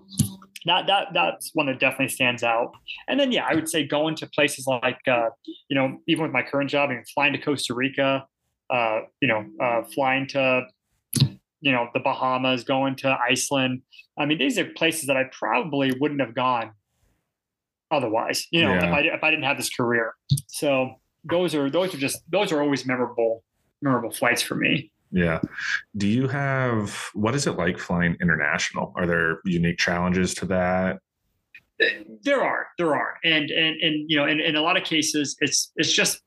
that, 0.65 0.87
that, 0.87 1.07
that's 1.13 1.51
one 1.53 1.65
that 1.67 1.79
definitely 1.79 2.07
stands 2.07 2.41
out. 2.41 2.71
And 3.07 3.19
then, 3.19 3.31
yeah, 3.31 3.45
I 3.49 3.53
would 3.53 3.69
say 3.69 3.85
going 3.85 4.15
to 4.15 4.27
places 4.27 4.65
like, 4.65 4.99
uh, 5.07 5.29
you 5.67 5.75
know, 5.75 5.97
even 6.07 6.23
with 6.23 6.31
my 6.31 6.41
current 6.41 6.69
job, 6.69 6.89
mean, 6.89 7.03
flying 7.13 7.33
to 7.33 7.39
Costa 7.39 7.73
Rica, 7.73 8.25
uh, 8.69 9.01
you 9.21 9.27
know, 9.27 9.45
uh, 9.61 9.83
flying 9.93 10.25
to, 10.27 10.65
you 11.59 11.71
know, 11.71 11.89
the 11.93 11.99
Bahamas, 11.99 12.63
going 12.63 12.95
to 12.97 13.17
Iceland. 13.29 13.81
I 14.17 14.25
mean, 14.25 14.37
these 14.37 14.57
are 14.57 14.65
places 14.65 15.07
that 15.07 15.17
I 15.17 15.25
probably 15.31 15.91
wouldn't 15.99 16.21
have 16.21 16.33
gone 16.33 16.71
otherwise, 17.93 18.47
you 18.51 18.63
know, 18.63 18.73
yeah. 18.73 18.87
if, 18.87 18.93
I, 18.93 18.99
if 19.17 19.23
I 19.23 19.29
didn't 19.29 19.45
have 19.45 19.57
this 19.57 19.69
career. 19.69 20.13
So 20.47 20.95
those 21.23 21.55
are, 21.55 21.69
those 21.69 21.93
are 21.93 21.97
just, 21.97 22.19
those 22.29 22.51
are 22.51 22.61
always 22.61 22.85
memorable, 22.85 23.43
memorable 23.81 24.11
flights 24.11 24.41
for 24.41 24.55
me. 24.55 24.91
Yeah. 25.11 25.39
Do 25.95 26.07
you 26.07 26.27
have, 26.27 27.09
what 27.13 27.35
is 27.35 27.45
it 27.45 27.51
like 27.51 27.77
flying 27.77 28.17
international? 28.19 28.93
Are 28.97 29.05
there 29.05 29.39
unique 29.45 29.77
challenges 29.77 30.33
to 30.35 30.45
that? 30.47 30.97
There 32.23 32.41
are, 32.41 32.67
there 32.77 32.95
are. 32.95 33.15
And, 33.23 33.51
and, 33.51 33.79
and, 33.81 34.09
you 34.09 34.17
know, 34.17 34.25
in, 34.25 34.39
in 34.39 34.55
a 34.55 34.61
lot 34.61 34.75
of 34.75 34.83
cases, 34.83 35.35
it's, 35.39 35.71
it's 35.75 35.93
just, 35.93 36.19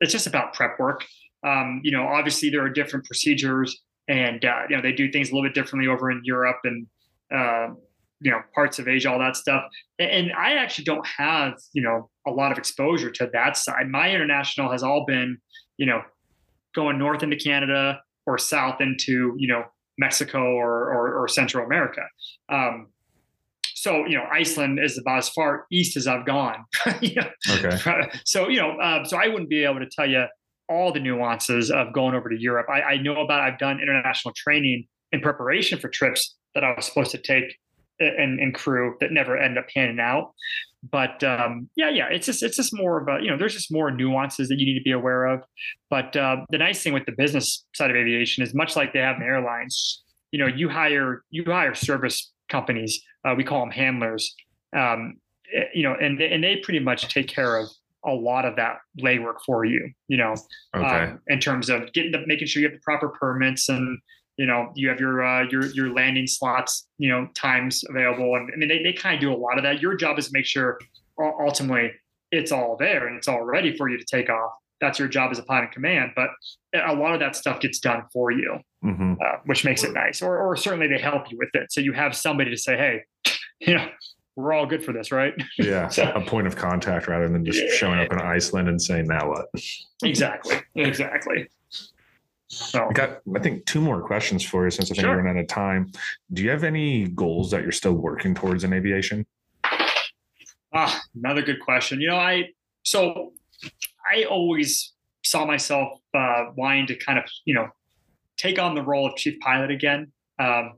it's 0.00 0.12
just 0.12 0.26
about 0.26 0.54
prep 0.54 0.78
work. 0.78 1.04
Um, 1.44 1.80
you 1.82 1.90
know, 1.90 2.06
obviously 2.06 2.50
there 2.50 2.62
are 2.62 2.70
different 2.70 3.06
procedures 3.06 3.80
and, 4.08 4.44
uh, 4.44 4.62
you 4.68 4.76
know, 4.76 4.82
they 4.82 4.92
do 4.92 5.10
things 5.10 5.30
a 5.30 5.34
little 5.34 5.48
bit 5.48 5.54
differently 5.54 5.88
over 5.88 6.10
in 6.10 6.20
Europe 6.24 6.58
and, 6.64 6.86
uh, 7.34 7.74
you 8.20 8.30
know 8.30 8.40
parts 8.54 8.78
of 8.78 8.88
asia 8.88 9.10
all 9.10 9.18
that 9.18 9.36
stuff. 9.36 9.64
And 9.98 10.32
i 10.32 10.54
actually 10.54 10.84
don't 10.84 11.06
have 11.06 11.54
you 11.72 11.82
know 11.82 12.10
a 12.26 12.30
lot 12.30 12.52
of 12.52 12.58
exposure 12.58 13.10
to 13.10 13.28
that 13.32 13.56
side. 13.56 13.88
My 13.88 14.10
international 14.10 14.70
has 14.70 14.82
all 14.82 15.04
been 15.06 15.38
you 15.76 15.86
know 15.86 16.02
going 16.74 16.98
north 16.98 17.22
into 17.22 17.36
canada 17.36 18.00
or 18.26 18.38
south 18.38 18.80
into 18.80 19.34
you 19.36 19.48
know 19.48 19.64
mexico 19.98 20.40
or 20.40 20.92
or, 20.92 21.22
or 21.22 21.28
central 21.28 21.64
america. 21.64 22.02
Um, 22.48 22.88
so 23.74 24.04
you 24.06 24.16
know 24.16 24.24
iceland 24.32 24.80
is 24.82 24.98
about 24.98 25.18
as 25.18 25.28
far 25.28 25.66
east 25.70 25.96
as 25.96 26.06
i've 26.06 26.26
gone. 26.26 26.64
Okay. 27.50 28.10
so 28.24 28.48
you 28.48 28.60
know 28.60 28.72
uh, 28.78 29.04
so 29.04 29.16
i 29.16 29.28
wouldn't 29.28 29.48
be 29.48 29.64
able 29.64 29.78
to 29.78 29.88
tell 29.90 30.08
you 30.08 30.24
all 30.68 30.92
the 30.92 31.00
nuances 31.00 31.70
of 31.70 31.94
going 31.94 32.14
over 32.14 32.28
to 32.28 32.38
europe. 32.38 32.66
I, 32.68 32.82
I 32.82 32.96
know 32.98 33.20
about 33.20 33.40
i've 33.40 33.58
done 33.58 33.80
international 33.80 34.34
training 34.36 34.86
in 35.12 35.20
preparation 35.20 35.78
for 35.78 35.88
trips 35.88 36.36
that 36.54 36.64
i 36.64 36.74
was 36.74 36.86
supposed 36.86 37.12
to 37.12 37.18
take 37.18 37.56
and, 38.00 38.40
and 38.40 38.54
crew 38.54 38.96
that 39.00 39.12
never 39.12 39.36
end 39.36 39.58
up 39.58 39.66
panning 39.68 40.00
out. 40.00 40.32
But 40.90 41.24
um, 41.24 41.68
yeah, 41.76 41.90
yeah, 41.90 42.06
it's 42.08 42.26
just 42.26 42.42
it's 42.42 42.56
just 42.56 42.72
more 42.72 43.00
of 43.00 43.08
a 43.08 43.22
you 43.22 43.30
know 43.30 43.36
there's 43.36 43.54
just 43.54 43.72
more 43.72 43.90
nuances 43.90 44.48
that 44.48 44.58
you 44.58 44.66
need 44.66 44.78
to 44.78 44.84
be 44.84 44.92
aware 44.92 45.26
of. 45.26 45.42
But 45.90 46.16
uh, 46.16 46.44
the 46.50 46.58
nice 46.58 46.82
thing 46.82 46.92
with 46.92 47.04
the 47.04 47.12
business 47.12 47.64
side 47.74 47.90
of 47.90 47.96
aviation 47.96 48.44
is 48.44 48.54
much 48.54 48.76
like 48.76 48.92
they 48.92 49.00
have 49.00 49.16
in 49.16 49.22
airlines. 49.22 50.04
You 50.30 50.38
know, 50.38 50.46
you 50.46 50.68
hire 50.68 51.24
you 51.30 51.44
hire 51.44 51.74
service 51.74 52.32
companies. 52.48 53.00
Uh, 53.24 53.34
we 53.36 53.42
call 53.42 53.60
them 53.60 53.70
handlers. 53.70 54.34
Um, 54.76 55.14
eh, 55.52 55.64
you 55.74 55.82
know, 55.82 55.96
and 56.00 56.20
they, 56.20 56.30
and 56.30 56.44
they 56.44 56.56
pretty 56.56 56.80
much 56.80 57.12
take 57.12 57.26
care 57.26 57.56
of 57.56 57.68
a 58.06 58.12
lot 58.12 58.44
of 58.44 58.54
that 58.56 58.76
legwork 59.00 59.38
for 59.44 59.64
you. 59.64 59.90
You 60.06 60.18
know, 60.18 60.34
okay. 60.76 60.86
um, 60.86 61.20
in 61.26 61.40
terms 61.40 61.68
of 61.68 61.92
getting 61.92 62.12
the 62.12 62.24
making 62.26 62.46
sure 62.46 62.62
you 62.62 62.68
have 62.68 62.76
the 62.76 62.82
proper 62.84 63.08
permits 63.08 63.68
and 63.68 63.98
you 64.38 64.46
know 64.46 64.72
you 64.74 64.88
have 64.88 64.98
your 65.00 65.22
uh, 65.22 65.42
your 65.50 65.66
your 65.66 65.92
landing 65.92 66.26
slots 66.26 66.86
you 66.96 67.10
know 67.10 67.28
times 67.34 67.84
available. 67.90 68.36
And 68.36 68.50
i 68.54 68.56
mean 68.56 68.68
they, 68.68 68.82
they 68.82 68.92
kind 68.92 69.16
of 69.16 69.20
do 69.20 69.32
a 69.32 69.36
lot 69.36 69.58
of 69.58 69.64
that. 69.64 69.82
Your 69.82 69.94
job 69.96 70.18
is 70.18 70.28
to 70.28 70.32
make 70.32 70.46
sure 70.46 70.78
ultimately 71.20 71.92
it's 72.30 72.52
all 72.52 72.76
there 72.78 73.08
and 73.08 73.16
it's 73.16 73.28
all 73.28 73.42
ready 73.42 73.76
for 73.76 73.90
you 73.90 73.98
to 73.98 74.04
take 74.04 74.30
off. 74.30 74.52
That's 74.80 74.98
your 74.98 75.08
job 75.08 75.32
as 75.32 75.40
a 75.40 75.42
pilot 75.42 75.64
in 75.64 75.70
command 75.70 76.12
but 76.14 76.30
a 76.72 76.94
lot 76.94 77.12
of 77.12 77.20
that 77.20 77.34
stuff 77.34 77.60
gets 77.60 77.80
done 77.80 78.04
for 78.12 78.30
you 78.30 78.60
mm-hmm. 78.84 79.14
uh, 79.14 79.38
which 79.44 79.64
makes 79.64 79.82
it 79.82 79.92
nice. 79.92 80.22
Or, 80.22 80.38
or 80.38 80.56
certainly 80.56 80.86
they 80.86 80.98
help 80.98 81.30
you 81.30 81.36
with 81.36 81.50
it. 81.54 81.72
So 81.72 81.80
you 81.80 81.92
have 81.92 82.14
somebody 82.16 82.50
to 82.50 82.56
say 82.56 82.76
hey 82.76 83.02
you 83.60 83.74
know 83.74 83.88
we're 84.36 84.52
all 84.52 84.66
good 84.66 84.84
for 84.84 84.92
this 84.92 85.10
right? 85.10 85.34
Yeah 85.58 85.88
so, 85.96 86.04
a 86.14 86.20
point 86.20 86.46
of 86.46 86.54
contact 86.54 87.08
rather 87.08 87.28
than 87.28 87.44
just 87.44 87.60
yeah. 87.60 87.72
showing 87.72 87.98
up 87.98 88.12
in 88.12 88.20
iceland 88.20 88.68
and 88.68 88.80
saying 88.80 89.08
now 89.08 89.30
what? 89.30 89.46
Exactly. 90.04 90.60
Exactly 90.76 91.48
So 92.48 92.86
I 92.88 92.92
got, 92.92 93.20
I 93.36 93.38
think, 93.40 93.66
two 93.66 93.80
more 93.80 94.00
questions 94.00 94.42
for 94.42 94.64
you 94.64 94.70
since 94.70 94.90
I 94.90 94.94
think 94.94 95.02
sure. 95.02 95.10
we're 95.10 95.22
running 95.22 95.38
out 95.38 95.42
of 95.42 95.48
time. 95.48 95.92
Do 96.32 96.42
you 96.42 96.50
have 96.50 96.64
any 96.64 97.06
goals 97.08 97.50
that 97.50 97.62
you're 97.62 97.72
still 97.72 97.92
working 97.92 98.34
towards 98.34 98.64
in 98.64 98.72
aviation? 98.72 99.26
Ah, 100.72 101.02
another 101.14 101.42
good 101.42 101.60
question. 101.60 102.00
You 102.00 102.08
know, 102.08 102.16
I 102.16 102.50
so 102.84 103.32
I 104.10 104.24
always 104.24 104.94
saw 105.24 105.44
myself 105.44 105.98
uh, 106.14 106.46
wanting 106.56 106.86
to 106.86 106.96
kind 106.96 107.18
of, 107.18 107.24
you 107.44 107.54
know, 107.54 107.68
take 108.36 108.58
on 108.58 108.74
the 108.74 108.82
role 108.82 109.06
of 109.06 109.16
chief 109.16 109.38
pilot 109.40 109.70
again. 109.70 110.10
Um, 110.38 110.74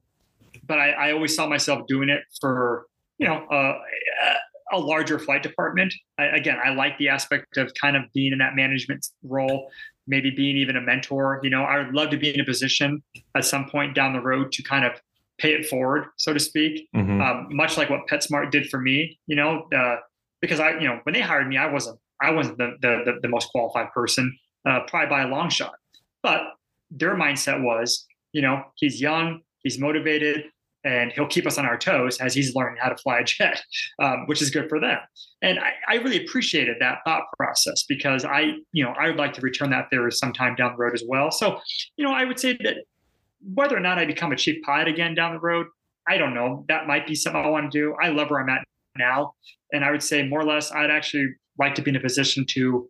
but 0.66 0.78
I, 0.78 0.90
I, 0.90 1.12
always 1.12 1.36
saw 1.36 1.46
myself 1.46 1.86
doing 1.86 2.08
it 2.08 2.22
for, 2.40 2.86
you 3.18 3.28
know, 3.28 3.44
uh, 3.46 3.74
a 4.72 4.78
larger 4.78 5.18
flight 5.18 5.42
department. 5.42 5.92
I, 6.18 6.26
again, 6.26 6.58
I 6.64 6.70
like 6.70 6.98
the 6.98 7.08
aspect 7.08 7.56
of 7.56 7.72
kind 7.74 7.96
of 7.96 8.04
being 8.14 8.32
in 8.32 8.38
that 8.38 8.54
management 8.54 9.06
role, 9.22 9.70
maybe 10.06 10.30
being 10.30 10.56
even 10.56 10.76
a 10.76 10.80
mentor. 10.80 11.40
You 11.42 11.50
know, 11.50 11.62
I 11.62 11.78
would 11.78 11.94
love 11.94 12.10
to 12.10 12.16
be 12.16 12.32
in 12.32 12.40
a 12.40 12.44
position 12.44 13.02
at 13.34 13.44
some 13.44 13.68
point 13.68 13.94
down 13.94 14.12
the 14.12 14.20
road 14.20 14.52
to 14.52 14.62
kind 14.62 14.84
of 14.84 14.92
pay 15.38 15.54
it 15.54 15.66
forward, 15.66 16.04
so 16.18 16.32
to 16.34 16.40
speak, 16.40 16.86
mm-hmm. 16.94 17.20
um, 17.20 17.46
much 17.50 17.78
like 17.78 17.88
what 17.88 18.06
PetSmart 18.06 18.50
did 18.50 18.68
for 18.68 18.78
me. 18.78 19.18
You 19.26 19.36
know, 19.36 19.68
uh, 19.74 19.96
because 20.40 20.60
I, 20.60 20.78
you 20.78 20.86
know, 20.86 21.00
when 21.04 21.14
they 21.14 21.20
hired 21.20 21.48
me, 21.48 21.56
I 21.56 21.66
wasn't, 21.66 21.98
I 22.20 22.30
wasn't 22.30 22.58
the 22.58 22.76
the, 22.80 23.18
the 23.22 23.28
most 23.28 23.48
qualified 23.50 23.90
person, 23.92 24.36
uh, 24.68 24.80
probably 24.86 25.08
by 25.08 25.22
a 25.22 25.28
long 25.28 25.48
shot. 25.48 25.74
But 26.22 26.42
their 26.90 27.14
mindset 27.14 27.62
was, 27.62 28.06
you 28.32 28.42
know, 28.42 28.64
he's 28.76 29.00
young, 29.00 29.40
he's 29.62 29.78
motivated, 29.78 30.44
and 30.84 31.12
he'll 31.12 31.26
keep 31.26 31.46
us 31.46 31.58
on 31.58 31.66
our 31.66 31.76
toes 31.76 32.18
as 32.18 32.34
he's 32.34 32.54
learning 32.54 32.78
how 32.80 32.88
to 32.88 32.96
fly 32.96 33.18
a 33.18 33.24
jet, 33.24 33.62
um, 34.02 34.24
which 34.26 34.40
is 34.40 34.50
good 34.50 34.68
for 34.68 34.80
them. 34.80 34.98
And 35.42 35.58
I, 35.58 35.72
I, 35.88 35.94
really 35.96 36.24
appreciated 36.24 36.76
that 36.80 36.98
thought 37.04 37.24
process 37.36 37.84
because 37.88 38.24
I, 38.24 38.52
you 38.72 38.84
know, 38.84 38.92
I 38.98 39.08
would 39.08 39.16
like 39.16 39.32
to 39.34 39.40
return 39.40 39.70
that 39.70 39.86
there 39.90 40.10
sometime 40.10 40.54
down 40.54 40.72
the 40.72 40.78
road 40.78 40.94
as 40.94 41.02
well. 41.06 41.30
So, 41.30 41.60
you 41.96 42.04
know, 42.04 42.12
I 42.12 42.24
would 42.24 42.38
say 42.38 42.58
that 42.62 42.78
whether 43.54 43.76
or 43.76 43.80
not 43.80 43.98
I 43.98 44.04
become 44.04 44.32
a 44.32 44.36
chief 44.36 44.62
pilot 44.62 44.88
again 44.88 45.14
down 45.14 45.32
the 45.32 45.40
road, 45.40 45.66
I 46.08 46.18
don't 46.18 46.34
know. 46.34 46.64
That 46.68 46.86
might 46.86 47.06
be 47.06 47.14
something 47.14 47.42
I 47.42 47.48
want 47.48 47.70
to 47.70 47.78
do. 47.78 47.94
I 48.02 48.08
love 48.08 48.30
where 48.30 48.40
I'm 48.40 48.48
at 48.48 48.64
now. 48.96 49.34
And 49.72 49.84
I 49.84 49.90
would 49.90 50.02
say 50.02 50.26
more 50.26 50.40
or 50.40 50.44
less, 50.44 50.72
I'd 50.72 50.90
actually 50.90 51.28
like 51.58 51.74
to 51.76 51.82
be 51.82 51.90
in 51.90 51.96
a 51.96 52.00
position 52.00 52.44
to 52.50 52.88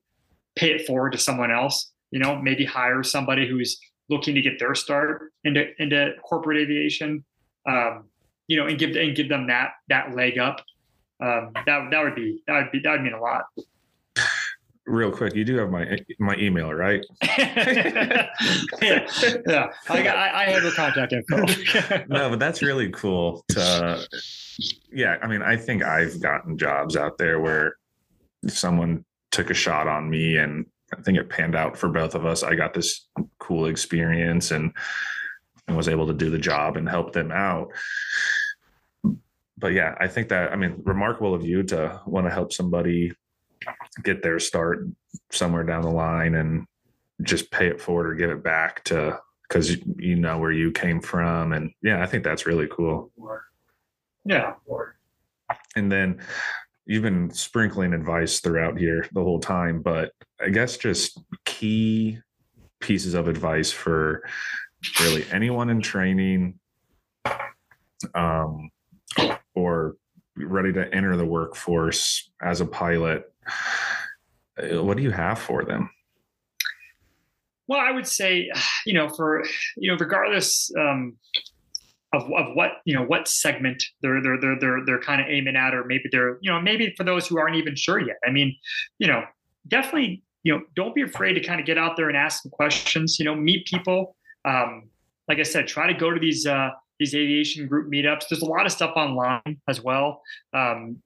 pay 0.57 0.73
it 0.73 0.87
forward 0.87 1.12
to 1.12 1.19
someone 1.19 1.51
else, 1.51 1.93
you 2.11 2.19
know, 2.19 2.41
maybe 2.41 2.65
hire 2.65 3.03
somebody 3.03 3.49
who's 3.49 3.79
looking 4.09 4.35
to 4.35 4.41
get 4.41 4.59
their 4.59 4.75
start 4.75 5.31
into, 5.45 5.67
into 5.79 6.12
corporate 6.25 6.59
aviation 6.59 7.25
um, 7.69 8.05
you 8.47 8.57
know, 8.57 8.66
and 8.66 8.78
give 8.78 8.97
and 8.97 9.15
give 9.15 9.28
them 9.28 9.47
that 9.49 9.73
that 9.89 10.15
leg 10.15 10.39
up. 10.39 10.61
Um, 11.23 11.53
that 11.66 11.91
that 11.91 12.03
would 12.03 12.15
be 12.15 12.43
that 12.47 12.57
would 12.57 12.73
be 12.73 12.81
that 12.81 12.93
would 12.93 13.03
mean 13.03 13.12
a 13.12 13.20
lot. 13.20 13.45
Real 14.87 15.12
quick, 15.12 15.37
you 15.37 15.45
do 15.45 15.57
have 15.59 15.70
my 15.70 15.99
my 16.19 16.35
email, 16.37 16.73
right? 16.73 17.05
yeah, 17.23 18.28
yeah. 18.82 19.70
I 19.89 20.03
got 20.03 20.16
I, 20.16 20.47
I 20.47 20.51
have 20.51 20.62
your 20.62 20.73
contact 20.73 21.12
info. 21.12 21.45
no, 22.09 22.31
but 22.31 22.39
that's 22.39 22.62
really 22.62 22.91
cool. 22.91 23.45
To 23.51 24.05
yeah, 24.93 25.16
I 25.23 25.28
mean, 25.28 25.43
I 25.43 25.57
think 25.57 25.85
I've 25.85 26.20
gotten 26.20 26.59
jobs 26.59 26.97
out 26.97 27.19
there 27.19 27.39
where 27.41 27.77
someone 28.49 29.05
took 29.31 29.51
a 29.51 29.55
shot 29.55 29.87
on 29.87 30.11
me 30.11 30.39
and 30.39 30.66
I 30.93 31.01
think 31.03 31.19
it 31.19 31.28
panned 31.28 31.55
out 31.55 31.77
for 31.77 31.89
both 31.89 32.15
of 32.15 32.27
us. 32.27 32.43
I 32.43 32.57
got 32.57 32.74
this 32.74 33.07
cool 33.39 33.66
experience 33.66 34.51
and 34.51 34.73
and 35.71 35.77
was 35.77 35.89
able 35.89 36.09
to 36.09 36.13
do 36.13 36.31
the 36.31 36.39
job 36.39 36.77
and 36.77 36.89
help 36.89 37.13
them 37.13 37.31
out. 37.31 37.73
But 39.57 39.73
yeah, 39.73 39.95
I 40.01 40.09
think 40.09 40.29
that 40.29 40.53
I 40.53 40.57
mean, 40.57 40.83
remarkable 40.85 41.33
of 41.33 41.45
you 41.45 41.63
to 41.65 42.01
want 42.07 42.27
to 42.27 42.33
help 42.33 42.53
somebody 42.53 43.13
get 44.03 44.23
their 44.23 44.41
start 44.41 44.89
somewhere 45.31 45.63
down 45.63 45.83
the 45.83 45.91
line 45.91 46.35
and 46.35 46.67
just 47.23 47.51
pay 47.51 47.69
it 47.69 47.81
forward 47.81 48.07
or 48.11 48.15
give 48.15 48.31
it 48.31 48.43
back 48.43 48.83
to 48.85 49.19
because 49.43 49.77
you 49.97 50.17
know 50.17 50.39
where 50.39 50.53
you 50.53 50.73
came 50.73 51.01
from. 51.01 51.53
And 51.53 51.73
yeah 51.83 52.03
i 52.03 52.07
think 52.07 52.25
that's 52.25 52.47
really 52.47 52.69
cool. 52.69 53.13
Yeah. 54.25 54.55
And 55.77 55.91
then 55.91 56.21
you've 56.87 57.03
been 57.03 57.31
sprinkling 57.31 57.93
advice 57.93 58.41
throughout 58.41 58.79
here 58.79 59.07
the 59.13 59.23
whole 59.23 59.39
time 59.39 59.81
but 59.83 60.13
i 60.41 60.49
guess 60.49 60.77
just 60.77 61.21
key 61.45 62.19
pieces 62.81 63.15
of 63.15 63.29
advice 63.29 63.71
for 63.71 64.25
really 65.01 65.24
anyone 65.31 65.70
in 65.70 65.81
training 65.81 66.59
um, 68.15 68.70
or 69.55 69.97
ready 70.36 70.73
to 70.73 70.94
enter 70.94 71.16
the 71.16 71.27
workforce 71.27 72.31
as 72.43 72.61
a 72.61 72.66
pilot, 72.66 73.32
uh, 74.59 74.82
what 74.82 74.97
do 74.97 75.02
you 75.02 75.11
have 75.11 75.39
for 75.39 75.65
them? 75.65 75.90
Well, 77.69 77.81
I 77.81 77.93
would 77.93 78.07
say, 78.07 78.51
you 78.85 78.94
know, 78.94 79.09
for 79.09 79.44
you 79.77 79.90
know, 79.90 79.97
regardless 79.98 80.73
um, 80.77 81.16
of, 82.12 82.23
of 82.24 82.55
what 82.55 82.73
you 82.85 82.94
know, 82.94 83.05
what 83.05 83.28
segment 83.28 83.82
they're 84.02 84.20
they're 84.23 84.40
they're 84.40 84.59
they're 84.59 84.85
they're 84.85 85.01
kind 85.01 85.20
of 85.20 85.28
aiming 85.28 85.57
at, 85.57 85.74
or 85.74 85.85
maybe 85.85 86.09
they're 86.11 86.39
you 86.40 86.51
know, 86.51 86.61
maybe 86.61 86.93
for 86.97 87.05
those 87.05 87.28
who 87.28 87.39
aren't 87.39 87.57
even 87.57 87.77
sure 87.77 88.01
yet. 88.01 88.16
I 88.27 88.31
mean, 88.31 88.57
you 88.98 89.07
know, 89.07 89.23
definitely, 89.69 90.23
you 90.43 90.52
know, 90.52 90.62
don't 90.74 90.94
be 90.97 91.02
afraid 91.02 91.35
to 91.35 91.40
kind 91.40 91.61
of 91.61 91.66
get 91.66 91.78
out 91.78 91.97
there 91.97 92.09
and 92.09 92.16
ask 92.16 92.43
some 92.43 92.51
questions. 92.51 93.19
You 93.20 93.24
know, 93.24 93.36
meet 93.36 93.66
people, 93.66 94.16
um, 94.45 94.89
like 95.29 95.39
I 95.39 95.45
said, 95.45 95.67
try 95.67 95.87
to 95.93 95.99
go 95.99 96.11
to 96.11 96.19
these 96.19 96.47
uh, 96.47 96.71
these 96.99 97.15
aviation 97.15 97.67
group 97.67 97.91
meetups. 97.91 98.25
There's 98.29 98.43
a 98.43 98.47
lot 98.47 98.67
of 98.67 98.73
stuff 98.73 98.93
online 98.97 99.61
as 99.69 99.81
well. 99.81 100.23
Um, 100.53 101.03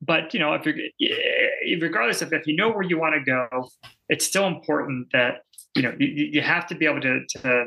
but 0.00 0.34
you 0.34 0.40
know, 0.40 0.54
if 0.54 0.66
you're 0.66 1.80
regardless 1.80 2.22
of 2.22 2.32
if 2.32 2.46
you 2.46 2.56
know 2.56 2.70
where 2.70 2.82
you 2.82 2.98
want 2.98 3.14
to 3.14 3.24
go, 3.24 3.68
it's 4.08 4.26
still 4.26 4.46
important 4.46 5.08
that 5.12 5.42
you 5.74 5.82
know 5.82 5.94
you, 5.98 6.06
you 6.06 6.40
have 6.40 6.66
to 6.68 6.74
be 6.74 6.86
able 6.86 7.00
to, 7.00 7.20
to 7.28 7.64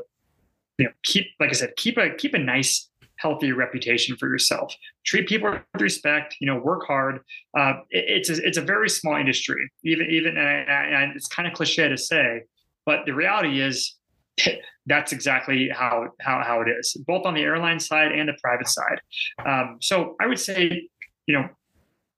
you 0.78 0.86
know 0.86 0.92
keep 1.04 1.28
like 1.40 1.50
I 1.50 1.54
said 1.54 1.76
keep 1.78 1.98
a 1.98 2.14
keep 2.16 2.34
a 2.34 2.40
nice 2.40 2.90
healthy 3.18 3.54
reputation 3.54 4.18
for 4.18 4.28
yourself. 4.28 4.76
Treat 5.06 5.28
people 5.28 5.52
with 5.52 5.82
respect. 5.82 6.36
You 6.40 6.48
know, 6.48 6.58
work 6.58 6.86
hard. 6.86 7.22
Uh, 7.58 7.76
it, 7.90 8.06
it's 8.08 8.30
a, 8.30 8.46
it's 8.46 8.58
a 8.58 8.62
very 8.62 8.90
small 8.90 9.16
industry. 9.16 9.70
Even 9.84 10.08
even 10.12 10.38
and, 10.38 10.70
and 10.70 11.16
it's 11.16 11.28
kind 11.28 11.48
of 11.48 11.54
cliche 11.54 11.88
to 11.88 11.98
say, 11.98 12.44
but 12.86 13.06
the 13.06 13.14
reality 13.14 13.62
is 13.62 13.96
that's 14.86 15.12
exactly 15.12 15.70
how, 15.74 16.08
how, 16.22 16.44
how 16.46 16.62
it 16.62 16.68
is, 16.70 16.96
both 17.08 17.26
on 17.26 17.34
the 17.34 17.42
airline 17.42 17.80
side 17.80 18.12
and 18.12 18.30
the 18.30 18.36
private 18.44 18.68
side. 18.68 19.02
Um, 19.46 19.78
so 19.82 20.16
I 20.22 20.28
would 20.28 20.40
say, 20.40 20.88
you 21.28 21.36
know, 21.36 21.48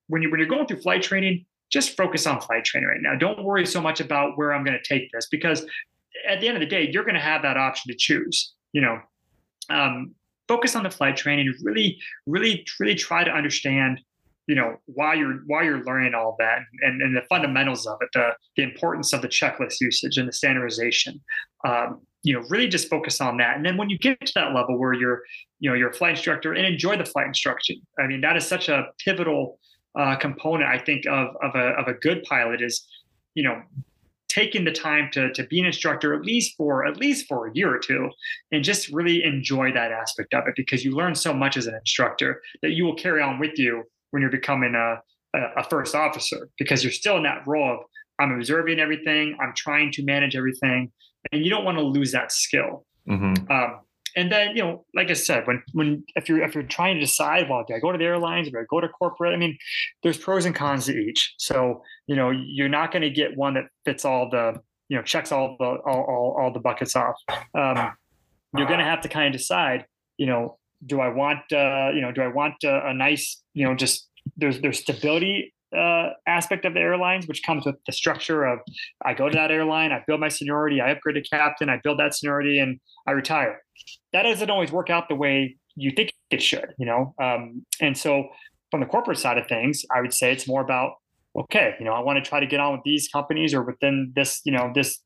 when 0.07 0.21
you 0.21 0.31
when 0.31 0.39
you're 0.39 0.49
going 0.49 0.65
through 0.67 0.81
flight 0.81 1.01
training, 1.01 1.45
just 1.69 1.97
focus 1.97 2.25
on 2.25 2.39
flight 2.39 2.63
training 2.63 2.89
right 2.89 3.01
now. 3.01 3.15
Don't 3.15 3.43
worry 3.43 3.65
so 3.65 3.81
much 3.81 3.99
about 3.99 4.37
where 4.37 4.53
I'm 4.53 4.63
going 4.63 4.77
to 4.81 4.87
take 4.87 5.11
this 5.11 5.27
because 5.29 5.65
at 6.27 6.39
the 6.39 6.47
end 6.47 6.57
of 6.57 6.61
the 6.61 6.67
day, 6.67 6.89
you're 6.91 7.03
going 7.03 7.15
to 7.15 7.21
have 7.21 7.41
that 7.41 7.57
option 7.57 7.91
to 7.91 7.97
choose. 7.97 8.53
You 8.73 8.81
know, 8.81 8.99
um, 9.69 10.15
focus 10.47 10.75
on 10.75 10.83
the 10.83 10.89
flight 10.89 11.17
training. 11.17 11.53
Really, 11.61 11.97
really, 12.25 12.65
really 12.79 12.95
try 12.95 13.23
to 13.23 13.31
understand 13.31 13.99
you 14.47 14.55
know 14.55 14.77
why 14.85 15.13
you're 15.13 15.41
why 15.45 15.63
you're 15.63 15.83
learning 15.83 16.13
all 16.13 16.35
that 16.39 16.59
and, 16.81 17.01
and 17.01 17.15
the 17.15 17.21
fundamentals 17.29 17.85
of 17.85 17.97
it 18.01 18.09
the 18.13 18.29
the 18.55 18.63
importance 18.63 19.13
of 19.13 19.21
the 19.21 19.27
checklist 19.27 19.81
usage 19.81 20.17
and 20.17 20.27
the 20.27 20.33
standardization 20.33 21.21
um, 21.65 22.01
you 22.23 22.33
know 22.33 22.45
really 22.49 22.67
just 22.67 22.89
focus 22.89 23.21
on 23.21 23.37
that. 23.37 23.55
And 23.55 23.65
then 23.65 23.77
when 23.77 23.89
you 23.89 23.97
get 23.97 24.19
to 24.25 24.31
that 24.35 24.53
level 24.53 24.77
where 24.77 24.93
you're 24.93 25.21
you 25.59 25.69
know 25.69 25.75
you're 25.75 25.89
a 25.89 25.93
flight 25.93 26.11
instructor 26.11 26.53
and 26.53 26.65
enjoy 26.65 26.97
the 26.97 27.05
flight 27.05 27.27
instruction 27.27 27.77
i 27.99 28.07
mean 28.07 28.21
that 28.21 28.37
is 28.37 28.45
such 28.45 28.69
a 28.69 28.87
pivotal 29.03 29.59
uh, 29.99 30.15
component 30.15 30.69
i 30.69 30.77
think 30.77 31.05
of 31.07 31.35
of 31.41 31.55
a, 31.55 31.69
of 31.79 31.87
a 31.87 31.93
good 31.93 32.23
pilot 32.23 32.61
is 32.61 32.87
you 33.33 33.43
know 33.43 33.61
taking 34.29 34.65
the 34.65 34.71
time 34.71 35.09
to, 35.11 35.31
to 35.33 35.43
be 35.47 35.59
an 35.59 35.65
instructor 35.65 36.13
at 36.13 36.21
least 36.21 36.55
for 36.57 36.85
at 36.85 36.97
least 36.97 37.27
for 37.27 37.47
a 37.47 37.51
year 37.53 37.73
or 37.73 37.79
two 37.79 38.09
and 38.51 38.63
just 38.63 38.89
really 38.89 39.23
enjoy 39.23 39.71
that 39.71 39.91
aspect 39.91 40.33
of 40.33 40.43
it 40.47 40.53
because 40.55 40.83
you 40.83 40.91
learn 40.91 41.15
so 41.15 41.33
much 41.33 41.57
as 41.57 41.65
an 41.65 41.73
instructor 41.73 42.41
that 42.61 42.71
you 42.71 42.83
will 42.83 42.95
carry 42.95 43.21
on 43.21 43.39
with 43.39 43.57
you 43.57 43.83
when 44.11 44.21
you're 44.21 44.31
becoming 44.31 44.75
a, 44.75 45.01
a 45.57 45.63
first 45.69 45.95
officer 45.95 46.49
because 46.59 46.83
you're 46.83 46.91
still 46.91 47.17
in 47.17 47.23
that 47.23 47.45
role 47.47 47.73
of 47.73 47.79
I'm 48.19 48.31
observing 48.31 48.79
everything, 48.79 49.37
I'm 49.39 49.53
trying 49.55 49.91
to 49.91 50.03
manage 50.03 50.35
everything, 50.35 50.91
and 51.31 51.43
you 51.43 51.49
don't 51.49 51.65
want 51.65 51.77
to 51.77 51.83
lose 51.83 52.11
that 52.11 52.31
skill. 52.31 52.85
Mm-hmm. 53.07 53.51
Um, 53.51 53.79
and 54.15 54.31
then 54.31 54.55
you 54.55 54.63
know, 54.63 54.85
like 54.95 55.09
I 55.09 55.13
said, 55.13 55.45
when 55.45 55.61
when 55.73 56.03
if 56.15 56.27
you're 56.27 56.41
if 56.41 56.55
you're 56.55 56.63
trying 56.63 56.95
to 56.95 57.01
decide, 57.01 57.49
well, 57.49 57.63
do 57.67 57.75
I 57.75 57.79
go 57.79 57.91
to 57.91 57.97
the 57.97 58.03
airlines, 58.03 58.49
do 58.49 58.57
I 58.57 58.63
go 58.67 58.81
to 58.81 58.87
corporate? 58.87 59.33
I 59.33 59.37
mean, 59.37 59.57
there's 60.01 60.17
pros 60.17 60.45
and 60.45 60.55
cons 60.55 60.87
to 60.87 60.97
each. 60.97 61.35
So 61.37 61.83
you 62.07 62.15
know, 62.15 62.31
you're 62.31 62.69
not 62.69 62.91
going 62.91 63.03
to 63.03 63.11
get 63.11 63.37
one 63.37 63.53
that 63.53 63.65
fits 63.85 64.05
all 64.05 64.29
the 64.29 64.59
you 64.89 64.97
know 64.97 65.03
checks 65.03 65.31
all 65.31 65.55
the 65.59 65.65
all 65.65 66.01
all, 66.01 66.37
all 66.39 66.53
the 66.53 66.59
buckets 66.59 66.95
off. 66.95 67.15
Um, 67.53 67.93
you're 68.55 68.67
going 68.67 68.79
to 68.79 68.85
have 68.85 69.01
to 69.01 69.09
kind 69.09 69.27
of 69.27 69.39
decide, 69.39 69.85
you 70.17 70.25
know, 70.25 70.57
do 70.85 70.99
I 70.99 71.09
want 71.09 71.51
uh, 71.51 71.91
you 71.93 72.01
know 72.01 72.11
do 72.11 72.21
I 72.21 72.27
want 72.27 72.63
a, 72.63 72.87
a 72.87 72.93
nice 72.93 73.41
you 73.53 73.65
know 73.65 73.75
just 73.75 74.09
there's 74.35 74.59
there's 74.61 74.79
stability 74.79 75.53
uh, 75.75 76.09
aspect 76.27 76.65
of 76.65 76.73
the 76.73 76.79
airlines, 76.79 77.27
which 77.27 77.43
comes 77.43 77.65
with 77.65 77.75
the 77.85 77.91
structure 77.91 78.45
of 78.45 78.59
I 79.03 79.13
go 79.13 79.29
to 79.29 79.35
that 79.35 79.51
airline, 79.51 79.91
I 79.91 80.03
build 80.07 80.19
my 80.19 80.29
seniority, 80.29 80.81
I 80.81 80.91
upgrade 80.91 81.15
to 81.15 81.29
captain, 81.29 81.69
I 81.69 81.79
build 81.83 81.99
that 81.99 82.15
seniority, 82.15 82.59
and 82.59 82.79
I 83.07 83.11
retire. 83.11 83.61
That 84.13 84.23
doesn't 84.23 84.49
always 84.49 84.71
work 84.71 84.89
out 84.89 85.09
the 85.09 85.15
way 85.15 85.57
you 85.75 85.91
think 85.91 86.13
it 86.31 86.41
should, 86.41 86.73
you 86.77 86.85
know. 86.85 87.13
Um, 87.21 87.65
and 87.81 87.97
so, 87.97 88.29
from 88.71 88.81
the 88.81 88.85
corporate 88.85 89.17
side 89.17 89.37
of 89.37 89.47
things, 89.47 89.83
I 89.95 90.01
would 90.01 90.13
say 90.13 90.31
it's 90.31 90.47
more 90.47 90.61
about 90.61 90.93
okay, 91.37 91.75
you 91.79 91.85
know, 91.85 91.93
I 91.93 91.99
want 91.99 92.23
to 92.23 92.27
try 92.27 92.39
to 92.39 92.47
get 92.47 92.59
on 92.59 92.73
with 92.73 92.81
these 92.83 93.07
companies 93.07 93.53
or 93.53 93.61
within 93.61 94.11
this, 94.15 94.41
you 94.43 94.51
know, 94.51 94.71
this 94.73 94.99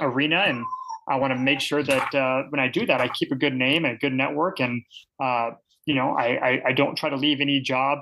arena, 0.00 0.44
and 0.46 0.64
I 1.08 1.16
want 1.16 1.32
to 1.32 1.38
make 1.38 1.60
sure 1.60 1.82
that 1.82 2.14
uh, 2.14 2.44
when 2.48 2.60
I 2.60 2.68
do 2.68 2.86
that, 2.86 3.00
I 3.00 3.08
keep 3.08 3.30
a 3.32 3.34
good 3.34 3.54
name 3.54 3.84
and 3.84 3.94
a 3.94 3.98
good 3.98 4.12
network, 4.12 4.60
and 4.60 4.82
uh, 5.22 5.50
you 5.86 5.94
know, 5.94 6.14
I, 6.16 6.26
I, 6.26 6.62
I 6.68 6.72
don't 6.72 6.96
try 6.96 7.10
to 7.10 7.16
leave 7.16 7.40
any 7.40 7.60
job, 7.60 7.98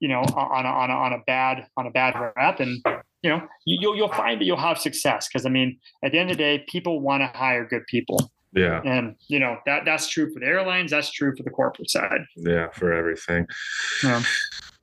you 0.00 0.08
know, 0.08 0.20
on 0.20 0.66
a, 0.66 0.68
on 0.68 0.90
a, 0.90 0.94
on 0.94 1.12
a 1.12 1.18
bad 1.26 1.66
on 1.76 1.86
a 1.86 1.90
bad 1.90 2.14
rep, 2.36 2.60
and 2.60 2.82
you 3.22 3.30
know, 3.30 3.42
you, 3.66 3.88
will 3.88 3.96
you'll 3.96 4.08
find 4.08 4.40
that 4.40 4.44
you'll 4.44 4.56
have 4.56 4.78
success 4.78 5.28
because 5.28 5.46
I 5.46 5.50
mean, 5.50 5.78
at 6.04 6.12
the 6.12 6.18
end 6.18 6.30
of 6.30 6.36
the 6.36 6.42
day, 6.42 6.64
people 6.68 7.00
want 7.00 7.22
to 7.22 7.38
hire 7.38 7.66
good 7.66 7.86
people. 7.88 8.30
Yeah. 8.54 8.80
And 8.84 9.16
you 9.28 9.38
know, 9.38 9.58
that 9.66 9.84
that's 9.84 10.08
true 10.08 10.32
for 10.32 10.40
the 10.40 10.46
airlines, 10.46 10.90
that's 10.90 11.10
true 11.10 11.34
for 11.36 11.42
the 11.42 11.50
corporate 11.50 11.90
side. 11.90 12.20
Yeah, 12.36 12.68
for 12.70 12.92
everything. 12.92 13.46
Yeah. 14.02 14.22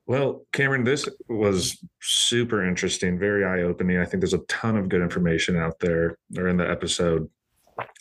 Well, 0.08 0.46
Cameron, 0.54 0.84
this 0.84 1.10
was 1.30 1.84
super 2.02 2.68
interesting, 2.68 3.18
very 3.18 3.44
eye 3.44 3.64
opening. 3.64 3.98
I 3.98 4.06
think 4.06 4.22
there's 4.22 4.36
a 4.36 4.46
ton 4.48 4.78
of 4.78 4.88
good 4.88 5.02
information 5.02 5.58
out 5.58 5.80
there 5.80 6.18
or 6.38 6.48
in 6.48 6.58
the 6.58 6.70
episode. 6.70 7.28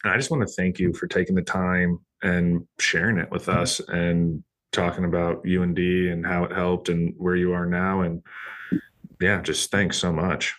And 0.04 0.12
I 0.12 0.16
just 0.16 0.30
want 0.30 0.46
to 0.46 0.54
thank 0.54 0.78
you 0.78 0.92
for 0.92 1.06
taking 1.06 1.34
the 1.34 1.42
time 1.42 1.98
and 2.22 2.66
sharing 2.78 3.16
it 3.16 3.30
with 3.30 3.46
mm-hmm. 3.46 3.58
us 3.58 3.80
and 3.88 4.44
talking 4.74 5.04
about 5.04 5.46
UND 5.46 5.78
and 5.78 6.26
how 6.26 6.44
it 6.44 6.52
helped 6.52 6.88
and 6.88 7.14
where 7.18 7.36
you 7.36 7.52
are 7.52 7.66
now. 7.66 8.02
And 8.02 8.22
yeah, 9.20 9.40
just 9.40 9.70
thanks 9.70 9.96
so 9.96 10.12
much. 10.12 10.54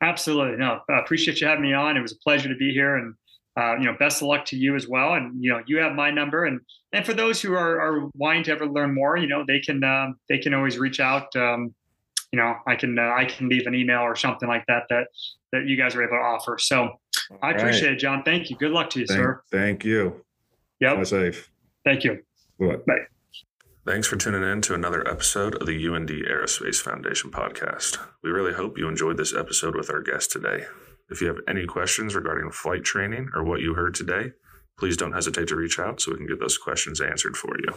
Absolutely. 0.00 0.58
No, 0.58 0.80
I 0.88 0.98
appreciate 0.98 1.40
you 1.40 1.46
having 1.46 1.64
me 1.64 1.72
on. 1.72 1.96
It 1.96 2.02
was 2.02 2.12
a 2.12 2.18
pleasure 2.18 2.48
to 2.48 2.56
be 2.56 2.72
here. 2.72 2.96
And 2.96 3.14
uh, 3.56 3.76
you 3.78 3.84
know, 3.84 3.96
best 3.98 4.20
of 4.20 4.28
luck 4.28 4.44
to 4.46 4.56
you 4.56 4.74
as 4.74 4.88
well. 4.88 5.14
And 5.14 5.42
you 5.42 5.50
know, 5.50 5.62
you 5.66 5.78
have 5.78 5.94
my 5.94 6.10
number. 6.10 6.44
And 6.44 6.60
and 6.92 7.06
for 7.06 7.14
those 7.14 7.40
who 7.40 7.54
are, 7.54 7.80
are 7.80 8.10
wanting 8.14 8.44
to 8.44 8.52
ever 8.52 8.66
learn 8.66 8.94
more, 8.94 9.16
you 9.16 9.26
know, 9.26 9.44
they 9.46 9.60
can 9.60 9.82
um, 9.84 10.16
they 10.28 10.38
can 10.38 10.54
always 10.54 10.78
reach 10.78 11.00
out. 11.00 11.34
Um, 11.36 11.74
you 12.32 12.40
know, 12.40 12.56
I 12.66 12.74
can 12.74 12.98
uh, 12.98 13.12
I 13.16 13.24
can 13.26 13.48
leave 13.48 13.66
an 13.66 13.74
email 13.74 14.00
or 14.00 14.16
something 14.16 14.48
like 14.48 14.64
that 14.66 14.84
that 14.90 15.06
that 15.52 15.66
you 15.66 15.76
guys 15.76 15.94
are 15.94 16.02
able 16.02 16.16
to 16.16 16.22
offer. 16.22 16.58
So 16.58 16.98
I 17.42 17.52
appreciate 17.52 17.88
right. 17.88 17.96
it, 17.96 18.00
John. 18.00 18.22
Thank 18.24 18.50
you. 18.50 18.56
Good 18.56 18.72
luck 18.72 18.90
to 18.90 19.00
you, 19.00 19.06
thank, 19.06 19.18
sir. 19.18 19.42
Thank 19.52 19.84
you. 19.84 20.24
Yep. 20.80 20.98
Be 20.98 21.04
safe. 21.04 21.50
Thank 21.84 22.04
you. 22.04 22.22
What? 22.56 22.84
Bye. 22.86 23.06
Thanks 23.86 24.08
for 24.08 24.16
tuning 24.16 24.42
in 24.42 24.62
to 24.62 24.72
another 24.72 25.06
episode 25.06 25.56
of 25.56 25.66
the 25.66 25.86
UND 25.86 26.08
Aerospace 26.08 26.80
Foundation 26.80 27.30
podcast. 27.30 27.98
We 28.22 28.30
really 28.30 28.54
hope 28.54 28.78
you 28.78 28.88
enjoyed 28.88 29.18
this 29.18 29.34
episode 29.34 29.76
with 29.76 29.90
our 29.90 30.00
guest 30.00 30.30
today. 30.32 30.64
If 31.10 31.20
you 31.20 31.26
have 31.26 31.40
any 31.46 31.66
questions 31.66 32.14
regarding 32.14 32.50
flight 32.50 32.82
training 32.82 33.28
or 33.34 33.44
what 33.44 33.60
you 33.60 33.74
heard 33.74 33.94
today, 33.94 34.32
please 34.78 34.96
don't 34.96 35.12
hesitate 35.12 35.48
to 35.48 35.56
reach 35.56 35.78
out 35.78 36.00
so 36.00 36.12
we 36.12 36.16
can 36.16 36.26
get 36.26 36.40
those 36.40 36.56
questions 36.56 36.98
answered 36.98 37.36
for 37.36 37.58
you. 37.58 37.74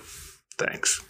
Thanks. 0.58 1.04